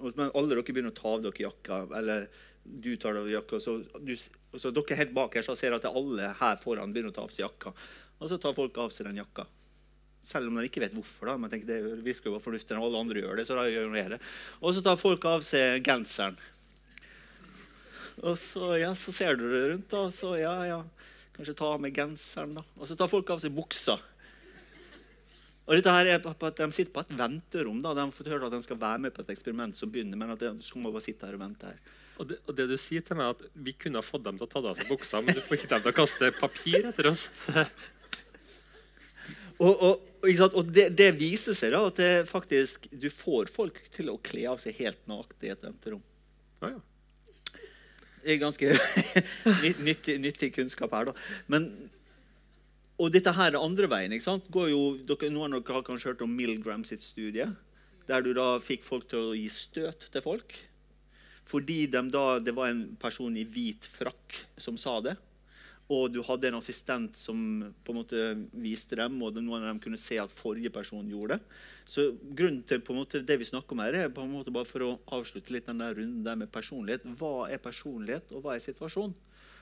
Men 0.00 0.32
alle 0.32 0.54
dere 0.54 0.64
begynner 0.64 0.94
å 0.94 0.96
ta 0.96 1.16
av 1.16 1.26
dere 1.26 1.44
jakka. 1.44 1.82
eller 2.00 2.30
du 2.64 2.94
tar 3.00 3.16
av 3.16 3.28
jakka, 3.30 3.60
så, 3.60 3.78
du, 4.00 4.12
så 4.16 4.72
dere 4.74 4.98
helt 4.98 5.14
bak 5.16 5.36
her 5.36 5.44
så 5.44 5.56
ser 5.58 5.74
at 5.76 5.86
alle 5.88 6.32
her 6.40 6.58
foran 6.60 6.92
begynner 6.92 7.12
å 7.12 7.16
ta 7.16 7.24
av 7.24 7.34
seg 7.34 7.46
jakka. 7.46 7.72
Og 8.20 8.28
så 8.28 8.38
tar 8.40 8.56
folk 8.56 8.76
av 8.82 8.92
seg 8.94 9.08
den 9.08 9.20
jakka. 9.22 9.46
Selv 10.20 10.50
om 10.50 10.58
de 10.60 10.68
ikke 10.68 10.82
vet 10.82 10.94
hvorfor. 10.94 11.30
da, 11.30 11.36
men 11.40 11.50
tenker 11.52 11.70
det 11.70 12.04
virker 12.04 12.28
jo 12.28 12.40
fornuftig 12.44 12.76
når 12.76 12.86
alle 12.86 13.00
andre 13.06 13.22
gjør 13.22 13.40
det. 13.40 13.46
så 13.48 13.56
da 13.56 13.64
gjør 13.70 13.96
jeg 13.96 14.12
det. 14.14 14.20
Og 14.60 14.76
så 14.76 14.84
tar 14.84 15.00
folk 15.00 15.24
av 15.24 15.44
seg 15.46 15.80
genseren. 15.86 16.36
Og 18.20 18.36
så, 18.36 18.74
ja, 18.76 18.92
så 18.92 19.14
ser 19.16 19.38
du 19.40 19.46
det 19.48 19.62
rundt, 19.70 19.88
da. 19.88 20.04
Og 20.10 20.12
så 20.12 20.34
ja, 20.36 20.52
ja, 20.68 20.80
kanskje 21.36 21.56
ta 21.56 21.72
av 21.72 21.80
meg 21.80 21.96
genseren, 21.96 22.52
da. 22.58 22.64
Og 22.76 22.90
så 22.90 22.96
tar 23.00 23.08
folk 23.08 23.32
av 23.32 23.40
seg 23.40 23.54
buksa. 23.56 23.96
Og 25.70 25.78
dette 25.78 25.92
her 25.94 26.08
er 26.10 26.20
på 26.20 26.32
at 26.34 26.58
De 26.58 26.66
sitter 26.74 26.92
på 26.92 27.04
et 27.04 27.16
venterom. 27.16 27.80
da, 27.80 27.94
De 27.94 28.02
har 28.02 28.12
fått 28.12 28.28
høre 28.28 28.48
at 28.50 28.52
de 28.52 28.62
skal 28.66 28.80
være 28.80 29.06
med 29.06 29.14
på 29.14 29.22
et 29.22 29.32
eksperiment 29.32 29.76
som 29.78 29.88
begynner. 29.88 30.18
men 30.18 30.34
at 30.34 30.40
de 30.42 30.52
skal 30.66 30.82
bare 30.82 31.04
sitte 31.04 31.24
her 31.24 31.38
og 31.38 31.44
vente 31.46 31.70
her. 31.70 31.78
Og 32.18 32.28
det, 32.28 32.36
og 32.44 32.56
det, 32.56 32.66
du 32.68 32.76
sier 32.76 33.00
til 33.00 33.16
meg, 33.16 33.30
er 33.30 33.38
at 33.38 33.62
vi 33.64 33.72
kunne 33.72 33.96
ha 33.96 34.04
fått 34.04 34.26
dem 34.26 34.36
til 34.36 34.44
å 34.44 34.50
ta 34.50 34.60
av 34.60 34.76
seg 34.76 34.90
buksa, 34.90 35.22
men 35.24 35.38
du 35.38 35.40
får 35.40 35.56
ikke 35.56 35.70
dem 35.70 35.86
til 35.86 35.92
å 35.94 35.96
kaste 35.96 36.32
papir 36.36 36.90
etter 36.90 37.08
oss. 37.08 37.30
Og, 39.60 39.82
og, 39.84 40.06
og 40.56 40.70
det, 40.72 40.86
det, 40.96 41.10
viser 41.20 41.56
seg 41.56 41.74
da 41.74 41.82
at 41.90 41.98
det 42.00 42.12
faktisk, 42.30 42.86
du 42.92 43.10
får 43.12 43.50
folk 43.52 43.76
til 43.92 44.08
å 44.12 44.20
kle 44.24 44.46
av 44.48 44.60
seg 44.62 44.78
helt 44.80 45.00
nakne 45.10 45.48
i 45.48 45.52
et 45.52 45.66
venterom. 45.66 46.00
rom. 46.00 46.72
ja. 46.72 46.78
Det 48.20 48.34
er 48.34 48.40
ganske 48.40 48.72
nyttig, 49.86 50.18
nyttig, 50.20 50.50
kunnskap 50.56 50.92
her, 50.92 51.08
da. 51.08 51.14
Men, 51.52 51.68
og 53.00 53.12
dette 53.12 53.32
her 53.36 53.54
er 53.54 53.60
andre 53.60 53.88
veien. 53.88 54.12
ikke 54.12 54.28
sant? 54.28 54.48
Går 54.52 54.72
jo, 54.72 54.82
dere, 55.08 55.32
noen 55.32 55.56
av 55.56 55.64
dere 55.64 55.78
har 55.78 55.86
kanskje 55.86 56.12
hørt 56.12 56.24
om 56.24 56.34
Milgram 56.36 56.84
sitt 56.88 57.04
studie, 57.04 57.48
der 58.08 58.24
du 58.24 58.34
da 58.36 58.54
fikk 58.64 58.84
folk 58.84 59.08
til 59.08 59.30
å 59.30 59.36
gi 59.36 59.48
støt 59.52 60.08
til 60.12 60.24
folk. 60.24 60.56
Fordi 61.48 61.82
de 61.90 62.04
da, 62.12 62.26
det 62.40 62.52
var 62.56 62.72
en 62.72 62.84
person 63.00 63.36
i 63.36 63.44
hvit 63.48 63.88
frakk 63.88 64.36
som 64.60 64.76
sa 64.80 65.00
det 65.04 65.16
og 65.90 66.12
du 66.14 66.20
hadde 66.22 66.46
en 66.50 66.58
assistent 66.60 67.18
som 67.18 67.38
på 67.82 67.92
en 67.92 67.98
måte 67.98 68.26
viste 68.62 68.94
dem, 68.98 69.16
og 69.26 69.34
noen 69.40 69.64
av 69.64 69.72
dem 69.72 69.80
kunne 69.82 69.98
se 69.98 70.20
at 70.22 70.34
forrige 70.34 70.70
person 70.74 71.08
gjorde 71.10 71.36
det. 71.36 71.58
Så 71.90 72.04
grunnen 72.22 72.62
til 72.62 72.82
på 72.86 72.94
en 72.94 73.00
måte 73.00 73.24
det 73.26 73.40
vi 73.40 73.48
snakker 73.48 73.74
om 73.74 73.82
her, 73.82 73.98
er 73.98 74.12
på 74.14 74.22
en 74.22 74.30
måte 74.30 74.54
bare 74.54 74.70
for 74.70 74.86
å 74.86 74.92
avslutte 75.18 75.50
litt 75.54 75.66
den 75.66 75.82
der 75.82 75.96
runden 75.98 76.22
der 76.26 76.38
med 76.38 76.52
personlighet. 76.54 77.08
Hva 77.18 77.48
er 77.50 77.62
personlighet, 77.62 78.30
og 78.30 78.46
hva 78.46 78.54
er 78.54 78.62
situasjon? 78.62 79.16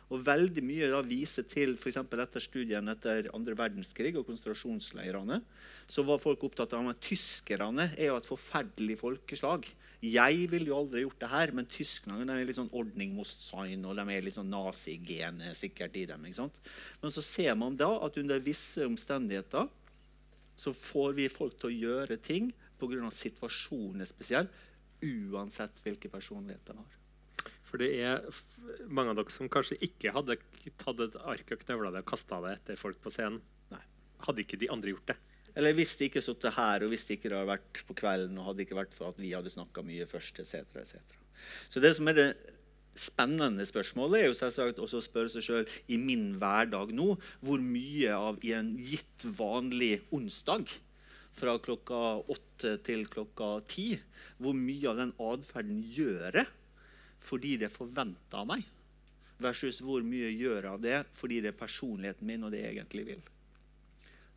Og 0.09 0.23
veldig 0.25 0.63
mye 0.65 0.89
da 0.89 1.03
viser 1.05 1.45
til 1.45 1.75
f.eks. 1.77 1.99
etter 2.01 2.41
studien 2.41 2.89
etter 2.89 3.29
andre 3.37 3.57
verdenskrig 3.59 4.15
og 4.17 4.25
konsentrasjonsleirene. 4.29 5.43
Så 5.89 6.05
var 6.09 6.23
folk 6.23 6.47
opptatt 6.49 6.73
av 6.77 6.89
at 6.89 7.03
tyskerne 7.05 7.91
er 7.93 8.09
jo 8.09 8.17
et 8.17 8.29
forferdelig 8.29 8.97
folkeslag. 9.03 9.69
Jeg 10.01 10.47
ville 10.49 10.71
jo 10.71 10.79
aldri 10.79 11.03
gjort 11.05 11.21
det 11.21 11.31
her, 11.33 11.53
men 11.53 11.69
tyskerne 11.69 12.25
er 12.33 12.47
litt 12.49 12.57
sånn 12.57 12.73
ordning 12.73 13.13
mot 13.17 13.29
sign, 13.29 13.85
og 13.85 13.99
de 13.99 14.07
er 14.15 14.25
litt 14.25 14.39
sånn 14.39 14.49
nazigenet 14.53 15.59
sikkert 15.59 15.99
i 16.01 16.07
dem. 16.09 16.25
ikke 16.25 16.41
sant? 16.41 16.61
Men 17.03 17.13
så 17.13 17.25
ser 17.25 17.59
man 17.59 17.77
da 17.77 17.91
at 18.07 18.17
under 18.21 18.41
visse 18.41 18.87
omstendigheter 18.87 19.69
så 20.59 20.73
får 20.75 21.19
vi 21.19 21.29
folk 21.31 21.59
til 21.59 21.69
å 21.69 21.79
gjøre 21.85 22.17
ting 22.23 22.49
pga. 22.79 23.11
situasjonen 23.11 24.03
er 24.03 24.11
spesiell, 24.11 24.49
uansett 25.03 25.83
hvilke 25.85 26.11
personligheter 26.11 26.75
de 26.75 26.83
har. 26.83 26.98
For 27.69 27.81
det 27.83 27.91
er 28.01 28.25
mange 28.89 29.13
av 29.13 29.21
dere 29.21 29.35
som 29.35 29.51
kanskje 29.53 29.79
ikke 29.85 30.13
hadde 30.17 30.39
tatt 30.81 31.03
et 31.05 31.17
ark 31.23 31.55
og 31.55 31.65
knøvla 31.65 31.93
det 31.95 32.05
og 32.05 32.13
kasta 32.13 32.41
det 32.45 32.55
etter 32.59 32.81
folk 32.81 33.01
på 33.05 33.13
scenen. 33.15 33.41
Nei. 33.73 33.83
Hadde 34.27 34.45
ikke 34.45 34.61
de 34.61 34.71
andre 34.73 34.95
gjort 34.95 35.13
det? 35.13 35.19
Eller 35.59 35.75
hvis 35.75 35.97
de 35.99 36.07
ikke 36.07 36.23
sittet 36.23 36.55
her, 36.55 36.85
og 36.85 36.93
hvis 36.93 37.07
de 37.09 37.17
ikke 37.17 37.33
hadde 37.33 37.49
vært 37.49 37.81
på 37.89 37.97
kvelden, 37.99 38.39
og 38.39 38.53
hadde 38.53 38.63
ikke 38.65 38.79
vært 38.79 38.95
for 38.95 39.11
at 39.11 39.19
vi 39.19 39.33
hadde 39.35 39.51
snakka 39.51 39.83
mye 39.87 40.07
først, 40.07 40.39
etc., 40.43 40.77
etc. 40.79 41.17
Så 41.73 41.83
det 41.83 41.95
som 41.99 42.11
er 42.11 42.19
det 42.19 42.29
spennende 42.99 43.67
spørsmålet, 43.67 44.21
er 44.21 44.29
jo 44.29 44.37
selvsagt 44.39 44.81
også 44.83 45.01
å 45.01 45.05
spørre 45.05 45.33
seg 45.33 45.47
sjøl 45.47 45.73
i 45.91 45.99
min 46.01 46.33
hverdag 46.41 46.93
nå 46.97 47.13
hvor 47.47 47.63
mye 47.63 48.15
av 48.15 48.43
i 48.47 48.53
en 48.59 48.73
gitt 48.83 49.27
vanlig 49.39 50.01
onsdag 50.15 50.71
fra 51.39 51.55
klokka 51.63 52.03
åtte 52.35 52.75
til 52.87 53.05
klokka 53.11 53.53
ti, 53.71 53.93
hvor 54.43 54.57
mye 54.59 54.91
av 54.91 54.99
den 54.99 55.15
atferden 55.23 55.83
gjør 55.95 56.41
jeg 56.43 56.49
fordi 57.25 57.57
det 57.61 57.69
er 57.69 57.75
forventa 57.75 58.43
av 58.43 58.49
meg, 58.51 58.67
versus 59.43 59.81
hvor 59.85 60.03
mye 60.07 60.29
jeg 60.29 60.41
gjør 60.43 60.73
av 60.73 60.81
det 60.83 61.03
fordi 61.19 61.43
det 61.45 61.53
er 61.53 61.61
personligheten 61.61 62.27
min 62.27 62.47
og 62.47 62.55
det 62.55 62.65
jeg 62.65 62.77
egentlig 62.77 63.05
vil. 63.13 63.27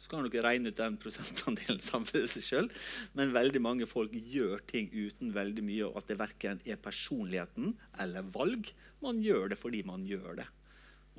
Så 0.01 0.09
kan 0.09 0.25
dere 0.25 0.47
regne 0.47 0.71
ut 0.71 0.79
den 0.79 0.95
prosentandelen 1.01 1.81
sammen 1.85 2.09
med 2.09 2.29
seg 2.31 2.45
sjøl. 2.45 2.69
Men 3.17 3.35
veldig 3.35 3.61
mange 3.61 3.87
folk 3.89 4.13
gjør 4.13 4.63
ting 4.69 4.89
uten 4.93 5.29
veldig 5.35 5.65
mye, 5.65 5.89
og 5.91 5.99
at 6.01 6.09
det 6.09 6.17
verken 6.17 6.61
er 6.65 6.81
personligheten 6.81 7.75
eller 8.01 8.25
valg. 8.33 8.71
Man 9.05 9.21
gjør 9.21 9.53
det 9.53 9.59
fordi 9.61 9.83
man 9.85 10.07
gjør 10.09 10.41
det. 10.41 10.47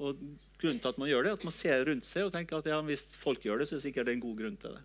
Og 0.03 0.19
grunnen 0.59 0.81
til 0.83 0.91
at 0.91 0.99
man 0.99 1.11
gjør 1.11 1.23
det, 1.23 1.31
er 1.31 1.39
at 1.39 1.47
man 1.47 1.55
ser 1.55 1.85
rundt 1.87 2.09
seg 2.09 2.27
og 2.27 2.35
tenker 2.35 2.59
at 2.59 2.71
ja, 2.73 2.81
hvis 2.87 3.07
folk 3.21 3.45
gjør 3.47 3.63
det, 3.63 3.69
så 3.69 3.77
er 3.77 3.83
det 3.83 3.87
sikkert 3.87 4.11
en 4.11 4.25
god 4.25 4.41
grunn 4.41 4.59
til 4.59 4.75
det. 4.75 4.83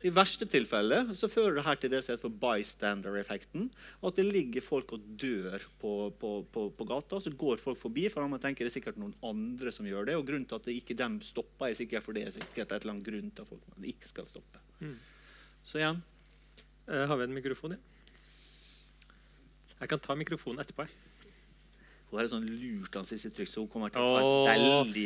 I 0.00 0.10
verste 0.16 0.46
tilfelle 0.48 1.02
så 1.16 1.28
fører 1.28 1.58
det 1.58 1.64
her 1.66 1.76
til 1.80 1.90
det 1.92 1.98
som 2.00 2.14
heter 2.14 2.24
for 2.24 2.36
bystander-effekten. 2.40 3.66
At 4.06 4.16
det 4.16 4.24
ligger 4.24 4.64
folk 4.64 4.94
og 4.96 5.04
dør 5.20 5.60
på, 5.82 5.92
på, 6.20 6.30
på, 6.54 6.62
på 6.78 6.86
gata, 6.88 7.18
så 7.20 7.32
går 7.42 7.60
folk 7.60 7.76
forbi. 7.80 8.06
For 8.08 8.24
man 8.24 8.40
tenker 8.40 8.64
det 8.64 8.72
er 8.72 8.78
sikkert 8.78 9.00
noen 9.00 9.12
andre 9.26 9.74
som 9.76 9.88
gjør 9.88 10.08
det. 10.08 10.16
Og 10.16 10.24
grunnen 10.30 10.48
til 10.48 10.56
at 10.56 10.70
ikke 10.72 10.96
dem 10.96 11.20
stopper, 11.24 11.68
er 11.68 11.76
sikkert 11.76 12.06
fordi 12.06 12.24
det 12.24 12.32
er 12.32 12.38
sikkert 12.38 12.72
et 12.72 12.80
eller 12.80 12.96
annet 12.96 13.10
grunn 13.10 13.28
til 13.28 13.44
at 13.44 13.52
folk 13.52 13.92
ikke 13.92 14.08
skal 14.08 14.30
stoppe. 14.30 14.64
Så 15.68 15.82
igjen 15.82 16.00
uh, 16.88 17.04
har 17.04 17.16
vi 17.20 17.28
en 17.28 17.36
mikrofon 17.36 17.76
igjen? 17.76 17.86
Jeg 19.80 19.88
kan 19.92 20.00
ta 20.00 20.16
mikrofonen 20.16 20.64
etterpå. 20.64 20.88
Hun 22.10 22.18
har 22.18 22.26
et 22.26 22.32
sånn 22.32 22.48
lurt 22.48 22.96
ansiktsuttrykk, 22.98 23.48
så 23.48 23.62
hun 23.62 23.68
kommer 23.70 23.92
til 23.92 24.02
å 24.02 24.16
ta 24.16 24.56
veldig 24.56 25.04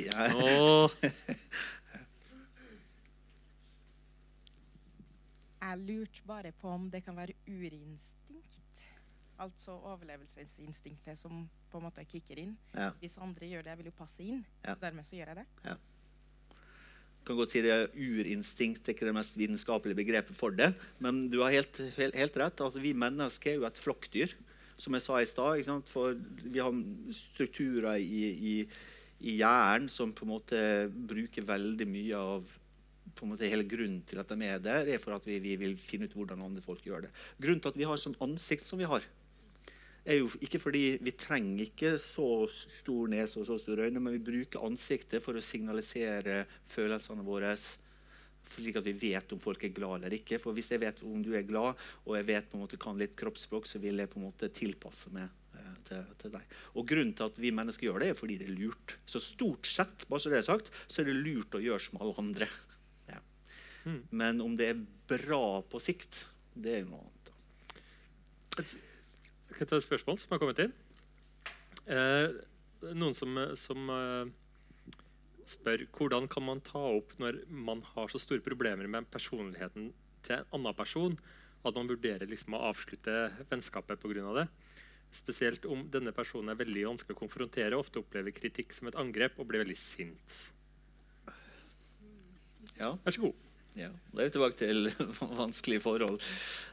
Jeg 5.64 5.80
lurte 5.80 6.26
bare 6.28 6.52
på 6.52 6.68
om 6.68 6.90
det 6.92 7.00
kan 7.06 7.16
være 7.16 7.36
urinstinkt. 7.48 8.82
Altså 9.40 9.74
overlevelsesinstinktet 9.80 11.18
som 11.18 11.46
på 11.72 11.80
en 11.80 11.86
måte 11.88 12.04
kicker 12.06 12.38
inn. 12.42 12.52
Ja. 12.76 12.90
Hvis 13.00 13.16
andre 13.22 13.48
gjør 13.48 13.64
det, 13.64 13.72
jeg 13.72 13.80
vil 13.80 13.90
jo 13.90 13.96
passe 13.98 14.22
inn. 14.22 14.44
Ja. 14.62 14.76
Dermed 14.82 15.08
så 15.08 15.16
gjør 15.16 15.32
jeg 15.32 15.40
det. 15.42 15.46
kan 17.24 17.38
godt 17.38 17.54
si 17.54 17.62
det 17.64 17.72
er 17.72 17.86
Urinstinkt 17.96 18.88
er 18.88 18.92
ikke 18.94 19.06
det 19.08 19.14
mest 19.16 19.38
vitenskapelige 19.40 19.96
begrepet 20.02 20.36
for 20.36 20.52
det. 20.52 20.74
Men 21.00 21.30
du 21.32 21.40
har 21.40 21.54
helt, 21.54 21.80
helt, 21.96 22.18
helt 22.20 22.36
rett. 22.42 22.60
Altså, 22.60 22.82
vi 22.84 22.92
mennesker 22.92 23.54
er 23.54 23.56
jo 23.62 23.68
et 23.68 23.80
flokkdyr, 23.80 24.34
som 24.76 24.94
jeg 24.94 25.06
sa 25.06 25.20
i 25.20 25.30
stad. 25.30 25.88
For 25.88 26.18
vi 26.44 26.60
har 26.60 26.82
strukturer 27.16 27.96
i, 27.96 28.26
i, 28.52 28.54
i 29.24 29.38
hjernen 29.40 29.88
som 29.88 30.12
på 30.12 30.28
en 30.28 30.34
måte 30.34 30.60
bruker 30.92 31.48
veldig 31.48 31.88
mye 31.88 32.20
av 32.20 32.52
på 33.14 33.26
en 33.26 33.34
måte 33.34 33.50
Hele 33.50 33.66
grunnen 33.68 34.00
til 34.06 34.20
at 34.20 34.30
de 34.30 34.48
er 34.48 34.62
der, 34.62 34.88
er 34.94 35.02
for 35.02 35.16
at 35.16 35.26
vi, 35.28 35.40
vi 35.42 35.56
vil 35.60 35.76
finne 35.80 36.08
ut 36.08 36.16
hvordan 36.16 36.42
andre 36.44 36.64
folk 36.64 36.84
gjør 36.86 37.06
det. 37.06 37.12
Grunnen 37.40 37.62
til 37.62 37.72
at 37.72 37.78
vi 37.78 37.86
har 37.88 38.00
sånn 38.00 38.18
ansikt 38.24 38.66
som 38.66 38.80
vi 38.80 38.88
har, 38.90 39.06
er 40.04 40.20
jo 40.20 40.28
ikke 40.44 40.60
fordi 40.60 40.82
vi 41.02 41.14
trenger 41.16 41.64
ikke 41.64 41.94
så 42.00 42.44
stor 42.52 43.08
nese 43.12 43.40
og 43.40 43.48
så 43.48 43.56
store 43.60 43.88
øyne, 43.88 44.02
men 44.02 44.18
vi 44.18 44.26
bruker 44.26 44.64
ansiktet 44.66 45.24
for 45.24 45.36
å 45.36 45.44
signalisere 45.44 46.44
følelsene 46.72 47.24
våre. 47.24 47.54
Slik 48.54 48.76
at 48.76 48.84
vi 48.86 48.92
vet 49.00 49.32
om 49.32 49.40
folk 49.40 49.64
er 49.64 49.72
glad 49.74 50.02
eller 50.02 50.18
ikke. 50.18 50.38
For 50.42 50.56
hvis 50.56 50.68
jeg 50.74 50.82
vet 50.82 51.00
om 51.06 51.22
du 51.24 51.32
er 51.34 51.46
glad, 51.48 51.80
og 52.04 52.18
jeg 52.18 52.28
vet 52.28 52.50
på 52.50 52.58
en 52.58 52.66
måte 52.66 52.80
kan 52.80 53.00
litt 53.00 53.16
kroppsspråk, 53.18 53.66
så 53.66 53.80
vil 53.82 54.02
jeg 54.02 54.12
på 54.12 54.20
en 54.20 54.26
måte 54.26 54.52
tilpasse 54.52 55.12
meg 55.14 55.24
eh, 55.56 55.72
til, 55.88 56.04
til 56.20 56.34
deg. 56.36 56.52
Og 56.76 56.86
grunnen 56.90 57.16
til 57.16 57.32
at 57.32 57.40
vi 57.40 57.54
mennesker 57.56 57.88
gjør 57.88 58.04
det, 58.04 58.12
er 58.12 58.20
fordi 58.20 58.36
det 58.42 58.50
er 58.50 58.58
lurt. 58.60 58.98
Så 59.08 59.24
stort 59.24 59.70
sett 59.70 60.04
bare 60.10 60.20
så 60.20 60.34
det 60.34 60.42
er 60.42 60.48
sagt, 60.50 60.68
så 60.84 61.00
er 61.00 61.08
det 61.08 61.16
lurt 61.24 61.56
å 61.56 61.64
gjøre 61.64 61.86
som 61.86 62.04
alle 62.04 62.18
andre. 62.20 62.50
Ja. 63.84 63.98
Men 64.10 64.40
om 64.44 64.56
det 64.58 64.70
er 64.72 64.84
bra 65.10 65.60
på 65.68 65.80
sikt, 65.82 66.24
det 66.54 66.78
er 66.78 66.82
jo 66.84 66.94
noe 66.94 67.04
annet. 67.04 67.34
Jeg 68.64 69.58
kan 69.58 69.70
ta 69.70 69.78
et 69.78 69.86
spørsmål 69.86 70.18
som 70.22 70.34
har 70.34 70.40
kommet 70.42 70.62
inn. 70.64 70.74
Eh, 71.84 72.28
noen 72.96 73.16
som, 73.16 73.36
som 73.60 73.90
eh, 73.92 74.30
spør 75.48 75.84
hvordan 75.96 76.28
kan 76.32 76.46
man 76.46 76.62
ta 76.64 76.80
opp 76.94 77.12
når 77.20 77.42
man 77.48 77.82
har 77.94 78.08
så 78.12 78.20
store 78.22 78.44
problemer 78.44 78.88
med 78.90 79.08
personligheten 79.12 79.90
til 80.24 80.38
en 80.38 80.54
annen 80.56 80.76
person 80.76 81.18
at 81.64 81.76
man 81.76 81.88
vurderer 81.88 82.28
liksom 82.28 82.56
å 82.56 82.64
avslutte 82.70 83.28
vennskapet 83.50 84.00
pga. 84.00 84.32
det. 84.36 84.46
Spesielt 85.14 85.64
om 85.70 85.86
denne 85.88 86.12
personen 86.12 86.52
er 86.52 86.60
veldig 86.60 86.88
vanskelig 86.90 87.16
å 87.16 87.20
konfrontere, 87.22 87.78
ofte 87.78 88.00
opplever 88.02 88.34
kritikk 88.34 88.74
som 88.74 88.90
et 88.90 88.98
angrep 89.00 89.38
og 89.38 89.48
blir 89.48 89.62
veldig 89.64 89.78
sint. 89.78 90.38
Ja. 92.76 92.96
Vær 93.04 93.14
så 93.14 93.28
god. 93.28 93.44
Ja, 93.74 93.88
Da 94.12 94.22
er 94.22 94.28
vi 94.28 94.34
tilbake 94.36 94.58
til 94.58 94.86
vanskelige 95.40 95.82
forhold. 95.82 96.20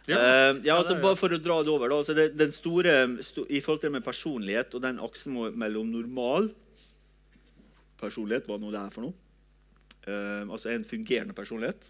Ja. 0.09 0.17
uh, 0.17 0.59
ja, 0.65 0.75
altså 0.77 0.97
bare 1.01 1.17
For 1.17 1.33
å 1.33 1.39
dra 1.41 1.61
det 1.65 1.73
over, 1.73 1.89
da, 1.89 2.15
det, 2.17 2.27
den 2.37 2.53
store, 2.53 2.93
sto, 3.25 3.45
I 3.49 3.61
forhold 3.61 3.81
til 3.81 3.89
det 3.89 3.97
med 3.97 4.05
personlighet 4.05 4.75
og 4.77 4.83
den 4.85 5.01
aksen 5.01 5.39
mellom 5.57 5.89
normal 5.93 6.51
personlighet, 8.01 8.47
hva 8.49 8.57
nå 8.61 8.69
det 8.73 8.81
er 8.81 8.93
for 8.93 9.05
noe, 9.05 9.17
uh, 10.07 10.45
altså 10.45 10.71
en 10.73 10.85
fungerende 10.85 11.37
personlighet, 11.37 11.89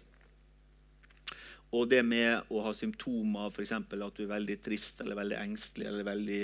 og 1.72 1.86
det 1.88 2.02
med 2.04 2.52
å 2.52 2.60
ha 2.66 2.72
symptomer, 2.76 3.48
f.eks. 3.48 3.72
at 3.72 4.18
du 4.18 4.26
er 4.26 4.34
veldig 4.34 4.58
trist 4.64 5.00
eller 5.00 5.16
veldig 5.16 5.38
engstelig 5.40 5.88
eller 5.88 6.04
veldig, 6.04 6.42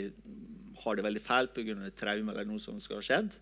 har 0.85 0.97
det 0.97 1.05
veldig 1.05 1.25
fælt 1.25 1.53
pga. 1.57 1.77
traume 1.97 2.33
eller 2.33 2.49
noe 2.49 2.63
som 2.63 2.81
skal 2.81 3.01
ha 3.01 3.05
skjedd, 3.05 3.37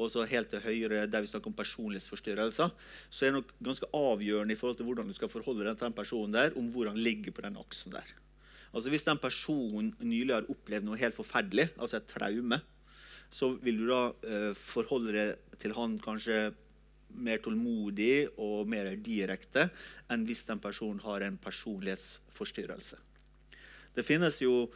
og 0.00 0.10
så 0.12 0.24
helt 0.28 0.50
til 0.52 0.62
høyre, 0.64 1.04
der 1.10 1.22
vi 1.22 1.28
snakker 1.28 1.50
om 1.50 1.56
personlighetsforstyrrelser, 1.58 2.72
så 3.10 3.26
er 3.26 3.30
det 3.30 3.38
nok 3.38 3.52
ganske 3.68 3.90
avgjørende 3.96 4.56
i 4.56 4.58
forhold 4.60 4.78
til 4.80 4.88
hvordan 4.88 5.10
du 5.10 5.16
skal 5.16 5.32
forholde 5.32 5.66
deg 5.66 5.76
til 5.76 5.88
den 5.88 5.98
personen 5.98 6.36
der, 6.36 6.56
om 6.58 6.72
hvor 6.72 6.88
han 6.88 6.98
ligger 6.98 7.36
på 7.36 7.44
den 7.44 7.60
aksen 7.60 7.94
der. 7.94 8.14
Altså 8.70 8.90
Hvis 8.90 9.06
den 9.06 9.18
personen 9.18 9.94
nylig 9.98 10.34
har 10.34 10.48
opplevd 10.50 10.86
noe 10.86 11.00
helt 11.00 11.16
forferdelig, 11.16 11.68
altså 11.76 11.98
et 11.98 12.10
traume, 12.10 12.60
så 13.30 13.52
vil 13.62 13.82
du 13.82 13.86
da 13.90 14.02
eh, 14.26 14.50
forholde 14.58 15.14
deg 15.14 15.60
til 15.62 15.74
han 15.76 15.98
kanskje 16.02 16.50
mer 17.10 17.40
tålmodig 17.42 18.30
og 18.38 18.68
mer 18.70 18.92
direkte 19.02 19.68
enn 20.10 20.26
hvis 20.28 20.44
den 20.48 20.62
personen 20.62 21.02
har 21.02 21.26
en 21.26 21.38
personlighetsforstyrrelse. 21.42 22.98
Det 23.94 24.06
finnes 24.06 24.38
jo 24.42 24.68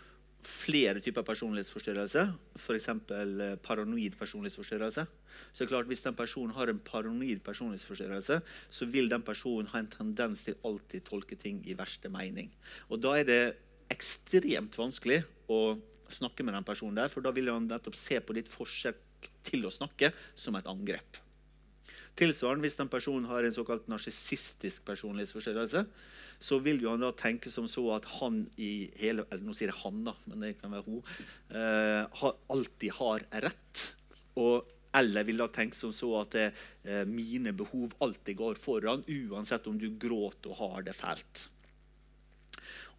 flere 0.44 1.00
typer 1.02 1.24
personlighetsforstyrrelse, 1.26 2.24
f.eks. 2.58 2.88
Eh, 2.88 3.54
paranoid 3.64 4.16
personlighetsforstyrrelse. 4.18 5.06
Så 5.52 5.66
klart, 5.66 5.86
Hvis 5.86 6.02
den 6.02 6.14
personen 6.14 6.54
har 6.54 6.68
en 6.68 6.78
paranoid 6.78 7.40
personlighetsforstyrrelse, 7.44 8.40
så 8.70 8.86
vil 8.86 9.08
den 9.08 9.22
personen 9.22 9.66
ha 9.66 9.78
en 9.78 9.90
tendens 9.90 10.44
til 10.44 10.54
alltid 10.64 11.04
tolke 11.04 11.36
ting 11.36 11.62
i 11.66 11.74
verste 11.74 12.08
mening. 12.08 12.50
Og 12.90 13.00
Da 13.00 13.18
er 13.18 13.24
det 13.24 13.56
ekstremt 13.90 14.76
vanskelig 14.78 15.24
å 15.48 15.80
snakke 16.08 16.44
med 16.44 16.54
den 16.54 16.64
personen 16.64 16.96
der, 16.96 17.08
for 17.08 17.20
da 17.20 17.30
vil 17.30 17.50
han 17.50 17.68
nettopp 17.68 17.94
se 17.94 18.20
på 18.20 18.34
ditt 18.34 18.48
forsøk 18.48 18.96
til 19.42 19.64
å 19.64 19.72
snakke 19.72 20.12
som 20.34 20.56
et 20.56 20.66
angrep. 20.66 21.23
Tilsvarende 22.18 22.62
hvis 22.66 22.78
den 22.78 22.90
personen 22.90 23.26
har 23.26 23.42
en 23.42 23.54
såkalt 23.54 23.88
narsissistisk 23.90 24.84
personlighetsforstyrrelse, 24.86 25.84
så 26.38 26.58
vil 26.62 26.82
jo 26.82 26.92
han 26.92 27.02
da 27.02 27.10
tenke 27.16 27.50
som 27.50 27.66
så 27.70 27.86
at 27.96 28.06
han 28.20 28.44
i 28.60 28.90
hele 29.00 29.24
eller 29.30 29.42
Nå 29.46 29.54
sier 29.56 29.72
jeg 29.72 29.80
han, 29.80 30.04
da, 30.06 30.14
men 30.30 30.44
det 30.44 30.54
kan 30.60 30.74
være 30.74 30.86
hun. 30.86 31.02
Eh, 31.50 32.02
har, 32.20 32.36
alltid 32.54 32.96
har 33.00 33.26
rett. 33.46 33.84
Og, 34.38 34.70
eller 34.94 35.26
vil 35.26 35.42
da 35.42 35.48
tenke 35.50 35.78
som 35.78 35.94
så 35.94 36.12
at 36.20 36.38
eh, 36.38 37.02
mine 37.08 37.54
behov 37.56 37.96
alltid 38.04 38.38
går 38.38 38.62
foran, 38.62 39.02
uansett 39.08 39.66
om 39.70 39.78
du 39.80 39.88
gråter 39.98 40.54
og 40.54 40.60
har 40.62 40.86
det 40.86 40.96
fælt. 40.98 41.48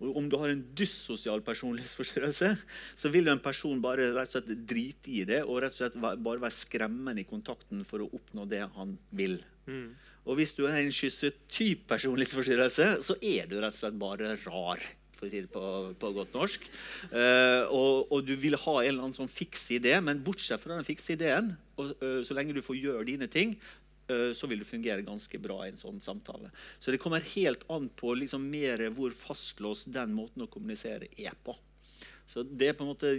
Og 0.03 0.17
om 0.19 0.26
du 0.30 0.35
har 0.41 0.51
en 0.51 0.63
dyssosial 0.76 1.43
personlighetsforstyrrelse, 1.45 2.51
så 2.99 3.11
vil 3.13 3.31
en 3.31 3.41
person 3.43 3.80
bare 3.84 4.09
rett 4.15 4.27
og 4.27 4.35
slett 4.35 4.65
drite 4.67 5.13
i 5.13 5.23
det 5.27 5.43
og 5.45 5.61
rett 5.63 5.76
og 5.76 5.80
slett 5.80 5.95
bare 6.01 6.41
være 6.41 6.55
skremmende 6.55 7.23
i 7.23 7.30
kontakten 7.30 7.85
for 7.88 8.03
å 8.03 8.09
oppnå 8.17 8.47
det 8.51 8.65
han 8.76 8.97
vil. 9.15 9.39
Og 10.26 10.39
hvis 10.39 10.55
du 10.57 10.65
er 10.65 10.81
en 10.81 10.93
kyssetyp 10.93 11.85
personlighetsforstyrrelse, 11.89 12.91
så 13.05 13.17
er 13.22 13.49
du 13.49 13.59
rett 13.59 13.76
og 13.76 13.81
slett 13.81 13.99
bare 14.01 14.35
rar. 14.45 14.84
For 15.15 15.27
å 15.27 15.31
si 15.31 15.39
det 15.45 15.51
på, 15.53 15.63
på 16.01 16.11
godt 16.17 16.34
norsk. 16.35 16.65
Uh, 17.13 17.63
og, 17.72 18.11
og 18.11 18.26
du 18.27 18.34
vil 18.39 18.57
ha 18.59 18.76
en 18.81 18.89
eller 18.89 19.05
annen 19.05 19.15
sånn 19.15 19.31
fiks 19.31 19.69
idé, 19.77 19.95
men 20.03 20.23
bortsett 20.26 20.59
fra 20.59 20.76
den 20.76 20.88
fikse 20.88 21.15
ideen, 21.15 21.53
og, 21.80 21.93
uh, 22.01 22.19
så 22.26 22.35
lenge 22.35 22.55
du 22.55 22.63
får 22.65 22.81
gjøre 22.81 23.07
dine 23.07 23.30
ting, 23.31 23.55
så 24.07 24.48
vil 24.48 24.61
det 24.61 24.69
fungere 24.69 25.06
ganske 25.06 25.40
bra 25.41 25.64
i 25.65 25.72
en 25.72 25.80
sånn 25.82 26.02
samtale. 26.03 26.52
Så 26.80 26.94
det 26.94 27.02
kommer 27.02 27.23
helt 27.34 27.65
an 27.73 27.90
på 27.90 28.14
liksom 28.18 28.49
mer 28.52 28.84
hvor 28.95 29.15
fastlåst 29.18 29.90
den 29.94 30.14
måten 30.14 30.45
å 30.45 30.52
kommunisere 30.52 31.10
er 31.18 31.34
på. 31.44 31.56
Så 32.26 32.41
det 32.41 32.72
er 32.72 32.77
på 32.77 32.82
en 32.82 32.90
måte 32.90 33.10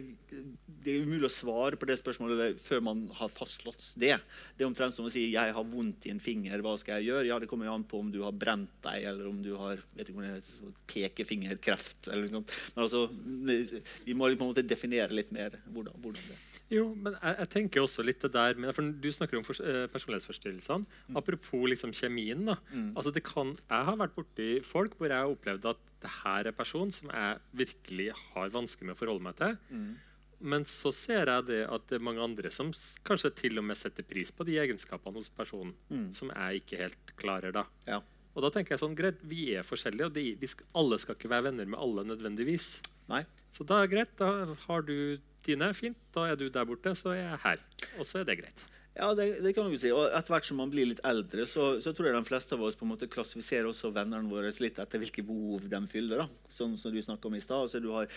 det 0.83 0.91
er 0.91 1.05
umulig 1.07 1.29
å 1.29 1.33
svare 1.33 1.79
på 1.79 1.87
det 1.87 1.99
spørsmålet 2.01 2.59
før 2.59 2.83
man 2.89 3.05
har 3.15 3.31
fastslått 3.31 3.93
det. 3.95 4.17
Det 4.59 4.65
er 4.65 4.69
omtrent 4.69 4.95
som 4.97 5.07
å 5.07 5.13
si 5.13 5.31
'jeg 5.31 5.55
har 5.55 5.65
vondt 5.65 6.07
i 6.07 6.11
en 6.11 6.21
finger, 6.21 6.59
hva 6.59 6.77
skal 6.79 6.99
jeg 6.99 7.11
gjøre?' 7.11 7.27
Ja, 7.27 7.39
Det 7.39 7.49
kommer 7.49 7.67
jo 7.67 7.75
an 7.75 7.85
på 7.85 8.01
om 8.01 8.11
du 8.11 8.23
har 8.23 8.33
brent 8.33 8.71
deg, 8.83 9.05
eller 9.05 9.29
om 9.29 9.43
du 9.43 9.55
har 9.57 9.79
vet 9.95 10.09
ikke 10.09 10.23
det 10.23 10.43
heter, 10.43 10.75
pekefingerkreft. 10.89 12.09
eller 12.09 12.23
noe 12.23 12.43
sånt. 12.43 12.51
Men 12.75 12.85
altså, 12.85 13.09
vi 14.05 14.15
må 14.15 14.27
på 14.37 14.43
en 14.43 14.55
måte 14.55 14.67
definere 14.67 15.11
litt 15.11 15.31
mer 15.31 15.51
hvordan, 15.71 15.95
hvordan 16.03 16.23
det 16.27 16.35
er. 16.35 16.56
Jo, 16.71 16.95
men 16.99 17.15
jeg, 17.23 17.37
jeg 17.39 17.49
tenker 17.53 17.81
også 17.85 18.03
litt 18.03 18.21
det 18.25 18.33
der 18.35 18.55
med, 18.59 18.73
for 18.75 18.83
Du 18.91 19.07
snakker 19.15 19.39
om 19.39 19.45
for, 19.47 19.55
eh, 19.63 19.87
personlighetsforstyrrelsene. 19.93 20.87
Apropos 21.15 21.69
liksom 21.71 21.93
kjemien. 21.95 22.45
da. 22.49 22.57
Altså 22.97 23.13
det 23.15 23.23
kan, 23.25 23.53
Jeg 23.71 23.85
har 23.87 23.97
vært 23.97 24.15
borti 24.17 24.49
folk 24.67 24.97
hvor 24.99 25.07
jeg 25.09 25.17
har 25.17 25.31
opplevd 25.31 25.65
at 25.71 25.79
det 26.03 26.11
her 26.25 26.47
er 26.51 26.53
person 26.53 26.91
som 26.93 27.09
jeg 27.15 27.39
virkelig 27.55 28.09
har 28.35 28.51
vanskelig 28.51 28.87
med 28.91 28.97
å 28.97 28.99
forholde 28.99 29.23
meg 29.23 29.37
til. 29.37 29.57
Men 30.41 30.65
så 30.69 30.93
ser 30.93 31.25
jeg 31.31 31.47
det 31.47 31.63
at 31.73 31.87
det 31.89 31.97
er 31.97 32.05
mange 32.05 32.21
andre 32.21 32.51
som 32.53 32.69
kanskje 33.07 33.31
til 33.35 33.57
og 33.59 33.65
med 33.65 33.77
setter 33.79 34.03
pris 34.05 34.31
på 34.31 34.45
de 34.45 34.59
egenskapene 34.61 35.17
hos 35.17 35.31
personen 35.31 35.73
som 36.13 36.29
jeg 36.35 36.61
ikke 36.65 36.77
helt 36.83 37.15
klarer. 37.17 37.53
da. 37.53 37.65
Ja. 37.87 38.03
Og 38.37 38.45
da 38.45 38.53
tenker 38.53 38.75
jeg 38.77 38.83
sånn, 38.85 38.97
greit, 38.97 39.23
Vi 39.25 39.49
er 39.57 39.65
forskjellige, 39.65 40.11
og 40.11 40.15
de, 40.17 40.27
vi 40.37 40.51
skal, 40.53 40.69
alle 40.77 41.01
skal 41.01 41.17
ikke 41.17 41.33
være 41.33 41.49
venner 41.49 41.73
med 41.73 41.81
alle 41.81 42.05
nødvendigvis. 42.13 42.77
Nei? 43.09 43.25
Så 43.57 43.65
da 43.65 43.81
er 43.81 43.91
greit. 43.91 44.13
Da 44.21 44.53
har 44.67 44.85
du 44.85 45.17
dine. 45.47 45.73
Fint. 45.79 45.99
Da 46.15 46.29
er 46.29 46.37
du 46.39 46.49
der 46.53 46.67
borte, 46.69 46.93
så 46.99 47.15
er 47.15 47.23
jeg 47.23 47.45
her. 47.47 47.63
Og 47.97 48.09
så 48.09 48.21
er 48.21 48.29
det 48.29 48.41
greit. 48.43 48.65
Ja, 48.97 49.11
det, 49.17 49.43
det 49.45 49.53
kan 49.53 49.67
man 49.67 49.75
jo 49.75 49.81
si. 49.81 49.91
Og 49.93 50.09
etter 50.09 50.33
hvert 50.33 50.49
som 50.49 50.61
man 50.61 50.71
blir 50.73 50.89
litt 50.89 51.03
eldre, 51.05 51.45
så, 51.49 51.75
så 51.85 51.93
tror 51.93 52.09
jeg 52.09 52.17
de 52.17 52.29
fleste 52.29 52.57
av 52.57 52.65
oss 52.65 52.79
på 52.79 52.87
en 52.87 52.95
måte 52.95 53.09
klassifiserer 53.13 53.69
også 53.69 53.93
vennene 53.93 54.31
våre 54.31 54.53
litt 54.65 54.81
etter 54.81 55.03
hvilke 55.03 55.25
behov 55.27 55.67
de 55.73 55.81
fyller. 55.91 56.25
da. 56.25 56.53
Sånn 56.53 56.79
som 56.81 56.95
du 56.95 57.01
snakket 57.05 57.29
om 57.29 57.37
i 57.37 57.43
stad. 57.45 57.67
Altså, 57.67 57.83
du 57.85 57.91
har 57.93 58.09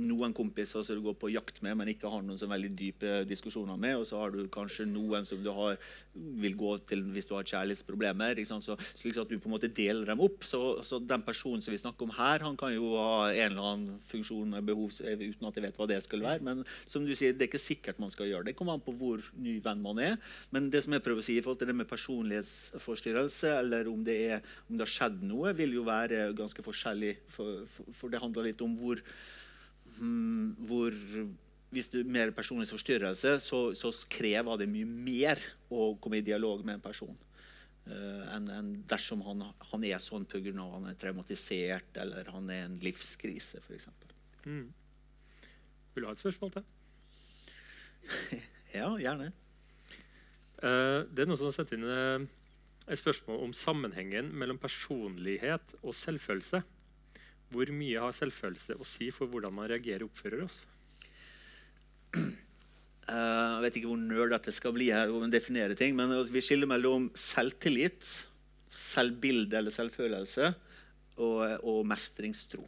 noen 0.00 0.34
kompiser 0.36 0.84
som 0.84 0.98
du 0.98 1.02
går 1.04 1.16
på 1.20 1.30
jakt 1.34 1.60
med, 1.64 1.76
men 1.78 1.90
ikke 1.92 2.10
har 2.10 2.22
noen 2.24 2.40
så 2.40 2.48
veldig 2.50 2.70
dype 2.78 3.12
diskusjoner 3.28 3.78
med. 3.80 3.98
Og 4.00 4.06
så 4.08 4.20
har 4.20 4.34
du 4.34 4.44
kanskje 4.52 4.86
noen 4.88 5.26
som 5.28 5.42
du 5.44 5.50
har, 5.54 5.78
vil 6.14 6.56
gå 6.58 6.76
til 6.88 7.04
hvis 7.14 7.28
du 7.30 7.34
har 7.36 7.46
kjærlighetsproblemer. 7.48 8.40
Så, 8.44 8.76
slik 8.96 9.18
at 9.20 9.30
du 9.30 9.38
på 9.38 9.50
en 9.50 9.56
måte 9.56 9.70
deler 9.72 10.08
dem 10.10 10.22
opp. 10.24 10.46
Så, 10.48 10.60
så 10.86 11.00
den 11.02 11.24
personen 11.26 11.64
som 11.64 11.74
vi 11.74 11.80
snakker 11.82 12.06
om 12.06 12.14
her, 12.16 12.44
han 12.46 12.58
kan 12.60 12.74
jo 12.74 12.94
ha 12.98 13.30
en 13.32 13.50
eller 13.50 13.70
annen 13.70 14.00
funksjon 14.10 14.56
med 14.56 14.68
behov 14.68 14.94
uten 14.94 15.48
at 15.48 15.58
jeg 15.58 15.66
vet 15.66 15.80
hva 15.80 15.88
det 15.90 16.00
skulle 16.04 16.28
være. 16.28 16.44
Men 16.46 16.64
som 16.86 17.06
du 17.06 17.14
sier, 17.14 17.34
det 17.34 17.46
er 17.46 17.52
ikke 17.52 17.62
sikkert 17.62 18.02
man 18.02 18.12
skal 18.14 18.30
gjøre 18.30 18.46
det. 18.46 18.54
Det 18.54 18.60
kommer 18.60 18.78
an 18.78 18.84
på 18.84 18.94
hvor 18.98 19.22
ny 19.40 19.58
venn 19.64 19.82
man 19.84 20.00
er. 20.02 20.18
Men 20.54 20.70
det 20.72 20.84
som 20.84 20.94
jeg 20.94 21.04
prøver 21.04 21.22
å 21.22 21.26
si 21.26 21.38
i 21.38 21.44
forhold 21.44 21.62
til 21.62 21.70
det 21.72 21.78
med 21.78 21.90
personlighetsforstyrrelse, 21.90 23.54
eller 23.60 23.90
om 23.90 24.04
det, 24.06 24.18
er, 24.36 24.50
om 24.68 24.78
det 24.78 24.86
har 24.86 24.94
skjedd 24.94 25.24
noe, 25.26 25.54
vil 25.56 25.78
jo 25.78 25.86
være 25.86 26.28
ganske 26.38 26.64
forskjellig. 26.64 27.16
For, 27.34 27.64
for, 27.70 27.96
for 27.96 28.12
det 28.12 28.22
handler 28.22 28.50
litt 28.50 28.62
om 28.64 28.76
hvor, 28.78 29.00
hvor 29.98 30.94
Hvis 31.74 31.88
du 31.90 32.04
mer 32.04 32.30
mer 32.30 32.30
personlighetsforstyrrelse, 32.30 33.38
så, 33.42 33.58
så 33.74 33.90
krever 34.08 34.60
det 34.60 34.68
mye 34.70 34.86
mer 34.86 35.40
å 35.74 35.96
komme 35.98 36.20
i 36.20 36.26
dialog 36.26 36.62
med 36.64 36.76
en 36.76 36.84
person. 36.84 37.16
uh, 37.90 38.36
enn 38.36 38.46
en 38.48 38.70
dersom 38.88 39.24
han, 39.26 39.42
han 39.72 39.84
er 39.84 39.98
sånn 39.98 40.24
pga. 40.24 40.52
han 40.54 40.86
er 40.86 40.94
traumatisert 40.94 41.98
eller 42.00 42.30
han 42.32 42.50
er 42.50 42.64
en 42.68 42.78
livskrise, 42.78 43.58
f.eks. 43.58 43.88
Mm. 44.46 44.70
Vil 45.94 46.04
du 46.04 46.08
ha 46.08 46.14
et 46.14 46.22
spørsmål 46.22 46.54
til? 46.58 46.64
Ja, 48.74 48.88
gjerne. 48.98 49.28
Uh, 50.58 51.06
det 51.14 51.22
er 51.22 51.28
noen 51.28 51.38
som 51.38 51.46
har 51.46 51.54
sendt 51.54 51.74
inn 51.76 51.84
uh, 51.86 52.24
et 52.90 52.98
spørsmål 52.98 53.44
om 53.46 53.52
sammenhengen 53.54 54.32
mellom 54.34 54.58
personlighet 54.58 55.76
og 55.82 55.94
selvfølelse. 55.94 56.62
Hvor 57.52 57.70
mye 57.74 58.00
har 58.00 58.16
selvfølelse 58.16 58.78
å 58.80 58.86
si 58.88 59.10
for 59.14 59.30
hvordan 59.30 59.54
man 59.54 59.68
reagerer 59.70 60.06
og 60.06 60.12
oppfører 60.12 60.46
oss? 60.46 60.62
Eh, 63.04 63.14
jeg 63.52 63.60
vet 63.60 63.74
ikke 63.76 63.88
hvor 63.90 63.98
nerdete 64.00 64.48
det 64.48 64.54
skal 64.56 64.72
bli 64.72 64.86
her, 64.88 65.10
hvor 65.12 65.20
man 65.20 65.32
definerer 65.32 65.76
ting, 65.76 65.92
men 65.92 66.08
altså, 66.08 66.32
vi 66.32 66.40
skiller 66.40 66.70
mellom 66.70 67.10
selvtillit, 67.20 68.06
selvbilde 68.72 69.58
eller 69.58 69.74
selvfølelse 69.74 70.48
og, 71.20 71.42
og 71.60 71.82
mestringstro. 71.90 72.64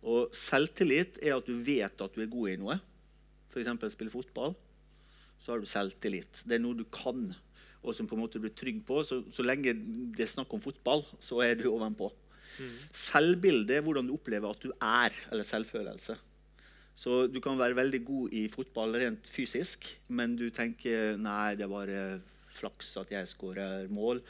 Og 0.00 0.32
selvtillit 0.32 1.20
er 1.20 1.36
at 1.36 1.44
du 1.44 1.58
vet 1.60 2.00
at 2.00 2.14
du 2.14 2.22
er 2.24 2.30
god 2.32 2.54
i 2.54 2.56
noe. 2.60 2.78
F.eks. 3.52 3.92
spille 3.92 4.14
fotball. 4.14 4.56
Så 5.42 5.52
har 5.52 5.60
du 5.60 5.68
selvtillit. 5.68 6.42
Det 6.48 6.56
er 6.56 6.62
noe 6.62 6.78
du 6.78 6.86
kan, 6.92 7.28
og 7.82 7.94
som 7.94 8.08
på 8.08 8.16
en 8.16 8.24
måte 8.24 8.40
du 8.40 8.48
er 8.48 8.56
trygg 8.56 8.80
på. 8.86 9.02
Så, 9.06 9.20
så 9.34 9.44
lenge 9.44 9.74
det 9.76 10.24
er 10.24 10.30
snakk 10.30 10.52
om 10.54 10.62
fotball, 10.62 11.04
så 11.22 11.42
er 11.44 11.58
du 11.58 11.68
ovenpå. 11.70 12.10
Selvbilde 12.94 13.76
er 13.76 13.84
hvordan 13.86 14.08
du 14.08 14.14
opplever 14.16 14.50
at 14.50 14.64
du 14.64 14.72
er, 14.74 15.14
eller 15.30 15.46
selvfølelse. 15.46 16.16
Så 16.98 17.28
du 17.30 17.38
kan 17.40 17.58
være 17.60 17.76
veldig 17.78 18.00
god 18.04 18.32
i 18.34 18.48
fotball 18.50 18.96
rent 18.98 19.28
fysisk, 19.30 19.86
men 20.08 20.34
du 20.36 20.48
tenker 20.50 21.14
nei, 21.20 21.54
det 21.54 21.68
er 21.68 21.70
bare 21.70 22.00
flaks 22.58 22.96
at 22.98 23.12
jeg 23.14 23.28
skårer 23.30 23.86
mål. 23.94 24.22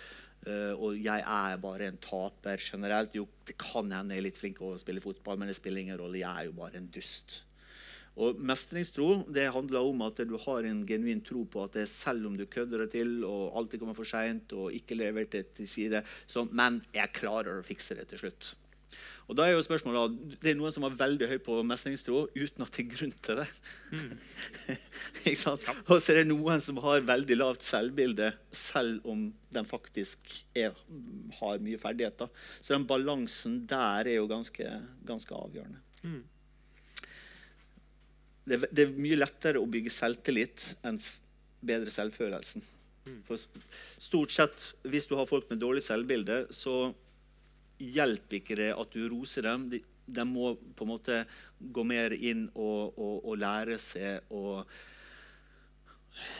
eh, 0.46 0.74
og 0.76 0.98
jeg 1.00 1.24
er 1.24 1.56
bare 1.62 1.88
en 1.88 1.96
taper 1.96 2.60
generelt. 2.60 3.14
Jo, 3.16 3.26
det 3.48 3.56
kan 3.58 3.90
hende 3.90 4.14
jeg 4.14 4.20
er 4.20 4.26
litt 4.28 4.36
flink 4.40 4.58
til 4.60 4.74
å 4.74 4.78
spille 4.80 5.00
fotball, 5.00 5.38
men 5.40 5.48
det 5.48 5.56
spiller 5.56 5.80
ingen 5.80 5.98
rolle. 5.98 6.20
Jeg 6.20 6.28
er 6.28 6.50
jo 6.50 6.52
bare 6.60 6.76
en 6.76 6.90
dust. 6.92 7.42
Og 8.18 8.38
Mestringstro 8.42 9.08
det 9.30 9.48
handler 9.54 9.86
om 9.86 10.06
at 10.08 10.20
du 10.26 10.36
har 10.42 10.66
en 10.66 10.84
genuin 10.86 11.22
tro 11.24 11.44
på 11.46 11.64
at 11.64 11.76
det 11.76 11.84
er 11.84 11.90
selv 11.92 12.26
om 12.26 12.38
du 12.38 12.46
kødder 12.50 12.84
det 12.84 12.92
til 12.96 13.20
og 13.28 13.58
alltid 13.58 13.82
kommer 13.82 13.98
for 13.98 14.08
seint 14.08 14.54
og 14.58 14.74
ikke 14.74 14.98
leverer 14.98 15.30
det 15.30 15.44
til 15.58 15.68
side, 15.70 16.02
så, 16.26 16.46
men 16.50 16.82
jeg 16.94 17.14
klarer 17.14 17.60
å 17.60 17.66
fikse 17.66 17.98
det 17.98 18.08
til 18.10 18.26
slutt. 18.26 18.54
Og 19.28 19.36
da 19.36 19.44
er 19.44 19.52
jo 19.52 19.64
spørsmålet, 19.64 20.14
Det 20.40 20.50
er 20.50 20.56
noen 20.56 20.72
som 20.72 20.86
har 20.86 20.94
veldig 20.96 21.26
høy 21.28 21.36
på 21.44 21.58
mestringstro 21.68 22.22
uten 22.32 22.64
at 22.64 22.72
det 22.72 22.84
er 22.84 22.94
grunn 22.94 23.12
til 23.26 23.42
det. 23.42 23.46
Ikke 25.28 25.36
sant? 25.36 25.66
Og 25.84 26.00
så 26.00 26.14
er 26.14 26.22
det 26.22 26.30
noen 26.30 26.64
som 26.64 26.80
har 26.80 27.04
veldig 27.04 27.36
lavt 27.36 27.66
selvbilde, 27.66 28.30
selv 28.56 29.04
om 29.04 29.26
de 29.52 29.64
faktisk 29.68 30.32
er, 30.56 30.72
har 31.42 31.60
mye 31.60 31.80
ferdigheter. 31.82 32.32
Så 32.62 32.72
den 32.72 32.88
balansen 32.88 33.60
der 33.68 34.08
er 34.08 34.16
jo 34.16 34.26
ganske, 34.32 34.80
ganske 35.04 35.36
avgjørende. 35.36 35.84
Det, 38.48 38.62
det 38.72 38.84
er 38.84 38.96
mye 38.96 39.18
lettere 39.18 39.60
å 39.60 39.68
bygge 39.68 39.92
selvtillit 39.92 40.72
enn 40.86 40.98
bedre 41.68 41.92
selvfølelsen. 41.92 42.64
For 43.26 43.40
stort 44.00 44.32
sett, 44.34 44.72
hvis 44.88 45.08
du 45.08 45.16
har 45.18 45.28
folk 45.28 45.48
med 45.50 45.60
dårlig 45.62 45.84
selvbilde, 45.86 46.46
så 46.54 46.90
hjelper 47.78 48.40
ikke 48.40 48.58
det 48.58 48.72
at 48.74 48.92
du 48.94 49.06
roser 49.10 49.46
dem. 49.46 49.68
De, 49.72 49.80
de 50.04 50.26
må 50.28 50.52
på 50.76 50.86
en 50.86 50.92
måte 50.92 51.22
gå 51.58 51.84
mer 51.86 52.14
inn 52.16 52.48
og, 52.54 52.96
og, 52.98 53.16
og 53.24 53.40
lære 53.40 53.78
seg 53.82 54.32
å 54.34 54.62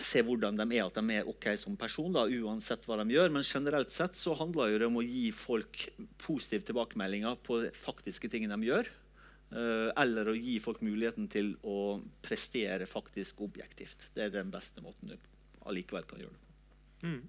se 0.02 0.22
hvordan 0.26 0.59
de 0.59 0.64
er, 0.74 0.86
at 0.89 0.97
de 0.98 1.14
er 1.14 1.28
ok 1.30 1.52
som 1.60 1.76
person, 1.78 2.10
da, 2.14 2.24
uansett 2.26 2.86
hva 2.89 2.98
de 3.01 3.14
gjør. 3.14 3.30
Men 3.35 3.47
generelt 3.47 3.94
sett 3.94 4.18
så 4.18 4.35
handler 4.39 4.78
det 4.78 4.89
om 4.89 4.98
å 4.98 5.06
gi 5.06 5.28
folk 5.35 5.85
positive 6.24 6.66
tilbakemeldinger 6.66 7.39
på 7.47 7.62
faktiske 7.85 8.30
tingene 8.32 8.59
de 8.59 8.72
gjør. 8.72 8.90
Eh, 9.52 9.88
eller 10.02 10.28
å 10.32 10.36
gi 10.36 10.58
folk 10.64 10.82
muligheten 10.84 11.28
til 11.32 11.54
å 11.62 12.00
prestere 12.24 12.86
faktisk 12.88 13.40
objektivt. 13.46 14.08
Det 14.14 14.26
er 14.26 14.34
den 14.34 14.50
beste 14.54 14.84
måten 14.84 15.14
du 15.14 15.16
allikevel 15.68 16.06
kan 16.08 16.20
gjøre 16.22 16.34
det 16.34 16.42
på. 16.42 16.44
Mm. 16.98 17.20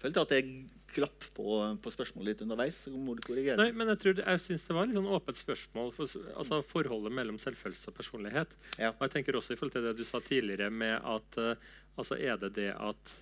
Følte 0.00 0.22
at 0.24 0.30
jeg 0.32 0.52
glapp 0.94 1.24
på, 1.36 1.56
på 1.84 1.90
spørsmålet 1.92 2.30
litt 2.30 2.42
underveis. 2.46 2.78
så 2.86 2.90
må 2.94 3.12
du 3.18 3.20
korrigere. 3.26 3.58
Nei, 3.60 3.72
men 3.76 3.90
Jeg, 3.92 3.98
tror, 4.00 4.22
jeg 4.22 4.40
syns 4.40 4.64
det 4.64 4.76
var 4.76 4.86
et 4.86 4.92
litt 4.92 4.96
sånn 4.96 5.10
åpent 5.18 5.40
spørsmål. 5.42 5.90
For, 5.92 6.14
altså 6.32 6.62
Forholdet 6.70 7.12
mellom 7.12 7.36
selvfølelse 7.42 7.90
og 7.90 7.98
personlighet. 7.98 8.54
Ja. 8.80 8.94
Og 8.94 9.04
jeg 9.04 9.12
tenker 9.18 9.36
også 9.36 9.52
i 9.52 9.58
forhold 9.60 9.76
til 9.76 9.84
det 9.90 9.96
du 9.98 10.04
sa 10.08 10.22
tidligere, 10.24 10.70
med 10.72 10.96
at 11.02 11.40
uh, 11.42 11.52
altså 11.98 12.16
er 12.16 12.40
det 12.40 12.54
det 12.56 12.70
at 12.72 13.14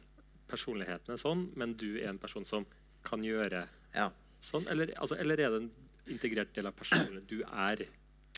personligheten 0.46 1.16
er 1.16 1.18
sånn, 1.18 1.48
men 1.58 1.74
du 1.74 1.96
er 1.98 2.12
en 2.12 2.22
person 2.22 2.46
som 2.46 2.68
kan 3.06 3.24
gjøre 3.24 3.64
Ja. 3.96 4.10
sånn? 4.44 4.68
Eller, 4.70 4.92
altså, 5.00 5.18
eller 5.18 5.42
er 5.42 5.50
det 5.56 5.62
en 5.64 5.70
integrert 6.14 6.54
del 6.54 6.68
av 6.70 6.76
personen 6.78 7.24
du 7.26 7.40
er? 7.42 7.82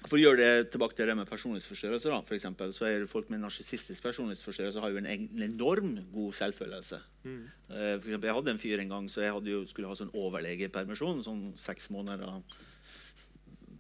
For 0.07 0.15
å 0.15 0.21
gjøre 0.21 0.39
det 0.39 0.71
tilbake 0.73 0.95
til 0.95 1.11
det 1.11 1.17
med 1.19 1.27
personlighetsforstyrrelser, 1.27 2.13
da, 2.15 2.21
for 2.23 2.37
eksempel, 2.37 2.71
så 2.77 2.87
er 2.87 3.01
det 3.03 3.11
folk 3.11 3.33
med 3.33 3.43
narsissistisk 3.43 4.05
personlighetsforstyrrelse 4.07 4.83
har 4.85 4.93
jo 4.95 5.01
en, 5.01 5.09
en 5.11 5.43
enorm 5.49 5.97
god 6.15 6.37
selvfølelse. 6.39 7.01
Mm. 7.25 7.43
for 7.67 8.07
eksempel, 8.07 8.29
jeg 8.29 8.37
hadde 8.39 8.53
en 8.55 8.63
fyr 8.63 8.83
en 8.85 8.93
gang 8.95 9.09
så 9.11 9.25
jeg 9.25 9.51
jo, 9.51 9.65
skulle 9.67 9.91
ha 9.91 9.99
sånn 9.99 10.15
overlegepermisjon, 10.15 11.25
sånn 11.27 11.43
seks 11.59 11.91
måneder 11.91 12.39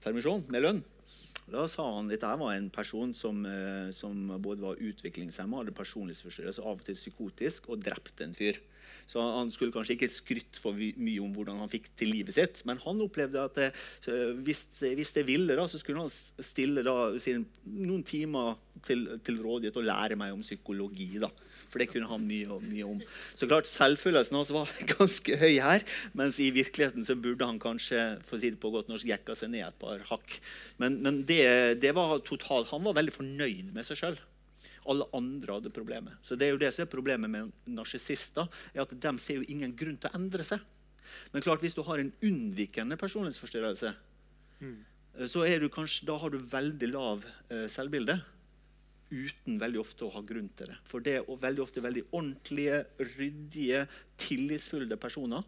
permisjon 0.02 0.42
med 0.50 0.66
lønn. 0.66 0.82
Da 1.48 1.64
sa 1.70 1.86
han 1.94 2.10
dette 2.10 2.28
her 2.28 2.36
var 2.40 2.54
en 2.54 2.68
person 2.68 3.14
som, 3.16 3.40
eh, 3.46 3.90
som 3.96 4.26
både 4.42 4.60
var 4.60 4.82
utviklingshemma, 4.84 5.62
hadde 5.62 5.76
personlighetsforstyrrelse, 5.76 6.60
av 6.60 6.76
og 6.76 6.84
til 6.84 6.98
psykotisk, 6.98 7.70
og 7.72 7.80
drepte 7.84 8.26
en 8.26 8.34
fyr. 8.36 8.60
Så 9.08 9.22
Han 9.22 9.50
skulle 9.52 9.72
kanskje 9.72 9.96
ikke 9.96 10.10
skrytt 10.12 10.60
for 10.60 10.76
mye 10.76 11.22
om 11.24 11.32
hvordan 11.32 11.62
han 11.62 11.70
fikk 11.72 11.88
til 11.96 12.12
livet 12.12 12.36
sitt, 12.36 12.60
men 12.68 12.80
han 12.82 13.00
opplevde 13.00 13.40
at 13.40 13.56
det, 13.56 13.68
hvis, 14.44 14.66
hvis 14.82 15.14
det 15.16 15.24
ville, 15.28 15.56
da, 15.56 15.64
så 15.64 15.80
skulle 15.80 16.04
han 16.04 16.12
stille 16.12 16.84
da, 16.84 16.96
sin, 17.22 17.46
noen 17.64 18.04
timer 18.04 18.58
til, 18.84 19.06
til 19.24 19.40
rådighet 19.40 19.80
og 19.80 19.88
lære 19.88 20.18
meg 20.20 20.36
om 20.36 20.44
psykologi. 20.44 21.14
da. 21.22 21.32
For 21.72 21.80
det 21.80 21.88
kunne 21.92 22.08
han 22.10 22.24
mye, 22.28 22.60
mye 22.68 22.86
om. 22.86 23.00
Så 23.32 23.48
klart, 23.48 23.68
Selvfølelsen 23.70 24.36
hans 24.36 24.52
var 24.54 24.70
ganske 24.94 25.40
høy 25.40 25.56
her, 25.56 25.84
mens 26.18 26.40
i 26.44 26.52
virkeligheten 26.54 27.08
så 27.08 27.16
burde 27.16 27.48
han 27.48 27.60
kanskje 27.62 28.04
for 28.28 28.36
å 28.36 28.42
si 28.42 28.52
det 28.52 28.60
på 28.60 28.72
godt 28.74 28.92
norsk, 28.92 29.08
jekka 29.08 29.36
seg 29.38 29.52
ned 29.54 29.66
et 29.70 29.80
par 29.80 30.04
hakk. 30.12 30.40
Men, 30.80 31.00
men 31.04 31.22
det, 31.28 31.44
det 31.80 31.96
var 31.96 32.18
totalt, 32.28 32.68
han 32.74 32.84
var 32.84 33.00
veldig 33.00 33.16
fornøyd 33.22 33.72
med 33.72 33.88
seg 33.88 34.04
sjøl. 34.04 34.20
Alle 34.88 35.06
andre 35.16 35.58
hadde 35.58 35.72
problemer. 35.74 36.16
Så 36.22 36.36
det 36.38 36.48
er 36.48 36.54
jo 36.54 36.60
det 36.60 36.72
som 36.74 36.84
er 36.84 36.92
problemet 36.92 37.30
med 37.30 37.52
narsissister. 37.68 38.48
er 38.74 38.84
at 38.84 38.94
De 38.94 39.12
ser 39.20 39.40
jo 39.40 39.48
ingen 39.48 39.74
grunn 39.76 39.98
til 40.00 40.10
å 40.10 40.18
endre 40.18 40.46
seg. 40.46 40.64
Men 41.32 41.44
klart, 41.44 41.62
hvis 41.64 41.76
du 41.76 41.82
har 41.86 42.00
en 42.00 42.12
unnvikende 42.24 42.98
personlighetsforstyrrelse, 43.00 43.92
mm. 44.60 44.78
så 45.28 45.44
du 45.60 45.68
kanskje, 45.72 46.06
da 46.08 46.18
har 46.20 46.32
du 46.32 46.38
veldig 46.38 46.90
lav 46.92 47.24
eh, 47.48 47.66
selvbilde. 47.70 48.18
Uten 49.08 49.56
veldig 49.60 49.80
ofte 49.80 50.04
å 50.04 50.12
ha 50.12 50.20
grunn 50.20 50.50
til 50.56 50.68
det. 50.68 50.80
For 50.84 51.04
det 51.04 51.14
er 51.18 51.28
veldig 51.44 51.62
ofte 51.64 51.84
veldig 51.84 52.08
ordentlige, 52.10 52.82
ryddige, 53.16 53.86
tillitsfulle 54.20 54.98
personer. 55.00 55.46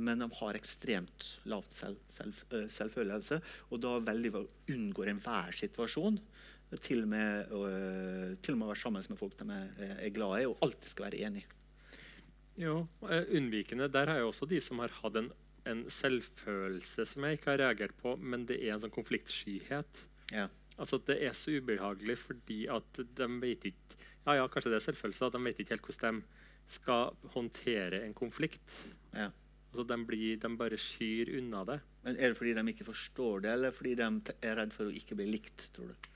Men 0.00 0.22
de 0.22 0.28
har 0.38 0.56
ekstremt 0.56 1.26
lavt 1.50 1.74
selv, 1.74 2.00
selv, 2.08 2.36
eh, 2.54 2.68
selvfølelse, 2.70 3.40
og 3.70 3.80
da 3.82 3.96
veldig 4.04 4.32
unngår 4.70 5.14
enhver 5.14 5.56
situasjon. 5.56 6.20
Til 6.78 7.02
og, 7.02 7.08
med, 7.10 7.50
og, 7.50 8.36
til 8.44 8.54
og 8.54 8.58
med 8.60 8.68
være 8.70 8.78
sammen 8.78 9.06
med 9.10 9.18
folk 9.18 9.32
de 9.40 9.46
er, 9.56 9.94
er 10.06 10.12
glad 10.14 10.36
i, 10.40 10.46
og 10.46 10.60
alltid 10.62 10.92
skal 10.92 11.08
være 11.08 11.24
enig. 11.26 11.42
Jo, 12.60 12.86
eh, 13.08 13.24
unnvikende. 13.36 13.88
Der 13.90 14.06
har 14.06 14.20
jeg 14.20 14.28
også 14.28 14.46
de 14.46 14.60
som 14.62 14.78
har 14.82 14.92
hatt 15.00 15.16
en, 15.18 15.30
en 15.66 15.82
selvfølelse 15.90 17.06
som 17.08 17.26
jeg 17.26 17.38
ikke 17.38 17.50
har 17.54 17.62
reagert 17.64 17.96
på, 17.98 18.14
men 18.16 18.46
det 18.46 18.60
er 18.62 18.74
en 18.76 18.84
sånn 18.84 18.94
konfliktskyhet. 18.94 20.04
Ja. 20.34 20.46
Altså 20.80 21.00
Det 21.02 21.18
er 21.26 21.34
så 21.36 21.56
ubehagelig 21.58 22.16
fordi 22.22 22.62
at 22.72 23.02
de 23.02 23.26
vet 23.42 23.66
ikke 23.72 23.98
Ja, 24.26 24.36
ja, 24.36 24.46
kanskje 24.52 24.70
det 24.70 24.78
er 24.78 24.84
selvfølelse. 24.84 25.26
at 25.26 25.34
De 25.34 25.40
vet 25.44 25.60
ikke 25.60 25.74
helt 25.74 25.86
hvordan 25.88 26.20
de 26.20 26.74
skal 26.76 27.16
håndtere 27.34 28.02
en 28.04 28.14
konflikt. 28.14 28.74
Ja. 29.16 29.30
Altså 29.72 29.84
de, 29.88 29.96
blir, 30.06 30.36
de 30.38 30.50
bare 30.60 30.78
skyr 30.78 31.32
unna 31.38 31.64
det. 31.64 31.80
Men 32.04 32.16
Er 32.16 32.28
det 32.30 32.36
fordi 32.38 32.54
de 32.54 32.64
ikke 32.72 32.84
forstår 32.84 33.40
det, 33.44 33.52
eller 33.52 33.74
fordi 33.74 33.94
de 33.98 34.08
er 34.42 34.56
redd 34.60 34.72
for 34.76 34.86
å 34.90 34.94
ikke 34.94 35.16
bli 35.18 35.26
likt? 35.32 35.70
tror 35.74 35.90
du? 35.92 36.09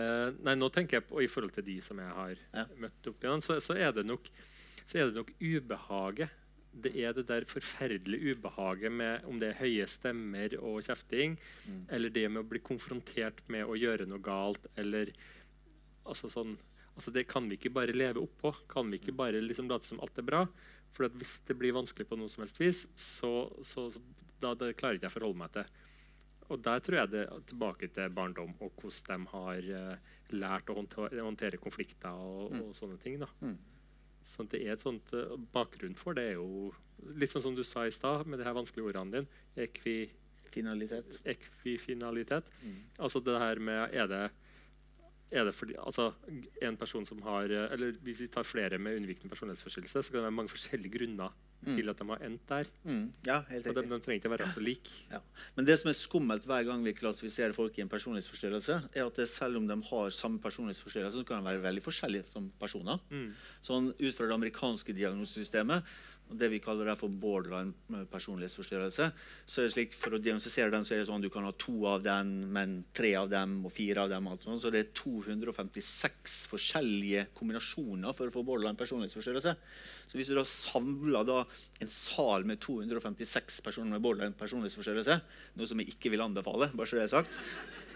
Eh, 0.00 0.32
nei, 0.46 0.54
nå 0.58 0.68
tenker 0.72 0.98
jeg 1.00 1.06
på 1.10 1.20
i 1.24 1.28
forhold 1.30 1.52
til 1.56 1.66
de 1.66 1.78
som 1.84 1.98
jeg 2.00 2.14
har 2.16 2.36
Ja. 2.54 2.64
møtt 2.80 3.08
opp 3.10 3.24
igjen, 3.26 3.42
så, 3.44 3.58
så, 3.60 3.76
er 3.76 3.92
det 3.96 4.06
nok, 4.08 4.30
så 4.86 4.98
er 5.00 5.10
det 5.10 5.18
nok 5.20 5.32
ubehaget. 5.40 6.30
Det 6.72 6.92
er 7.02 7.12
det 7.16 7.24
der 7.26 7.44
forferdelige 7.50 8.36
ubehaget 8.36 8.92
med 8.94 9.24
om 9.26 9.40
det 9.42 9.48
er 9.50 9.58
høye 9.64 9.86
stemmer 9.90 10.54
og 10.62 10.84
kjefting, 10.86 11.36
Mm. 11.66 11.86
eller 11.90 12.08
det 12.14 12.28
med 12.30 12.44
å 12.44 12.48
bli 12.48 12.60
konfrontert 12.62 13.42
med 13.48 13.66
å 13.66 13.74
gjøre 13.76 14.06
noe 14.06 14.22
galt, 14.22 14.66
eller 14.76 15.10
altså 16.06 16.30
sånn 16.30 16.56
altså 16.96 17.12
Det 17.14 17.22
kan 17.28 17.48
vi 17.48 17.56
ikke 17.56 17.70
bare 17.72 17.94
leve 17.96 18.20
oppå. 18.20 18.50
Kan 18.68 18.90
vi 18.90 18.98
ikke 18.98 19.14
bare 19.16 19.40
liksom 19.40 19.68
late 19.70 19.86
som 19.86 20.00
alt 20.02 20.18
er 20.18 20.22
bra? 20.26 20.42
For 20.92 21.06
at 21.06 21.12
hvis 21.16 21.38
det 21.46 21.56
blir 21.56 21.72
vanskelig 21.72 22.06
på 22.10 22.18
noe 22.18 22.28
som 22.28 22.42
helst 22.42 22.58
vis, 22.60 22.82
så, 22.98 23.30
så, 23.64 23.86
så 23.94 24.02
da, 24.42 24.52
det 24.54 24.74
klarer 24.76 24.98
ikke 24.98 25.06
jeg 25.08 25.14
å 25.14 25.14
forholde 25.14 25.38
meg 25.40 25.52
til. 25.54 25.64
Og 26.50 26.62
der 26.64 26.82
tror 26.82 27.00
jeg 27.00 27.12
det 27.12 27.24
er 27.26 27.42
tilbake 27.46 27.88
til 27.94 28.14
barndom 28.14 28.54
og 28.58 28.72
hvordan 28.80 29.26
de 29.26 29.32
har 29.32 29.68
uh, 29.70 30.14
lært 30.34 30.70
å 30.70 30.78
håndtere, 30.80 31.22
håndtere 31.22 31.60
konflikter 31.62 32.10
og, 32.10 32.56
og 32.58 32.72
sånne 32.76 32.98
ting. 33.02 33.20
da. 33.22 33.28
Mm. 33.44 33.58
Så 34.26 34.46
det 34.50 34.62
er 34.64 34.74
et 34.74 34.82
sånt 34.84 35.14
uh, 35.16 35.36
Bakgrunn 35.54 35.96
for 35.98 36.18
det 36.18 36.30
er 36.32 36.40
jo 36.40 36.70
litt 37.16 37.32
sånn 37.32 37.46
som 37.46 37.56
du 37.56 37.62
sa 37.64 37.86
i 37.86 37.94
stad, 37.94 38.26
med 38.28 38.40
de 38.40 38.46
her 38.46 38.56
vanskelige 38.56 38.90
ordene 38.90 39.22
dine. 39.22 39.40
Ekvifinalitet. 39.64 41.20
Ekvifinalitet. 41.32 42.50
Mm. 42.62 42.78
Altså 42.98 43.22
det 43.24 43.38
her 43.40 43.62
med 43.70 43.94
Er 43.94 44.10
det 44.10 44.24
er 45.30 45.44
det 45.46 45.54
fordi, 45.54 45.74
altså 45.78 46.12
en 46.62 46.76
person 46.76 47.06
som 47.06 47.22
har, 47.22 47.44
eh, 47.44 47.72
eller 47.72 47.92
Hvis 48.02 48.20
vi 48.20 48.26
tar 48.26 48.42
flere 48.42 48.78
med 48.78 48.96
unnvikende 48.96 49.30
personlighetsforstyrrelse, 49.30 50.02
så 50.02 50.10
kan 50.10 50.18
det 50.20 50.28
være 50.28 50.38
mange 50.40 50.50
forskjellige 50.50 50.98
grunner 50.98 51.30
Mm. 51.60 51.76
til 51.76 51.88
at 51.90 51.98
de 51.98 52.04
har 52.08 52.22
endt 52.24 52.48
der. 52.48 52.64
Mm. 52.84 53.12
Ja, 53.26 53.42
helt 53.50 53.66
Og 53.66 53.74
de, 53.74 53.82
de 53.82 53.98
trenger 54.00 54.14
ikke 54.14 54.30
være 54.30 54.52
så 54.52 54.60
like. 54.60 54.90
Ja. 55.10 55.18
Men 55.56 55.66
det 55.66 55.78
som 55.78 55.90
er 55.90 55.92
skummelt 55.92 56.46
hver 56.48 56.64
gang 56.64 56.82
vi 56.84 56.94
klassifiserer 56.96 57.52
folk 57.52 57.76
i 57.76 57.82
en 57.82 57.88
personlighetsforstyrrelse, 57.88 58.78
er 58.94 59.04
at 59.04 59.16
det, 59.16 59.28
selv 59.28 59.56
om 59.58 59.68
de 59.68 59.76
har 59.90 60.08
samme 60.10 60.40
personlighetsforstyrrelse, 60.40 61.18
så 61.18 61.26
kan 61.26 61.44
de 61.44 61.50
være 61.50 61.62
veldig 61.62 61.82
forskjellige 61.84 62.24
som 62.26 62.50
personer. 62.58 62.98
Mm. 63.10 63.34
Sånn 63.60 63.90
Ut 63.92 64.14
fra 64.14 64.26
det 64.26 64.38
amerikanske 64.38 64.94
diagnosesystemet 64.96 65.84
det 66.38 66.48
vi 66.52 66.60
kaller 66.62 66.90
det 66.90 66.96
for 67.00 67.12
borderline 67.22 68.04
personlighetsforstyrrelse, 68.12 69.08
så 69.46 69.60
er 69.60 69.66
det 69.66 69.72
slik 69.74 69.96
for 69.98 70.16
å 70.16 70.20
diagnostisere 70.22 70.72
den, 70.72 70.86
så 70.86 70.94
er 70.94 71.02
det 71.02 71.08
sånn 71.08 71.24
du 71.24 71.30
kan 71.32 71.46
ha 71.46 71.52
to 71.58 71.76
av 71.90 72.04
den, 72.04 72.32
men 72.54 72.76
tre 72.96 73.12
av 73.18 73.30
dem 73.32 73.58
og 73.66 73.74
fire 73.74 74.04
av 74.04 74.12
dem. 74.12 74.28
Alt 74.30 74.46
sånt. 74.46 74.62
Så 74.62 74.72
det 74.72 74.82
er 74.84 74.92
256 74.96 76.36
forskjellige 76.50 77.26
kombinasjoner 77.36 78.16
for 78.16 78.30
å 78.30 78.34
få 78.34 78.44
borderline 78.46 78.78
personlighetsforstyrrelse. 78.80 79.56
Så 80.10 80.18
hvis 80.18 80.30
du 80.30 80.36
da 80.38 80.46
samler 80.46 81.26
da 81.26 81.42
en 81.82 81.92
sal 81.92 82.46
med 82.48 82.62
256 82.62 83.60
personer 83.66 83.94
med 83.96 84.04
borderline 84.04 84.38
personlighetsforstyrrelse, 84.38 85.20
noe 85.58 85.70
som 85.70 85.82
jeg 85.82 85.94
ikke 85.94 86.14
vil 86.14 86.24
anbefale, 86.24 86.70
bare 86.74 86.90
så 86.90 86.98
det 86.98 87.06
er 87.06 87.14
sagt, 87.14 87.38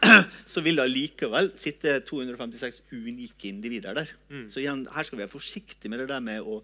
så 0.52 0.62
vil 0.65 0.78
det 0.81 0.86
likevel 0.90 1.51
sitte 1.59 1.97
256 2.06 2.82
unike 2.93 3.48
individer 3.51 3.97
der. 3.97 4.11
Så 4.52 4.62
igjen, 4.62 4.85
her 4.93 5.06
skal 5.06 5.19
vi 5.19 5.24
være 5.24 5.32
forsiktige 5.32 5.93
med 5.93 6.02
det 6.02 6.11
der 6.11 6.24
med 6.24 6.44
å 6.44 6.61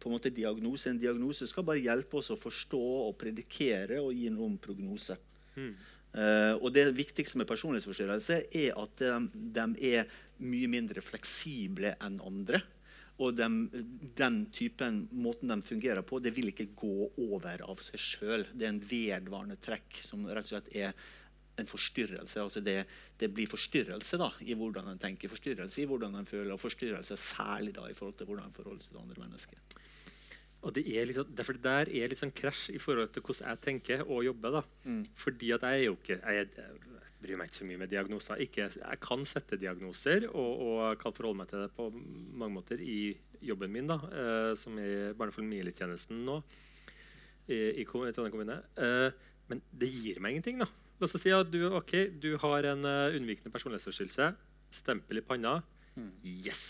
på 0.00 0.08
en 0.08 0.16
måte 0.16 0.32
diagnose. 0.34 0.90
En 0.90 1.00
diagnose 1.00 1.48
skal 1.50 1.66
bare 1.66 1.82
hjelpe 1.82 2.20
oss 2.20 2.32
å 2.34 2.40
forstå 2.40 2.82
og 3.08 3.16
predikere 3.20 4.00
og 4.02 4.14
gi 4.16 4.30
noen 4.32 4.58
prognose. 4.62 5.18
Eh, 6.12 6.54
og 6.58 6.68
det 6.74 6.90
viktigste 6.96 7.40
med 7.40 7.48
personlighetsforstyrrelse 7.48 8.42
er 8.58 8.76
at 8.76 9.00
de, 9.00 9.48
de 9.56 9.92
er 9.94 10.20
mye 10.42 10.70
mindre 10.70 11.04
fleksible 11.04 11.94
enn 12.02 12.20
andre. 12.24 12.62
Og 13.22 13.36
de, 13.36 13.48
den 14.18 14.38
typen 14.54 15.04
måten 15.12 15.52
de 15.52 15.58
fungerer 15.64 16.04
på, 16.06 16.18
det 16.22 16.32
vil 16.36 16.50
ikke 16.50 16.70
gå 16.78 17.10
over 17.28 17.64
av 17.68 17.82
seg 17.84 18.00
sjøl. 18.00 18.46
Det 18.52 18.66
er 18.66 18.72
en 18.72 18.84
vedvarende 18.88 19.58
trekk 19.62 20.00
som 20.04 20.24
rett 20.26 20.48
og 20.48 20.54
slett 20.54 20.72
er 20.74 20.96
en 21.60 21.68
forstyrrelse. 21.68 22.40
altså 22.40 22.60
Det, 22.60 22.86
det 23.20 23.28
blir 23.34 23.50
forstyrrelse 23.50 24.18
da, 24.20 24.30
i 24.40 24.54
hvordan 24.56 24.88
en 24.88 25.00
tenker, 25.00 25.28
forstyrrelse 25.28 25.82
i 25.82 25.88
hvordan 25.88 26.14
en 26.16 26.28
føler, 26.28 26.52
og 26.54 26.60
forstyrrelse 26.60 27.16
særlig 27.16 27.74
da 27.76 27.88
i 27.90 27.96
forhold 27.96 28.16
til 28.18 28.26
hvordan 28.26 28.48
en 28.48 28.56
forholder 28.56 28.84
seg 28.84 28.94
til 28.94 29.02
andre 29.02 29.26
mennesker. 29.26 29.58
Og 30.62 30.74
det 30.74 30.84
er 30.86 31.08
liksom, 31.10 31.30
derfor 31.36 31.58
det 31.58 31.64
der 31.64 31.90
er 31.90 32.10
litt 32.10 32.20
sånn 32.20 32.34
krasj 32.34 32.70
i 32.70 32.80
forhold 32.80 33.10
til 33.12 33.24
hvordan 33.26 33.50
jeg 33.50 33.62
tenker 33.64 34.04
og 34.06 34.22
jobber. 34.24 34.60
da. 34.60 34.62
Mm. 34.84 35.04
Fordi 35.18 35.50
at 35.56 35.66
jeg 35.66 35.80
er 35.80 35.86
jo 35.88 35.96
ikke 35.98 36.18
jeg, 36.22 36.50
jeg 36.56 37.00
bryr 37.22 37.38
meg 37.38 37.50
ikke 37.50 37.60
så 37.60 37.66
mye 37.66 37.80
med 37.80 37.90
diagnoser. 37.90 38.42
Ikke, 38.42 38.68
jeg 38.70 39.00
kan 39.02 39.26
sette 39.28 39.58
diagnoser 39.58 40.28
og, 40.30 40.62
og 40.66 41.00
kan 41.02 41.14
forholde 41.14 41.40
meg 41.42 41.50
til 41.50 41.64
det 41.64 41.72
på 41.76 41.88
mange 41.90 42.54
måter 42.54 42.82
i 42.82 43.16
jobben 43.42 43.74
min, 43.74 43.90
da, 43.90 43.98
eh, 44.06 44.52
som 44.58 44.78
er 44.78 45.10
i 45.10 45.16
barne- 45.18 45.34
og 45.34 45.38
familietjenesten 45.38 46.22
nå 46.26 46.38
i, 47.50 47.82
i 47.82 47.86
Trondheim 47.86 48.30
kommune. 48.30 48.60
Eh, 48.78 49.10
men 49.50 49.62
det 49.74 49.90
gir 49.90 50.22
meg 50.22 50.36
ingenting. 50.36 50.62
da. 50.62 50.70
La 51.02 51.08
oss 51.08 51.18
si 51.18 51.32
at 51.34 51.48
du, 51.50 51.64
okay, 51.74 52.12
du 52.14 52.36
har 52.38 52.66
en 52.70 52.84
uh, 52.86 53.16
unnvikende 53.16 53.50
personlighetsforstyrrelse. 53.50 54.28
Stempel 54.70 55.18
i 55.18 55.22
panna. 55.26 55.56
Yes! 56.22 56.60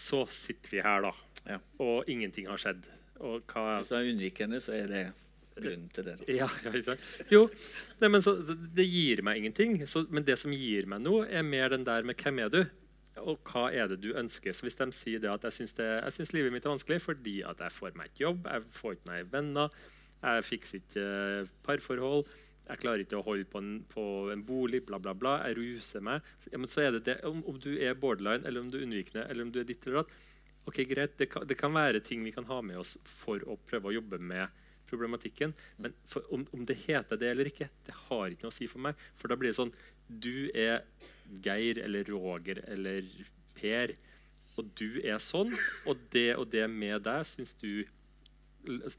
Så 0.00 0.22
sitter 0.32 0.72
vi 0.72 0.80
her, 0.80 1.04
da. 1.04 1.10
Ja. 1.44 1.58
Og 1.84 2.08
ingenting 2.08 2.48
har 2.48 2.60
skjedd. 2.62 2.86
Og 3.20 3.44
hva 3.52 3.82
Hvis 3.82 3.90
det 3.92 3.98
er 3.98 4.08
unnvikende, 4.14 4.60
så 4.64 4.72
er 4.78 4.88
det 4.88 5.02
grunnen 5.58 5.90
til 5.92 6.06
det. 6.08 6.14
da. 6.22 6.28
ja, 6.32 6.48
ja, 6.64 6.72
ikke 6.72 6.86
sant? 6.86 7.08
Jo, 7.28 7.42
nei, 8.00 8.08
men 8.14 8.24
så, 8.24 8.32
det 8.48 8.86
gir 8.88 9.20
meg 9.28 9.42
ingenting. 9.42 9.82
Så, 9.84 10.06
men 10.08 10.24
det 10.24 10.38
som 10.40 10.54
gir 10.56 10.88
meg 10.88 11.04
noe, 11.04 11.26
er 11.28 11.44
mer 11.44 11.74
den 11.74 11.84
der 11.84 12.08
med 12.08 12.16
hvem 12.16 12.40
er 12.46 12.52
du? 12.54 12.62
Og 13.20 13.42
hva 13.52 13.66
er 13.76 13.92
det 13.92 14.00
du 14.00 14.14
ønsker? 14.16 14.56
Så 14.56 14.64
Hvis 14.64 14.80
de 14.80 14.88
sier 14.96 15.20
det 15.20 15.28
at 15.28 15.44
jeg 15.50 15.58
syns, 15.60 15.76
det, 15.76 15.90
jeg 16.00 16.16
syns 16.16 16.32
livet 16.32 16.54
mitt 16.54 16.64
er 16.64 16.72
vanskelig 16.72 17.02
fordi 17.04 17.42
at 17.44 17.60
jeg 17.60 17.76
får 17.76 17.92
meg 17.98 18.08
ikke 18.08 18.24
jobb, 18.24 18.48
jeg 18.48 18.70
får 18.78 18.96
ikke 18.96 19.10
meg 19.10 19.34
venner, 19.34 19.82
jeg 20.22 20.46
fikser 20.48 20.80
ikke 20.80 21.04
eh, 21.04 21.52
parforhold, 21.66 22.24
jeg 22.68 22.80
klarer 22.82 23.02
ikke 23.04 23.18
å 23.18 23.24
holde 23.26 23.46
på 23.50 23.60
en, 23.62 23.72
på 23.90 24.04
en 24.32 24.42
bolig, 24.46 24.84
bla, 24.86 25.00
bla, 25.02 25.14
bla, 25.18 25.38
jeg 25.48 25.58
ruser 25.58 26.04
meg 26.04 26.22
så, 26.38 26.52
ja, 26.52 26.60
men 26.62 26.70
så 26.70 26.84
er 26.84 26.92
det 26.94 27.02
det, 27.08 27.16
om, 27.28 27.40
om 27.50 27.58
du 27.60 27.72
er 27.74 27.98
borderline, 27.98 28.46
eller 28.46 28.62
om 28.62 28.70
du 28.70 28.78
er 28.78 28.86
unnvikende, 28.86 29.26
eller 29.28 29.46
om 29.46 29.50
du 29.54 29.58
er 29.62 29.66
ditt 29.68 29.86
eller 29.86 30.02
datt 30.02 30.20
Ok, 30.70 30.76
greit, 30.86 31.16
det 31.18 31.26
kan, 31.26 31.42
det 31.42 31.56
kan 31.58 31.72
være 31.74 31.98
ting 32.06 32.22
vi 32.22 32.30
kan 32.30 32.46
ha 32.46 32.60
med 32.62 32.78
oss 32.78 32.94
for 33.02 33.42
å 33.50 33.56
prøve 33.66 33.90
å 33.90 33.94
jobbe 33.96 34.20
med 34.22 34.46
problematikken. 34.86 35.54
Men 35.82 35.96
for, 36.06 36.22
om, 36.30 36.44
om 36.54 36.62
det 36.68 36.76
heter 36.84 37.18
det 37.18 37.32
eller 37.32 37.50
ikke, 37.50 37.66
det 37.86 37.96
har 38.04 38.30
ikke 38.30 38.46
noe 38.46 38.52
å 38.52 38.54
si 38.54 38.68
for 38.70 38.84
meg. 38.84 39.00
For 39.18 39.32
da 39.32 39.38
blir 39.40 39.50
det 39.50 39.58
sånn 39.58 39.72
Du 40.06 40.52
er 40.54 40.84
Geir 41.42 41.80
eller 41.82 42.06
Roger 42.06 42.62
eller 42.70 43.08
Per, 43.58 43.96
og 44.54 44.70
du 44.78 45.00
er 45.00 45.18
sånn, 45.22 45.52
og 45.88 46.00
det 46.12 46.32
og 46.36 46.46
det 46.52 46.64
med 46.70 47.02
deg 47.06 47.26
syns 47.26 47.54
du 47.58 47.82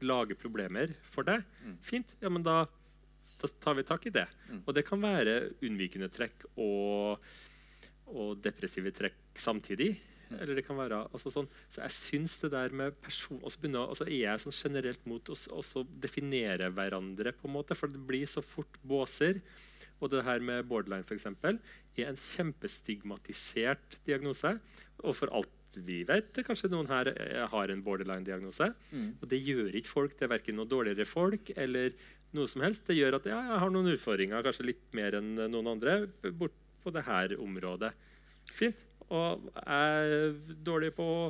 lager 0.04 0.36
problemer 0.36 0.92
for 1.14 1.26
deg. 1.26 1.44
Fint. 1.84 2.12
Ja, 2.20 2.28
men 2.32 2.44
da, 2.44 2.64
da 3.44 3.52
tar 3.66 3.78
vi 3.78 3.86
tak 3.86 4.08
i 4.08 4.14
det. 4.14 4.26
Og 4.64 4.72
det 4.76 4.86
kan 4.88 5.02
være 5.02 5.36
unnvikende 5.64 6.10
trekk 6.12 6.48
og, 6.56 7.22
og 8.10 8.42
depressive 8.44 8.92
trekk 8.96 9.20
samtidig. 9.38 9.92
Eller 10.40 10.58
det 10.58 10.64
kan 10.66 10.78
være 10.78 11.02
altså 11.12 11.30
sånn, 11.30 11.48
Så 11.70 11.82
jeg 11.82 11.94
syns 11.94 12.38
det 12.40 12.48
der 12.54 12.72
med 12.74 12.96
person 13.04 13.40
Og 13.44 13.52
så 13.52 13.60
begynner, 13.60 13.92
er 14.06 14.14
jeg 14.14 14.42
sånn 14.42 14.56
generelt 14.56 15.04
mot 15.06 15.30
å 15.30 15.84
definere 16.02 16.70
hverandre, 16.74 17.34
på 17.36 17.48
en 17.48 17.56
måte, 17.58 17.76
for 17.78 17.92
det 17.92 18.00
blir 18.00 18.26
så 18.30 18.42
fort 18.44 18.78
båser. 18.82 19.42
Og 20.00 20.10
det 20.10 20.24
her 20.26 20.42
med 20.44 20.66
borderline 20.68 21.06
for 21.06 21.16
eksempel, 21.16 21.60
er 21.96 22.10
en 22.10 22.18
kjempestigmatisert 22.18 24.00
diagnose. 24.08 24.56
Og 25.04 25.14
for 25.16 25.32
alt 25.32 25.78
vi 25.82 26.02
vet, 26.06 26.38
kanskje 26.46 26.70
noen 26.70 26.86
her 26.86 27.08
eh, 27.14 27.44
har 27.50 27.70
en 27.70 27.82
borderline-diagnose. 27.82 28.68
Og 29.20 29.24
det 29.30 29.40
gjør 29.42 29.74
ikke 29.74 29.90
folk. 29.90 30.12
Det 30.18 30.26
er 30.26 30.34
verken 30.36 30.58
noe 30.60 30.70
dårligere 30.70 31.06
folk 31.08 31.50
eller 31.56 31.94
noe 32.36 32.50
som 32.50 32.64
helst. 32.64 32.86
Det 32.88 32.96
gjør 32.98 33.18
at 33.18 33.28
ja, 33.30 33.40
jeg 33.52 33.60
har 33.62 33.72
noen 33.72 33.92
utfordringer, 33.94 34.44
kanskje 34.46 34.68
litt 34.72 34.84
mer 34.96 35.18
enn 35.20 35.34
noen 35.38 35.70
andre, 35.76 36.00
bort 36.32 36.56
på 36.84 36.92
det 36.94 37.04
her 37.06 37.36
området. 37.40 37.92
Fint. 38.54 38.82
Og 39.12 39.48
jeg 39.54 40.10
er 40.16 40.34
dårlig 40.64 40.92
på 40.96 41.04
å 41.04 41.22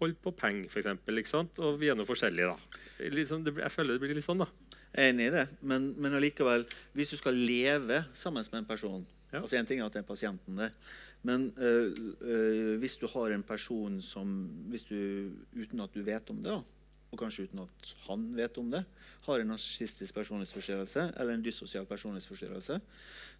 holde 0.00 0.18
på 0.22 0.32
penger, 0.36 0.66
f.eks. 0.70 1.34
Og 1.62 1.78
vi 1.80 1.90
er 1.90 1.98
nå 1.98 2.06
forskjellige, 2.08 2.50
da. 2.50 2.82
Liksom, 3.14 3.44
det, 3.46 3.54
jeg 3.62 3.74
føler 3.74 3.94
det 3.94 4.02
blir 4.02 4.18
litt 4.18 4.26
sånn, 4.26 4.42
da. 4.42 4.48
Jeg 4.94 5.08
er 5.08 5.10
enig 5.10 5.26
i 5.26 5.34
det, 5.34 5.44
men, 5.66 5.88
men 5.98 6.14
allikevel, 6.14 6.66
hvis 6.94 7.10
du 7.14 7.16
skal 7.18 7.34
leve 7.38 8.04
sammen 8.14 8.46
med 8.52 8.62
en 8.62 8.70
person 8.70 9.02
Ja. 9.32 9.40
altså 9.40 9.56
En 9.58 9.66
ting 9.66 9.80
er 9.80 9.88
at 9.88 9.96
det 9.96 10.04
er 10.04 10.06
pasienten 10.06 10.60
der, 10.60 10.70
men 11.26 11.48
øh, 11.58 11.90
øh, 12.20 12.76
hvis 12.78 12.94
du 13.00 13.08
har 13.10 13.32
en 13.34 13.42
person 13.42 13.96
som 14.04 14.28
hvis 14.70 14.84
du, 14.86 15.32
Uten 15.56 15.80
at 15.82 15.94
du 15.94 16.02
vet 16.06 16.30
om 16.30 16.38
det, 16.44 16.52
da, 16.52 16.60
og 17.14 17.22
kanskje 17.22 17.48
uten 17.48 17.64
at 17.64 17.92
han 18.08 18.26
vet 18.36 18.58
om 18.60 18.70
det, 18.72 18.84
har 19.24 19.40
en 19.40 19.52
narsissistisk 19.54 20.14
personlighetsforstyrrelse 20.18 21.06
eller 21.14 21.32
en 21.32 21.44
dyssosial 21.44 21.86
personlighetsforstyrrelse, 21.88 22.80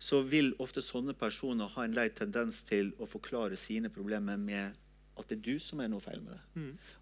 så 0.01 0.22
vil 0.24 0.55
ofte 0.62 0.82
sånne 0.84 1.12
personer 1.18 1.68
ha 1.74 1.84
en 1.84 1.96
lei 1.96 2.09
tendens 2.14 2.62
til 2.64 2.94
å 2.96 3.09
forklare 3.10 3.59
sine 3.60 3.92
problemer 3.92 4.40
med 4.40 4.80
at 5.14 5.28
det 5.30 5.36
er 5.36 5.42
du 5.44 5.62
som 5.62 5.80
er 5.82 5.90
noe 5.92 6.02
feil 6.02 6.20
med 6.24 6.34
det. 6.34 6.40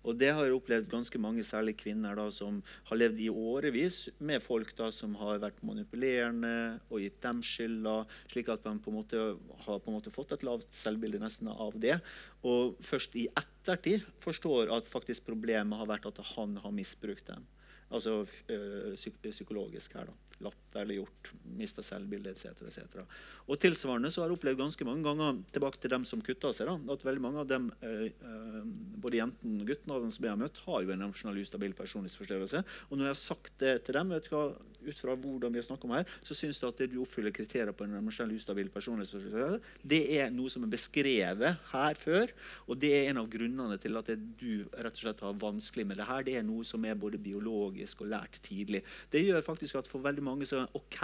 Og 0.05 0.19
det 0.21 0.31
har 0.35 0.45
jeg 0.45 0.57
opplevd 0.57 0.91
ganske 0.91 1.21
mange, 1.23 1.45
særlig 1.47 1.75
kvinner, 1.81 2.17
da, 2.19 2.27
som 2.35 2.61
har 2.91 3.01
levd 3.01 3.23
i 3.25 3.31
årevis 3.31 3.99
med 4.21 4.43
folk 4.45 4.75
da, 4.79 4.91
som 4.93 5.15
har 5.21 5.41
vært 5.43 5.63
manipulerende 5.65 6.81
og 6.91 7.01
gitt 7.01 7.21
dem 7.25 7.41
skylda, 7.47 7.97
slik 8.33 8.51
at 8.53 8.69
man 8.69 8.83
på 8.83 8.93
en 8.93 8.99
måte 8.99 9.23
har 9.65 9.81
på 9.81 9.91
en 9.91 9.97
måte 9.97 10.13
fått 10.13 10.35
et 10.37 10.45
lavt 10.47 10.69
selvbilde 10.77 11.23
nesten 11.23 11.49
av 11.53 11.79
det. 11.81 11.99
Og 12.45 12.77
først 12.85 13.17
i 13.17 13.29
ettertid 13.33 14.05
forstår 14.23 14.73
at 14.77 14.91
faktisk 14.91 15.27
problemet 15.29 15.79
har 15.81 15.91
vært 15.91 16.11
at 16.13 16.21
han 16.35 16.59
har 16.63 16.75
misbrukt 16.75 17.29
dem. 17.33 17.49
Altså 17.93 18.23
øh, 18.49 18.95
psykologisk 18.97 19.99
her, 19.99 20.09
da. 20.09 20.32
Latterliggjort, 20.43 21.33
mista 21.59 21.85
selvbildet 21.87 22.37
etc. 22.37 22.65
etc. 22.69 23.05
Og 23.47 23.61
tilsvarende 23.63 24.11
så 24.13 24.23
har 24.23 24.31
jeg 24.31 24.39
opplevd 24.39 24.61
ganske 24.63 24.87
mange 24.89 25.07
ganger 25.07 25.41
tilbake 25.55 25.81
til 25.83 25.95
dem 25.95 26.07
som 26.09 26.25
kutta 26.25 26.53
seg, 26.57 26.71
da, 26.71 26.95
at 26.95 27.07
veldig 27.07 27.25
mange 27.25 27.43
av 27.45 27.49
dem, 27.51 27.71
øh, 27.83 28.09
øh, 28.11 28.61
både 29.03 29.21
jentene 29.21 29.65
og 29.65 29.73
guttene 29.73 29.97
av 29.97 30.07
dem 30.07 30.15
som 30.15 30.27
jeg 30.27 30.35
har 30.35 30.43
møtt, 30.43 30.63
har 30.67 30.85
jo 30.85 30.95
en 30.95 31.07
emosjonell 31.09 31.43
ustabil 31.43 31.77
personlighetsforstyrrelse. 31.79 32.65
Og 32.91 32.97
når 32.97 33.09
jeg 33.09 33.15
har 33.15 33.23
sagt 33.23 33.53
det 33.63 33.75
til 33.87 33.99
dem, 33.99 34.15
vet 34.15 34.29
du 34.29 34.37
hva, 34.37 34.45
ut 34.87 34.99
fra 34.99 35.15
hvordan 35.19 35.53
vi 35.53 35.61
har 35.61 35.67
snakket 35.67 35.87
om 35.89 35.95
her, 35.97 36.11
så 36.27 36.37
syns 36.37 36.61
du 36.61 36.67
at 36.69 36.81
det 36.81 36.91
du 36.93 36.99
oppfyller 37.03 37.35
kriterier 37.35 37.75
på 37.77 37.87
en 37.87 37.97
emosjonell 37.99 38.35
ustabil 38.37 38.71
personlighetsforstyrrelse, 38.73 39.61
det 39.95 40.03
er 40.19 40.33
noe 40.35 40.53
som 40.53 40.67
er 40.67 40.73
beskrevet 40.73 41.63
her 41.73 42.01
før, 42.01 42.33
og 42.67 42.81
det 42.83 42.93
er 42.97 43.11
en 43.11 43.23
av 43.23 43.31
grunnene 43.33 43.79
til 43.83 43.99
at 44.01 44.11
det 44.13 44.19
du 44.41 44.67
rett 44.73 44.93
og 44.93 45.03
slett 45.05 45.25
har 45.25 45.39
vanskelig 45.43 45.87
med 45.89 46.01
det 46.01 46.09
her. 46.09 46.27
Det 46.27 46.37
er 46.39 46.47
noe 46.47 46.67
som 46.67 46.85
er 46.89 46.99
både 46.99 47.21
biologisk 47.23 48.05
og 48.05 48.13
lært 48.13 48.39
tidlig. 48.45 48.83
Det 49.13 49.25
gjør 49.25 49.45
faktisk 49.47 49.81
at 49.81 49.91
for 49.91 50.05
veldig 50.05 50.25
mange 50.27 50.49
så 50.49 50.65
ok, 50.79 51.01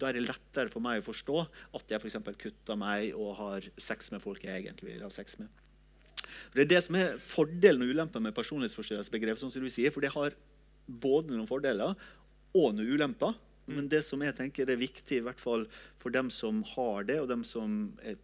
da 0.00 0.10
er 0.10 0.18
det 0.18 0.26
lettere 0.26 0.72
for 0.72 0.84
meg 0.84 1.00
å 1.00 1.08
forstå 1.10 1.40
at 1.78 1.94
jeg 1.94 2.02
f.eks. 2.02 2.20
kutter 2.40 2.78
meg 2.78 3.16
og 3.16 3.34
har 3.40 3.72
sex 3.80 4.12
med 4.14 4.22
folk 4.24 4.44
jeg 4.44 4.64
egentlig 4.64 4.94
vil 4.94 5.04
ha 5.06 5.10
sex 5.14 5.38
med. 5.40 5.50
Det 6.54 6.64
er 6.64 6.70
det 6.70 6.80
som 6.84 6.96
er 6.98 7.18
fordelen 7.22 7.84
og 7.84 7.92
ulempen 7.94 8.22
med 8.22 8.36
personlighetsforstyrrelsesbegrep. 8.36 9.38
sånn 9.40 9.52
for 9.90 10.04
det 10.04 10.14
har 10.14 10.36
både 10.90 11.36
noen 11.36 11.48
fordeler 11.48 11.94
og 12.56 12.74
noen 12.76 12.96
ulemper. 12.96 13.36
Men 13.70 13.86
det 13.90 14.02
som 14.02 14.22
jeg 14.24 14.34
tenker 14.38 14.70
er 14.70 14.80
viktig, 14.80 15.20
i 15.20 15.24
hvert 15.24 15.40
fall 15.40 15.66
for 16.02 16.12
dem 16.14 16.30
som 16.34 16.64
har 16.72 17.06
det, 17.06 17.20
og 17.22 17.28
dem 17.30 17.44
som 17.46 17.92
er 18.02 18.18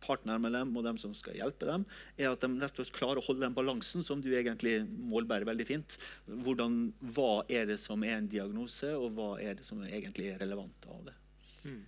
partner 0.00 0.40
med 0.40 0.54
dem, 0.56 0.72
og 0.76 0.84
dem 0.84 0.98
som 1.00 1.12
skal 1.16 1.36
hjelpe 1.38 1.68
dem, 1.68 1.84
er 2.18 2.30
at 2.30 2.42
de 2.42 2.50
rett 2.60 2.78
og 2.78 2.86
slett 2.86 2.96
klarer 2.96 3.20
å 3.20 3.24
holde 3.24 3.44
den 3.44 3.56
balansen 3.56 4.04
som 4.06 4.22
du 4.24 4.30
egentlig 4.32 4.80
målbærer 5.10 5.48
veldig 5.48 5.66
fint. 5.68 5.96
Hvordan, 6.26 6.78
hva 7.14 7.44
er 7.52 7.68
det 7.70 7.78
som 7.82 8.04
er 8.06 8.16
en 8.18 8.30
diagnose, 8.30 8.92
og 8.96 9.16
hva 9.16 9.30
er 9.42 9.58
det 9.60 9.66
som 9.68 9.82
egentlig 9.86 10.32
er 10.32 10.40
relevant 10.42 10.88
av 10.90 11.10
det. 11.10 11.16
Mm. 11.60 11.82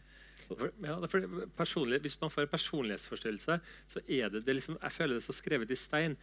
ja, 0.84 0.98
er 1.00 2.04
hvis 2.04 2.20
man 2.20 2.32
får 2.32 2.44
en 2.44 2.52
personlighetsforstyrrelse, 2.52 3.58
så 3.94 4.04
er 4.04 4.28
det, 4.28 4.44
det 4.44 4.52
er 4.52 4.60
liksom, 4.60 4.78
jeg 4.82 4.96
føler 4.98 5.16
det 5.16 5.22
er 5.22 5.30
så 5.30 5.38
skrevet 5.38 5.72
i 5.72 5.80
stein. 5.80 6.18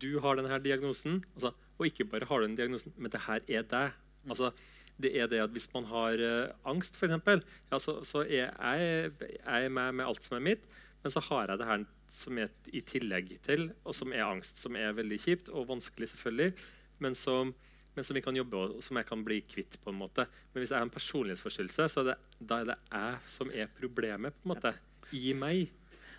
Du 0.00 0.10
har 0.24 0.40
denne 0.40 0.60
diagnosen, 0.64 1.20
altså, 1.36 1.52
og 1.76 1.86
ikke 1.88 2.08
bare 2.08 2.28
har 2.28 2.40
du 2.40 2.46
den 2.46 2.56
diagnosen, 2.58 2.94
men 2.96 3.12
det 3.12 3.24
her 3.26 3.44
er 3.48 3.66
deg. 3.68 3.94
Altså, 4.30 4.50
det 4.96 5.12
er 5.20 5.28
det 5.28 5.42
at 5.44 5.52
Hvis 5.52 5.68
man 5.74 5.84
har 5.90 6.16
uh, 6.16 6.54
angst, 6.64 6.96
f.eks., 6.96 7.44
ja, 7.70 7.78
så, 7.78 8.00
så 8.04 8.24
er 8.24 8.48
jeg, 8.48 9.12
jeg 9.20 9.64
er 9.64 9.68
med 9.68 9.92
med 9.92 10.06
alt 10.06 10.24
som 10.24 10.38
er 10.38 10.46
mitt, 10.46 10.64
men 11.02 11.12
så 11.12 11.20
har 11.20 11.50
jeg 11.50 11.60
det 11.60 11.68
her 11.68 11.84
som 12.16 12.38
er 12.40 12.50
i 12.72 12.80
tillegg 12.80 13.36
til, 13.44 13.68
og 13.84 13.94
som 13.94 14.12
er 14.14 14.24
angst, 14.24 14.60
som 14.62 14.76
er 14.78 14.96
veldig 14.96 15.18
kjipt 15.20 15.50
og 15.52 15.68
vanskelig, 15.68 16.08
selvfølgelig, 16.14 16.54
men 17.04 17.14
som, 17.14 17.52
men 17.94 18.06
som 18.06 18.16
vi 18.16 18.22
kan 18.24 18.36
jobbe 18.36 18.56
og 18.56 18.84
som 18.84 18.96
jeg 18.96 19.08
kan 19.08 19.24
bli 19.26 19.42
kvitt. 19.44 19.76
på 19.82 19.92
en 19.92 20.00
måte. 20.00 20.26
Men 20.52 20.62
hvis 20.62 20.72
jeg 20.72 20.78
har 20.78 20.86
en 20.86 20.94
personlighetsforstyrrelse, 20.94 21.88
så 21.92 22.00
er 22.00 22.08
det, 22.10 22.16
da 22.40 22.60
er 22.60 22.70
det 22.70 22.78
jeg 22.90 23.18
som 23.36 23.50
er 23.52 23.72
problemet 23.80 24.34
på 24.34 24.48
en 24.48 24.54
måte, 24.54 24.72
i 25.12 25.34
meg. 25.36 25.68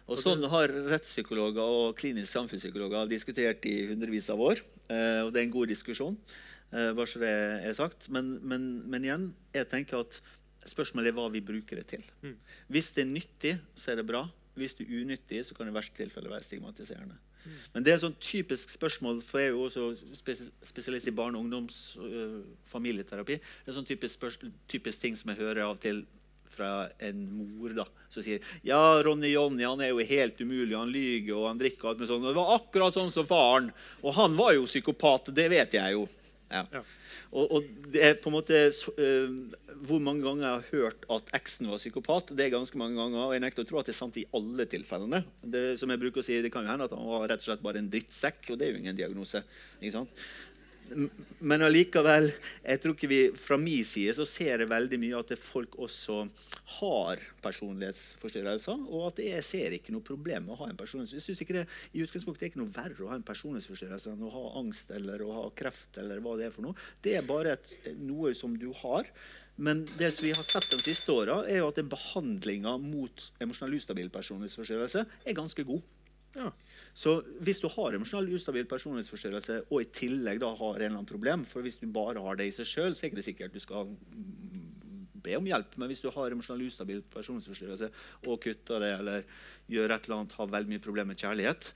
Og 0.08 0.22
sånn 0.22 0.46
har 0.48 0.72
rettspsykologer 0.88 1.78
og 1.80 1.98
kliniske 2.00 2.32
samfunnspsykologer 2.32 3.10
diskutert 3.12 3.66
i 3.68 3.76
hundrevis 3.90 4.30
av 4.32 4.40
år. 4.44 4.62
Eh, 4.88 5.22
og 5.26 5.34
det 5.34 5.42
er 5.42 5.48
en 5.48 5.56
god 5.56 5.68
diskusjon, 5.74 6.16
eh, 6.72 6.94
bare 6.96 7.12
så 7.12 7.20
det 7.20 7.32
er 7.68 7.76
sagt. 7.76 8.08
Men, 8.14 8.38
men, 8.40 8.68
men 8.88 9.08
igjen, 9.08 9.30
jeg 9.56 9.68
tenker 9.72 10.00
at 10.06 10.20
spørsmålet 10.68 11.12
er 11.12 11.18
hva 11.18 11.28
vi 11.34 11.44
bruker 11.44 11.82
det 11.82 11.88
til. 11.92 12.06
Mm. 12.24 12.38
Hvis 12.72 12.92
det 12.96 13.04
er 13.04 13.12
nyttig, 13.12 13.56
så 13.76 13.92
er 13.92 14.00
det 14.00 14.08
bra. 14.08 14.26
Hvis 14.58 14.78
det 14.80 14.88
er 14.88 15.04
unyttig, 15.04 15.44
så 15.46 15.56
kan 15.56 15.68
det 15.68 15.76
i 15.76 15.78
verste 15.78 16.00
tilfelle 16.00 16.32
være 16.32 16.48
stigmatiserende. 16.48 17.20
Mm. 17.44 17.58
Men 17.76 17.84
det 17.84 17.92
er 17.92 18.00
et 18.00 18.06
sånn 18.08 18.18
typisk 18.24 18.72
spørsmål, 18.74 19.20
for 19.28 19.44
jeg 19.44 19.52
er 19.52 19.58
jo 19.58 19.68
også 19.68 19.90
spesialist 20.72 21.12
i 21.12 21.16
barne- 21.16 21.38
og 21.40 21.46
ungdoms- 21.46 21.98
og 22.00 22.48
familieterapi. 22.72 23.38
Det 23.44 23.72
er 23.72 23.78
sånn 23.78 23.88
typisk, 23.88 24.24
typisk 24.72 25.04
ting 25.04 25.20
som 25.20 25.32
jeg 25.32 25.44
hører 25.44 25.68
av 25.68 25.76
og 25.76 25.84
til 25.84 26.06
fra 26.54 26.88
en 27.04 27.24
mor 27.38 27.76
da, 27.78 27.86
som 28.10 28.26
sier 28.26 28.44
ja, 28.66 28.80
Ronny 29.06 29.34
Jonny 29.34 29.66
han 29.68 29.82
er 29.84 29.92
jo 29.92 30.06
helt 30.10 30.40
umulig, 30.42 30.76
han 30.78 30.94
lyver 30.94 31.36
og 31.36 31.50
han 31.52 31.60
drikker 31.62 31.92
alt 31.92 32.02
med 32.02 32.12
sånn. 32.12 32.24
Og 32.24 32.32
det 32.32 32.40
var 32.40 32.54
akkurat 32.56 32.96
sånn 32.96 33.12
som 33.14 33.28
faren. 33.30 33.72
Og 34.04 34.16
han 34.18 34.38
var 34.38 34.56
jo 34.56 34.68
psykopat, 34.70 35.34
det 35.36 35.50
vet 35.54 35.78
jeg 35.78 35.98
jo. 35.98 36.08
Ja. 36.48 36.64
Ja. 36.72 36.82
Og, 37.36 37.52
og 37.52 37.66
det 37.92 38.04
er 38.08 38.14
på 38.24 38.30
en 38.32 38.38
måte 38.38 38.56
øh, 38.56 39.34
Hvor 39.84 40.00
mange 40.00 40.24
ganger 40.24 40.46
jeg 40.46 40.54
har 40.54 40.70
hørt 40.70 41.02
at 41.12 41.34
eksen 41.36 41.68
var 41.68 41.82
psykopat, 41.82 42.32
det 42.40 42.46
er 42.46 42.54
ganske 42.56 42.80
mange 42.80 42.96
ganger. 42.96 43.26
Og 43.26 43.36
jeg 43.36 43.44
nekter 43.44 43.66
å 43.66 43.70
tro 43.70 43.82
at 43.82 43.90
det 43.90 43.96
er 43.96 44.00
sant 44.00 44.20
i 44.20 44.26
alle 44.38 44.66
tilfellene. 44.72 45.22
Det, 45.44 45.64
som 45.82 45.92
jeg 45.92 46.02
bruker 46.02 46.24
å 46.24 46.26
si, 46.26 46.40
det 46.44 46.54
kan 46.54 46.66
jo 46.66 46.72
hende 46.72 46.88
at 46.88 46.96
han 46.96 47.10
var 47.10 47.28
rett 47.28 47.44
og 47.44 47.50
slett 47.50 47.66
bare 47.66 47.84
en 47.84 47.92
drittsekk, 47.92 48.54
og 48.54 48.60
det 48.60 48.68
er 48.68 48.74
jo 48.74 48.82
ingen 48.82 48.98
diagnose. 48.98 49.44
ikke 49.82 49.98
sant? 50.00 50.24
Men 51.40 51.64
allikevel, 51.66 52.30
jeg 52.64 52.82
tror 52.82 52.96
ikke 52.96 53.10
vi, 53.12 53.20
fra 53.38 53.58
min 53.60 53.86
side 53.86 54.14
så 54.18 54.26
ser 54.28 54.64
jeg 54.64 54.70
veldig 54.72 55.00
mye 55.02 55.20
at 55.20 55.34
folk 55.42 55.76
også 55.84 56.22
har 56.78 57.24
personlighetsforstyrrelser, 57.44 58.86
og 58.88 59.10
at 59.12 59.22
jeg 59.26 59.46
ser 59.46 59.76
ikke 59.78 59.96
noe 59.96 60.06
problem 60.06 60.48
med 60.48 60.56
å 60.56 60.60
ha 60.62 60.70
en 60.72 60.80
personlighetsforstyrrelse. 60.80 61.18
Jeg 61.18 61.26
synes 61.28 61.44
ikke 61.44 61.58
det 61.60 61.98
i 61.98 62.06
utgangspunktet 62.06 62.46
er 62.46 62.52
ikke 62.52 62.62
noe 62.64 62.76
verre 62.76 63.06
å 63.06 63.12
ha 63.12 63.18
en 63.20 63.28
personlighetsforstyrrelse 63.28 64.14
enn 64.14 64.28
å 64.28 64.36
ha 64.36 64.46
angst 64.62 64.94
eller 64.96 65.26
å 65.26 65.34
ha 65.42 65.44
kreft 65.58 66.00
eller 66.02 66.24
hva 66.24 66.38
det 66.40 66.48
er 66.48 66.56
for 66.56 66.68
noe. 66.70 66.88
Det 67.04 67.18
er 67.20 67.28
bare 67.28 67.58
et, 67.58 67.76
noe 68.00 68.34
som 68.38 68.56
du 68.60 68.70
har. 68.84 69.10
Men 69.58 69.88
det 69.98 70.12
vi 70.22 70.32
har 70.38 70.46
sett 70.46 70.70
de 70.70 70.78
siste 70.86 71.10
åra, 71.10 71.42
er 71.50 71.66
at 71.66 71.80
behandlinga 71.90 72.76
mot 72.82 73.24
emosjonell 73.42 73.80
ustabil 73.80 74.12
personlighetsforstyrrelse 74.14 75.06
er 75.08 75.38
ganske 75.38 75.66
god. 75.66 75.82
Ja. 76.38 76.52
Så 76.98 77.20
hvis 77.46 77.60
du 77.62 77.68
har 77.70 77.94
emosjonell 77.94 78.32
ustabil 78.34 78.66
personlighetsforstyrrelse 78.70 79.60
og 79.68 79.84
i 79.84 79.90
tillegg 79.94 80.42
da 80.42 80.50
har 80.58 80.80
en 80.80 80.82
eller 80.82 80.96
annen 80.96 81.10
problem, 81.10 81.44
for 81.46 81.62
hvis 81.66 81.78
du 81.78 81.86
bare 81.94 82.24
har 82.24 82.40
det 82.40 82.48
i 82.50 82.56
seg 82.56 82.66
sjøl, 82.66 82.96
er 82.96 83.10
ikke 83.10 83.20
det 83.20 83.28
sikkert 83.28 83.54
du 83.54 83.62
skal 83.62 83.92
be 85.28 85.36
om 85.38 85.46
hjelp. 85.46 85.78
Men 85.78 85.92
hvis 85.92 86.02
du 86.02 86.10
har 86.16 86.34
emosjonell 86.34 86.72
ustabil 86.72 87.04
personlighetsforstyrrelse 87.14 87.92
og 88.26 88.42
kutter 88.42 88.82
det 88.82 88.92
eller 88.96 89.30
gjør 89.70 89.94
et 89.94 90.08
eller 90.08 90.18
annet, 90.18 90.38
har 90.40 90.54
veldig 90.56 90.74
mye 90.74 90.86
problemer 90.88 91.14
med 91.14 91.22
kjærlighet, 91.22 91.72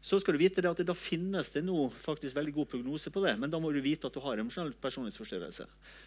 så 0.00 0.16
skal 0.20 0.32
du 0.32 0.40
vite 0.40 0.64
at 0.64 0.80
da 0.88 0.94
finnes 0.96 1.50
det 1.52 1.60
nå 1.66 1.90
faktisk 1.92 2.36
veldig 2.38 2.54
god 2.56 2.68
prognose 2.72 3.10
på 3.12 3.20
det. 3.20 3.34
Men 3.36 3.52
da 3.52 3.58
må 3.60 3.68
du 3.72 3.82
vite 3.84 4.08
at 4.08 4.14
du 4.16 4.22
har 4.24 4.40
emosjonell 4.40 4.72
personlighetsforstyrrelse. 4.80 5.66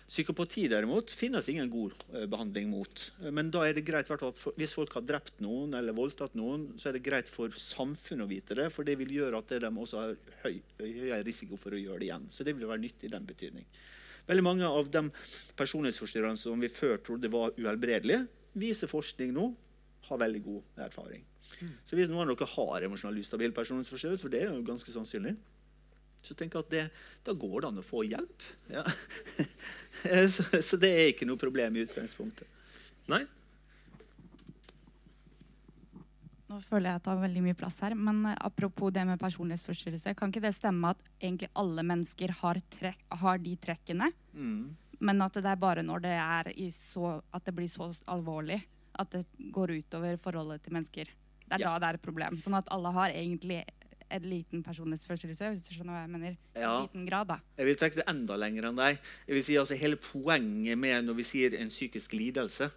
Psykopati 0.09 0.65
derimot 0.71 1.13
finnes 1.13 1.45
ingen 1.51 1.69
god 1.69 1.93
eh, 2.09 2.25
behandling 2.29 2.71
mot. 2.71 3.03
Men 3.29 3.51
da 3.53 3.67
er 3.67 3.77
det 3.77 3.85
greit, 3.85 4.09
at 4.09 4.41
hvis 4.57 4.73
folk 4.73 4.95
har 4.97 5.05
drept 5.05 5.43
noen 5.45 5.75
eller 5.77 5.93
voldtatt 5.93 6.33
noen, 6.39 6.71
så 6.81 6.89
er 6.89 6.97
det 6.97 7.03
greit 7.05 7.29
for 7.29 7.53
samfunnet 7.53 8.25
å 8.25 8.31
vite 8.31 8.57
det, 8.57 8.71
for 8.73 8.87
det 8.87 8.97
vil 8.97 9.13
gjøre 9.13 9.43
at 9.43 9.53
de 9.61 9.69
også 9.69 10.01
har 10.01 10.15
høy, 10.41 10.57
høy 10.81 11.19
risiko 11.27 11.59
for 11.61 11.77
å 11.77 11.81
gjøre 11.81 12.01
det 12.01 12.07
igjen. 12.09 12.25
Så 12.33 12.47
det 12.47 12.55
vil 12.57 12.69
være 12.69 12.81
nyttig 12.87 13.11
i 13.11 13.13
den 13.13 13.27
betydning. 13.29 13.67
Veldig 14.25 14.45
mange 14.45 14.71
av 14.71 14.89
de 14.89 15.03
personlighetsforstyrrelsene 15.59 16.41
som 16.41 16.65
vi 16.65 16.71
før 16.71 16.97
trodde 17.03 17.29
var 17.29 17.53
uhelbredelige, 17.59 18.25
viser 18.57 18.89
forskning 18.89 19.35
nå 19.35 19.51
har 20.09 20.21
veldig 20.25 20.43
god 20.47 20.83
erfaring. 20.87 21.27
Så 21.87 21.97
hvis 21.97 22.09
noen 22.11 22.29
av 22.29 22.37
dere 22.37 22.49
har 22.55 22.85
emosjonell 22.87 23.21
ustabil 23.21 23.53
personlighetsforstyrrelse, 23.55 24.25
for 24.25 24.33
det 24.33 24.41
er 24.43 24.51
jo 24.51 24.63
ganske 24.67 24.93
sannsynlig, 24.95 25.35
så 26.23 26.35
tenk 26.39 26.55
at 26.55 26.69
det, 26.71 26.83
da 27.27 27.33
går 27.35 27.61
det 27.61 27.69
an 27.69 27.81
å 27.81 27.85
få 27.85 28.05
hjelp. 28.07 28.43
Ja. 28.71 28.83
så, 30.35 30.45
så 30.63 30.79
det 30.79 30.91
er 30.95 31.09
ikke 31.11 31.27
noe 31.27 31.39
problem 31.41 31.75
i 31.75 31.83
utgangspunktet. 31.83 32.47
Nei? 33.11 33.25
Nå 36.53 36.59
føler 36.61 36.91
jeg 36.91 36.99
at 36.99 37.01
jeg 37.01 37.05
tar 37.07 37.21
veldig 37.23 37.41
mye 37.47 37.57
plass 37.57 37.79
her, 37.81 37.95
men 37.97 38.21
eh, 38.29 38.37
apropos 38.45 38.93
det 38.93 39.03
med 39.09 39.21
personlighetsforstyrrelse, 39.21 40.13
kan 40.19 40.31
ikke 40.31 40.43
det 40.43 40.53
stemme 40.55 40.91
at 40.93 41.01
egentlig 41.17 41.49
alle 41.59 41.85
mennesker 41.87 42.33
har, 42.43 42.59
trekk, 42.77 43.03
har 43.23 43.41
de 43.43 43.55
trekkene, 43.67 44.11
Mm. 44.33 44.75
men 44.99 45.21
at 45.21 45.35
det 45.37 45.45
er 45.45 45.59
bare 45.61 45.83
når 45.85 45.99
det, 46.01 46.13
er 46.17 46.47
i 46.57 46.69
så, 46.73 47.19
at 47.33 47.43
det 47.45 47.53
blir 47.53 47.67
så 47.69 47.91
alvorlig 48.09 48.63
at 48.97 49.11
det 49.13 49.25
går 49.53 49.75
utover 49.79 50.17
forholdet 50.21 50.63
til 50.63 50.73
mennesker. 50.73 51.11
Det 51.49 51.55
er 51.59 51.59
Ja. 51.59 51.73
da 51.73 51.79
det 51.79 51.89
er 51.89 51.93
et 51.99 52.01
problem. 52.01 52.37
Sånn 52.41 52.57
at 52.57 52.67
alle 52.71 52.91
har 52.91 53.09
egentlig 53.09 53.63
en 54.13 54.21
liten 54.21 54.63
personlighetsforstyrrelse, 54.63 55.49
hvis 55.53 55.67
du 55.67 55.73
skjønner 55.75 55.93
hva 55.95 56.01
jeg 56.05 56.09
mener. 56.13 56.37
I 56.55 56.59
Ja. 56.59 56.81
liten 56.85 57.05
grad, 57.07 57.27
da. 57.27 57.39
Jeg 57.57 57.65
vil 57.65 57.75
trekke 57.75 57.95
det 57.95 58.07
enda 58.07 58.35
lenger 58.37 58.63
enn 58.69 58.75
deg. 58.75 58.99
Jeg 59.27 59.33
vil 59.35 59.43
si 59.43 59.53
altså 59.57 59.75
Hele 59.77 59.95
poenget 59.97 60.77
med 60.77 61.05
når 61.05 61.15
vi 61.15 61.23
sier 61.23 61.53
en 61.59 61.69
psykisk 61.69 62.11
lidelse, 62.13 62.71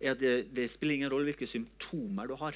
er 0.00 0.10
at 0.12 0.18
det, 0.18 0.52
det 0.54 0.70
spiller 0.70 0.94
ingen 0.94 1.10
rolle 1.10 1.32
hvilke 1.32 1.46
symptomer 1.48 2.26
du 2.28 2.36
har. 2.36 2.54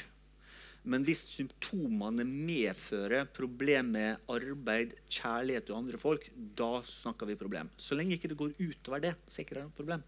Men 0.83 1.05
hvis 1.05 1.27
symptomene 1.29 2.25
medfører 2.25 3.27
problem 3.31 3.93
med 3.93 4.17
arbeid, 4.33 4.95
kjærlighet 5.11 5.69
og 5.71 5.77
andre 5.85 5.99
folk, 5.99 6.31
da 6.57 6.81
snakker 6.83 7.27
vi 7.27 7.35
problem. 7.37 7.69
Så 7.77 7.95
lenge 7.95 8.17
ikke 8.17 8.29
det 8.33 8.39
går 8.39 8.55
utover 8.59 9.01
det, 9.01 9.15
så 9.29 9.41
er 9.41 9.45
det 9.45 9.51
ikke 9.51 9.61
noe 9.61 9.77
problem. 9.77 10.03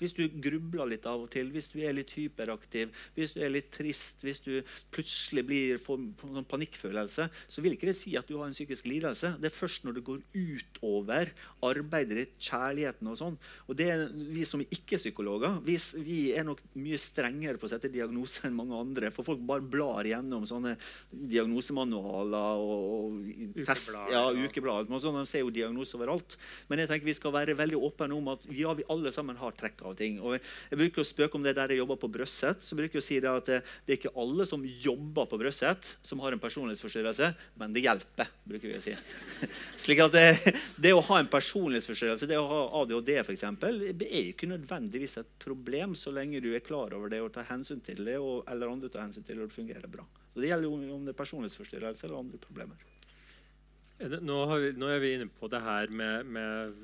Hvis 0.00 0.16
du 0.16 0.24
grubler 0.42 0.90
litt 0.94 1.06
av 1.08 1.24
og 1.24 1.30
til, 1.32 1.52
hvis 1.54 1.70
du 1.72 1.78
er 1.84 1.96
litt 1.96 2.12
hyperaktiv, 2.16 2.90
hvis 3.16 3.34
du 3.36 3.42
er 3.44 3.52
litt 3.52 3.70
trist, 3.74 4.24
hvis 4.26 4.42
du 4.44 4.52
plutselig 4.94 5.44
blir 5.46 5.80
får 5.80 6.00
sånn 6.20 6.48
panikkfølelse, 6.50 7.28
så 7.30 7.64
vil 7.64 7.76
ikke 7.76 7.90
det 7.90 7.96
si 7.98 8.14
at 8.18 8.28
du 8.28 8.38
har 8.38 8.48
en 8.48 8.56
psykisk 8.56 8.88
lidelse. 8.90 9.34
Det 9.40 9.50
er 9.50 9.56
først 9.56 9.86
når 9.86 9.98
det 9.98 10.04
går 10.06 10.22
utover 10.34 11.32
arbeidet 11.66 12.18
ditt, 12.20 12.34
kjærligheten 12.50 13.10
og 13.10 13.18
sånn. 13.20 13.38
Og 13.68 13.78
det 13.78 13.88
er 13.92 14.06
vi 14.10 14.46
som 14.48 14.62
ikke-psykologer, 14.64 15.60
vi, 15.66 15.76
vi 16.04 16.20
er 16.36 16.46
nok 16.48 16.62
mye 16.80 17.00
strengere 17.00 17.60
på 17.60 17.68
å 17.68 17.72
sette 17.72 17.92
diagnoser 17.92 18.48
enn 18.48 18.56
mange 18.58 18.78
andre. 18.78 19.12
For 19.14 19.26
folk 19.26 19.42
bare 19.46 19.64
blar 19.64 20.08
gjennom 20.08 20.46
sånne 20.48 20.76
diagnosemanualer 21.10 22.64
og, 22.64 22.84
og 22.96 23.62
test, 23.68 23.94
ja, 24.12 24.24
ukeblad. 24.30 24.90
og 24.90 25.02
Sånn, 25.02 25.20
de 25.20 25.26
ser 25.28 25.44
jo 25.44 25.54
diagnose 25.54 25.96
overalt. 25.98 26.36
Men 26.70 26.82
jeg 26.82 26.92
tenker 26.92 27.10
vi 27.10 27.18
skal 27.18 27.34
være 27.34 27.58
veldig 27.58 27.80
åpne 27.90 28.16
om 28.16 28.32
at 28.34 28.46
ja, 28.54 28.74
vi 28.76 28.86
alle 28.92 29.12
sammen 29.14 29.38
har 29.40 29.56
trekk 29.58 29.84
av 29.86 29.89
ting. 29.98 30.18
Og 30.22 30.36
jeg, 30.36 30.78
bruker 30.80 31.02
å 31.02 31.06
spøke 31.06 31.38
om 31.38 31.44
det 31.44 31.54
der 31.58 31.72
jeg 31.72 31.80
jobber 31.82 31.98
på 32.00 32.10
Brøsset. 32.12 32.62
så 32.64 32.78
bruker 32.78 32.98
jeg 32.98 33.04
å 33.04 33.06
si 33.06 33.18
Det 33.20 33.30
at 33.30 33.50
det, 33.50 33.58
det 33.86 33.94
er 33.94 33.98
ikke 34.00 34.14
alle 34.22 34.46
som 34.48 34.64
jobber 34.64 35.28
på 35.30 35.38
Brøsset, 35.40 35.90
som 36.02 36.22
har 36.24 36.36
en 36.36 36.42
personlighetsforstyrrelse, 36.42 37.32
men 37.60 37.74
det 37.76 37.84
hjelper. 37.84 38.30
bruker 38.44 38.68
vi 38.68 38.78
å 38.78 38.84
si. 38.84 38.96
Slik 39.84 40.04
at 40.04 40.14
det, 40.14 40.54
det 40.76 40.94
å 40.96 41.02
ha 41.10 41.20
en 41.20 41.30
personlighetsforstyrrelse, 41.30 42.28
det 42.30 42.38
å 42.40 42.48
ha 42.50 42.62
ADHD 42.82 43.16
f.eks., 43.24 43.46
er 43.50 44.30
ikke 44.30 44.50
nødvendigvis 44.50 45.18
et 45.22 45.34
problem 45.42 45.96
så 45.98 46.12
lenge 46.14 46.42
du 46.42 46.52
er 46.54 46.64
klar 46.64 46.94
over 46.96 47.12
det 47.12 47.22
og 47.24 47.32
tar 47.34 47.48
hensyn 47.50 47.82
til 47.84 48.04
det, 48.06 48.18
og, 48.20 48.44
eller 48.50 48.72
andre 48.72 48.92
tar 48.92 49.06
hensyn 49.06 49.26
til 49.26 49.36
det, 49.36 49.44
og 49.44 49.52
det 49.52 49.58
fungerer 49.58 49.90
bra. 49.90 50.06
Så 50.34 50.40
Det 50.40 50.50
gjelder 50.50 50.70
jo 50.70 50.94
om 50.94 51.04
det 51.04 51.14
er 51.14 51.20
personlighetsforstyrrelse 51.20 52.06
eller 52.06 52.22
andre 52.22 52.40
problemer. 52.40 52.88
Nå, 54.00 54.36
vi, 54.56 54.70
nå 54.80 54.88
er 54.88 55.00
vi 55.02 55.10
inne 55.12 55.26
på 55.28 55.48
det 55.52 55.60
her 55.60 55.90
med, 55.92 56.28
med 56.32 56.76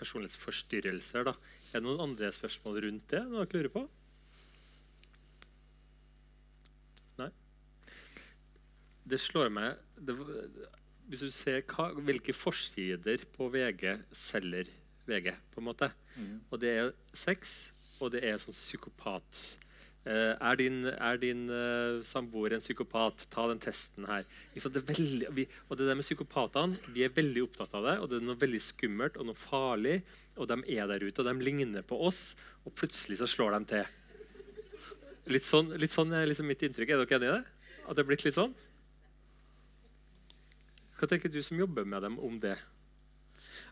personlighetsforstyrrelser. 0.00 1.28
Da. 1.28 1.36
Er 1.76 1.82
det 1.82 1.90
noen 1.90 2.06
andre 2.06 2.30
spørsmål 2.32 2.78
rundt 2.86 3.10
det? 3.12 3.18
Noe 3.28 3.42
dere 3.44 3.58
lurer 3.58 3.72
på? 3.74 3.80
Nei? 7.20 7.28
Det 9.04 9.18
slår 9.20 9.52
meg 9.52 9.76
det, 10.00 10.16
Hvis 11.10 11.26
du 11.26 11.34
ser 11.36 11.60
hva, 11.68 11.90
hvilke 12.08 12.32
forsider 12.32 13.26
på 13.34 13.50
VG 13.52 13.84
selger 14.16 14.72
VG, 15.04 15.28
på 15.52 15.60
en 15.60 15.68
måte 15.68 15.90
Og 16.48 16.56
det 16.64 16.72
er 16.78 16.94
sex, 17.12 17.68
og 18.00 18.14
det 18.16 18.24
er 18.24 18.40
sånn 18.40 18.56
psykopat. 18.56 19.42
Eh, 20.06 20.36
er 20.38 20.58
din, 20.60 20.84
er 20.86 21.16
din 21.18 21.48
eh, 21.50 21.96
samboer 22.06 22.54
en 22.54 22.62
psykopat? 22.62 23.24
Ta 23.32 23.48
den 23.50 23.58
testen 23.58 24.06
her. 24.06 24.22
Det 24.54 24.62
er 24.62 24.84
veldig, 24.86 25.30
vi, 25.34 25.46
og 25.66 25.80
det 25.80 25.88
der 25.88 25.98
med 25.98 26.06
psykopatene, 26.06 26.78
Vi 26.94 27.02
er 27.02 27.10
veldig 27.10 27.42
opptatt 27.42 27.74
av 27.74 27.88
det, 27.88 27.96
og 27.98 28.10
det 28.10 28.20
er 28.20 28.28
noe 28.28 28.38
veldig 28.38 28.60
skummelt 28.62 29.18
og 29.18 29.26
noe 29.26 29.40
farlig. 29.40 29.96
Og 30.36 30.46
de 30.46 30.60
er 30.76 30.86
der 30.86 31.02
ute, 31.02 31.18
og 31.18 31.26
de 31.26 31.34
ligner 31.42 31.82
på 31.82 31.98
oss, 31.98 32.36
og 32.62 32.76
plutselig 32.78 33.18
så 33.18 33.26
slår 33.26 33.58
de 33.58 33.72
til. 33.72 33.90
Litt 35.34 35.48
sånn, 35.48 35.74
litt 35.74 35.96
sånn 35.96 36.14
er 36.14 36.28
liksom 36.30 36.46
mitt 36.46 36.62
inntrykk. 36.62 36.94
Er 36.94 37.02
dere 37.02 37.18
enig 37.18 37.26
i 37.26 37.34
det? 37.34 37.74
At 37.88 37.98
det 37.98 38.04
er 38.04 38.10
blitt 38.12 38.22
litt 38.28 38.38
sånn? 38.38 38.54
Hva 40.96 41.10
tenker 41.10 41.34
du 41.34 41.42
som 41.42 41.58
jobber 41.58 41.84
med 41.84 42.06
dem, 42.06 42.20
om 42.22 42.38
det? 42.38 42.54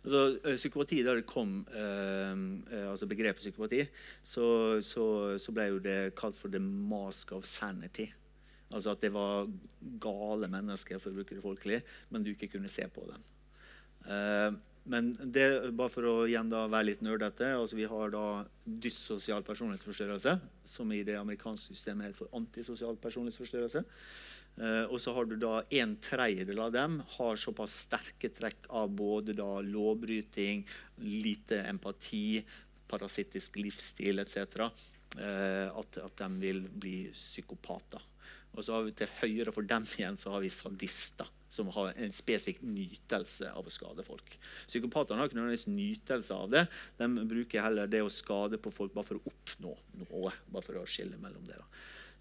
Altså, 0.05 0.57
psykopati, 0.59 1.03
Da 1.03 1.15
det 1.17 1.25
kom 1.27 1.63
eh, 1.73 2.35
eh, 2.77 2.91
altså 2.91 3.09
begrepet 3.09 3.41
psykopati, 3.41 3.87
så, 4.23 4.45
så, 4.85 5.07
så 5.41 5.55
ble 5.57 5.71
jo 5.71 5.81
det 5.81 6.15
kalt 6.19 6.37
for 6.37 6.53
the 6.53 6.61
mask 6.61 7.33
of 7.33 7.49
sanity. 7.49 8.11
Altså 8.75 8.93
at 8.93 9.01
det 9.01 9.13
var 9.15 9.49
gale 10.03 10.51
mennesker, 10.51 11.01
for 11.01 11.13
å 11.13 11.17
bruke 11.17 11.37
det 11.37 11.45
folkelig, 11.45 11.81
men 12.11 12.25
du 12.25 12.35
ikke 12.35 12.51
kunne 12.57 12.69
se 12.69 12.85
på 12.93 13.07
dem. 13.09 13.25
Eh, 14.05 14.53
men 14.93 15.15
det, 15.17 15.73
bare 15.73 15.89
for 15.89 16.05
å 16.05 16.15
igjen 16.29 16.51
da 16.53 16.67
være 16.69 16.91
litt 16.91 17.01
nerdete 17.01 17.55
altså 17.57 17.79
Vi 17.79 17.87
har 17.89 18.11
da 18.13 18.25
dyssosial 18.65 19.45
personlighetsforstyrrelse, 19.47 20.35
som 20.69 20.93
i 20.93 21.01
det 21.09 21.17
amerikanske 21.17 21.73
systemet 21.73 22.11
heter 22.11 22.27
for 22.27 22.37
antisosial 22.37 22.99
personlighetsforstyrrelse. 23.01 23.85
Eh, 24.57 24.85
og 24.87 25.01
så 25.03 25.15
har 25.17 25.27
du 25.27 25.35
da 25.41 25.63
en 25.81 25.97
tredjedel 26.03 26.61
av 26.63 26.73
dem 26.75 27.01
har 27.17 27.41
såpass 27.41 27.75
sterke 27.87 28.31
trekk 28.31 28.69
av 28.71 28.93
både 28.95 29.35
da 29.39 29.59
lovbryting, 29.67 30.63
lite 31.03 31.65
empati, 31.67 32.45
parasittisk 32.91 33.59
livsstil 33.59 34.23
etc. 34.23 34.69
Eh, 35.19 35.69
at, 35.71 36.03
at 36.05 36.19
de 36.23 36.29
vil 36.43 36.67
bli 36.71 36.99
psykopater. 37.13 38.03
Og 38.55 38.63
så 38.63 38.77
har 38.77 38.85
vi 38.87 38.95
til 38.95 39.11
høyre 39.19 39.53
for 39.55 39.67
dem 39.67 39.87
igjen 39.97 40.19
så 40.19 40.31
har 40.31 40.43
vi 40.45 40.51
sadister, 40.53 41.27
som 41.51 41.73
har 41.75 41.91
en 41.91 42.15
spesifikk 42.15 42.61
nytelse 42.63 43.51
av 43.51 43.67
å 43.67 43.73
skade 43.73 44.05
folk. 44.07 44.37
Psykopatene 44.69 45.19
har 45.19 45.31
ikke 45.31 45.41
nødvendigvis 45.41 45.67
nytelse 45.71 46.39
av 46.39 46.53
det. 46.55 46.63
De 47.01 47.09
bruker 47.35 47.65
heller 47.67 47.91
det 47.91 48.05
å 48.05 48.13
skade 48.13 48.61
på 48.63 48.71
folk 48.75 48.95
bare 48.95 49.11
for 49.11 49.19
å 49.19 49.33
oppnå 49.33 49.75
noe. 50.05 50.33
bare 50.47 50.67
for 50.67 50.79
å 50.79 50.87
skille 50.87 51.19
mellom 51.19 51.43
det 51.51 51.59
da. 51.59 51.67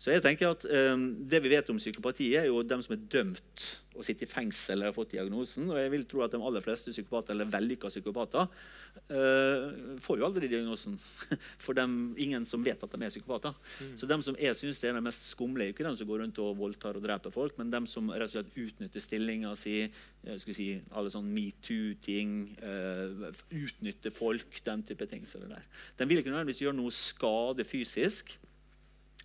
Så 0.03 0.11
jeg 0.11 0.23
tenker 0.25 0.51
at 0.51 0.65
um, 0.67 1.05
Det 1.31 1.39
vi 1.43 1.53
vet 1.53 1.69
om 1.71 1.79
psykopati, 1.79 2.33
er 2.35 2.49
jo 2.49 2.59
dem 2.67 2.83
som 2.83 2.97
er 2.97 3.07
dømt 3.11 3.69
og 3.93 4.01
sitter 4.01 4.25
i 4.25 4.29
fengsel 4.31 4.73
eller 4.73 4.89
har 4.89 4.95
fått 4.95 5.11
diagnosen. 5.13 5.67
Og 5.69 5.77
jeg 5.77 5.91
vil 5.93 6.03
tro 6.09 6.23
at 6.25 6.33
de 6.33 6.39
aller 6.41 6.63
fleste 6.65 6.89
psykopater, 6.89 7.35
eller 7.35 7.45
vellykka 7.53 7.91
psykopater 7.91 8.47
uh, 8.49 9.97
får 10.01 10.17
jo 10.17 10.25
aldri 10.25 10.47
diagnosen. 10.49 10.95
For 11.63 11.77
dem, 11.77 12.15
ingen 12.17 12.47
som 12.49 12.65
vet 12.65 12.81
at 12.83 12.95
de 12.95 13.05
er 13.05 13.13
psykopater. 13.13 13.53
Så 13.99 14.09
dem 14.09 14.23
som 14.25 14.35
jeg 14.41 14.57
synes 14.57 14.81
er 14.81 14.97
de 14.97 15.03
mest 15.05 15.27
skumle, 15.29 15.67
er 15.67 15.75
ikke 15.75 15.85
dem 15.85 15.97
som 15.99 16.09
går 16.09 16.23
rundt 16.23 16.41
og 16.41 16.57
voldtar 16.57 16.97
og 16.97 17.05
dreper 17.05 17.35
folk, 17.35 17.53
men 17.61 17.69
dem 17.71 17.85
som 17.89 18.09
rett 18.09 18.25
og 18.25 18.33
slett 18.33 18.57
utnytter 18.65 19.05
stillinga 19.05 19.53
si, 19.61 19.75
eh, 19.85 20.41
si, 20.41 20.67
alle 20.89 21.13
sånn 21.13 21.29
metoo-ting, 21.35 22.33
uh, 22.65 23.29
utnytter 23.53 24.15
folk, 24.15 24.57
den 24.65 24.83
type 24.89 25.07
ting. 25.13 25.21
De 25.21 26.09
vil 26.09 26.23
ikke 26.23 26.33
nødvendigvis 26.33 26.65
gjøre 26.65 26.79
noe 26.81 26.97
skade 26.97 27.67
fysisk. 27.69 28.33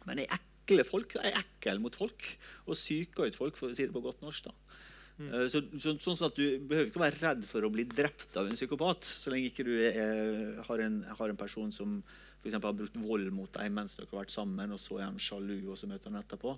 Men 0.04 0.20
er 0.22 0.28
ekle 0.36 0.47
folk 0.88 1.16
er 1.20 1.40
ekkel 1.40 1.80
mot 1.82 1.96
folk 1.96 2.24
og 2.66 2.76
psyker 2.76 3.28
ut 3.28 3.38
folk, 3.38 3.56
for 3.58 3.70
å 3.70 3.76
si 3.76 3.86
det 3.86 3.94
på 3.94 4.04
godt 4.04 4.22
norsk. 4.24 4.50
da. 4.50 4.84
Mm. 5.18 5.32
Så, 5.50 5.64
så, 5.82 5.96
sånn 5.98 6.28
at 6.28 6.36
Du 6.38 6.44
behøver 6.70 6.92
ikke 6.92 7.00
være 7.02 7.18
redd 7.18 7.40
for 7.48 7.66
å 7.66 7.72
bli 7.74 7.82
drept 7.90 8.36
av 8.38 8.46
en 8.46 8.54
psykopat 8.54 9.02
så 9.02 9.32
lenge 9.32 9.48
ikke 9.50 9.64
du 9.66 9.72
er, 9.82 10.60
har, 10.62 10.82
en, 10.84 11.00
har 11.18 11.32
en 11.32 11.40
person 11.40 11.72
som 11.74 11.96
for 12.38 12.54
har 12.54 12.76
brukt 12.76 13.00
vold 13.02 13.32
mot 13.34 13.50
deg 13.56 13.72
mens 13.74 13.96
dere 13.96 14.06
har 14.12 14.20
vært 14.20 14.34
sammen, 14.34 14.70
og 14.70 14.78
så 14.78 15.00
er 15.00 15.08
han 15.08 15.18
sjalu, 15.18 15.56
og 15.72 15.78
så 15.78 15.88
møter 15.90 16.12
han 16.12 16.20
etterpå. 16.20 16.54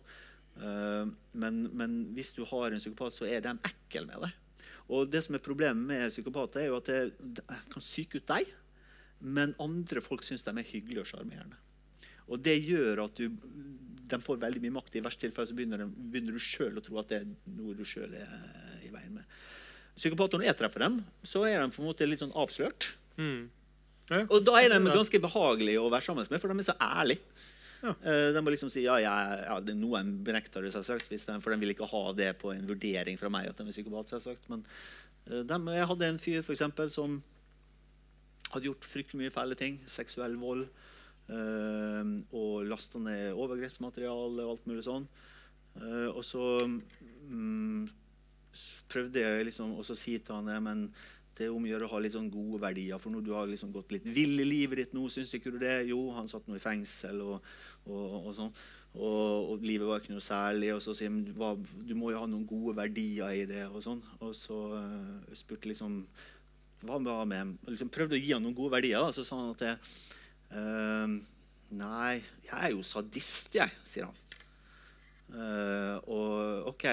Uh, 0.61 1.09
men, 1.41 1.63
men 1.73 1.95
hvis 2.17 2.35
du 2.37 2.43
har 2.45 2.69
en 2.69 2.83
psykopat, 2.83 3.17
så 3.17 3.29
er 3.31 3.41
de 3.47 3.55
ekle 3.71 4.05
med 4.11 4.27
deg. 4.27 4.37
Og 4.91 5.09
det 5.09 5.23
som 5.25 5.39
er 5.39 5.45
Problemet 5.45 5.87
med 5.87 6.13
psykopater 6.13 6.65
er 6.65 6.69
jo 6.69 6.79
at 6.81 6.91
det 6.91 7.45
kan 7.73 7.83
psyke 7.83 8.21
ut 8.21 8.29
deg, 8.29 8.53
men 9.21 9.57
andre 9.63 10.03
folk 10.05 10.25
syns 10.27 10.45
de 10.45 10.53
er 10.53 10.69
hyggelige 10.69 11.05
og 11.05 11.11
sjarmerende. 11.13 11.59
Og 12.31 12.41
det 12.47 12.57
gjør 12.63 13.05
at 13.07 13.19
du, 13.19 13.29
de 14.11 14.19
får 14.23 14.41
veldig 14.43 14.63
mye 14.65 14.77
makt. 14.79 14.97
I 14.99 15.05
verste 15.05 15.27
tilfelle 15.27 15.51
så 15.51 15.57
begynner, 15.59 15.83
de, 15.85 15.89
begynner 16.15 16.37
du 16.37 16.43
sjøl 16.43 16.79
å 16.79 16.85
tro 16.87 16.99
at 17.03 17.11
det 17.11 17.21
er 17.23 17.31
noe 17.57 17.75
du 17.79 17.85
sjøl 17.87 18.15
er 18.19 18.35
i 18.87 18.91
veien 18.93 19.17
med. 19.19 19.39
Psykopater, 19.99 20.41
når 20.41 20.51
jeg 20.53 20.59
treffer 20.63 20.85
dem, 20.87 21.01
så 21.27 21.43
er 21.49 21.59
de 21.61 21.73
på 21.75 21.83
en 21.83 21.89
måte 21.91 22.07
litt 22.09 22.23
sånn 22.23 22.35
avslørt. 22.39 22.93
Mm. 23.21 23.49
Ja, 24.11 24.25
Og 24.27 24.43
da 24.47 24.57
er 24.59 24.73
de 24.73 24.79
ganske 24.91 25.21
behagelige 25.23 25.83
å 25.83 25.91
være 25.93 26.07
sammen 26.09 26.27
med, 26.31 26.41
for 26.43 26.51
de 26.51 26.63
er 26.63 26.67
så 26.71 26.77
ærlige. 26.83 27.23
Ja. 27.81 27.93
Eh, 28.05 28.29
De 28.37 28.41
må 28.45 28.53
liksom 28.53 28.69
si 28.73 28.83
ja, 28.85 28.99
ja, 29.01 29.13
ja 29.47 29.59
det 29.65 29.73
er 29.73 29.79
noen 29.81 30.11
benekter 30.27 30.65
det, 30.67 30.73
selvsagt, 30.75 31.09
de, 31.13 31.19
for 31.41 31.53
de 31.55 31.61
vil 31.63 31.73
ikke 31.73 31.89
ha 31.89 32.03
det 32.17 32.33
på 32.41 32.51
en 32.53 32.67
vurdering 32.69 33.17
fra 33.21 33.31
meg 33.33 33.49
at 33.49 33.61
de 33.61 33.67
er 33.69 33.73
psykopat. 33.77 34.11
selvsagt. 34.13 34.49
Men 34.53 34.65
de, 35.27 35.61
jeg 35.77 35.89
hadde 35.93 36.09
en 36.11 36.21
fyr 36.21 36.43
for 36.43 36.57
eksempel, 36.57 36.91
som 36.93 37.21
hadde 38.51 38.67
gjort 38.67 38.89
fryktelig 38.89 39.23
mye 39.23 39.33
fæle 39.35 39.57
ting. 39.59 39.79
Seksuell 39.89 40.35
vold. 40.41 40.67
Eh, 41.31 42.11
og 42.37 42.67
lasta 42.69 43.01
ned 43.03 43.31
overgrepsmateriale 43.35 44.45
og 44.45 44.57
alt 44.57 44.69
mulig 44.71 44.85
sånn. 44.87 45.07
Eh, 45.79 46.09
og 46.11 46.23
så 46.27 46.45
mm, 46.67 47.89
prøvde 48.91 49.23
jeg 49.25 49.49
liksom 49.49 49.79
å 49.79 49.87
si 49.87 50.19
til 50.19 50.37
han 50.37 50.51
ja, 50.51 50.61
men 50.65 50.89
det 51.41 51.47
er 51.47 51.55
om 51.57 51.65
å 51.65 51.71
gjøre 51.71 51.87
å 51.87 51.93
ha 51.95 52.01
litt 52.05 52.13
sånn 52.13 52.29
gode 52.33 52.59
verdier. 52.61 53.01
For 53.01 53.13
når 53.15 53.23
du 53.25 53.31
har 53.33 53.49
liksom 53.49 53.71
gått 53.73 53.95
litt 53.95 54.05
vill 54.05 54.43
i 54.43 54.45
livet 54.45 54.83
ditt 54.83 54.93
nå, 54.97 55.07
syns 55.09 55.33
ikke 55.37 55.55
du 55.55 55.57
det? 55.63 55.87
Jo, 55.89 56.03
han 56.13 56.29
satt 56.29 56.45
nå 56.51 56.59
i 56.59 56.61
fengsel 56.61 57.23
og, 57.25 57.47
og, 57.87 58.03
og 58.19 58.35
sånn. 58.37 58.53
Og, 58.91 59.55
og 59.55 59.65
livet 59.65 59.89
var 59.89 60.03
ikke 60.03 60.13
noe 60.13 60.25
særlig. 60.25 60.75
Og 60.75 60.83
så 60.85 60.93
sier 60.99 61.09
han 61.09 61.23
hva, 61.39 61.55
du 61.57 61.95
må 61.97 62.13
jo 62.13 62.21
ha 62.21 62.29
noen 62.29 62.45
gode 62.49 62.77
verdier 62.77 63.33
i 63.33 63.47
det. 63.49 63.63
Og 63.71 63.81
sånn. 63.87 64.03
Og 64.21 64.35
så 64.37 64.59
uh, 64.75 65.33
spurte 65.39 65.71
liksom 65.71 66.03
hva 66.85 66.97
med 67.29 67.59
liksom 67.69 67.91
Prøvde 67.93 68.17
å 68.17 68.21
gi 68.21 68.35
han 68.35 68.45
noen 68.45 68.57
gode 68.57 68.75
verdier. 68.77 69.01
Da. 69.01 69.15
Så 69.17 69.25
sa 69.25 69.41
han 69.41 69.55
at 69.55 69.65
jeg, 69.65 69.81
ehm, 70.57 71.21
Nei, 71.71 72.19
jeg 72.43 72.57
er 72.57 72.73
jo 72.75 72.83
sadist, 72.83 73.53
jeg, 73.55 73.71
sier 73.87 74.09
han. 74.09 74.17
Uh, 75.31 75.97
og 76.11 76.71
ok, 76.73 76.87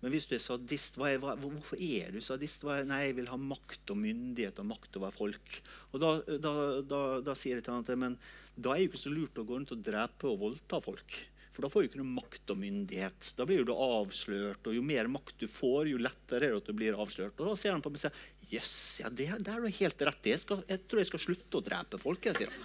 Men 0.00 0.14
hvis 0.14 0.24
du 0.24 0.32
er 0.32 0.40
sadist, 0.40 0.96
er, 0.96 1.18
hva, 1.20 1.34
hvorfor 1.36 1.76
er 1.76 2.14
du 2.14 2.22
sadist? 2.24 2.64
Er, 2.64 2.86
nei, 2.88 3.02
jeg 3.10 3.18
vil 3.18 3.28
ha 3.28 3.36
makt 3.36 3.92
og 3.92 4.00
myndighet 4.00 4.56
og 4.62 4.70
makt 4.70 4.96
over 4.98 5.12
folk. 5.14 5.58
Og 5.92 6.00
da, 6.00 6.14
da, 6.40 6.54
da, 6.80 7.02
da 7.28 7.34
sier 7.38 7.60
jeg 7.60 7.66
til 7.66 7.76
han 7.76 7.84
at 7.84 8.00
men 8.00 8.16
da 8.56 8.72
er 8.72 8.80
det 8.80 8.88
ikke 8.88 9.02
så 9.04 9.12
lurt 9.12 9.38
å 9.38 9.44
gå 9.46 9.54
rundt 9.54 9.76
og 9.76 9.84
drepe 9.84 10.32
og 10.32 10.40
voldta 10.40 10.80
folk. 10.82 11.20
For 11.52 11.64
da 11.64 11.68
får 11.68 11.84
du 11.84 11.88
ikke 11.90 12.00
noe 12.00 12.16
makt 12.16 12.50
og 12.54 12.60
myndighet. 12.62 13.30
Da 13.36 13.44
blir 13.48 13.66
du 13.68 13.74
avslørt. 13.76 14.64
Og 14.64 14.76
jo 14.78 14.84
mer 14.88 15.10
makt 15.12 15.36
du 15.42 15.46
får, 15.52 15.90
jo 15.92 16.00
lettere 16.00 16.48
er 16.48 16.54
det 16.54 16.62
at 16.62 16.70
du 16.70 16.76
blir 16.76 16.96
avslørt. 16.96 17.36
Og 17.36 17.52
da 17.52 17.56
ser 17.60 17.76
han 17.76 17.84
på 17.84 17.92
meg 17.92 18.00
og 18.00 18.06
sier 18.06 18.22
Jøss, 18.52 19.00
ja, 19.00 19.08
det, 19.08 19.30
det 19.40 19.52
er 19.52 19.62
du 19.62 19.68
helt 19.72 20.02
rett 20.08 20.26
i. 20.28 20.34
Jeg, 20.34 20.62
jeg 20.68 20.80
tror 20.88 21.00
jeg 21.00 21.08
skal 21.08 21.22
slutte 21.26 21.58
å 21.58 21.64
drepe 21.64 22.00
folk. 22.00 22.26
Jeg, 22.28 22.36
sier. 22.36 22.56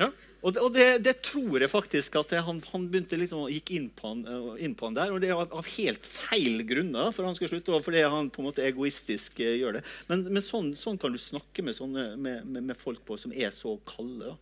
Ja. 0.00 0.08
Og, 0.46 0.52
det, 0.52 0.62
og 0.62 0.72
det, 0.74 0.86
det 1.02 1.14
tror 1.24 1.62
jeg 1.62 1.70
faktisk 1.72 2.18
at 2.20 2.34
han, 2.44 2.58
han 2.70 2.88
begynte 2.92 3.18
liksom, 3.18 3.46
gikk 3.50 3.72
inn 3.74 3.86
på 3.96 4.10
han, 4.12 4.24
eh, 4.28 4.48
inn 4.66 4.74
på 4.78 4.86
han 4.88 4.98
der. 4.98 5.14
Og 5.14 5.22
det 5.22 5.30
er 5.30 5.38
av, 5.38 5.46
av 5.62 5.70
helt 5.76 6.06
feil 6.06 6.60
grunner 6.68 7.14
for 7.16 7.26
han 7.26 7.38
skal 7.38 7.50
slutte. 7.50 7.74
Og 7.74 7.86
fordi 7.86 8.04
han 8.04 8.30
på 8.30 8.42
en 8.42 8.50
måte 8.50 8.66
egoistisk 8.66 9.40
eh, 9.42 9.56
gjør 9.60 9.78
det. 9.78 9.84
Men, 10.10 10.26
men 10.28 10.44
sånn, 10.44 10.74
sånn 10.78 11.00
kan 11.02 11.14
du 11.14 11.20
snakke 11.22 11.64
med, 11.66 11.78
sånne, 11.78 12.12
med, 12.18 12.44
med, 12.44 12.68
med 12.72 12.78
folk 12.78 13.02
på 13.08 13.18
som 13.20 13.34
er 13.34 13.54
så 13.54 13.74
kalde. 13.88 14.34
da. 14.34 14.36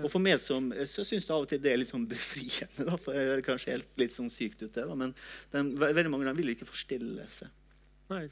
Og 0.00 0.08
for 0.08 0.24
meg 0.24 0.38
som, 0.40 0.70
så 0.88 1.04
syns 1.04 1.26
jeg 1.26 1.34
av 1.34 1.44
og 1.44 1.50
til 1.50 1.60
det 1.60 1.72
er 1.72 1.82
litt 1.82 1.90
sånn 1.92 2.06
befriende. 2.08 2.86
Da, 2.88 2.96
for 3.00 3.16
jeg 3.16 3.28
hører 3.32 3.44
kanskje 3.46 3.74
helt 3.74 4.00
litt 4.00 4.14
sånn 4.14 4.30
sykt 4.32 4.62
ut, 4.62 4.70
det, 4.72 4.86
da, 4.88 4.96
men 4.98 5.16
den, 5.52 5.74
veldig 5.80 6.12
mange 6.12 6.26
av 6.26 6.32
dem 6.32 6.40
vil 6.40 6.52
jo 6.52 6.58
ikke 6.60 6.70
forstille 6.70 7.26
seg. 7.32 7.52
Nei, 8.12 8.24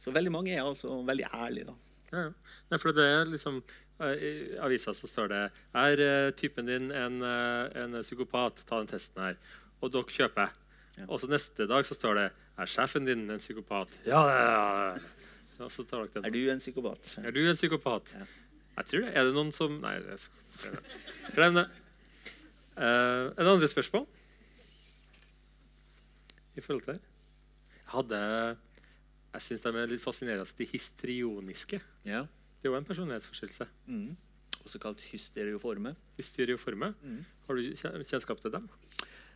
Så 0.00 0.12
veldig 0.14 0.32
mange 0.32 0.54
er 0.54 0.64
altså 0.64 1.02
veldig 1.06 1.28
ærlige. 1.34 1.68
da. 1.68 1.76
Ja, 2.12 2.24
ja. 2.70 2.78
For 2.80 2.94
det 2.96 3.04
er 3.06 3.28
liksom 3.30 3.60
eh, 4.00 4.14
I 4.14 4.30
avisa 4.64 4.94
så 4.96 5.06
står 5.06 5.28
det 5.30 5.40
Er 5.78 6.02
eh, 6.02 6.30
typen 6.34 6.66
din 6.66 6.90
en, 6.90 7.22
eh, 7.22 7.82
en 7.84 8.00
psykopat? 8.02 8.64
Ta 8.66 8.80
den 8.80 8.90
testen 8.90 9.22
her. 9.22 9.38
Og 9.80 9.92
dere 9.92 10.10
kjøper. 10.10 10.50
Ja. 10.96 11.06
Og 11.06 11.20
så 11.20 11.30
neste 11.30 11.68
dag 11.70 11.86
så 11.86 11.94
står 11.94 12.18
det 12.18 12.26
Er 12.58 12.70
sjefen 12.70 13.06
din 13.06 13.28
en 13.30 13.38
psykopat? 13.38 13.92
Ja, 14.06 14.24
ja, 14.28 14.46
ja. 14.90 14.94
Og 15.60 15.70
så 15.70 15.84
tar 15.84 16.06
dere 16.06 16.14
den. 16.16 16.24
Er 16.24 16.34
du 16.34 16.40
en 16.50 16.62
psykopat? 16.62 17.16
Er 17.20 17.36
du 17.36 17.42
en 17.44 17.58
psykopat? 17.58 18.14
Ja. 18.16 18.26
Jeg 18.80 18.86
tror 18.86 19.04
det. 19.04 19.12
Er 19.12 19.28
det 19.28 19.36
noen 19.36 19.52
som 19.52 19.76
Nei, 19.82 19.98
det 20.00 20.16
er 20.16 21.36
glem 21.36 21.60
det. 21.60 21.66
Uh, 22.80 23.28
det 23.36 23.44
andre 23.44 23.68
spørsmål? 23.68 24.06
I 26.56 26.64
forhold 26.64 26.82
til 26.86 26.94
det? 26.94 27.00
Jeg 27.76 27.92
hadde 27.92 28.20
Jeg 29.30 29.46
syns 29.46 29.62
de 29.62 29.72
er 29.78 29.92
litt 29.92 30.02
fascinerende, 30.02 30.58
de 30.58 30.66
histrioniske. 30.72 31.78
Ja. 32.08 32.24
Det 32.60 32.68
er 32.68 32.74
jo 32.74 32.80
en 32.80 32.88
personlighetsforstyrrelse. 32.88 33.68
Mm. 33.86 34.16
Også 34.64 34.80
kalt 34.82 35.00
hysterioforme. 35.12 35.94
Hysterioforme. 36.18 36.92
Mm. 37.00 37.22
Har 37.46 37.56
du 37.56 38.04
kjennskap 38.10 38.42
til 38.42 38.52
dem? 38.52 38.66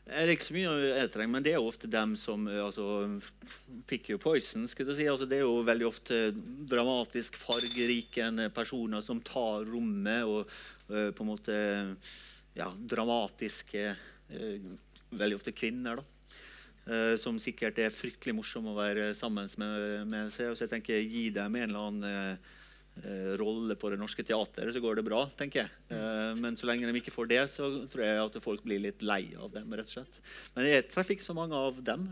Det 0.05 0.19
er 0.21 0.31
ikke 0.35 0.45
så 0.45 0.53
mye 0.53 0.73
jeg 0.85 1.11
trenger, 1.15 1.33
men 1.33 1.45
det 1.47 1.55
er 1.55 1.65
ofte 1.65 1.89
dem 1.89 2.13
som 2.21 2.43
eh, 2.51 2.61
altså, 2.61 2.85
pick 3.89 4.11
your 4.13 4.21
poison. 4.21 4.67
skulle 4.69 4.93
jeg 4.93 4.99
si. 4.99 5.07
Altså, 5.09 5.29
det 5.31 5.39
er 5.39 5.47
jo 5.47 5.63
veldig 5.65 5.87
ofte 5.89 6.19
dramatisk 6.69 7.39
fargerike 7.41 8.29
personer 8.53 9.01
som 9.05 9.23
tar 9.25 9.65
rommet, 9.71 10.29
og 10.29 10.45
eh, 10.93 11.09
på 11.09 11.25
en 11.25 11.31
måte 11.31 11.57
ja, 12.59 12.69
dramatiske 12.71 13.87
eh, 13.95 14.73
Veldig 15.15 15.37
ofte 15.39 15.53
kvinner, 15.55 16.01
da. 16.01 16.14
Eh, 16.85 17.15
som 17.21 17.39
sikkert 17.41 17.79
er 17.81 17.95
fryktelig 17.95 18.35
morsom 18.37 18.69
å 18.69 18.77
være 18.77 19.13
sammen 19.17 19.49
med, 19.61 20.05
med 20.11 20.35
seg. 20.35 20.53
Så 20.53 20.67
jeg 20.67 20.75
tenker 20.77 21.01
gi 21.01 21.31
dem 21.33 21.57
en 21.57 21.71
eller 21.71 21.87
annen 21.89 22.05
eh, 22.11 22.51
eh, 23.01 23.31
rolle 23.41 23.77
på 23.81 23.89
Det 23.89 23.99
Norske 24.03 24.25
Teatret, 24.27 24.69
så 24.75 24.83
går 24.85 25.01
det 25.01 25.07
bra. 25.07 25.23
tenker 25.39 25.63
jeg. 25.63 25.73
Eh, 25.97 26.35
men 26.37 26.61
så 26.61 26.69
lenge 26.69 26.91
de 26.91 27.01
ikke 27.01 27.15
får 27.15 27.33
det, 27.33 27.41
så 27.55 27.71
tror 27.89 28.05
jeg 28.05 28.21
at 28.27 28.39
folk 28.45 28.69
blir 28.69 28.85
litt 28.85 29.01
lei 29.01 29.33
av 29.33 29.49
dem. 29.57 29.73
rett 29.73 29.89
og 29.89 29.97
slett. 29.97 30.21
Men 30.59 30.69
jeg 30.75 30.87
treffer 30.93 31.17
ikke 31.17 31.31
så 31.31 31.39
mange 31.41 31.57
av 31.57 31.81
dem, 31.89 32.07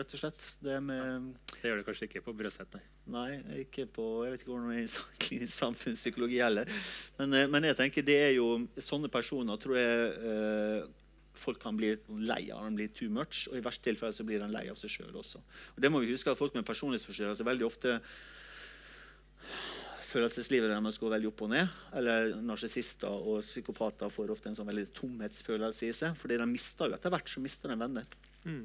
rett 0.00 0.18
og 0.18 0.24
slett. 0.24 0.52
Det 0.58 0.82
med 0.82 1.34
Det 1.54 1.70
gjør 1.70 1.78
du 1.78 1.86
kanskje 1.86 2.10
ikke 2.10 2.26
på 2.26 2.34
Brøset, 2.34 2.74
nei. 2.74 2.84
Nei, 3.08 3.62
ikke 3.62 3.86
på, 3.86 4.10
jeg 4.26 4.34
vet 4.34 4.42
ikke 4.42 4.56
hvordan 4.56 4.72
det 4.74 4.80
er 4.82 4.88
i 4.90 5.10
klinisk 5.28 5.54
samfunnspsykologi 5.54 6.42
heller. 6.42 6.78
Men, 7.20 7.44
men 7.54 7.70
jeg 7.70 7.78
tenker 7.78 8.02
det 8.02 8.22
er 8.26 8.40
jo 8.40 8.56
sånne 8.74 9.06
personer 9.12 9.62
tror 9.62 9.78
jeg 9.78 10.88
folk 11.38 11.60
kan 11.62 11.76
bli 11.78 11.94
lei 12.08 12.42
av. 12.50 12.64
den 12.64 12.78
blir 12.78 12.90
too 12.94 13.10
much, 13.10 13.46
og 13.50 13.58
i 13.58 13.64
verste 13.64 13.88
tilfelle 13.88 14.16
så 14.16 14.26
blir 14.26 14.42
de 14.42 14.50
lei 14.52 14.66
av 14.70 14.78
seg 14.80 14.92
sjøl 14.92 15.16
også. 15.16 15.42
Og 15.76 15.82
det 15.82 15.90
må 15.92 16.02
vi 16.02 16.12
huske 16.12 16.30
at 16.32 16.38
Folk 16.38 16.54
med 16.54 16.66
personlighetsforstyrrelser 16.66 17.46
veldig 17.48 17.66
ofte 17.66 18.00
Følelseslivet 20.08 20.70
deres 20.72 20.96
går 20.96 21.10
veldig 21.12 21.28
opp 21.28 21.42
og 21.44 21.50
ned. 21.52 21.72
Eller 21.98 22.30
narsissister 22.40 23.12
og 23.12 23.42
psykopater 23.44 24.08
får 24.12 24.32
ofte 24.32 24.48
en 24.48 24.56
sånn 24.56 24.70
veldig 24.70 24.86
tomhetsfølelse 24.96 25.88
i 25.88 25.96
seg. 25.96 26.16
fordi 26.16 26.38
de 26.40 26.46
mister 26.48 26.88
jo 26.88 26.96
etter 26.96 27.12
hvert 27.12 27.28
så 27.28 27.42
mister 27.44 27.68
de 27.68 27.76
venner. 27.76 28.06
Mm. 28.44 28.64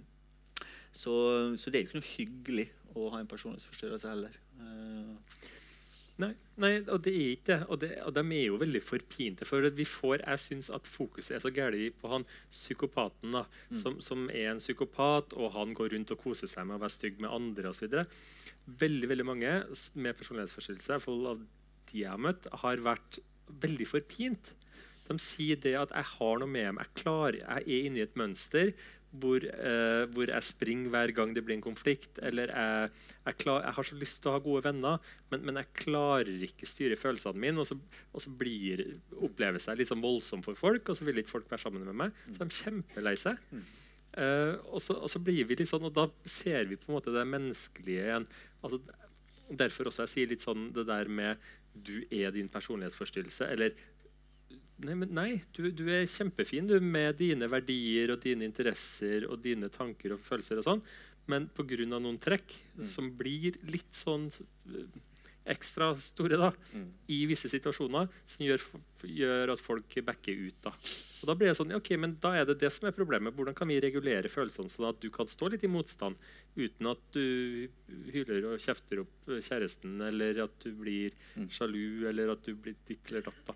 Så, 0.94 1.14
så 1.60 1.74
det 1.74 1.80
er 1.80 1.84
jo 1.84 1.90
ikke 1.90 2.00
noe 2.00 2.14
hyggelig 2.14 2.68
å 2.95 3.10
ha 3.12 3.20
en 3.20 3.28
personlighetsforstyrrelse 3.28 4.14
heller. 4.14 4.38
Eh, 4.62 5.52
Nei, 6.22 6.30
nei, 6.61 6.76
og 6.94 6.99
det 7.06 7.11
er 7.18 7.30
ikke 7.34 7.48
det. 7.49 7.57
Og, 7.73 7.80
det, 7.81 7.90
og 8.06 8.14
de 8.14 8.22
er 8.22 8.44
jo 8.45 8.60
veldig 8.61 8.81
forpinte. 8.85 9.48
For 9.49 9.65
vi 9.73 9.85
får, 9.90 10.22
jeg 10.22 10.41
syns 10.44 10.69
at 10.73 10.90
fokuset 10.90 11.38
er 11.38 11.41
så 11.41 11.52
galt 11.53 11.98
på 11.99 12.11
han 12.11 12.27
psykopaten, 12.52 13.34
da, 13.34 13.44
som, 13.81 13.98
som 14.03 14.27
er 14.30 14.52
en 14.52 14.61
psykopat, 14.61 15.34
og 15.34 15.56
han 15.57 15.73
går 15.77 15.95
rundt 15.95 16.14
og 16.14 16.22
koser 16.22 16.52
seg 16.52 16.69
med 16.69 16.77
å 16.77 16.84
være 16.84 16.98
stygg 16.98 17.22
med 17.23 17.34
andre 17.34 17.73
osv. 17.73 17.98
Veldig 18.84 19.10
veldig 19.10 19.27
mange 19.27 19.56
med 19.98 20.19
personlighetsforstyrrelse, 20.19 21.02
av 21.34 21.41
de 21.90 22.03
jeg 22.03 22.10
har 22.10 22.22
møtt, 22.22 22.49
har 22.61 22.85
vært 22.85 23.22
veldig 23.64 23.90
forpint. 23.90 24.53
De 25.03 25.18
sier 25.19 25.57
det 25.60 25.73
at 25.76 25.91
'jeg 25.91 26.06
har 26.15 26.38
noe 26.40 26.48
med 26.48 26.76
meg', 26.76 26.85
jeg, 26.85 27.03
klarer, 27.03 27.40
jeg 27.41 27.64
er 27.68 27.85
inne 27.85 27.99
i 27.99 28.06
et 28.06 28.15
mønster 28.15 28.72
hvor, 29.22 29.44
eh, 29.45 30.03
hvor 30.14 30.30
jeg 30.30 30.45
springer 30.45 30.90
hver 30.94 31.14
gang 31.14 31.34
det 31.35 31.44
blir 31.45 31.57
en 31.57 31.65
konflikt. 31.65 32.18
Eller 32.26 32.49
jeg, 32.49 32.90
jeg, 33.27 33.38
klar, 33.44 33.61
jeg 33.68 33.77
har 33.77 33.88
så 33.90 33.98
lyst 33.99 34.22
til 34.23 34.31
å 34.31 34.35
ha 34.38 34.41
gode 34.44 34.64
venner, 34.65 35.14
men, 35.31 35.45
men 35.45 35.61
jeg 35.61 35.72
klarer 35.84 36.48
ikke 36.49 36.69
styre 36.69 36.98
følelsene 36.99 37.45
mine. 37.45 37.61
Og 37.61 37.69
så, 37.69 37.77
og 38.11 38.26
så 38.26 38.34
blir, 38.44 38.84
oppleves 39.22 39.69
jeg 39.69 39.80
litt 39.80 39.91
sånn 39.91 40.03
voldsom 40.03 40.44
for 40.45 40.57
folk, 40.60 40.90
og 40.90 40.99
så 40.99 41.07
vil 41.07 41.22
ikke 41.22 41.35
folk 41.35 41.49
være 41.52 41.65
sammen 41.65 41.85
med 41.90 41.99
meg. 42.06 42.19
Så 42.26 42.40
de 42.41 42.49
er 42.49 42.60
kjempelei 42.60 43.15
seg. 43.22 43.41
Eh, 44.14 44.56
og, 44.69 44.80
så, 44.84 44.98
og 44.98 45.10
så 45.10 45.22
blir 45.23 45.45
vi 45.49 45.57
litt 45.61 45.69
sånn, 45.69 45.88
og 45.90 45.95
da 45.95 46.07
ser 46.30 46.69
vi 46.69 46.80
på 46.80 46.90
en 46.90 46.98
måte 46.98 47.14
det 47.14 47.26
menneskelige 47.30 48.07
igjen. 48.10 48.30
Altså, 48.65 48.81
derfor 49.53 49.90
også 49.90 50.07
jeg 50.07 50.14
sier 50.15 50.34
litt 50.34 50.45
sånn 50.45 50.72
det 50.73 50.88
der 50.90 51.10
med 51.11 51.52
'du 51.73 52.06
er 52.14 52.31
din 52.31 52.49
personlighetsforstyrrelse'. 52.49 53.49
eller 53.49 53.73
Nei, 54.84 54.95
men 54.99 55.14
nei 55.15 55.41
du, 55.55 55.69
du 55.72 55.85
er 55.89 56.05
kjempefin 56.11 56.68
du, 56.68 56.76
med 56.84 57.15
dine 57.22 57.47
verdier 57.51 58.11
og 58.11 58.22
dine 58.26 58.43
interesser 58.49 59.26
og 59.30 59.41
dine 59.43 59.69
tanker 59.72 60.14
og 60.18 60.19
følelser. 60.26 60.60
og 60.60 60.64
sånn, 60.68 60.81
Men 61.27 61.47
pga. 61.55 61.85
noen 61.88 62.19
trekk 62.19 62.51
som 62.84 63.10
blir 63.15 63.55
litt 63.64 63.93
sånn 63.95 64.27
eh, 64.68 64.88
ekstra 65.45 65.93
store 65.99 66.38
da, 66.39 66.51
Mm. 66.73 66.89
i 67.11 67.26
visse 67.27 67.49
situasjoner, 67.51 68.07
som 68.26 68.45
gjør, 68.45 68.61
gjør 69.03 69.51
at 69.53 69.60
folk 69.60 69.95
backer 70.05 70.31
ut. 70.47 70.55
da. 70.64 70.69
Og 70.72 71.26
da 71.27 71.35
blir 71.35 71.47
det 71.51 71.57
sånn, 71.57 71.73
ok, 71.76 71.89
men 71.99 72.18
da 72.19 72.31
er 72.39 72.45
det 72.45 72.60
det 72.60 72.72
som 72.72 72.88
er 72.88 72.91
problemet. 72.95 73.35
Hvordan 73.35 73.53
kan 73.55 73.68
vi 73.68 73.80
regulere 73.80 74.31
følelsene 74.31 74.72
sånn 74.72 74.88
at 74.89 74.99
du 75.01 75.10
kan 75.10 75.26
stå 75.27 75.49
litt 75.51 75.64
i 75.64 75.68
motstand 75.68 76.15
uten 76.57 76.88
at 76.88 76.99
du 77.11 77.68
hyler 78.11 78.53
og 78.53 78.60
kjefter 78.60 78.99
opp 79.03 79.27
kjæresten, 79.27 79.99
eller 80.07 80.43
at 80.45 80.57
du 80.64 80.72
blir 80.72 81.11
Mm. 81.35 81.49
sjalu, 81.49 82.07
eller 82.07 82.31
at 82.31 82.43
du 82.43 82.55
blir 82.55 82.76
ditt 82.88 83.11
eller 83.11 83.22
datt. 83.22 83.45
da. 83.45 83.53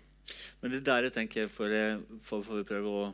Men 0.62 0.74
det 0.74 0.84
der 0.86 1.08
jeg 1.08 1.14
tenker 1.14 1.50
for, 1.52 1.74
for, 2.26 2.44
for 2.46 2.62
å 2.62 2.68
prøve 2.68 2.94
å 3.02 3.04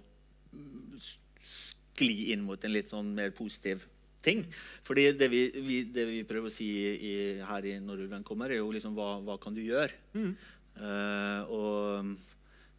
skli 1.45 2.33
inn 2.35 2.45
mot 2.47 2.61
en 2.65 2.75
litt 2.75 2.93
sånn 2.93 3.13
mer 3.17 3.35
positiv 3.37 3.85
ting. 4.25 4.45
Fordi 4.87 5.11
det 5.19 5.29
vi, 5.33 5.43
vi, 5.61 5.81
det 5.93 6.07
vi 6.09 6.23
prøver 6.29 6.49
å 6.51 6.53
si 6.53 6.69
i, 6.95 7.15
her 7.45 7.67
i 7.69 7.75
Når 7.85 8.07
ulven 8.07 8.25
kommer, 8.27 8.53
er 8.53 8.63
jo 8.63 8.71
liksom 8.73 8.97
hva, 8.97 9.19
hva 9.25 9.37
kan 9.41 9.57
du 9.57 9.61
gjøre? 9.65 9.93
Mm. 10.17 10.31
Uh, 10.75 11.41
og 11.55 12.15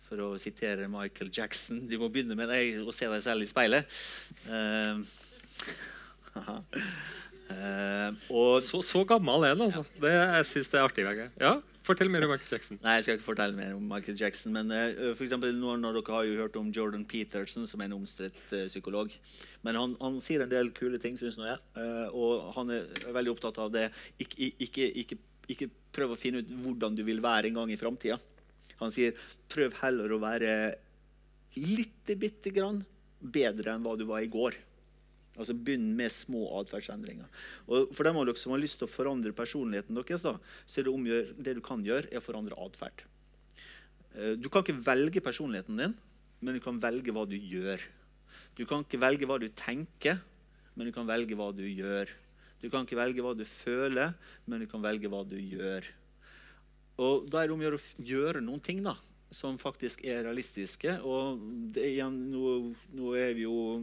for 0.05 0.21
å 0.21 0.29
sitere 0.41 0.89
Michael 0.91 1.29
Jackson 1.31 1.77
Du 1.87 1.93
må 2.01 2.09
begynne 2.11 2.35
med 2.35 2.49
deg 2.51 2.81
å 2.83 2.91
se 2.91 3.07
deg 3.11 3.23
selv 3.25 3.45
i 3.45 3.51
speilet. 3.51 3.85
Uh. 6.35 6.51
Eh, 7.47 8.09
og 8.33 8.57
Så, 8.65 8.81
så 8.83 9.05
gammel 9.07 9.45
er 9.45 9.53
han, 9.53 9.61
altså. 9.69 9.85
Det, 10.01 10.09
jeg 10.11 10.47
syns 10.49 10.71
det 10.73 10.79
er 10.79 10.83
artig. 10.83 11.05
Ja, 11.39 11.53
Fortell 11.85 12.09
mer 12.09 12.25
om 12.25 12.31
Michael 12.33 12.55
Jackson. 12.55 12.79
Nei, 12.81 12.95
jeg 12.97 13.05
skal 13.05 13.19
ikke 13.19 13.27
fortelle 13.27 13.53
mer 13.53 13.75
om 13.77 13.83
Michael 13.85 14.17
Jackson. 14.17 14.55
Men 14.55 14.71
uh, 14.73 15.11
for 15.13 15.25
eksempel, 15.27 15.53
noen 15.53 15.85
av 15.85 15.93
dere 15.93 16.15
har 16.15 16.25
jo 16.25 16.39
hørt 16.39 16.57
om 16.57 16.71
Jordan 16.73 17.05
Peterson, 17.05 17.67
som 17.69 17.83
er 17.83 17.91
en 17.91 17.97
omstridt 17.99 18.39
uh, 18.55 18.65
psykolog. 18.65 19.13
Men 19.67 19.77
han, 19.77 19.93
han, 20.01 20.17
sier 20.23 20.41
en 20.41 20.51
del 20.51 20.71
kule 20.73 20.97
ting, 21.01 21.19
syns 21.19 21.37
nå 21.37 21.45
jeg. 21.45 21.61
Uh, 21.77 22.07
og 22.09 22.49
han 22.57 22.73
er 22.73 22.89
veldig 23.13 23.35
opptatt 23.35 23.61
av 23.61 23.69
det. 23.75 23.91
Ikke, 24.17 24.49
ikke, 24.65 24.89
ikke, 25.03 25.19
ikke 25.53 25.69
prøv 25.93 26.15
å 26.15 26.19
finne 26.19 26.41
ut 26.41 26.55
hvordan 26.63 26.97
du 26.97 27.05
vil 27.05 27.21
være 27.23 27.51
en 27.51 27.61
gang 27.61 27.73
i 27.75 27.79
framtida. 27.79 28.17
Han 28.81 28.91
sier 28.91 29.13
prøv 29.51 29.77
heller 29.83 30.11
å 30.11 30.21
være 30.23 30.55
litt 31.61 32.15
bitte 32.19 32.51
grann 32.55 32.81
bedre 33.19 33.75
enn 33.75 33.85
hva 33.85 33.93
du 33.99 34.07
var 34.09 34.25
i 34.25 34.31
går. 34.31 34.57
Altså 35.35 35.55
Begynn 35.57 35.89
med 35.97 36.13
små 36.13 36.45
atferdsendringer. 36.61 37.27
Og 37.67 37.91
for 37.95 38.07
dem 38.07 38.17
av 38.19 38.27
dere 38.27 38.39
som 38.39 38.53
har 38.55 38.61
lyst 38.61 38.79
til 38.79 38.87
å 38.87 38.91
forandre 38.91 39.35
personligheten 39.35 39.97
deres, 39.97 40.23
da, 40.23 40.35
så 40.63 40.79
er 40.79 40.87
det, 40.87 40.93
omgjør, 40.93 41.31
det 41.37 41.55
du 41.57 41.61
kan 41.65 41.83
gjøre, 41.85 42.07
er 42.11 42.21
å 42.21 42.25
forandre 42.25 42.59
atferd. 42.65 43.03
Eh, 44.15 44.35
du 44.39 44.47
kan 44.51 44.63
ikke 44.63 44.77
velge 44.85 45.23
personligheten 45.23 45.81
din, 45.81 45.95
men 46.39 46.57
du 46.57 46.61
kan 46.63 46.79
velge 46.81 47.15
hva 47.15 47.25
du 47.27 47.35
gjør. 47.35 47.83
Du 48.55 48.63
kan 48.69 48.85
ikke 48.85 49.01
velge 49.01 49.27
hva 49.27 49.39
du 49.41 49.49
tenker, 49.59 50.21
men 50.75 50.87
du 50.87 50.95
kan 50.95 51.07
velge 51.07 51.35
hva 51.39 51.49
du 51.55 51.65
gjør. 51.67 52.11
Du 52.63 52.69
kan 52.71 52.87
ikke 52.87 52.99
velge 52.99 53.23
hva 53.23 53.35
du 53.35 53.43
føler, 53.47 54.15
men 54.47 54.63
du 54.63 54.69
kan 54.71 54.83
velge 54.83 55.11
hva 55.11 55.25
du 55.27 55.35
gjør. 55.35 55.87
Og 57.03 57.27
Da 57.27 57.41
er 57.41 57.49
det 57.49 57.55
om 57.55 57.59
å 57.59 57.67
gjøre 57.67 57.81
å 57.81 58.07
gjøre 58.07 58.43
noen 58.43 58.63
ting. 58.63 58.83
da 58.83 58.95
som 59.35 59.57
faktisk 59.59 60.03
er 60.07 60.23
realistiske. 60.23 60.97
Og 61.03 61.41
igjen, 61.79 62.15
nå, 62.31 62.53
nå, 62.95 63.15
er 63.19 63.33
vi 63.35 63.45
jo 63.47 63.81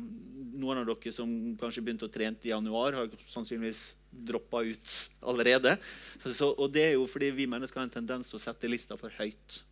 Noen 0.53 0.83
av 0.83 0.85
dere 0.85 1.13
som 1.15 1.31
kanskje 1.57 1.81
begynte 1.81 2.05
å 2.05 2.13
trene 2.13 2.37
i 2.45 2.51
januar, 2.51 2.93
har 2.93 3.13
sannsynligvis 3.33 3.95
droppa 4.13 4.61
ut 4.69 4.97
allerede. 5.25 5.79
Så, 6.27 6.51
og 6.53 6.69
det 6.75 6.83
er 6.91 6.93
jo 6.99 7.07
fordi 7.09 7.31
vi 7.33 7.49
mennesker 7.49 7.81
har 7.81 7.89
en 7.89 7.95
tendens 7.95 8.29
til 8.29 8.37
å 8.37 8.43
sette 8.43 8.69
lista 8.69 8.99
for 9.01 9.13
høyt. 9.17 9.63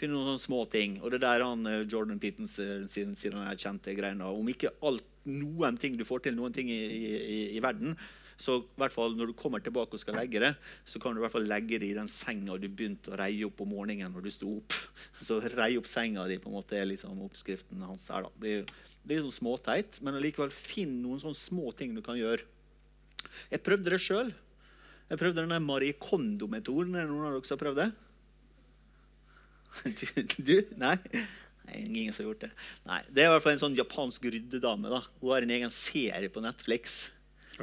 Finne 0.00 0.16
noen 0.16 0.32
sånne 0.32 0.42
små 0.42 0.64
ting. 0.70 0.98
Og 0.98 1.12
det 1.12 1.20
er 1.20 1.24
der 1.28 1.46
han, 1.46 1.62
eh, 1.70 1.84
Jordan 1.86 2.18
Peetons 2.22 2.58
siden 2.90 3.14
han 3.38 3.46
er 3.46 3.60
kjente 3.62 3.94
Om 4.26 4.50
ikke 4.50 4.74
alt, 4.82 5.06
noen 5.22 5.78
ting 5.78 5.94
du 5.94 6.02
får 6.04 6.26
til 6.26 6.34
noen 6.34 6.52
ting 6.52 6.66
i, 6.66 6.82
i, 6.82 7.40
i 7.56 7.62
verden, 7.62 7.94
så 8.40 8.58
hvert 8.78 8.94
fall 8.94 9.16
når 9.16 9.30
du 9.30 9.34
kommer 9.38 9.62
tilbake 9.62 9.96
og 9.96 10.02
skal 10.02 10.16
legge 10.18 10.40
det, 10.42 10.52
så 10.88 11.00
kan 11.02 11.14
du 11.14 11.20
i 11.20 11.24
hvert 11.24 11.34
fall 11.34 11.48
legge 11.48 11.80
det 11.82 11.90
i 11.90 11.96
den 11.96 12.10
senga 12.10 12.56
du 12.60 12.68
begynte 12.68 13.12
å 13.12 13.18
reie 13.20 13.46
opp 13.46 13.60
om 13.64 13.72
morgenen 13.74 14.12
når 14.14 14.26
du 14.26 14.30
sto 14.34 14.54
opp. 14.58 14.76
Så 15.26 15.40
reie 15.42 15.78
opp 15.78 15.88
senga 15.90 16.24
di 16.30 16.38
på 16.42 16.50
en 16.50 16.56
måte 16.56 16.78
er 16.78 16.88
liksom 16.90 17.20
oppskriften 17.26 17.82
hans 17.86 18.08
her. 18.12 18.26
da. 18.26 18.32
Det 18.34 18.42
blir, 18.42 18.64
det 19.08 19.20
sånn 19.24 19.34
småteit, 19.34 20.00
men 20.02 20.18
allikevel 20.18 20.54
finn 20.54 21.00
noen 21.02 21.20
sånne 21.22 21.38
små 21.38 21.72
ting 21.78 21.94
du 21.96 22.02
kan 22.04 22.18
gjøre. 22.18 22.46
Jeg 23.52 23.62
prøvde 23.64 23.92
det 23.92 24.00
sjøl. 24.02 24.32
Jeg 25.10 25.20
prøvde 25.20 25.44
den 25.44 25.66
Marie 25.66 25.96
Kondo-metoden. 26.00 26.96
Er 26.96 27.06
det 27.06 27.12
noen 27.12 27.28
av 27.28 27.36
dere 27.36 27.48
som 27.48 27.58
har 27.58 27.64
prøvd 27.66 27.82
det? 27.82 27.90
Du? 29.82 30.44
du? 30.44 30.56
Nei? 30.76 30.96
Nei, 31.66 31.80
ingen 31.86 32.12
som 32.12 32.24
har 32.24 32.32
gjort 32.32 32.44
det. 32.44 32.50
Nei, 32.88 33.00
Det 33.08 33.22
er 33.22 33.30
i 33.30 33.32
hvert 33.32 33.44
fall 33.44 33.54
en 33.56 33.62
sånn 33.62 33.78
japansk 33.78 34.24
ryddedame. 34.28 34.90
da. 34.92 35.02
Hun 35.20 35.32
har 35.32 35.46
en 35.46 35.54
egen 35.56 35.72
serie 35.72 36.32
på 36.32 36.42
Netflix 36.44 37.10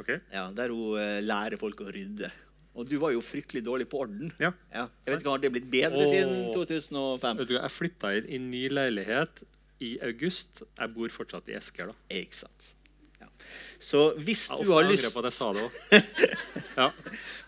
Okay. 0.00 0.18
Ja, 0.32 0.46
Der 0.56 0.72
hun 0.72 0.96
uh, 0.98 1.20
lærer 1.24 1.58
folk 1.60 1.80
å 1.84 1.90
rydde. 1.92 2.30
Og 2.78 2.86
du 2.88 2.96
var 3.02 3.10
jo 3.12 3.20
fryktelig 3.24 3.64
dårlig 3.66 3.88
på 3.90 3.98
orden. 4.04 4.30
Ja. 4.38 4.52
Ja. 4.72 4.84
Jeg 5.04 5.14
vet 5.14 5.22
ikke, 5.24 5.30
Har 5.34 5.40
det 5.42 5.50
blitt 5.56 5.70
bedre 5.72 6.04
Åh. 6.04 6.10
siden 6.12 6.52
2005? 6.54 7.40
Vet 7.42 7.48
du, 7.50 7.56
jeg 7.58 7.72
flytta 7.74 8.12
inn 8.20 8.28
i 8.30 8.38
ny 8.52 8.60
leilighet 8.70 9.42
i 9.82 9.96
august. 10.06 10.62
Jeg 10.78 10.94
bor 10.94 11.08
fortsatt 11.14 11.48
i 11.50 11.56
Esker. 11.58 11.90
da. 11.90 11.96
Ikke 12.20 12.38
sant. 12.44 12.68
Ja. 13.20 13.26
Så 13.82 14.04
hvis 14.22 14.46
Jeg 14.48 14.64
du, 14.68 14.72
har 14.72 14.86
lyst, 14.86 15.08
på 15.12 15.18
at 15.24 15.30
jeg 15.30 15.36
sa 15.40 15.50
det. 15.56 15.66
Ja. 16.80 16.90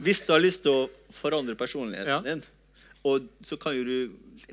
hvis 0.03 0.25
du 0.27 0.33
har 0.35 0.43
lyst 0.43 0.65
til 0.67 0.73
å 0.75 0.91
forandre 1.15 1.55
personligheten 1.57 2.11
Ja. 2.11 2.21
din, 2.27 2.43
og 3.09 3.27
så 3.43 3.59
kan 3.59 3.75
jo 3.75 3.85
du 3.87 3.97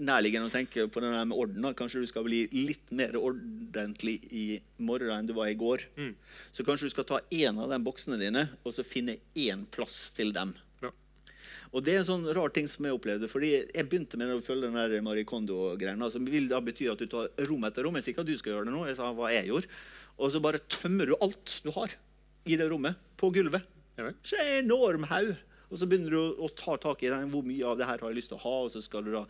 nærliggende 0.02 0.52
tenke 0.54 0.88
på 0.90 1.02
det 1.02 1.10
med 1.14 1.36
orden. 1.36 1.62
da. 1.62 1.74
Kanskje 1.78 2.02
du 2.02 2.08
skal 2.10 2.26
bli 2.26 2.44
litt 2.54 2.92
mer 2.92 3.14
ordentlig 3.20 4.20
i 4.34 4.46
morgen 4.78 5.14
enn 5.14 5.30
du 5.30 5.36
var 5.38 5.52
i 5.52 5.58
går. 5.58 5.86
Mm. 5.98 6.16
Så 6.54 6.66
kanskje 6.66 6.90
du 6.90 6.94
skal 6.96 7.08
ta 7.10 7.20
én 7.30 7.60
av 7.62 7.70
de 7.70 7.80
boksene 7.86 8.20
dine 8.22 8.48
og 8.64 8.74
så 8.74 8.86
finne 8.86 9.20
én 9.38 9.66
plass 9.70 10.10
til 10.18 10.34
dem. 10.34 10.56
Ja. 10.82 10.92
Og 11.74 11.86
det 11.86 11.94
er 11.94 12.02
en 12.02 12.10
sånn 12.10 12.28
rar 12.36 12.54
ting 12.54 12.70
som 12.70 12.86
jeg 12.86 12.98
opplevde. 12.98 13.30
fordi 13.30 13.52
Jeg 13.74 13.90
begynte 13.90 14.18
med 14.18 14.34
å 14.34 14.42
følge 14.46 14.70
den 14.70 14.78
der 14.78 15.02
Marie 15.06 15.26
Kondo-greia. 15.30 16.12
Som 16.12 16.26
vil 16.26 16.50
da 16.50 16.62
bety 16.62 16.90
at 16.90 17.02
du 17.02 17.08
tar 17.08 17.30
rom 17.50 17.66
etter 17.70 17.86
rom. 17.86 17.96
Jeg 17.96 18.08
sier 18.08 18.18
ikke 18.18 18.26
at 18.26 18.32
du 18.34 18.38
skal 18.38 18.54
gjøre 18.54 18.70
det 18.70 18.74
nå. 18.78 18.86
Jeg 18.88 18.98
sa 18.98 19.12
hva 19.14 19.34
jeg 19.34 19.50
gjorde. 19.52 19.70
Og 20.18 20.32
så 20.34 20.42
bare 20.42 20.66
tømmer 20.70 21.06
du 21.06 21.18
alt 21.22 21.60
du 21.64 21.72
har 21.78 21.94
i 22.50 22.58
det 22.58 22.70
rommet, 22.72 22.98
på 23.20 23.30
gulvet. 23.30 23.62
Ja. 24.00 24.10
Så 24.24 24.40
enorm 24.58 25.06
haug. 25.12 25.36
Og 25.70 25.78
så 25.78 25.86
begynner 25.86 26.16
du 26.16 26.42
å, 26.42 26.50
ta 26.58 26.76
tak 26.82 27.04
i 27.06 27.12
det. 27.12 27.20
Hvor 27.30 27.46
mye 27.46 27.66
av 27.70 27.78
det 27.78 27.86
her 27.86 28.02
har 28.02 28.10
jeg 28.10 28.18
lyst 28.18 28.32
til 28.32 28.40
å 28.40 28.44
ha? 28.46 28.54
Og 28.66 28.72
så 28.74 28.82
skal 28.82 29.06
du 29.06 29.12
da 29.14 29.26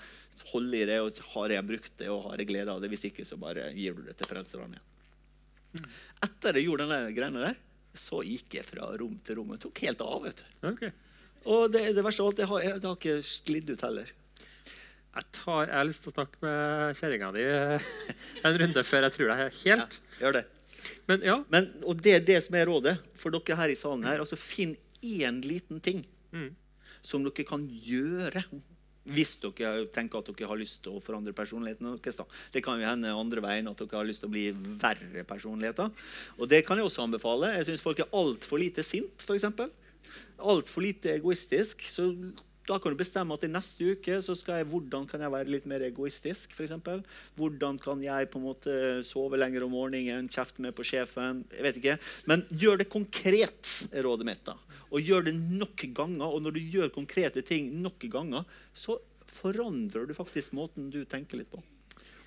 holde 0.54 0.78
i 0.80 0.86
det. 0.88 1.00
og 1.04 1.20
Har 1.34 1.52
jeg 1.52 1.68
brukt 1.68 1.96
det, 2.00 2.08
og 2.14 2.30
har 2.30 2.40
jeg 2.40 2.52
glede 2.52 2.76
av 2.76 2.84
det? 2.84 2.92
Hvis 2.94 3.04
ikke, 3.10 3.26
så 3.28 3.40
bare 3.40 3.68
gir 3.76 3.98
du 3.98 4.06
det 4.08 4.16
til 4.20 4.30
Frelseren 4.30 4.78
igjen. 4.78 5.90
Etter 6.26 6.58
jeg 6.58 6.70
gjorde 6.70 6.88
denne 6.88 7.12
greiene 7.16 7.44
der, 7.44 7.60
så 8.00 8.22
gikk 8.26 8.56
jeg 8.60 8.68
fra 8.68 8.88
rom 8.98 9.18
til 9.26 9.40
rom. 9.40 9.52
Det 9.52 9.66
tok 9.66 9.82
helt 9.84 10.04
av. 10.06 10.16
vet 10.24 10.40
du. 10.40 10.70
Okay. 10.72 10.94
Og 11.50 11.68
det, 11.74 11.84
det 11.98 12.06
verste 12.06 12.24
av 12.24 12.32
alt, 12.32 12.40
det 12.40 12.48
har, 12.52 12.64
jeg, 12.64 12.80
det 12.80 12.90
har 12.90 12.98
ikke 12.98 13.28
sklidd 13.28 13.74
ut 13.74 13.84
heller. 13.86 14.14
Jeg, 15.10 15.28
tar, 15.36 15.66
jeg 15.66 15.76
har 15.76 15.88
lyst 15.90 16.04
til 16.06 16.12
å 16.12 16.16
snakke 16.16 16.42
med 16.46 17.00
kjerringa 17.00 17.32
di 17.36 17.46
en 18.48 18.60
runde 18.62 18.84
før 18.86 19.08
jeg 19.08 19.16
tror 19.16 19.32
deg 19.34 19.42
helt. 19.42 20.00
Ja, 20.00 20.22
Gjør 20.24 20.38
det. 20.38 20.46
Men 21.10 21.26
ja, 21.26 21.36
Men, 21.52 21.68
og 21.84 22.00
det 22.06 22.14
er 22.16 22.24
det 22.24 22.38
som 22.46 22.56
er 22.56 22.70
rådet 22.70 22.94
for 23.20 23.36
dere 23.36 23.58
her 23.60 23.74
i 23.74 23.76
salen. 23.76 24.06
her, 24.08 24.22
altså 24.24 24.40
Finn 24.40 24.78
én 25.04 25.42
liten 25.44 25.82
ting 25.84 26.06
Mm. 26.32 26.52
som 27.02 27.24
dere 27.24 27.46
kan 27.48 27.64
gjøre. 27.64 28.44
Hvis 29.10 29.38
dere 29.42 29.88
tenker 29.96 30.20
at 30.20 30.28
dere 30.30 30.50
har 30.50 30.60
lyst 30.60 30.82
til 30.84 30.98
å 30.98 31.02
forandre 31.02 31.34
personligheten 31.34 31.88
deres. 32.04 32.20
Det 32.54 32.62
kan 32.66 32.82
jo 32.82 32.86
hende 32.86 33.14
andre 33.16 33.42
veien 33.42 33.70
at 33.72 33.80
dere 33.80 34.02
har 34.02 34.10
lyst 34.10 34.22
til 34.22 34.30
å 34.30 34.34
bli 34.34 34.50
verre 34.82 35.24
personligheter. 35.26 35.90
Og 36.38 36.50
det 36.52 36.62
kan 36.68 36.78
jeg 36.78 36.86
også 36.86 37.08
anbefale. 37.08 37.56
Jeg 37.56 37.70
syns 37.70 37.86
folk 37.86 38.04
er 38.04 38.12
altfor 38.14 38.62
lite 38.62 38.86
sint, 38.86 39.24
f.eks. 39.26 39.48
Altfor 40.38 40.86
lite 40.86 41.16
egoistisk. 41.16 41.88
Så 41.90 42.12
da 42.70 42.78
kan 42.78 42.94
du 42.94 43.00
bestemme 43.00 43.34
at 43.34 43.44
i 43.46 43.50
neste 43.50 43.94
uke 43.96 44.20
så 44.22 44.36
skal 44.38 44.60
jeg, 44.60 44.68
hvordan 44.70 45.08
kan 45.10 45.24
jeg 45.26 45.34
være 45.34 45.50
litt 45.50 45.66
mer 45.70 45.82
egoistisk. 45.88 46.54
For 46.54 46.68
eksempel. 46.68 47.02
hvordan 47.40 47.80
kan 47.82 48.02
jeg 48.04 48.30
på 48.30 48.38
en 48.40 48.46
måte 48.46 48.74
sove 49.08 49.40
lenger 49.40 49.66
om 49.66 49.74
morgenen, 49.74 50.30
kjefte 50.30 50.62
mer 50.62 50.76
på 50.78 50.86
sjefen. 50.86 51.44
jeg 51.50 51.66
vet 51.66 51.80
ikke. 51.82 51.98
Men 52.30 52.46
gjør 52.50 52.84
det 52.84 52.90
konkret, 52.94 53.90
rådet 54.06 54.26
mitt. 54.30 54.46
da. 54.46 54.56
Og 54.92 55.02
gjør 55.02 55.26
det 55.30 55.36
nok 55.36 55.86
ganger. 55.98 56.28
Og 56.30 56.42
når 56.46 56.58
du 56.58 56.62
gjør 56.78 56.94
konkrete 56.94 57.42
ting 57.42 57.74
nok 57.82 58.06
ganger, 58.12 58.46
så 58.74 59.00
forandrer 59.40 60.06
du 60.06 60.14
faktisk 60.14 60.54
måten 60.54 60.90
du 60.94 61.04
tenker 61.06 61.42
litt 61.42 61.52
på. 61.52 61.62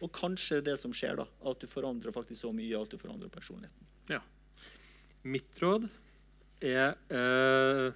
Og 0.03 0.11
kanskje 0.11 0.63
det 0.65 0.79
som 0.81 0.95
skjer, 0.95 1.21
da, 1.23 1.27
at 1.47 1.61
du 1.63 1.71
forandrer 1.71 2.15
faktisk 2.15 2.41
så 2.43 2.51
mye 2.55 2.81
at 2.81 2.91
du 2.91 2.99
forandrer 2.99 3.31
personligheten. 3.31 3.91
ja. 4.11 4.23
Mitt 5.23 5.55
råd 5.63 5.85
er 6.67 6.97
eh, 7.15 7.93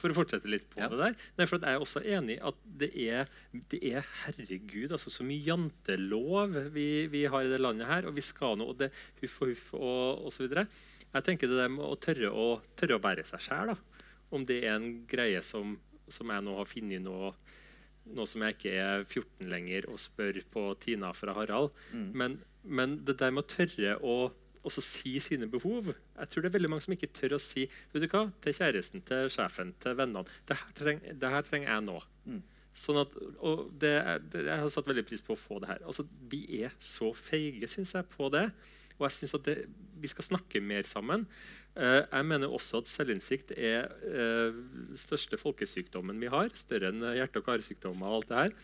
For 0.00 0.12
å 0.12 0.16
fortsette 0.16 0.48
litt 0.50 0.68
på 0.72 0.78
Ja. 0.80 0.88
det 0.88 0.98
der 1.00 1.14
Nei, 1.38 1.46
for 1.46 1.56
at 1.58 1.66
Jeg 1.68 1.74
er 1.76 1.84
også 1.84 2.02
enig 2.04 2.36
i 2.38 2.42
at 2.48 2.54
det 2.64 2.90
er, 2.96 3.28
det 3.70 3.80
er 3.92 4.06
herregud, 4.24 4.92
altså 4.92 5.10
så 5.12 5.24
mye 5.26 5.42
jantelov 5.44 6.56
vi, 6.72 7.06
vi 7.12 7.24
har 7.24 7.42
i 7.44 7.50
det 7.52 7.60
landet 7.60 7.86
her, 7.90 8.06
og 8.08 8.14
vi 8.16 8.24
skal 8.24 8.56
nå, 8.60 8.68
og 8.72 8.78
det 8.78 8.90
huff 9.20 9.40
og 9.42 9.48
huff 9.52 9.72
og 9.74 10.26
osv. 10.30 10.48
Jeg 11.12 11.24
tenker 11.26 11.48
det 11.50 11.58
der 11.60 11.68
med 11.68 11.84
å 11.84 11.96
tørre 12.00 12.30
å, 12.32 12.46
tørre 12.78 12.96
å 12.96 13.02
bære 13.04 13.24
seg 13.28 13.40
sjæl, 13.44 13.74
om 14.32 14.46
det 14.48 14.62
er 14.64 14.76
en 14.78 15.02
greie 15.06 15.42
som, 15.44 15.74
som 16.08 16.30
jeg 16.32 16.42
nå 16.46 16.56
har 16.56 16.70
funnet 16.70 17.02
nå 17.04 17.34
nå 18.02 18.24
som 18.26 18.42
jeg 18.42 18.56
ikke 18.56 18.70
er 18.82 19.04
14 19.04 19.46
lenger 19.46 19.84
og 19.92 19.98
spør 20.02 20.40
på 20.50 20.62
Tina 20.82 21.12
fra 21.14 21.36
Harald. 21.36 21.70
Men, 22.18 22.40
men 22.64 22.96
det 23.06 23.14
der 23.20 23.30
med 23.30 23.44
å 23.44 23.52
tørre 23.52 23.92
å 24.02 24.16
også 24.62 24.82
si 24.84 25.16
sine 25.22 25.48
behov 25.50 25.90
Jeg 25.90 26.28
tror 26.30 26.44
det 26.44 26.50
er 26.50 26.56
veldig 26.56 26.70
mange 26.70 26.84
som 26.84 26.94
ikke 26.94 27.10
tør 27.10 27.36
å 27.36 27.42
si 27.42 27.66
vet 27.66 28.04
du 28.04 28.08
hva, 28.08 28.28
til 28.44 28.56
kjæresten, 28.56 29.04
til 29.06 29.30
sjefen, 29.32 29.74
til 29.82 29.96
vennene 29.98 30.22
det 30.48 30.58
her, 30.58 30.74
treng, 30.78 31.00
det 31.02 31.32
her 31.34 31.46
trenger 31.46 31.72
jeg 31.72 31.86
nå. 31.88 31.98
Sånn 32.72 33.02
at, 33.02 33.16
og 33.44 33.66
det, 33.76 33.96
det, 34.32 34.46
Jeg 34.48 34.62
har 34.62 34.70
satt 34.72 34.86
veldig 34.88 35.04
pris 35.04 35.24
på 35.24 35.34
å 35.34 35.40
få 35.40 35.58
det 35.60 35.68
her. 35.68 35.82
Altså, 35.84 36.06
Vi 36.30 36.44
er 36.62 36.72
så 36.80 37.10
feige, 37.16 37.68
syns 37.68 37.92
jeg, 37.98 38.08
på 38.14 38.30
det. 38.32 38.46
Og 38.96 39.04
jeg 39.06 39.16
synes 39.18 39.34
at 39.36 39.48
det, 39.48 39.56
vi 40.00 40.10
skal 40.10 40.26
snakke 40.30 40.62
mer 40.64 40.86
sammen. 40.88 41.26
Uh, 41.76 42.00
jeg 42.04 42.28
mener 42.28 42.52
også 42.52 42.82
at 42.82 42.90
selvinnsikt 42.92 43.52
er 43.56 43.90
uh, 44.04 44.56
største 45.00 45.38
folkesykdommen 45.40 46.20
vi 46.20 46.32
har. 46.32 46.52
Større 46.56 46.92
enn 46.92 47.04
hjerte- 47.16 47.42
og 47.42 47.48
karsykdommer 47.48 48.08
og 48.08 48.20
alt 48.20 48.32
det 48.32 48.40
her. 48.40 48.56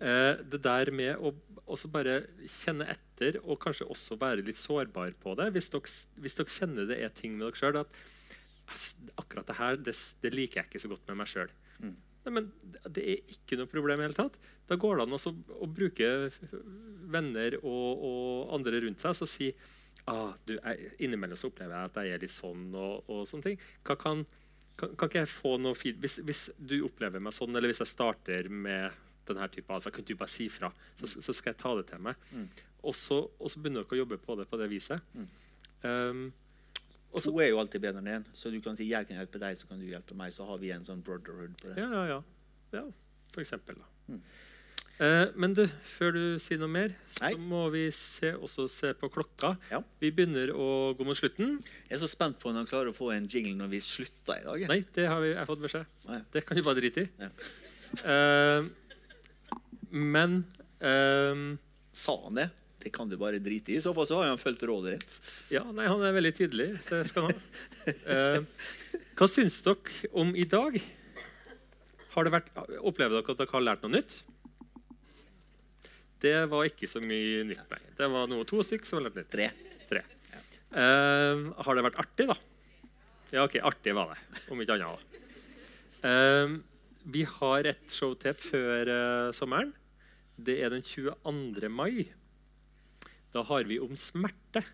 Uh, 0.00 0.34
det 0.52 0.62
der 0.64 0.92
med 0.92 1.20
å 1.20 1.32
også 1.72 1.90
bare 1.92 2.20
kjenne 2.60 2.86
etter 2.90 3.40
og 3.42 3.60
kanskje 3.62 3.88
også 3.90 4.18
være 4.20 4.44
litt 4.46 4.60
sårbar 4.60 5.14
på 5.22 5.34
det. 5.38 5.50
Hvis 5.54 5.70
dere, 5.72 5.96
hvis 6.20 6.38
dere 6.38 6.54
kjenner 6.56 6.88
det 6.90 7.00
er 7.02 7.14
ting 7.14 7.36
med 7.36 7.48
dere 7.48 7.60
sjøl 7.60 7.80
at 7.82 8.00
akkurat 9.18 9.48
det 9.48 9.58
her 9.58 9.80
det, 9.80 9.96
det 10.22 10.32
liker 10.34 10.60
jeg 10.60 10.70
ikke 10.70 10.82
så 10.84 10.92
godt 10.92 11.10
med 11.10 11.20
meg 11.22 11.30
sjøl. 11.30 11.52
Mm. 11.80 11.96
men 12.36 12.50
det 12.92 13.02
er 13.02 13.34
ikke 13.34 13.56
noe 13.58 13.70
problem 13.70 14.02
i 14.02 14.06
hele 14.06 14.18
tatt. 14.18 14.36
Da 14.68 14.78
går 14.78 14.98
det 14.98 15.06
an 15.06 15.16
også 15.16 15.32
å 15.34 15.68
bruke 15.70 16.10
venner 17.10 17.56
og, 17.62 18.04
og 18.10 18.54
andre 18.58 18.82
rundt 18.84 19.02
seg 19.02 19.16
og 19.16 19.30
si 19.30 19.50
ah, 20.10 20.34
du, 20.46 20.56
jeg, 20.58 20.92
innimellom 21.06 21.38
så 21.40 21.50
opplever 21.50 21.76
jeg 21.76 21.90
at 21.90 22.00
jeg 22.02 22.14
er 22.14 22.24
litt 22.24 22.34
sånn 22.34 22.68
og, 22.74 23.08
og 23.10 23.24
sånne 23.28 23.50
ting. 23.50 23.64
Hva 23.86 23.96
kan, 24.00 24.24
kan, 24.78 24.94
kan 24.94 25.10
ikke 25.10 25.24
jeg 25.24 25.32
få 25.32 25.56
noe 25.62 25.78
feed 25.78 26.00
hvis, 26.02 26.20
hvis 26.26 26.44
du 26.58 26.80
opplever 26.86 27.22
meg 27.22 27.34
sånn, 27.36 27.54
eller 27.56 27.72
hvis 27.72 27.82
jeg 27.84 27.94
starter 27.94 28.50
med 28.52 29.08
denne 29.36 29.48
typen 29.52 29.76
atferd, 29.76 29.94
kan 29.96 30.06
du 30.06 30.14
bare 30.18 30.32
si 30.32 30.48
fra? 30.52 30.72
Så, 31.00 31.10
så 31.16 31.34
skal 31.36 31.52
jeg 31.54 31.60
ta 31.62 31.74
det 31.78 31.86
til 31.90 32.02
meg. 32.04 32.28
Mm. 32.32 32.46
Og, 32.82 32.94
så, 32.96 33.22
og 33.38 33.52
så 33.52 33.60
begynner 33.60 33.84
dere 33.84 33.98
å 33.98 34.02
jobbe 34.02 34.20
på 34.22 34.36
det 34.40 34.46
på 34.50 34.60
det 34.60 34.70
viset. 34.72 35.16
Um, 35.82 36.28
og 37.10 37.22
så, 37.22 37.32
To 37.32 37.40
er 37.42 37.50
jo 37.50 37.58
alltid 37.60 37.82
bedre 37.82 38.02
enn 38.02 38.12
én. 38.20 38.28
Så 38.36 38.52
du 38.52 38.60
kan 38.62 38.76
si 38.78 38.86
'jeg 38.88 39.08
kan 39.08 39.16
hjelpe 39.18 39.40
deg', 39.42 39.56
så 39.58 39.66
kan 39.66 39.80
du 39.80 39.86
hjelpe 39.86 40.14
meg. 40.14 40.32
Så 40.32 40.46
har 40.46 40.58
vi 40.58 40.70
en 40.70 40.84
sånn 40.84 41.02
brotherhood 41.02 41.56
på 41.58 41.74
det. 41.74 41.82
ja, 41.82 41.90
ja, 41.90 42.04
ja. 42.06 42.22
ja, 42.72 42.84
for 43.32 43.40
eksempel. 43.42 43.76
Da. 43.82 44.14
Mm. 44.14 44.22
Eh, 45.00 45.30
men 45.40 45.54
du, 45.56 45.62
før 45.96 46.12
du 46.12 46.24
sier 46.42 46.60
noe 46.60 46.68
mer, 46.68 46.92
så 47.08 47.30
Nei. 47.30 47.32
må 47.40 47.62
vi 47.72 47.86
se, 47.94 48.34
også 48.36 48.66
se 48.68 48.92
på 49.00 49.08
klokka. 49.08 49.54
Ja. 49.70 49.80
Vi 50.02 50.10
begynner 50.12 50.52
å 50.52 50.92
gå 50.98 51.06
mot 51.08 51.16
slutten. 51.16 51.56
Jeg 51.88 51.96
er 51.96 52.02
så 52.02 52.10
spent 52.10 52.36
på 52.38 52.50
om 52.50 52.58
han 52.60 52.68
klarer 52.68 52.92
å 52.92 52.96
få 52.96 53.08
en 53.14 53.28
jingle 53.30 53.56
når 53.62 53.72
vi 53.72 53.80
slutter 53.80 54.42
i 54.42 54.44
dag. 54.44 54.66
Nei, 54.68 54.82
det 54.92 55.06
har 55.08 55.22
vi, 55.24 55.32
jeg 55.32 55.40
har 55.40 55.48
fått 55.48 55.64
beskjed. 55.64 55.96
Nei. 56.10 56.20
Det 56.34 56.44
kan 56.44 56.60
du 56.60 56.62
bare 56.66 56.82
drite 56.82 57.06
i. 57.06 57.08
Ja. 57.22 57.30
Eh, 58.04 58.68
men 59.90 60.42
eh, 60.80 61.44
Sa 61.92 62.16
han 62.24 62.38
det? 62.38 62.48
Det 62.80 62.92
kan 62.94 63.10
du 63.10 63.16
bare 63.20 63.38
drite 63.42 63.74
i. 63.74 63.76
I 63.76 63.82
så 63.84 63.92
fall 63.92 64.06
så 64.08 64.20
har 64.20 64.30
han 64.30 64.40
fulgt 64.40 64.62
rådet 64.64 64.94
ditt. 64.96 65.16
Ja, 65.52 65.66
nei, 65.68 65.84
han 65.90 66.00
er 66.00 66.14
veldig 66.16 66.32
tydelig. 66.38 66.68
Det 66.88 67.02
skal 67.10 67.28
han 67.28 67.34
ha. 67.36 67.94
Eh, 68.14 68.38
hva 69.18 69.28
syns 69.28 69.58
dere 69.66 70.08
om 70.16 70.32
i 70.32 70.46
dag? 70.48 70.78
Har 72.14 72.24
det 72.24 72.32
vært, 72.32 72.48
opplever 72.80 73.18
dere 73.18 73.34
at 73.34 73.42
dere 73.42 73.52
har 73.52 73.66
lært 73.66 73.84
noe 73.84 73.92
nytt? 73.98 74.14
Det 76.24 76.32
var 76.52 76.68
ikke 76.68 76.88
så 76.88 77.02
mye 77.04 77.44
nytt, 77.48 77.66
nei. 77.68 77.82
Det 77.98 78.08
var 78.12 78.32
noe, 78.32 78.46
to 78.48 78.64
stykker 78.64 78.88
som 78.88 79.00
har 79.00 79.10
lært 79.10 79.20
nytt. 79.20 79.30
Tre. 79.32 79.50
Tre. 79.90 80.02
Eh, 80.70 81.44
har 81.66 81.76
det 81.76 81.84
vært 81.90 82.00
artig, 82.00 82.30
da? 82.32 82.38
Ja, 83.34 83.44
OK, 83.44 83.60
artig 83.60 83.94
var 83.96 84.14
det. 84.14 84.42
Om 84.48 84.64
ikke 84.64 84.80
annet. 84.80 85.20
Eh, 86.08 86.56
vi 87.12 87.26
har 87.28 87.68
et 87.68 87.92
show 87.92 88.12
til 88.20 88.34
før 88.36 88.88
uh, 88.88 89.32
sommeren. 89.36 89.72
Det 90.46 90.56
er 90.64 90.72
den 90.72 90.84
22. 90.86 91.68
mai. 91.72 92.10
Da 93.34 93.44
har 93.46 93.66
vi 93.68 93.78
om 93.82 93.96
smerte. 93.98 94.64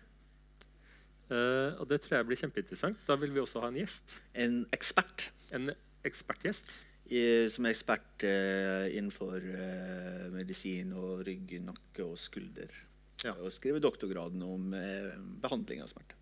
Uh, 1.27 1.75
og 1.81 1.87
det 1.91 1.99
tror 2.03 2.19
jeg 2.19 2.27
blir 2.29 2.39
kjempeinteressant. 2.39 2.99
Da 3.07 3.17
vil 3.19 3.33
vi 3.35 3.43
også 3.43 3.61
ha 3.63 3.71
en 3.71 3.79
gjest. 3.81 4.19
En 4.33 4.61
ekspert 4.75 5.29
En 5.55 5.69
ekspertgjest. 6.07 6.83
i, 7.07 7.47
som 7.47 7.63
er 7.65 7.71
ekspert 7.71 8.23
uh, 8.27 8.87
innenfor 8.91 9.39
uh, 9.39 10.27
medisin 10.33 10.91
og 10.91 11.23
rygg, 11.27 11.55
nakke 11.63 12.03
og 12.03 12.17
skulder. 12.19 12.71
Ja. 13.25 13.33
Og 13.41 13.53
skriver 13.55 13.81
doktorgraden 13.81 14.43
om 14.45 14.73
eh, 14.77 15.15
behandling 15.41 15.81
av 15.81 15.89
smerte. 15.89 16.17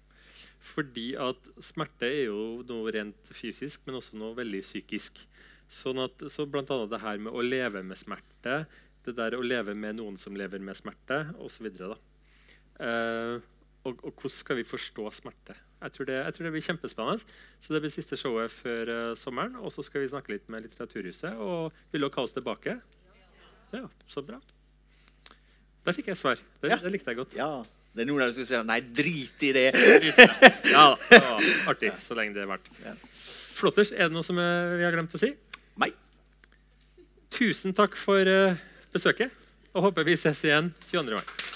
Fordi 0.66 1.10
at 1.20 1.50
smerte 1.64 2.08
er 2.08 2.30
jo 2.30 2.64
noe 2.68 2.94
rent 2.96 3.32
fysisk, 3.36 3.84
men 3.86 4.00
også 4.00 4.20
noe 4.20 4.38
veldig 4.38 4.62
psykisk. 4.64 5.20
Sånn 5.72 6.00
at, 6.02 6.24
så 6.32 6.46
blant 6.48 6.72
annet 6.74 6.94
det 6.94 7.02
her 7.04 7.20
med 7.22 7.36
å 7.36 7.44
leve 7.44 7.82
med 7.86 8.00
smerte, 8.00 8.64
det 9.06 9.16
der 9.18 9.36
å 9.38 9.44
leve 9.46 9.76
med 9.78 9.98
noen 10.00 10.18
som 10.20 10.36
lever 10.38 10.60
med 10.64 10.78
smerte, 10.78 11.22
osv. 11.44 11.70
Uh, 12.80 13.38
og, 13.86 14.02
og 14.02 14.12
hvordan 14.18 14.34
skal 14.34 14.58
vi 14.60 14.66
forstå 14.68 15.06
smerte? 15.14 15.56
Jeg 15.86 15.94
tror, 15.94 16.08
det, 16.10 16.16
jeg 16.18 16.34
tror 16.34 16.48
det 16.48 16.52
blir 16.56 16.66
kjempespennende. 16.66 17.36
Så 17.62 17.74
det 17.76 17.82
blir 17.84 17.94
siste 17.94 18.18
showet 18.18 18.52
før 18.54 18.90
uh, 18.90 19.16
sommeren. 19.20 19.58
Og 19.62 19.70
så 19.76 19.84
skal 19.86 20.02
vi 20.02 20.10
snakke 20.10 20.34
litt 20.34 20.48
med 20.50 20.66
Litteraturhuset. 20.66 21.36
Og 21.38 21.76
vil 21.94 22.02
dere 22.06 22.16
ha 22.18 22.26
oss 22.26 22.34
tilbake? 22.34 22.78
Ja, 23.76 23.86
så 24.10 24.24
bra. 24.26 24.40
Der 25.86 25.94
fikk 25.94 26.08
jeg 26.10 26.18
svar. 26.18 26.40
Det, 26.62 26.72
Ja. 26.72 26.80
det 26.82 26.92
likte 26.96 27.14
jeg 27.14 27.20
godt. 27.22 27.36
Ja, 27.38 27.64
Det 27.96 28.04
er 28.04 28.10
noen 28.10 28.24
av 28.26 28.32
dere 28.32 28.36
som 28.36 28.48
sier 28.50 28.64
'nei, 28.68 28.80
drit 29.00 29.44
i 29.48 29.52
det'. 29.56 29.76
Ja 30.72 30.82
da, 30.92 30.96
det 31.08 31.20
var 31.22 31.46
artig 31.72 31.92
så 32.04 32.18
lenge 32.18 32.34
det 32.36 32.42
er 32.44 32.50
verdt. 32.50 32.68
Ja. 32.84 32.92
Flotters, 33.56 33.92
er 33.94 34.10
det 34.10 34.16
noe 34.18 34.26
som 34.26 34.36
eh, 34.42 34.74
vi 34.76 34.84
har 34.84 34.92
glemt 34.92 35.14
å 35.16 35.22
si? 35.22 35.30
Nei. 35.80 35.92
Tusen 37.32 37.72
takk 37.78 37.96
for 37.96 38.20
eh, 38.28 38.58
besøket, 38.96 39.34
og 39.76 39.90
håper 39.90 40.08
vi 40.08 40.16
ses 40.20 40.46
igjen 40.48 40.72
22. 40.92 41.20
mai. 41.20 41.55